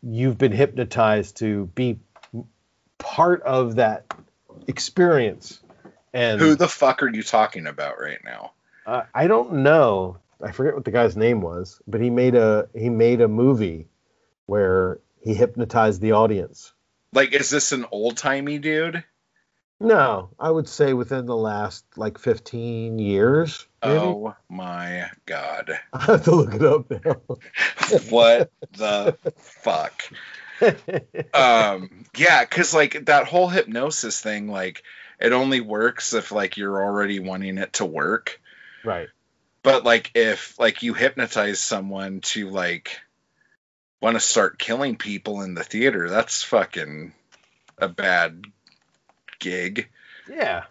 you've 0.02 0.38
been 0.38 0.52
hypnotized 0.52 1.38
to 1.38 1.66
be 1.74 1.98
part 2.98 3.42
of 3.42 3.76
that 3.76 4.14
experience. 4.68 5.60
And 6.12 6.40
who 6.40 6.54
the 6.54 6.68
fuck 6.68 7.02
are 7.02 7.08
you 7.08 7.24
talking 7.24 7.66
about 7.66 7.98
right 8.00 8.20
now? 8.24 8.52
uh, 8.86 9.02
I 9.14 9.26
don't 9.26 9.52
know. 9.64 10.18
I 10.44 10.52
forget 10.52 10.74
what 10.74 10.84
the 10.84 10.90
guy's 10.90 11.16
name 11.16 11.40
was, 11.40 11.80
but 11.86 12.02
he 12.02 12.10
made 12.10 12.34
a 12.34 12.68
he 12.74 12.90
made 12.90 13.22
a 13.22 13.28
movie 13.28 13.88
where 14.44 15.00
he 15.22 15.34
hypnotized 15.34 16.02
the 16.02 16.12
audience. 16.12 16.72
Like, 17.14 17.32
is 17.32 17.48
this 17.48 17.72
an 17.72 17.86
old 17.90 18.18
timey 18.18 18.58
dude? 18.58 19.04
No, 19.80 20.30
I 20.38 20.50
would 20.50 20.68
say 20.68 20.92
within 20.92 21.26
the 21.26 21.36
last 21.36 21.84
like 21.96 22.18
15 22.18 22.98
years. 22.98 23.66
Maybe. 23.82 23.96
Oh 23.96 24.36
my 24.48 25.10
god. 25.26 25.78
I 25.92 26.04
have 26.04 26.24
to 26.24 26.34
look 26.34 26.54
it 26.54 26.62
up 26.62 26.90
What 28.10 28.50
the 28.72 29.16
fuck? 29.36 30.02
Um, 31.34 32.04
yeah, 32.16 32.44
because 32.44 32.72
like 32.72 33.06
that 33.06 33.26
whole 33.26 33.48
hypnosis 33.48 34.20
thing, 34.20 34.46
like 34.46 34.84
it 35.18 35.32
only 35.32 35.60
works 35.60 36.14
if 36.14 36.30
like 36.30 36.56
you're 36.56 36.82
already 36.82 37.18
wanting 37.18 37.58
it 37.58 37.74
to 37.74 37.84
work. 37.84 38.40
right. 38.84 39.08
But 39.64 39.82
like 39.82 40.12
if 40.14 40.56
like 40.60 40.82
you 40.84 40.94
hypnotize 40.94 41.58
someone 41.58 42.20
to 42.20 42.50
like 42.50 43.00
want 44.00 44.14
to 44.14 44.20
start 44.20 44.58
killing 44.58 44.96
people 44.96 45.40
in 45.40 45.54
the 45.54 45.64
theater, 45.64 46.08
that's 46.10 46.42
fucking 46.42 47.14
a 47.78 47.88
bad 47.88 48.44
gig. 49.40 49.88
Yeah. 50.30 50.64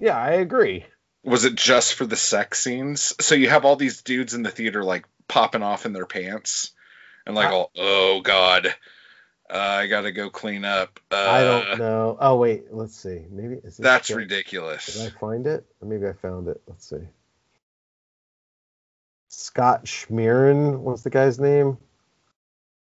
Yeah, 0.00 0.16
I 0.16 0.32
agree. 0.34 0.86
Was 1.24 1.44
it 1.44 1.56
just 1.56 1.94
for 1.94 2.06
the 2.06 2.16
sex 2.16 2.60
scenes? 2.62 3.12
So 3.20 3.34
you 3.34 3.50
have 3.50 3.64
all 3.64 3.76
these 3.76 4.02
dudes 4.02 4.34
in 4.34 4.44
the 4.44 4.50
theater 4.50 4.84
like 4.84 5.04
popping 5.26 5.62
off 5.64 5.84
in 5.84 5.92
their 5.92 6.06
pants 6.06 6.70
and 7.26 7.34
like 7.34 7.48
I- 7.48 7.52
all, 7.52 7.70
oh 7.76 8.20
god, 8.20 8.66
uh, 9.50 9.56
I 9.58 9.88
gotta 9.88 10.12
go 10.12 10.30
clean 10.30 10.64
up. 10.64 11.00
Uh, 11.10 11.16
I 11.16 11.42
don't 11.42 11.78
know. 11.78 12.16
Oh 12.20 12.36
wait, 12.36 12.72
let's 12.72 12.96
see. 12.96 13.24
Maybe 13.30 13.60
That's 13.80 14.06
Did 14.08 14.16
ridiculous. 14.16 15.04
I 15.04 15.10
find 15.10 15.46
it? 15.48 15.66
Maybe 15.82 16.06
I 16.06 16.12
found 16.12 16.46
it. 16.46 16.60
Let's 16.68 16.88
see. 16.88 17.02
Scott 19.32 19.86
Schmieren 19.86 20.80
was 20.80 21.02
the 21.02 21.10
guy's 21.10 21.40
name. 21.40 21.78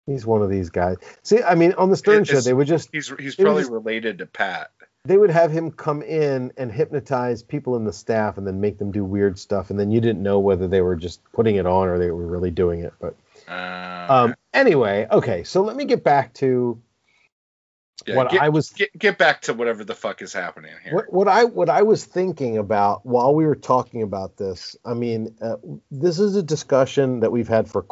He's 0.07 0.25
one 0.25 0.41
of 0.41 0.49
these 0.49 0.71
guys. 0.71 0.97
See, 1.21 1.43
I 1.43 1.53
mean, 1.53 1.73
on 1.73 1.91
the 1.91 1.95
Stern 1.95 2.23
It- 2.23 2.27
show, 2.27 2.41
they 2.41 2.53
would 2.53 2.65
just 2.67 2.89
He's 2.91 3.13
he's 3.19 3.35
probably 3.35 3.61
just- 3.61 3.71
related 3.71 4.17
to 4.17 4.25
Pat. 4.25 4.71
they 5.05 5.17
would 5.17 5.29
have 5.29 5.51
him 5.51 5.69
come 5.71 6.01
in 6.01 6.51
and 6.57 6.71
hypnotize 6.71 7.43
people 7.43 7.75
in 7.75 7.85
the 7.85 7.93
staff 7.93 8.37
and 8.39 8.47
then 8.47 8.59
make 8.59 8.79
them 8.79 8.91
do 8.91 9.05
weird 9.05 9.37
stuff 9.37 9.69
and 9.69 9.79
then 9.79 9.91
you 9.91 10.01
didn't 10.01 10.21
know 10.23 10.39
whether 10.39 10.67
they 10.67 10.81
were 10.81 10.95
just 10.95 11.21
putting 11.31 11.55
it 11.55 11.65
on 11.67 11.87
or 11.87 11.97
they 11.99 12.11
were 12.11 12.25
really 12.27 12.51
doing 12.51 12.81
it 12.81 12.93
but 12.99 13.15
Um, 13.47 14.09
um 14.29 14.35
anyway 14.53 15.07
okay 15.09 15.43
so 15.45 15.61
let 15.63 15.77
me 15.77 15.85
get 15.85 16.03
back 16.03 16.33
to 16.35 16.77
yeah, 18.07 18.15
what 18.15 18.29
get, 18.29 18.41
i 18.41 18.49
was 18.49 18.69
get 18.71 18.89
get 18.97 19.17
back 19.17 19.41
to 19.41 19.53
whatever 19.53 19.83
the 19.83 19.95
fuck 19.95 20.21
is 20.21 20.33
happening 20.33 20.71
here. 20.83 20.93
what, 20.93 21.13
what 21.13 21.27
i 21.27 21.43
what 21.43 21.69
i 21.69 21.81
was 21.81 22.05
thinking 22.05 22.57
about 22.57 23.05
while 23.05 23.33
we 23.33 23.45
were 23.45 23.55
talking 23.55 24.01
about 24.01 24.37
this 24.37 24.75
i 24.85 24.93
mean 24.93 25.35
uh, 25.41 25.55
this 25.91 26.19
is 26.19 26.35
a 26.35 26.43
discussion 26.43 27.19
that 27.19 27.31
we've 27.31 27.47
had 27.47 27.69
for 27.69 27.85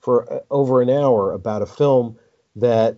for 0.00 0.32
uh, 0.32 0.38
over 0.50 0.82
an 0.82 0.90
hour 0.90 1.32
about 1.32 1.62
a 1.62 1.66
film 1.66 2.18
that 2.56 2.96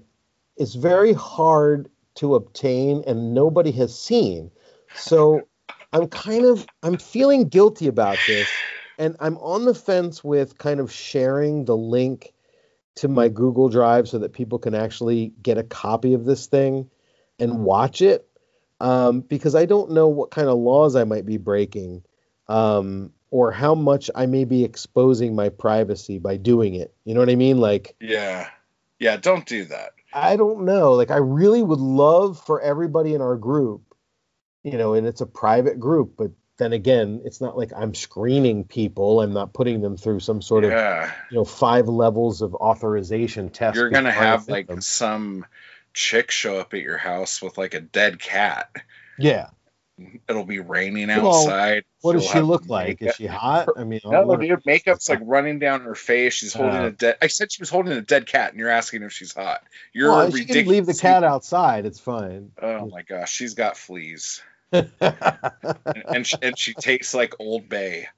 is 0.56 0.74
very 0.74 1.12
hard 1.12 1.88
to 2.14 2.34
obtain 2.34 3.02
and 3.06 3.34
nobody 3.34 3.70
has 3.70 3.98
seen 3.98 4.50
so 4.94 5.40
i'm 5.92 6.08
kind 6.08 6.44
of 6.44 6.66
i'm 6.82 6.98
feeling 6.98 7.48
guilty 7.48 7.86
about 7.86 8.18
this 8.26 8.48
and 8.98 9.16
i'm 9.20 9.36
on 9.38 9.64
the 9.64 9.74
fence 9.74 10.22
with 10.22 10.58
kind 10.58 10.80
of 10.80 10.92
sharing 10.92 11.64
the 11.64 11.76
link 11.76 12.32
to 12.97 13.09
my 13.09 13.28
google 13.28 13.69
drive 13.69 14.09
so 14.09 14.19
that 14.19 14.33
people 14.33 14.59
can 14.59 14.75
actually 14.75 15.33
get 15.43 15.59
a 15.59 15.62
copy 15.62 16.15
of 16.15 16.25
this 16.25 16.47
thing 16.47 16.91
and 17.39 17.65
watch 17.65 18.02
it 18.02 18.27
um, 18.81 19.20
because 19.20 19.55
I 19.55 19.67
don't 19.67 19.93
know 19.93 20.09
what 20.09 20.31
kind 20.31 20.49
of 20.49 20.59
laws 20.59 20.97
I 20.97 21.05
might 21.05 21.27
be 21.27 21.36
breaking 21.36 22.02
um, 22.49 23.12
or 23.31 23.52
how 23.52 23.75
much 23.75 24.10
I 24.15 24.27
may 24.27 24.44
be 24.44 24.65
exposing 24.65 25.35
my 25.35 25.51
privacy 25.51 26.19
by 26.19 26.36
doing 26.36 26.75
it. 26.75 26.93
You 27.05 27.15
know 27.15 27.20
what 27.20 27.31
I 27.31 27.36
mean? 27.36 27.59
Like, 27.59 27.94
Yeah, 28.01 28.49
yeah. 28.99 29.17
Don't 29.17 29.47
do 29.47 29.67
that. 29.67 29.93
I 30.12 30.36
don't 30.36 30.65
know. 30.65 30.94
Like, 30.94 31.10
I 31.10 31.19
really 31.19 31.62
would 31.62 31.78
love 31.78 32.43
for 32.44 32.60
everybody 32.60 33.15
in 33.15 33.20
our 33.20 33.36
group, 33.36 33.94
you 34.65 34.77
know, 34.77 34.94
and 34.94 35.07
it's 35.07 35.20
a 35.20 35.27
private 35.27 35.78
group, 35.78 36.15
but 36.17 36.33
then 36.60 36.72
again, 36.72 37.22
it's 37.24 37.40
not 37.40 37.58
like 37.58 37.72
I'm 37.76 37.94
screening 37.94 38.62
people. 38.64 39.20
I'm 39.20 39.32
not 39.32 39.52
putting 39.52 39.80
them 39.80 39.97
through 39.97 40.20
some 40.20 40.40
sort 40.42 40.62
of, 40.64 40.70
you 41.30 41.36
know, 41.39 41.44
five 41.44 41.89
levels 41.89 42.42
of 42.42 42.55
authorization 42.55 43.48
test. 43.50 43.74
you're 43.76 43.90
gonna 43.90 44.12
have 44.12 44.48
like 44.48 44.68
them. 44.68 44.80
some 44.80 45.44
chick 45.92 46.30
show 46.30 46.60
up 46.60 46.72
at 46.74 46.80
your 46.80 46.98
house 46.98 47.42
with 47.42 47.58
like 47.58 47.74
a 47.74 47.80
dead 47.80 48.20
cat. 48.20 48.70
yeah. 49.18 49.48
It'll 50.30 50.47
be 50.47 50.60
raining 50.60 51.08
Well, 51.08 51.28
outside. 51.28 51.84
What 52.00 52.14
does 52.14 52.22
She'll 52.22 52.32
she 52.32 52.40
look 52.40 52.66
like? 52.68 53.02
Is 53.02 53.16
she 53.16 53.26
hot? 53.26 53.68
I 53.76 53.84
mean, 53.84 54.00
No, 54.02 54.30
her- 54.30 54.39
dude, 54.39 54.64
makeup's 54.64 55.10
like 55.10 55.18
running 55.22 55.58
down 55.58 55.82
her 55.82 55.94
face. 55.94 56.32
She's 56.32 56.55
holding 56.55 56.76
Uh. 56.76 56.86
a 56.86 56.90
dead. 56.90 57.16
I 57.20 57.26
said 57.26 57.52
she 57.52 57.60
was 57.60 57.68
holding 57.68 57.92
a 57.92 58.00
dead 58.00 58.24
cat, 58.24 58.52
and 58.52 58.58
you're 58.58 58.70
asking 58.70 59.02
if 59.02 59.12
she's 59.12 59.34
hot. 59.34 59.62
You're 59.92 60.10
well, 60.10 60.28
a 60.28 60.32
she 60.32 60.47
can 60.47 60.66
leave 60.66 60.86
the 60.86 60.94
cat 60.94 61.22
outside. 61.22 61.84
It's 61.84 62.00
fine. 62.00 62.52
Oh 62.62 62.86
my 62.86 63.02
gosh, 63.02 63.30
she's 63.30 63.52
got 63.52 63.76
fleas, 63.76 64.40
and 64.73 64.92
and 65.92 66.26
she, 66.26 66.36
and 66.42 66.58
she 66.58 66.74
tastes 66.74 67.15
like 67.15 67.34
Old 67.39 67.68
Bay. 67.68 68.08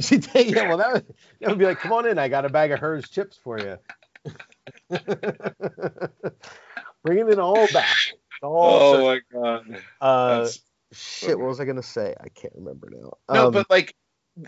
She 0.00 0.18
take 0.18 0.50
yeah, 0.50 0.66
well 0.66 0.78
that 0.78 0.92
would, 0.94 1.14
that 1.40 1.50
would 1.50 1.58
be 1.58 1.66
like, 1.66 1.78
come 1.78 1.92
on 1.92 2.06
in, 2.08 2.18
I 2.18 2.28
got 2.28 2.46
a 2.46 2.48
bag 2.48 2.72
of 2.72 2.80
Herr's 2.80 3.06
chips 3.10 3.36
for 3.36 3.58
you. 3.58 3.76
Bringing 7.04 7.28
it 7.28 7.38
all 7.38 7.68
back. 7.72 7.96
All 8.42 8.94
Oh 8.94 9.02
my 9.02 9.20
god. 9.30 9.82
uh, 10.00 10.48
shit. 10.92 11.38
What 11.38 11.48
was 11.48 11.60
I 11.60 11.66
gonna 11.66 11.82
say? 11.82 12.14
I 12.18 12.28
can't 12.30 12.54
remember 12.56 12.88
now. 12.90 13.12
No, 13.30 13.46
Um, 13.46 13.52
but 13.52 13.68
like, 13.68 13.94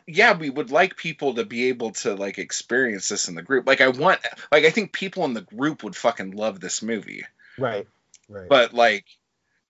yeah, 0.06 0.36
we 0.36 0.48
would 0.50 0.70
like 0.70 0.96
people 0.96 1.34
to 1.34 1.44
be 1.44 1.68
able 1.68 1.90
to 1.92 2.14
like 2.14 2.38
experience 2.38 3.08
this 3.08 3.28
in 3.28 3.34
the 3.34 3.42
group. 3.42 3.66
Like, 3.66 3.80
I 3.80 3.88
want, 3.88 4.20
like, 4.50 4.64
I 4.64 4.70
think 4.70 4.92
people 4.92 5.24
in 5.24 5.34
the 5.34 5.42
group 5.42 5.84
would 5.84 5.94
fucking 5.94 6.32
love 6.32 6.58
this 6.58 6.82
movie. 6.82 7.24
right, 7.58 7.86
right. 8.28 8.48
But 8.48 8.72
like, 8.72 9.04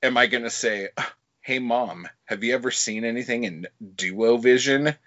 am 0.02 0.16
I 0.16 0.26
gonna 0.26 0.50
say, 0.50 0.90
"Hey, 1.44 1.58
mom, 1.58 2.08
have 2.24 2.42
you 2.42 2.54
ever 2.54 2.70
seen 2.70 3.04
anything 3.04 3.44
in 3.44 3.66
Duo 3.94 4.38
Vision?" 4.38 4.94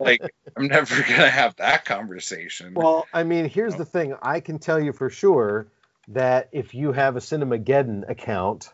Like, 0.00 0.22
I'm 0.56 0.68
never 0.68 1.02
gonna 1.02 1.28
have 1.28 1.56
that 1.56 1.84
conversation. 1.84 2.72
well, 2.74 3.06
I 3.12 3.24
mean, 3.24 3.46
here's 3.46 3.76
the 3.76 3.84
thing. 3.84 4.14
I 4.22 4.40
can 4.40 4.58
tell 4.58 4.80
you 4.80 4.94
for 4.94 5.10
sure 5.10 5.66
that 6.08 6.48
if 6.52 6.74
you 6.74 6.92
have 6.92 7.16
a 7.16 7.20
Cinemageddon 7.20 8.08
account, 8.08 8.72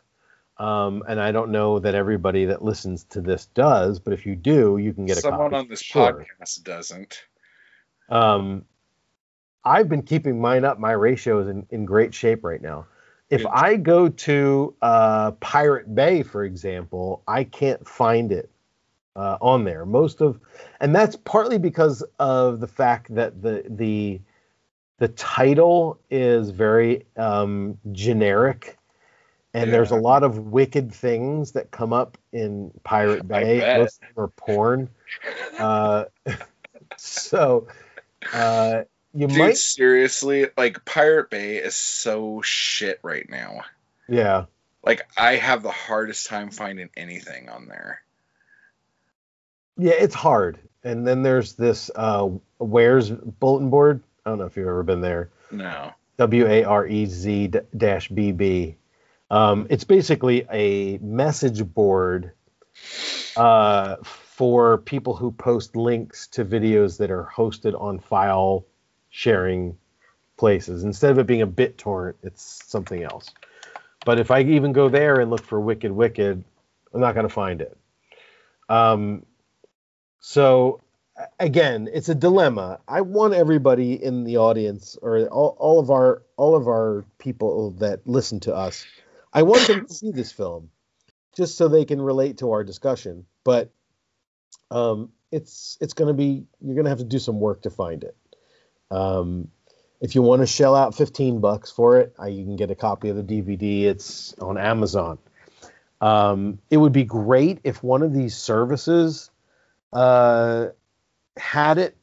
um, 0.58 1.02
and 1.08 1.20
I 1.20 1.32
don't 1.32 1.50
know 1.50 1.80
that 1.80 1.96
everybody 1.96 2.44
that 2.46 2.62
listens 2.62 3.02
to 3.10 3.20
this 3.20 3.46
does, 3.46 3.98
but 3.98 4.12
if 4.12 4.26
you 4.26 4.36
do, 4.36 4.76
you 4.76 4.92
can 4.92 5.06
get 5.06 5.16
a 5.16 5.20
someone 5.20 5.54
on 5.54 5.68
this 5.68 5.80
sure. 5.80 6.24
podcast 6.40 6.62
doesn't. 6.62 7.24
Um, 8.08 8.64
I've 9.64 9.88
been 9.88 10.02
keeping 10.02 10.40
mine 10.40 10.64
up. 10.64 10.78
My 10.78 10.92
ratio 10.92 11.40
is 11.40 11.48
in, 11.48 11.66
in 11.70 11.84
great 11.84 12.14
shape 12.14 12.44
right 12.44 12.60
now. 12.60 12.86
If 13.32 13.46
I 13.46 13.76
go 13.76 14.08
to 14.08 14.74
uh, 14.82 15.30
Pirate 15.32 15.94
Bay, 15.94 16.22
for 16.22 16.44
example, 16.44 17.22
I 17.26 17.44
can't 17.44 17.86
find 17.88 18.30
it 18.30 18.50
uh, 19.16 19.38
on 19.40 19.64
there. 19.64 19.86
Most 19.86 20.20
of, 20.20 20.38
and 20.80 20.94
that's 20.94 21.16
partly 21.16 21.58
because 21.58 22.04
of 22.18 22.60
the 22.60 22.66
fact 22.66 23.14
that 23.14 23.42
the 23.42 23.64
the 23.68 24.20
the 24.98 25.08
title 25.08 25.98
is 26.10 26.50
very 26.50 27.06
um, 27.16 27.78
generic, 27.90 28.78
and 29.54 29.72
there's 29.72 29.90
a 29.90 29.96
lot 29.96 30.22
of 30.22 30.38
wicked 30.38 30.92
things 30.92 31.52
that 31.52 31.70
come 31.70 31.92
up 31.92 32.18
in 32.32 32.70
Pirate 32.84 33.26
Bay. 33.28 33.78
Most 33.78 34.02
of 34.02 34.14
them 34.14 34.24
are 34.24 34.28
porn. 34.28 34.90
Uh, 35.58 36.04
so 36.96 37.66
uh, 38.32 38.82
you 39.14 39.26
Dude, 39.26 39.38
might, 39.38 39.56
seriously, 39.56 40.48
like 40.56 40.84
Pirate 40.84 41.30
Bay 41.30 41.56
is 41.56 41.74
so 41.74 42.40
shit 42.42 42.98
right 43.02 43.28
now. 43.28 43.60
yeah. 44.08 44.44
Like, 44.84 45.06
I 45.16 45.36
have 45.36 45.62
the 45.62 45.70
hardest 45.70 46.26
time 46.26 46.50
finding 46.50 46.90
anything 46.96 47.48
on 47.48 47.68
there. 47.68 48.00
Yeah, 49.76 49.92
it's 49.92 50.14
hard. 50.14 50.58
And 50.82 51.06
then 51.06 51.22
there's 51.22 51.52
this 51.52 51.90
uh 51.94 52.28
Warez 52.60 53.16
bulletin 53.38 53.70
board. 53.70 54.02
I 54.26 54.30
don't 54.30 54.38
know 54.38 54.46
if 54.46 54.56
you've 54.56 54.66
ever 54.66 54.82
been 54.82 55.00
there. 55.00 55.30
No. 55.52 55.92
W 56.18 56.46
A 56.46 56.64
R 56.64 56.86
E 56.86 57.06
Z 57.06 57.52
dash 57.76 58.08
B 58.08 58.32
B. 58.32 58.76
Um, 59.30 59.66
it's 59.70 59.84
basically 59.84 60.46
a 60.52 60.98
message 60.98 61.64
board 61.64 62.32
uh, 63.36 63.96
for 64.02 64.78
people 64.78 65.14
who 65.14 65.30
post 65.30 65.74
links 65.76 66.26
to 66.28 66.44
videos 66.44 66.98
that 66.98 67.10
are 67.10 67.30
hosted 67.34 67.80
on 67.80 67.98
file 67.98 68.66
sharing 69.12 69.76
places. 70.36 70.82
Instead 70.82 71.12
of 71.12 71.18
it 71.18 71.26
being 71.26 71.42
a 71.42 71.46
BitTorrent, 71.46 72.14
it's 72.24 72.64
something 72.66 73.04
else. 73.04 73.30
But 74.04 74.18
if 74.18 74.32
I 74.32 74.40
even 74.40 74.72
go 74.72 74.88
there 74.88 75.20
and 75.20 75.30
look 75.30 75.44
for 75.44 75.60
Wicked 75.60 75.92
Wicked, 75.92 76.42
I'm 76.92 77.00
not 77.00 77.14
going 77.14 77.28
to 77.28 77.32
find 77.32 77.60
it. 77.60 77.76
Um, 78.68 79.24
so 80.18 80.80
again, 81.38 81.88
it's 81.92 82.08
a 82.08 82.14
dilemma. 82.14 82.80
I 82.88 83.02
want 83.02 83.34
everybody 83.34 84.02
in 84.02 84.24
the 84.24 84.38
audience 84.38 84.96
or 85.00 85.26
all, 85.26 85.56
all 85.58 85.78
of 85.78 85.90
our 85.90 86.22
all 86.36 86.56
of 86.56 86.66
our 86.66 87.04
people 87.18 87.72
that 87.72 88.00
listen 88.06 88.40
to 88.40 88.54
us, 88.54 88.84
I 89.32 89.42
want 89.42 89.66
them 89.66 89.86
to 89.86 89.94
see 89.94 90.10
this 90.10 90.32
film 90.32 90.70
just 91.36 91.56
so 91.56 91.68
they 91.68 91.84
can 91.84 92.00
relate 92.00 92.38
to 92.38 92.50
our 92.52 92.64
discussion. 92.64 93.26
But 93.44 93.70
um, 94.70 95.10
it's 95.30 95.76
it's 95.80 95.92
going 95.92 96.08
to 96.08 96.14
be 96.14 96.44
you're 96.60 96.74
going 96.74 96.84
to 96.84 96.90
have 96.90 96.98
to 96.98 97.04
do 97.04 97.18
some 97.18 97.40
work 97.40 97.62
to 97.62 97.70
find 97.70 98.02
it. 98.04 98.16
Um, 98.92 99.48
if 100.00 100.14
you 100.14 100.22
want 100.22 100.42
to 100.42 100.46
shell 100.46 100.74
out 100.74 100.94
15 100.94 101.40
bucks 101.40 101.70
for 101.70 102.00
it, 102.00 102.14
uh, 102.18 102.26
you 102.26 102.44
can 102.44 102.56
get 102.56 102.70
a 102.70 102.74
copy 102.74 103.08
of 103.08 103.16
the 103.16 103.22
DVD. 103.22 103.84
It's 103.84 104.34
on 104.34 104.58
Amazon. 104.58 105.18
Um, 106.00 106.58
it 106.68 106.76
would 106.76 106.92
be 106.92 107.04
great 107.04 107.60
if 107.64 107.82
one 107.82 108.02
of 108.02 108.12
these 108.12 108.36
services 108.36 109.30
uh, 109.92 110.66
had 111.36 111.78
it 111.78 111.96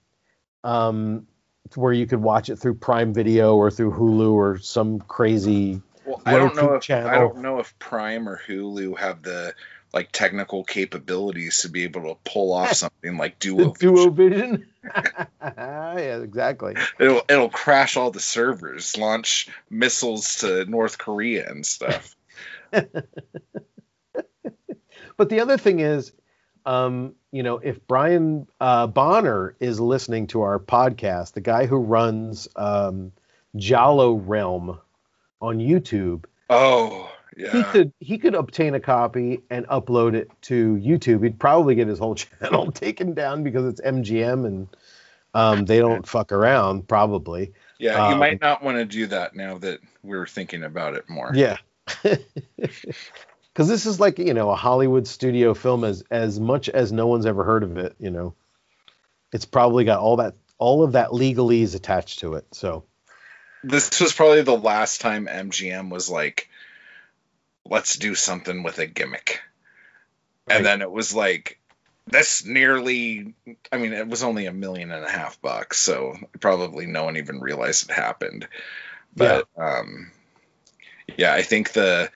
um, 0.64 1.28
where 1.76 1.94
you 1.94 2.08
could 2.08 2.22
watch 2.22 2.50
it 2.50 2.56
through 2.56 2.76
Prime 2.76 3.14
Video 3.14 3.56
or 3.56 3.70
through 3.70 3.92
Hulu 3.92 4.32
or 4.32 4.58
some 4.58 5.00
crazy. 5.00 5.82
Well, 6.06 6.22
I 6.26 6.38
don't 6.38 6.56
know 6.56 6.74
if 6.74 6.90
I 6.90 7.18
don't 7.18 7.40
know 7.40 7.60
if 7.60 7.78
Prime 7.78 8.28
or 8.28 8.40
Hulu 8.48 8.98
have 8.98 9.22
the 9.22 9.54
like 9.94 10.12
technical 10.12 10.64
capabilities 10.64 11.62
to 11.62 11.70
be 11.70 11.84
able 11.84 12.04
to 12.04 12.18
pull 12.24 12.54
off 12.54 12.74
something 12.74 13.18
like 13.18 13.40
Duo. 13.40 13.74
Duo 13.74 14.10
Vision. 14.10 14.68
yeah, 15.42 16.18
exactly. 16.18 16.76
It'll 17.00 17.22
it'll 17.30 17.50
crash 17.50 17.98
all 17.98 18.12
the 18.12 18.20
servers, 18.20 18.98
launch 18.98 19.50
missiles 19.70 20.38
to 20.38 20.66
North 20.66 20.98
Korea 20.98 21.50
and 21.50 21.66
stuff. 21.66 22.16
But 25.20 25.28
the 25.28 25.42
other 25.42 25.58
thing 25.58 25.82
is, 25.82 26.14
um, 26.66 27.14
you 27.30 27.44
know, 27.44 27.58
if 27.58 27.86
Brian 27.86 28.48
uh, 28.62 28.88
Bonner 28.88 29.54
is 29.60 29.78
listening 29.78 30.28
to 30.28 30.44
our 30.44 30.60
podcast, 30.60 31.34
the 31.34 31.42
guy 31.42 31.66
who 31.66 31.76
runs 31.76 32.48
um, 32.56 33.12
Giallo 33.54 34.14
Realm 34.14 34.80
on 35.42 35.58
YouTube, 35.58 36.24
Oh 36.50 37.12
he 37.38 37.64
could 37.64 37.94
he 38.00 38.18
could 38.18 38.36
obtain 38.36 38.74
a 38.74 38.80
copy 38.80 39.42
and 39.50 39.66
upload 39.68 40.14
it 40.16 40.30
to 40.44 40.76
YouTube. 40.76 41.24
He'd 41.24 41.40
probably 41.40 41.76
get 41.76 41.88
his 41.88 42.00
whole 42.00 42.16
channel 42.16 42.72
taken 42.72 43.14
down 43.14 43.44
because 43.44 43.66
it's 43.66 43.82
MGM 43.82 44.46
and 44.46 44.68
um, 45.34 45.66
they 45.66 45.80
don't 45.80 46.08
fuck 46.08 46.32
around 46.32 46.88
probably. 46.88 47.54
Yeah, 47.78 48.08
you 48.10 48.14
Um, 48.14 48.20
might 48.20 48.42
not 48.42 48.64
want 48.64 48.78
to 48.78 48.86
do 48.86 49.06
that 49.08 49.36
now 49.36 49.58
that 49.60 49.80
we're 50.04 50.28
thinking 50.28 50.64
about 50.64 50.96
it 50.96 51.10
more. 51.10 51.32
Yeah. 51.34 51.58
Because 53.54 53.68
this 53.68 53.86
is 53.86 54.00
like 54.00 54.20
you 54.20 54.34
know 54.34 54.50
a 54.52 54.56
Hollywood 54.56 55.06
studio 55.08 55.54
film 55.54 55.84
as 55.84 56.04
as 56.10 56.40
much 56.40 56.70
as 56.70 56.92
no 56.94 57.08
one's 57.08 57.26
ever 57.26 57.44
heard 57.44 57.64
of 57.64 57.78
it. 57.78 57.96
You 58.00 58.10
know, 58.10 58.34
it's 59.34 59.46
probably 59.46 59.84
got 59.84 60.00
all 60.00 60.18
that 60.18 60.36
all 60.60 60.84
of 60.84 60.94
that 60.94 61.10
legalese 61.10 61.76
attached 61.76 62.20
to 62.20 62.36
it. 62.36 62.46
So 62.54 62.86
This 63.64 64.00
was 64.00 64.14
probably 64.14 64.44
the 64.44 64.58
last 64.58 65.02
time 65.02 65.26
MGM 65.28 65.90
was 65.90 66.10
like, 66.10 66.48
let's 67.66 67.96
do 67.98 68.16
something 68.16 68.64
with 68.64 68.80
a 68.80 68.88
gimmick. 68.88 69.42
Right. 70.48 70.58
And 70.58 70.66
then 70.66 70.82
it 70.82 70.92
was 70.92 71.14
like, 71.14 71.60
that's 72.08 72.44
nearly, 72.44 73.36
I 73.72 73.78
mean, 73.78 73.94
it 73.94 74.08
was 74.08 74.24
only 74.24 74.48
a 74.48 74.54
million 74.54 74.92
and 74.92 75.06
a 75.06 75.12
half 75.12 75.42
bucks. 75.42 75.78
So 75.78 76.18
probably 76.40 76.88
no 76.88 77.04
one 77.04 77.18
even 77.18 77.40
realized 77.40 77.90
it 77.90 77.94
happened. 77.94 78.48
But 79.16 79.48
um, 79.58 80.12
yeah, 81.18 81.34
I 81.34 81.44
think 81.44 81.72
the 81.72 82.12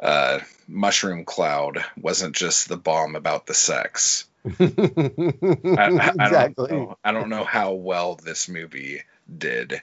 uh, 0.00 0.40
mushroom 0.66 1.24
cloud 1.24 1.84
wasn't 1.96 2.36
just 2.36 2.68
the 2.68 2.76
bomb 2.76 3.16
about 3.16 3.46
the 3.46 3.54
sex. 3.54 4.26
I, 4.44 4.64
I- 4.64 4.66
I 4.66 5.88
don't 5.88 6.20
exactly. 6.20 6.70
know. 6.72 6.98
I 7.02 7.12
don't 7.12 7.28
know 7.30 7.44
how 7.44 7.72
well 7.72 8.14
this 8.16 8.48
movie 8.48 9.02
did 9.36 9.80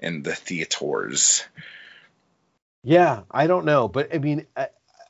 in 0.00 0.22
the 0.22 0.34
theaters. 0.34 1.44
Yeah, 2.84 3.22
I 3.30 3.46
don't 3.46 3.64
know, 3.64 3.88
but 3.88 4.14
I 4.14 4.18
mean, 4.18 4.46
I 4.56 4.68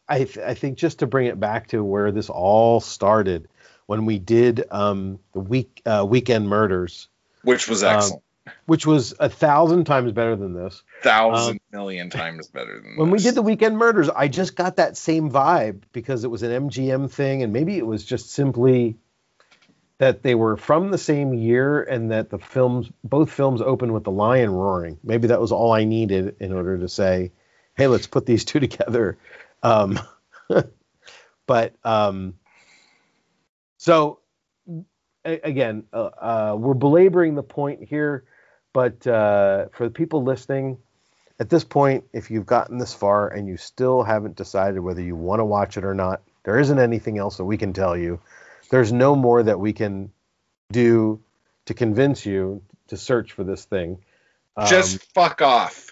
I, 0.09 0.19
th- 0.25 0.39
I 0.39 0.55
think 0.55 0.77
just 0.79 0.99
to 0.99 1.07
bring 1.07 1.27
it 1.27 1.41
back 1.41 1.69
to 1.69 1.83
where 1.83 2.13
this 2.13 2.29
all 2.29 2.81
started 2.81 3.49
when 3.87 4.05
we 4.05 4.19
did 4.19 4.65
um, 4.71 5.19
the 5.33 5.41
week 5.41 5.81
uh, 5.87 6.05
weekend 6.07 6.49
murders, 6.49 7.09
which 7.43 7.69
was 7.69 7.83
Um, 7.83 7.95
excellent. 7.95 8.23
which 8.67 8.87
was 8.87 9.15
a 9.19 9.29
thousand 9.29 9.85
times 9.85 10.13
better 10.13 10.37
than 10.37 10.53
this. 10.53 10.83
Thousand 11.03 11.61
million 11.73 12.11
times 12.11 12.49
better 12.49 12.81
than 12.81 12.93
um, 12.93 12.97
When 12.99 13.11
we 13.11 13.21
did 13.21 13.35
the 13.35 13.43
weekend 13.43 13.79
murders, 13.79 14.11
I 14.11 14.29
just 14.29 14.55
got 14.55 14.77
that 14.77 14.97
same 14.97 15.31
vibe 15.31 15.83
because 15.93 16.25
it 16.25 16.31
was 16.31 16.43
an 16.43 16.69
MGM 16.69 17.11
thing, 17.11 17.43
and 17.43 17.53
maybe 17.53 17.79
it 17.79 17.87
was 17.87 18.05
just 18.05 18.31
simply 18.33 18.97
that 19.99 20.23
they 20.23 20.35
were 20.35 20.57
from 20.57 20.91
the 20.91 20.99
same 20.99 21.33
year 21.33 21.81
and 21.83 22.11
that 22.11 22.29
the 22.29 22.39
films, 22.39 22.91
both 23.05 23.31
films, 23.31 23.63
opened 23.63 23.95
with 23.95 24.03
the 24.05 24.11
lion 24.11 24.51
roaring. 24.51 24.99
Maybe 25.05 25.29
that 25.29 25.41
was 25.41 25.53
all 25.53 25.73
I 25.73 25.85
needed 25.85 26.37
in 26.41 26.53
order 26.53 26.77
to 26.79 26.89
say, 26.89 27.31
"Hey, 27.77 27.87
let's 27.87 28.07
put 28.07 28.27
these 28.27 28.45
two 28.45 28.61
together." 28.61 29.19
Um, 29.63 29.99
but 31.47 31.75
um, 31.85 32.35
so 33.79 34.21
a- 35.25 35.41
again, 35.45 35.85
uh, 35.93 36.11
uh, 36.21 36.57
we're 36.59 36.75
belaboring 36.75 37.35
the 37.35 37.43
point 37.43 37.85
here, 37.85 38.25
but 38.73 39.07
uh, 39.07 39.67
for 39.73 39.85
the 39.85 39.91
people 39.91 40.23
listening, 40.23 40.79
at 41.41 41.51
this 41.51 41.65
point, 41.65 42.05
if 42.13 42.31
you've 42.31 42.47
gotten 42.47 42.79
this 42.79 42.95
far 42.95 43.29
and 43.29 43.49
you 43.49 43.57
still 43.57 44.03
haven't 44.03 44.37
decided 44.37 44.81
whether 44.81 45.03
you 45.03 45.17
want 45.17 45.41
to 45.41 45.45
watch 45.45 45.77
it 45.77 45.85
or 45.85 45.95
not, 45.95 46.23
there 46.45 46.59
isn't 46.59 46.79
anything 46.79 47.19
else 47.19 47.37
that 47.39 47.45
we 47.45 47.57
can 47.57 47.73
tell 47.73 47.97
you. 47.97 48.21
There's 48.71 48.93
no 48.93 49.17
more 49.17 49.43
that 49.43 49.59
we 49.59 49.73
can 49.73 50.13
do 50.71 51.21
to 51.67 51.75
convince 51.75 52.25
you 52.27 52.63
to 52.89 52.97
search 52.97 53.33
for 53.33 53.45
this 53.45 53.65
thing. 53.65 53.99
Um, 54.57 54.69
just 54.69 55.03
fuck 55.15 55.43
off. 55.43 55.92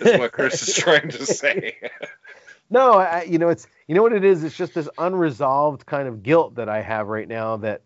Is 0.00 0.18
what 0.18 0.32
Chris 0.32 0.66
is 0.68 0.74
trying 0.74 1.08
to 1.10 1.26
say. 1.26 1.76
no, 2.70 2.92
I, 2.94 3.22
you 3.22 3.38
know, 3.38 3.48
it's 3.48 3.66
you 3.86 3.94
know 3.94 4.02
what 4.02 4.12
it 4.12 4.24
is. 4.24 4.44
It's 4.44 4.56
just 4.56 4.74
this 4.74 4.88
unresolved 4.98 5.86
kind 5.86 6.08
of 6.08 6.22
guilt 6.22 6.56
that 6.56 6.68
I 6.68 6.82
have 6.82 7.08
right 7.08 7.28
now. 7.28 7.58
That 7.58 7.82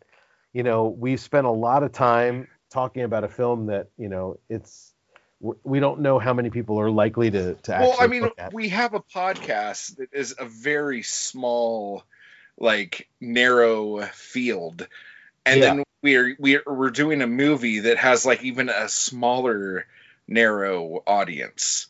you 0.52 0.62
know, 0.62 0.86
we've 0.88 1.20
spent 1.20 1.46
a 1.46 1.50
lot 1.50 1.82
of 1.82 1.92
time 1.92 2.48
talking 2.70 3.02
about 3.02 3.24
a 3.24 3.28
film 3.28 3.66
that 3.66 3.88
you 3.98 4.08
know, 4.08 4.38
it's 4.48 4.94
we- 5.40 5.80
don't 5.80 6.00
know 6.00 6.18
how 6.18 6.32
many 6.34 6.50
people 6.50 6.80
are 6.80 6.90
likely 6.90 7.30
to 7.30 7.54
to 7.54 7.74
actually 7.74 7.88
well, 7.88 7.96
I 8.00 8.06
mean, 8.06 8.30
we 8.52 8.68
have 8.70 8.94
a 8.94 9.00
podcast 9.00 9.96
that 9.96 10.08
is 10.12 10.34
a 10.38 10.44
very 10.44 11.02
small, 11.02 12.04
like 12.58 13.08
narrow 13.20 14.02
field, 14.02 14.86
and 15.46 15.60
Yeah. 15.60 15.74
then 15.74 15.84
we're 16.02 16.36
we're 16.38 16.62
we're 16.66 16.90
doing 16.90 17.22
a 17.22 17.26
movie 17.26 17.80
that 17.80 17.98
has 17.98 18.26
like 18.26 18.42
even 18.42 18.68
a 18.68 18.88
smaller, 18.88 19.86
narrow 20.28 21.02
audience. 21.06 21.86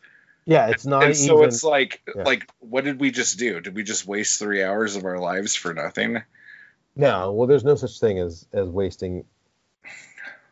Yeah, 0.51 0.67
it's 0.67 0.85
not 0.85 1.05
and 1.05 1.17
so 1.17 1.45
it's 1.45 1.63
like 1.63 2.03
yeah. 2.13 2.25
like 2.25 2.51
what 2.59 2.83
did 2.83 2.99
we 2.99 3.13
just 3.13 3.39
do? 3.39 3.61
Did 3.61 3.77
we 3.77 3.85
just 3.85 4.05
waste 4.05 4.41
three 4.41 4.65
hours 4.65 4.97
of 4.97 5.05
our 5.05 5.17
lives 5.17 5.55
for 5.55 5.73
nothing? 5.73 6.25
No, 6.97 7.33
well, 7.33 7.47
there's 7.47 7.63
no 7.63 7.77
such 7.77 8.01
thing 8.01 8.19
as 8.19 8.49
as 8.53 8.69
wasting 8.69 9.27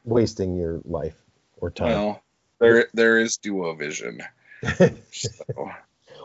wasting 0.04 0.56
your 0.56 0.80
life 0.84 1.16
or 1.56 1.72
time. 1.72 1.88
Well, 1.88 2.22
there 2.60 2.86
there 2.94 3.18
is 3.18 3.38
duo 3.38 3.74
vision. 3.74 4.22
So, 5.10 5.72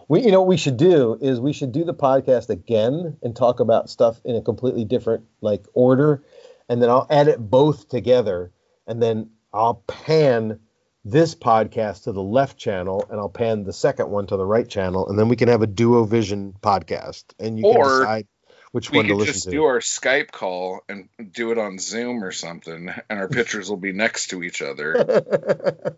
We, 0.07 0.21
you 0.21 0.31
know, 0.31 0.41
what 0.41 0.49
we 0.49 0.57
should 0.57 0.77
do 0.77 1.17
is 1.19 1.39
we 1.39 1.53
should 1.53 1.71
do 1.71 1.83
the 1.83 1.95
podcast 1.95 2.49
again 2.49 3.17
and 3.23 3.35
talk 3.35 3.59
about 3.59 3.89
stuff 3.89 4.21
in 4.23 4.35
a 4.35 4.41
completely 4.41 4.85
different 4.85 5.23
like 5.41 5.65
order, 5.73 6.23
and 6.69 6.79
then 6.79 6.91
I'll 6.91 7.07
edit 7.09 7.39
both 7.39 7.89
together, 7.89 8.51
and 8.85 9.01
then 9.01 9.31
I'll 9.51 9.83
pan 9.87 10.59
this 11.05 11.35
podcast 11.35 12.03
to 12.03 12.11
the 12.11 12.21
left 12.23 12.57
channel, 12.57 13.05
and 13.09 13.19
I'll 13.19 13.29
pan 13.29 13.63
the 13.63 13.73
second 13.73 14.09
one 14.09 14.27
to 14.27 14.37
the 14.37 14.45
right 14.45 14.67
channel, 14.67 15.09
and 15.09 15.19
then 15.19 15.27
we 15.27 15.35
can 15.35 15.49
have 15.49 15.61
a 15.61 15.67
duo 15.67 16.03
vision 16.05 16.55
podcast, 16.61 17.25
and 17.39 17.57
you 17.59 17.65
Or 17.65 17.83
can 17.83 17.99
decide 17.99 18.27
which 18.71 18.89
we 18.89 18.97
one 18.97 19.07
to 19.07 19.15
listen 19.15 19.25
could 19.25 19.27
listen 19.35 19.51
just 19.51 19.51
do 19.51 19.65
our 19.65 19.79
Skype 19.79 20.31
call 20.31 20.81
and 20.89 21.07
do 21.31 21.51
it 21.51 21.59
on 21.59 21.77
Zoom 21.77 22.23
or 22.23 22.31
something, 22.31 22.89
and 23.09 23.19
our 23.19 23.27
pictures 23.27 23.69
will 23.69 23.77
be 23.77 23.91
next 23.91 24.27
to 24.29 24.41
each 24.43 24.61
other, 24.61 24.93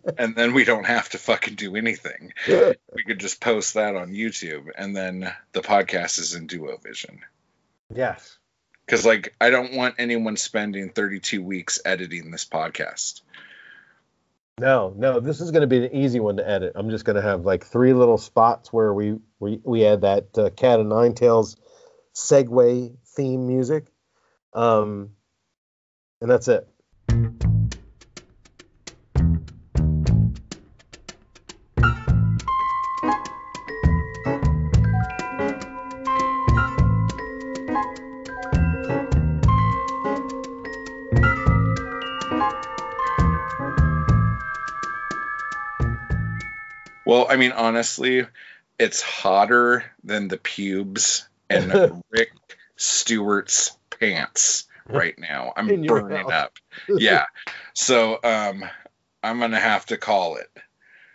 and 0.18 0.34
then 0.34 0.52
we 0.52 0.64
don't 0.64 0.84
have 0.86 1.08
to 1.10 1.18
fucking 1.18 1.54
do 1.54 1.76
anything. 1.76 2.32
We 2.96 3.04
could 3.04 3.20
just 3.20 3.40
post 3.42 3.74
that 3.74 3.94
on 3.94 4.12
YouTube, 4.12 4.68
and 4.76 4.96
then 4.96 5.32
the 5.52 5.60
podcast 5.60 6.18
is 6.18 6.34
in 6.34 6.46
Duo 6.46 6.78
Vision. 6.78 7.20
yes. 7.94 8.38
Because 8.86 9.04
like 9.04 9.34
I 9.40 9.50
don't 9.50 9.74
want 9.74 9.96
anyone 9.98 10.36
spending 10.36 10.90
32 10.90 11.42
weeks 11.42 11.80
editing 11.84 12.30
this 12.30 12.44
podcast. 12.44 13.20
No, 14.58 14.94
no, 14.96 15.20
this 15.20 15.42
is 15.42 15.50
going 15.50 15.62
to 15.62 15.66
be 15.66 15.84
an 15.84 15.94
easy 15.94 16.18
one 16.18 16.38
to 16.38 16.48
edit. 16.48 16.72
I'm 16.76 16.88
just 16.88 17.04
going 17.04 17.16
to 17.16 17.22
have 17.22 17.44
like 17.44 17.66
three 17.66 17.92
little 17.92 18.16
spots 18.16 18.72
where 18.72 18.94
we 18.94 19.18
we, 19.38 19.60
we 19.62 19.84
add 19.84 20.00
that 20.00 20.38
uh, 20.38 20.48
Cat 20.48 20.80
o' 20.80 20.82
Nine 20.82 21.12
Tails 21.12 21.56
segue 22.14 22.96
theme 23.14 23.46
music, 23.46 23.88
um, 24.54 25.10
and 26.22 26.30
that's 26.30 26.48
it. 26.48 26.66
Well, 47.26 47.34
I 47.34 47.38
mean, 47.38 47.52
honestly, 47.52 48.24
it's 48.78 49.02
hotter 49.02 49.84
than 50.04 50.28
the 50.28 50.36
pubes 50.36 51.28
in 51.50 51.72
Rick 52.10 52.30
Stewart's 52.76 53.76
pants 53.90 54.68
right 54.88 55.18
now. 55.18 55.52
I'm 55.56 55.82
burning 55.82 56.30
up. 56.30 56.58
Yeah. 56.88 57.24
So 57.74 58.20
um 58.22 58.64
I'm 59.22 59.40
gonna 59.40 59.58
have 59.60 59.86
to 59.86 59.96
call 59.96 60.36
it. 60.36 60.50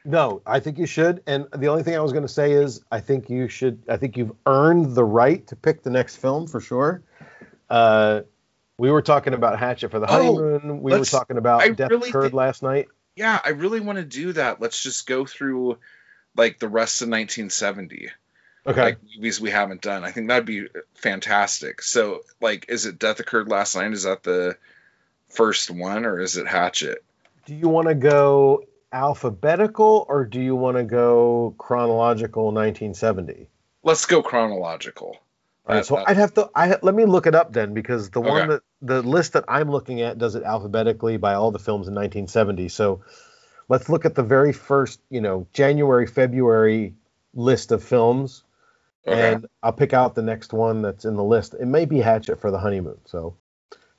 No, 0.03 0.41
I 0.45 0.59
think 0.59 0.80
you 0.80 0.85
should. 0.85 1.22
And 1.27 1.48
the 1.56 1.67
only 1.67 1.83
thing 1.83 1.95
I 1.95 1.99
was 1.99 2.11
going 2.11 2.25
to 2.25 2.33
say 2.33 2.53
is, 2.53 2.83
I 2.91 3.01
think 3.01 3.30
you 3.30 3.48
should. 3.48 3.83
I 3.88 3.98
think 3.98 4.17
you've 4.17 4.31
earned 4.48 4.95
the 4.95 5.03
right 5.03 5.45
to 5.48 5.56
pick 5.56 5.83
the 5.83 5.91
next 5.91 6.15
film 6.15 6.48
for 6.48 6.59
sure. 6.59 7.03
Uh, 7.69 8.22
we 8.80 8.90
were 8.90 9.03
talking 9.03 9.35
about 9.35 9.59
Hatchet 9.59 9.91
for 9.91 9.99
the 9.99 10.07
Oh, 10.07 10.14
honeymoon. 10.14 10.81
we 10.81 10.91
were 10.91 11.06
talking 11.06 11.38
about 11.38 11.61
I 11.61 11.69
Death 11.69 11.91
really 11.91 12.09
Occurred 12.09 12.31
thi- 12.31 12.35
last 12.35 12.64
night. 12.64 12.88
Yeah, 13.15 13.40
I 13.45 13.49
really 13.49 13.80
want 13.80 13.98
to 13.99 14.03
do 14.03 14.33
that. 14.33 14.59
Let's 14.59 14.81
just 14.81 15.06
go 15.06 15.23
through 15.25 15.77
like 16.35 16.60
the 16.60 16.69
rest 16.69 17.01
of 17.01 17.08
1970. 17.08 18.10
Okay. 18.66 18.82
Like 18.82 19.00
movies 19.16 19.42
we 19.42 19.50
haven't 19.50 19.82
done. 19.82 20.03
I 20.03 20.11
think 20.11 20.27
that'd 20.27 20.45
be 20.45 20.68
fantastic. 20.93 21.82
So, 21.82 22.22
like, 22.40 22.68
is 22.69 22.85
it 22.85 23.00
Death 23.00 23.19
Occurred 23.19 23.48
Last 23.50 23.76
Night? 23.76 23.92
Is 23.92 24.03
that 24.03 24.22
the 24.22 24.56
first 25.30 25.72
one, 25.72 26.06
or 26.06 26.19
is 26.19 26.38
it 26.38 26.48
Hatchet? 26.48 27.03
do 27.45 27.56
you 27.56 27.69
want 27.69 27.88
to 27.88 27.95
go 27.95 28.64
alphabetical 28.93 30.06
or 30.08 30.26
do 30.26 30.40
you 30.40 30.56
want 30.56 30.77
to 30.77 30.84
go 30.84 31.56
chronological 31.58 32.45
1970? 32.45 33.48
Let's 33.84 34.06
go 34.06 34.22
chronological. 34.22 35.18
All 35.68 35.76
right, 35.76 35.85
so 35.85 35.98
uh, 35.98 36.00
uh, 36.00 36.06
I'd 36.08 36.18
have 36.18 36.34
to. 36.35 36.50
I 36.56 36.77
let 36.82 36.95
me 36.95 37.06
look 37.06 37.27
it 37.27 37.35
up 37.35 37.53
then 37.53 37.74
because 37.74 38.10
the 38.10 38.22
one 38.22 38.50
that 38.50 38.61
the 38.82 39.01
list 39.01 39.34
that 39.34 39.45
I'm 39.48 39.69
looking 39.69 40.01
at 40.01 40.18
does 40.18 40.35
it 40.35 40.43
alphabetically 40.43 41.18
by 41.18 41.35
all 41.35 41.51
the 41.51 41.60
films 41.60 41.88
in 41.88 41.93
1970. 41.93 42.69
So 42.69 43.01
let's 43.72 43.88
look 43.88 44.03
at 44.03 44.16
the 44.16 44.24
very 44.24 44.51
first, 44.51 45.00
you 45.09 45.22
know, 45.22 45.48
January 45.53 46.06
February 46.06 46.93
list 47.33 47.72
of 47.72 47.82
films, 47.82 48.43
Okay. 49.08 49.35
and 49.35 49.48
I'll 49.64 49.72
pick 49.72 49.93
out 49.93 50.14
the 50.14 50.22
next 50.22 50.51
one 50.51 50.82
that's 50.82 51.06
in 51.06 51.16
the 51.16 51.24
list. 51.24 51.53
It 51.53 51.67
may 51.67 51.85
be 51.85 52.00
Hatchet 52.00 52.41
for 52.41 52.51
the 52.51 52.59
honeymoon. 52.59 53.00
So 53.06 53.38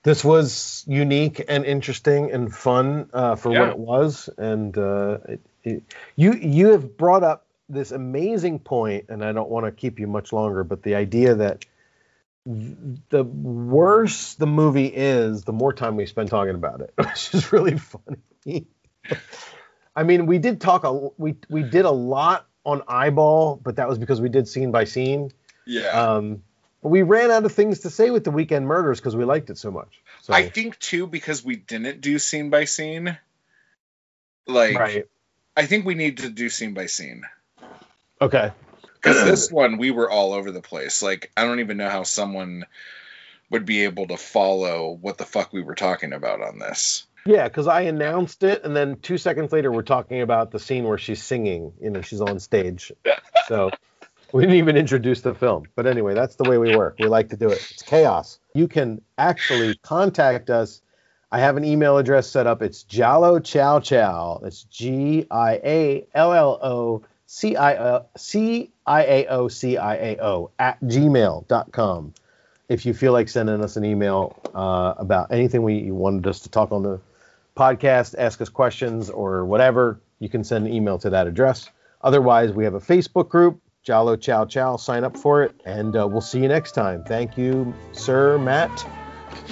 this 0.02 0.22
was 0.22 0.84
unique 0.86 1.42
and 1.48 1.64
interesting 1.64 2.30
and 2.32 2.54
fun 2.54 3.08
uh, 3.14 3.36
for 3.36 3.50
Yeah. 3.50 3.60
what 3.60 3.68
it 3.70 3.78
was. 3.78 4.28
And 4.36 4.76
uh, 4.76 5.18
it, 5.26 5.40
it, 5.64 5.82
you 6.16 6.34
you 6.34 6.66
have 6.72 6.98
brought 6.98 7.24
up 7.24 7.46
this 7.70 7.92
amazing 7.92 8.58
point, 8.58 9.06
and 9.08 9.24
I 9.24 9.32
don't 9.32 9.48
want 9.48 9.64
to 9.64 9.72
keep 9.72 9.98
you 9.98 10.06
much 10.06 10.34
longer, 10.34 10.64
but 10.64 10.82
the 10.82 10.96
idea 10.96 11.36
that 11.36 11.64
the 12.44 13.24
worse 13.24 14.34
the 14.34 14.46
movie 14.46 14.92
is, 14.94 15.44
the 15.44 15.54
more 15.54 15.72
time 15.72 15.96
we 15.96 16.04
spend 16.04 16.28
talking 16.28 16.56
about 16.56 16.82
it, 16.82 16.92
which 16.98 17.32
is 17.32 17.54
really 17.54 17.78
funny. 17.78 18.66
I 19.94 20.04
mean, 20.04 20.26
we 20.26 20.38
did 20.38 20.60
talk 20.60 20.84
a 20.84 21.10
we 21.18 21.36
we 21.48 21.62
did 21.62 21.84
a 21.84 21.90
lot 21.90 22.46
on 22.64 22.82
eyeball, 22.88 23.60
but 23.62 23.76
that 23.76 23.88
was 23.88 23.98
because 23.98 24.20
we 24.20 24.28
did 24.28 24.48
scene 24.48 24.70
by 24.70 24.84
scene. 24.84 25.32
Yeah. 25.66 25.88
Um, 25.88 26.42
but 26.82 26.88
we 26.88 27.02
ran 27.02 27.30
out 27.30 27.44
of 27.44 27.52
things 27.52 27.80
to 27.80 27.90
say 27.90 28.10
with 28.10 28.24
the 28.24 28.30
weekend 28.30 28.66
murders 28.66 28.98
because 28.98 29.14
we 29.14 29.24
liked 29.24 29.50
it 29.50 29.58
so 29.58 29.70
much. 29.70 30.00
So, 30.22 30.32
I 30.32 30.48
think 30.48 30.78
too 30.78 31.06
because 31.06 31.44
we 31.44 31.56
didn't 31.56 32.00
do 32.00 32.18
scene 32.18 32.50
by 32.50 32.64
scene. 32.64 33.16
Like 34.46 34.76
right. 34.76 35.06
I 35.56 35.66
think 35.66 35.84
we 35.84 35.94
need 35.94 36.18
to 36.18 36.30
do 36.30 36.48
scene 36.48 36.74
by 36.74 36.86
scene. 36.86 37.22
Okay. 38.20 38.52
Because 39.02 39.24
this 39.24 39.50
one 39.50 39.78
we 39.78 39.90
were 39.90 40.08
all 40.08 40.32
over 40.32 40.52
the 40.52 40.60
place. 40.60 41.02
Like 41.02 41.32
I 41.36 41.44
don't 41.44 41.58
even 41.58 41.76
know 41.76 41.88
how 41.88 42.04
someone 42.04 42.66
would 43.50 43.66
be 43.66 43.82
able 43.82 44.06
to 44.06 44.16
follow 44.16 44.92
what 44.92 45.18
the 45.18 45.24
fuck 45.24 45.52
we 45.52 45.60
were 45.60 45.74
talking 45.74 46.12
about 46.12 46.40
on 46.40 46.60
this. 46.60 47.04
Yeah, 47.24 47.46
because 47.46 47.68
I 47.68 47.82
announced 47.82 48.42
it, 48.42 48.64
and 48.64 48.74
then 48.74 48.98
two 49.00 49.16
seconds 49.16 49.52
later, 49.52 49.70
we're 49.70 49.82
talking 49.82 50.22
about 50.22 50.50
the 50.50 50.58
scene 50.58 50.84
where 50.84 50.98
she's 50.98 51.22
singing. 51.22 51.72
You 51.80 51.90
know, 51.90 52.00
she's 52.00 52.20
on 52.20 52.38
stage. 52.40 52.92
So 53.48 53.70
we 54.32 54.42
didn't 54.42 54.56
even 54.56 54.76
introduce 54.76 55.20
the 55.20 55.34
film. 55.34 55.64
But 55.74 55.86
anyway, 55.86 56.14
that's 56.14 56.36
the 56.36 56.48
way 56.48 56.58
we 56.58 56.74
work. 56.76 56.96
We 56.98 57.08
like 57.08 57.28
to 57.30 57.36
do 57.36 57.48
it. 57.48 57.58
It's 57.72 57.82
chaos. 57.82 58.38
You 58.54 58.68
can 58.68 59.02
actually 59.18 59.74
contact 59.82 60.48
us. 60.48 60.80
I 61.30 61.40
have 61.40 61.56
an 61.56 61.64
email 61.64 61.98
address 61.98 62.30
set 62.30 62.46
up. 62.46 62.62
It's 62.62 62.84
Giallo 62.84 63.40
Chow 63.40 63.80
Chow. 63.80 64.38
That's 64.42 64.62
G 64.64 65.26
I 65.30 65.60
A 65.64 66.06
L 66.14 66.32
L 66.32 66.58
O 66.62 67.02
C 67.26 67.56
I 67.56 67.76
O 67.76 68.06
C 68.16 68.70
I 68.86 69.02
A 69.02 69.26
O 69.26 69.48
C 69.48 69.76
I 69.76 69.94
A 69.96 70.18
O 70.22 70.50
at 70.58 70.80
gmail.com. 70.82 72.14
If 72.68 72.86
you 72.86 72.94
feel 72.94 73.12
like 73.12 73.28
sending 73.28 73.62
us 73.62 73.76
an 73.76 73.84
email 73.84 74.40
uh, 74.54 74.94
about 74.96 75.32
anything 75.32 75.62
we 75.62 75.74
you 75.74 75.94
wanted 75.94 76.26
us 76.26 76.40
to 76.40 76.48
talk 76.48 76.72
on 76.72 76.84
the 76.84 77.00
podcast, 77.56 78.14
ask 78.18 78.40
us 78.40 78.48
questions, 78.48 79.10
or 79.10 79.44
whatever, 79.44 80.00
you 80.18 80.28
can 80.28 80.44
send 80.44 80.66
an 80.66 80.72
email 80.72 80.98
to 80.98 81.10
that 81.10 81.26
address. 81.26 81.70
Otherwise, 82.00 82.52
we 82.52 82.64
have 82.64 82.74
a 82.74 82.80
Facebook 82.80 83.28
group, 83.28 83.60
Giallo 83.82 84.16
Chow 84.16 84.44
Chow. 84.44 84.76
Sign 84.76 85.04
up 85.04 85.16
for 85.16 85.42
it, 85.42 85.60
and 85.64 85.96
uh, 85.96 86.06
we'll 86.06 86.20
see 86.20 86.40
you 86.40 86.48
next 86.48 86.72
time. 86.72 87.04
Thank 87.04 87.36
you, 87.36 87.74
Sir 87.92 88.38
Matt, 88.38 88.86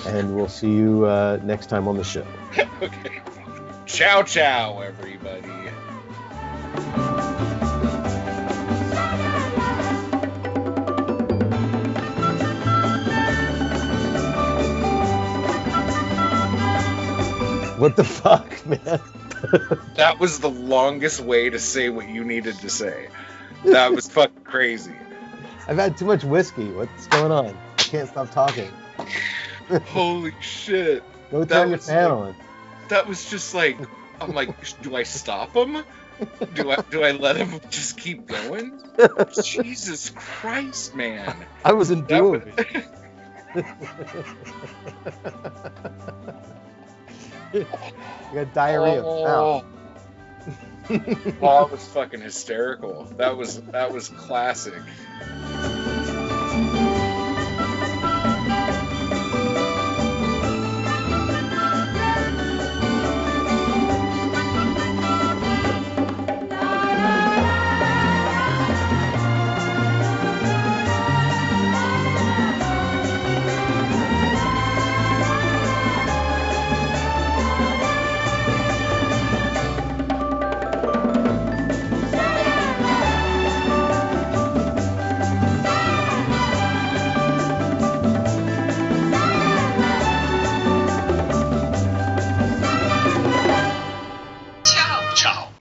and 0.06 0.34
we'll 0.34 0.48
see 0.48 0.70
you 0.70 1.04
uh, 1.04 1.40
next 1.42 1.66
time 1.66 1.88
on 1.88 1.96
the 1.96 2.04
show. 2.04 2.26
okay. 2.82 3.20
Ciao 3.86 4.22
ciao 4.22 4.80
everybody. 4.80 5.70
What 17.80 17.96
the 17.96 18.04
fuck, 18.04 18.66
man? 18.66 19.00
That 19.96 20.20
was 20.20 20.40
the 20.40 20.50
longest 20.50 21.20
way 21.20 21.48
to 21.48 21.58
say 21.58 21.88
what 21.88 22.06
you 22.10 22.24
needed 22.24 22.58
to 22.58 22.68
say. 22.68 23.08
That 23.64 23.94
was 23.94 24.06
fucking 24.12 24.44
crazy. 24.44 24.92
I've 25.66 25.78
had 25.78 25.96
too 25.96 26.04
much 26.04 26.24
whiskey. 26.24 26.70
What's 26.72 27.06
going 27.06 27.32
on? 27.32 27.56
I 27.78 27.82
can't 27.82 28.06
stop 28.06 28.30
talking. 28.32 28.70
Holy 29.86 30.34
shit. 30.42 31.02
Go 31.30 31.44
That 31.44 31.54
turn 31.62 31.70
your 31.70 31.78
fan 31.78 32.04
like- 32.10 32.12
on. 32.12 32.36
That 32.90 33.08
was 33.08 33.30
just 33.30 33.54
like 33.54 33.78
I'm 34.20 34.34
like, 34.34 34.54
do 34.82 34.94
I 34.94 35.04
stop 35.04 35.56
him? 35.56 35.82
Do 36.52 36.70
I 36.72 36.76
do 36.90 37.02
I 37.02 37.12
let 37.12 37.38
him 37.38 37.62
just 37.70 37.96
keep 37.96 38.26
going? 38.26 38.78
Jesus 39.42 40.10
Christ, 40.14 40.94
man. 40.94 41.34
I 41.64 41.72
wasn't 41.72 42.08
That 42.08 42.18
doing 42.18 42.42
was- 42.44 42.52
it. 42.58 42.84
You 47.52 47.66
got 48.34 48.54
diarrhea. 48.54 49.02
Ow. 49.02 49.64
Oh. 49.64 49.64
that 50.88 51.70
was 51.70 51.86
fucking 51.88 52.20
hysterical. 52.20 53.04
That 53.16 53.36
was 53.36 53.60
that 53.60 53.92
was 53.92 54.08
classic. 54.08 54.82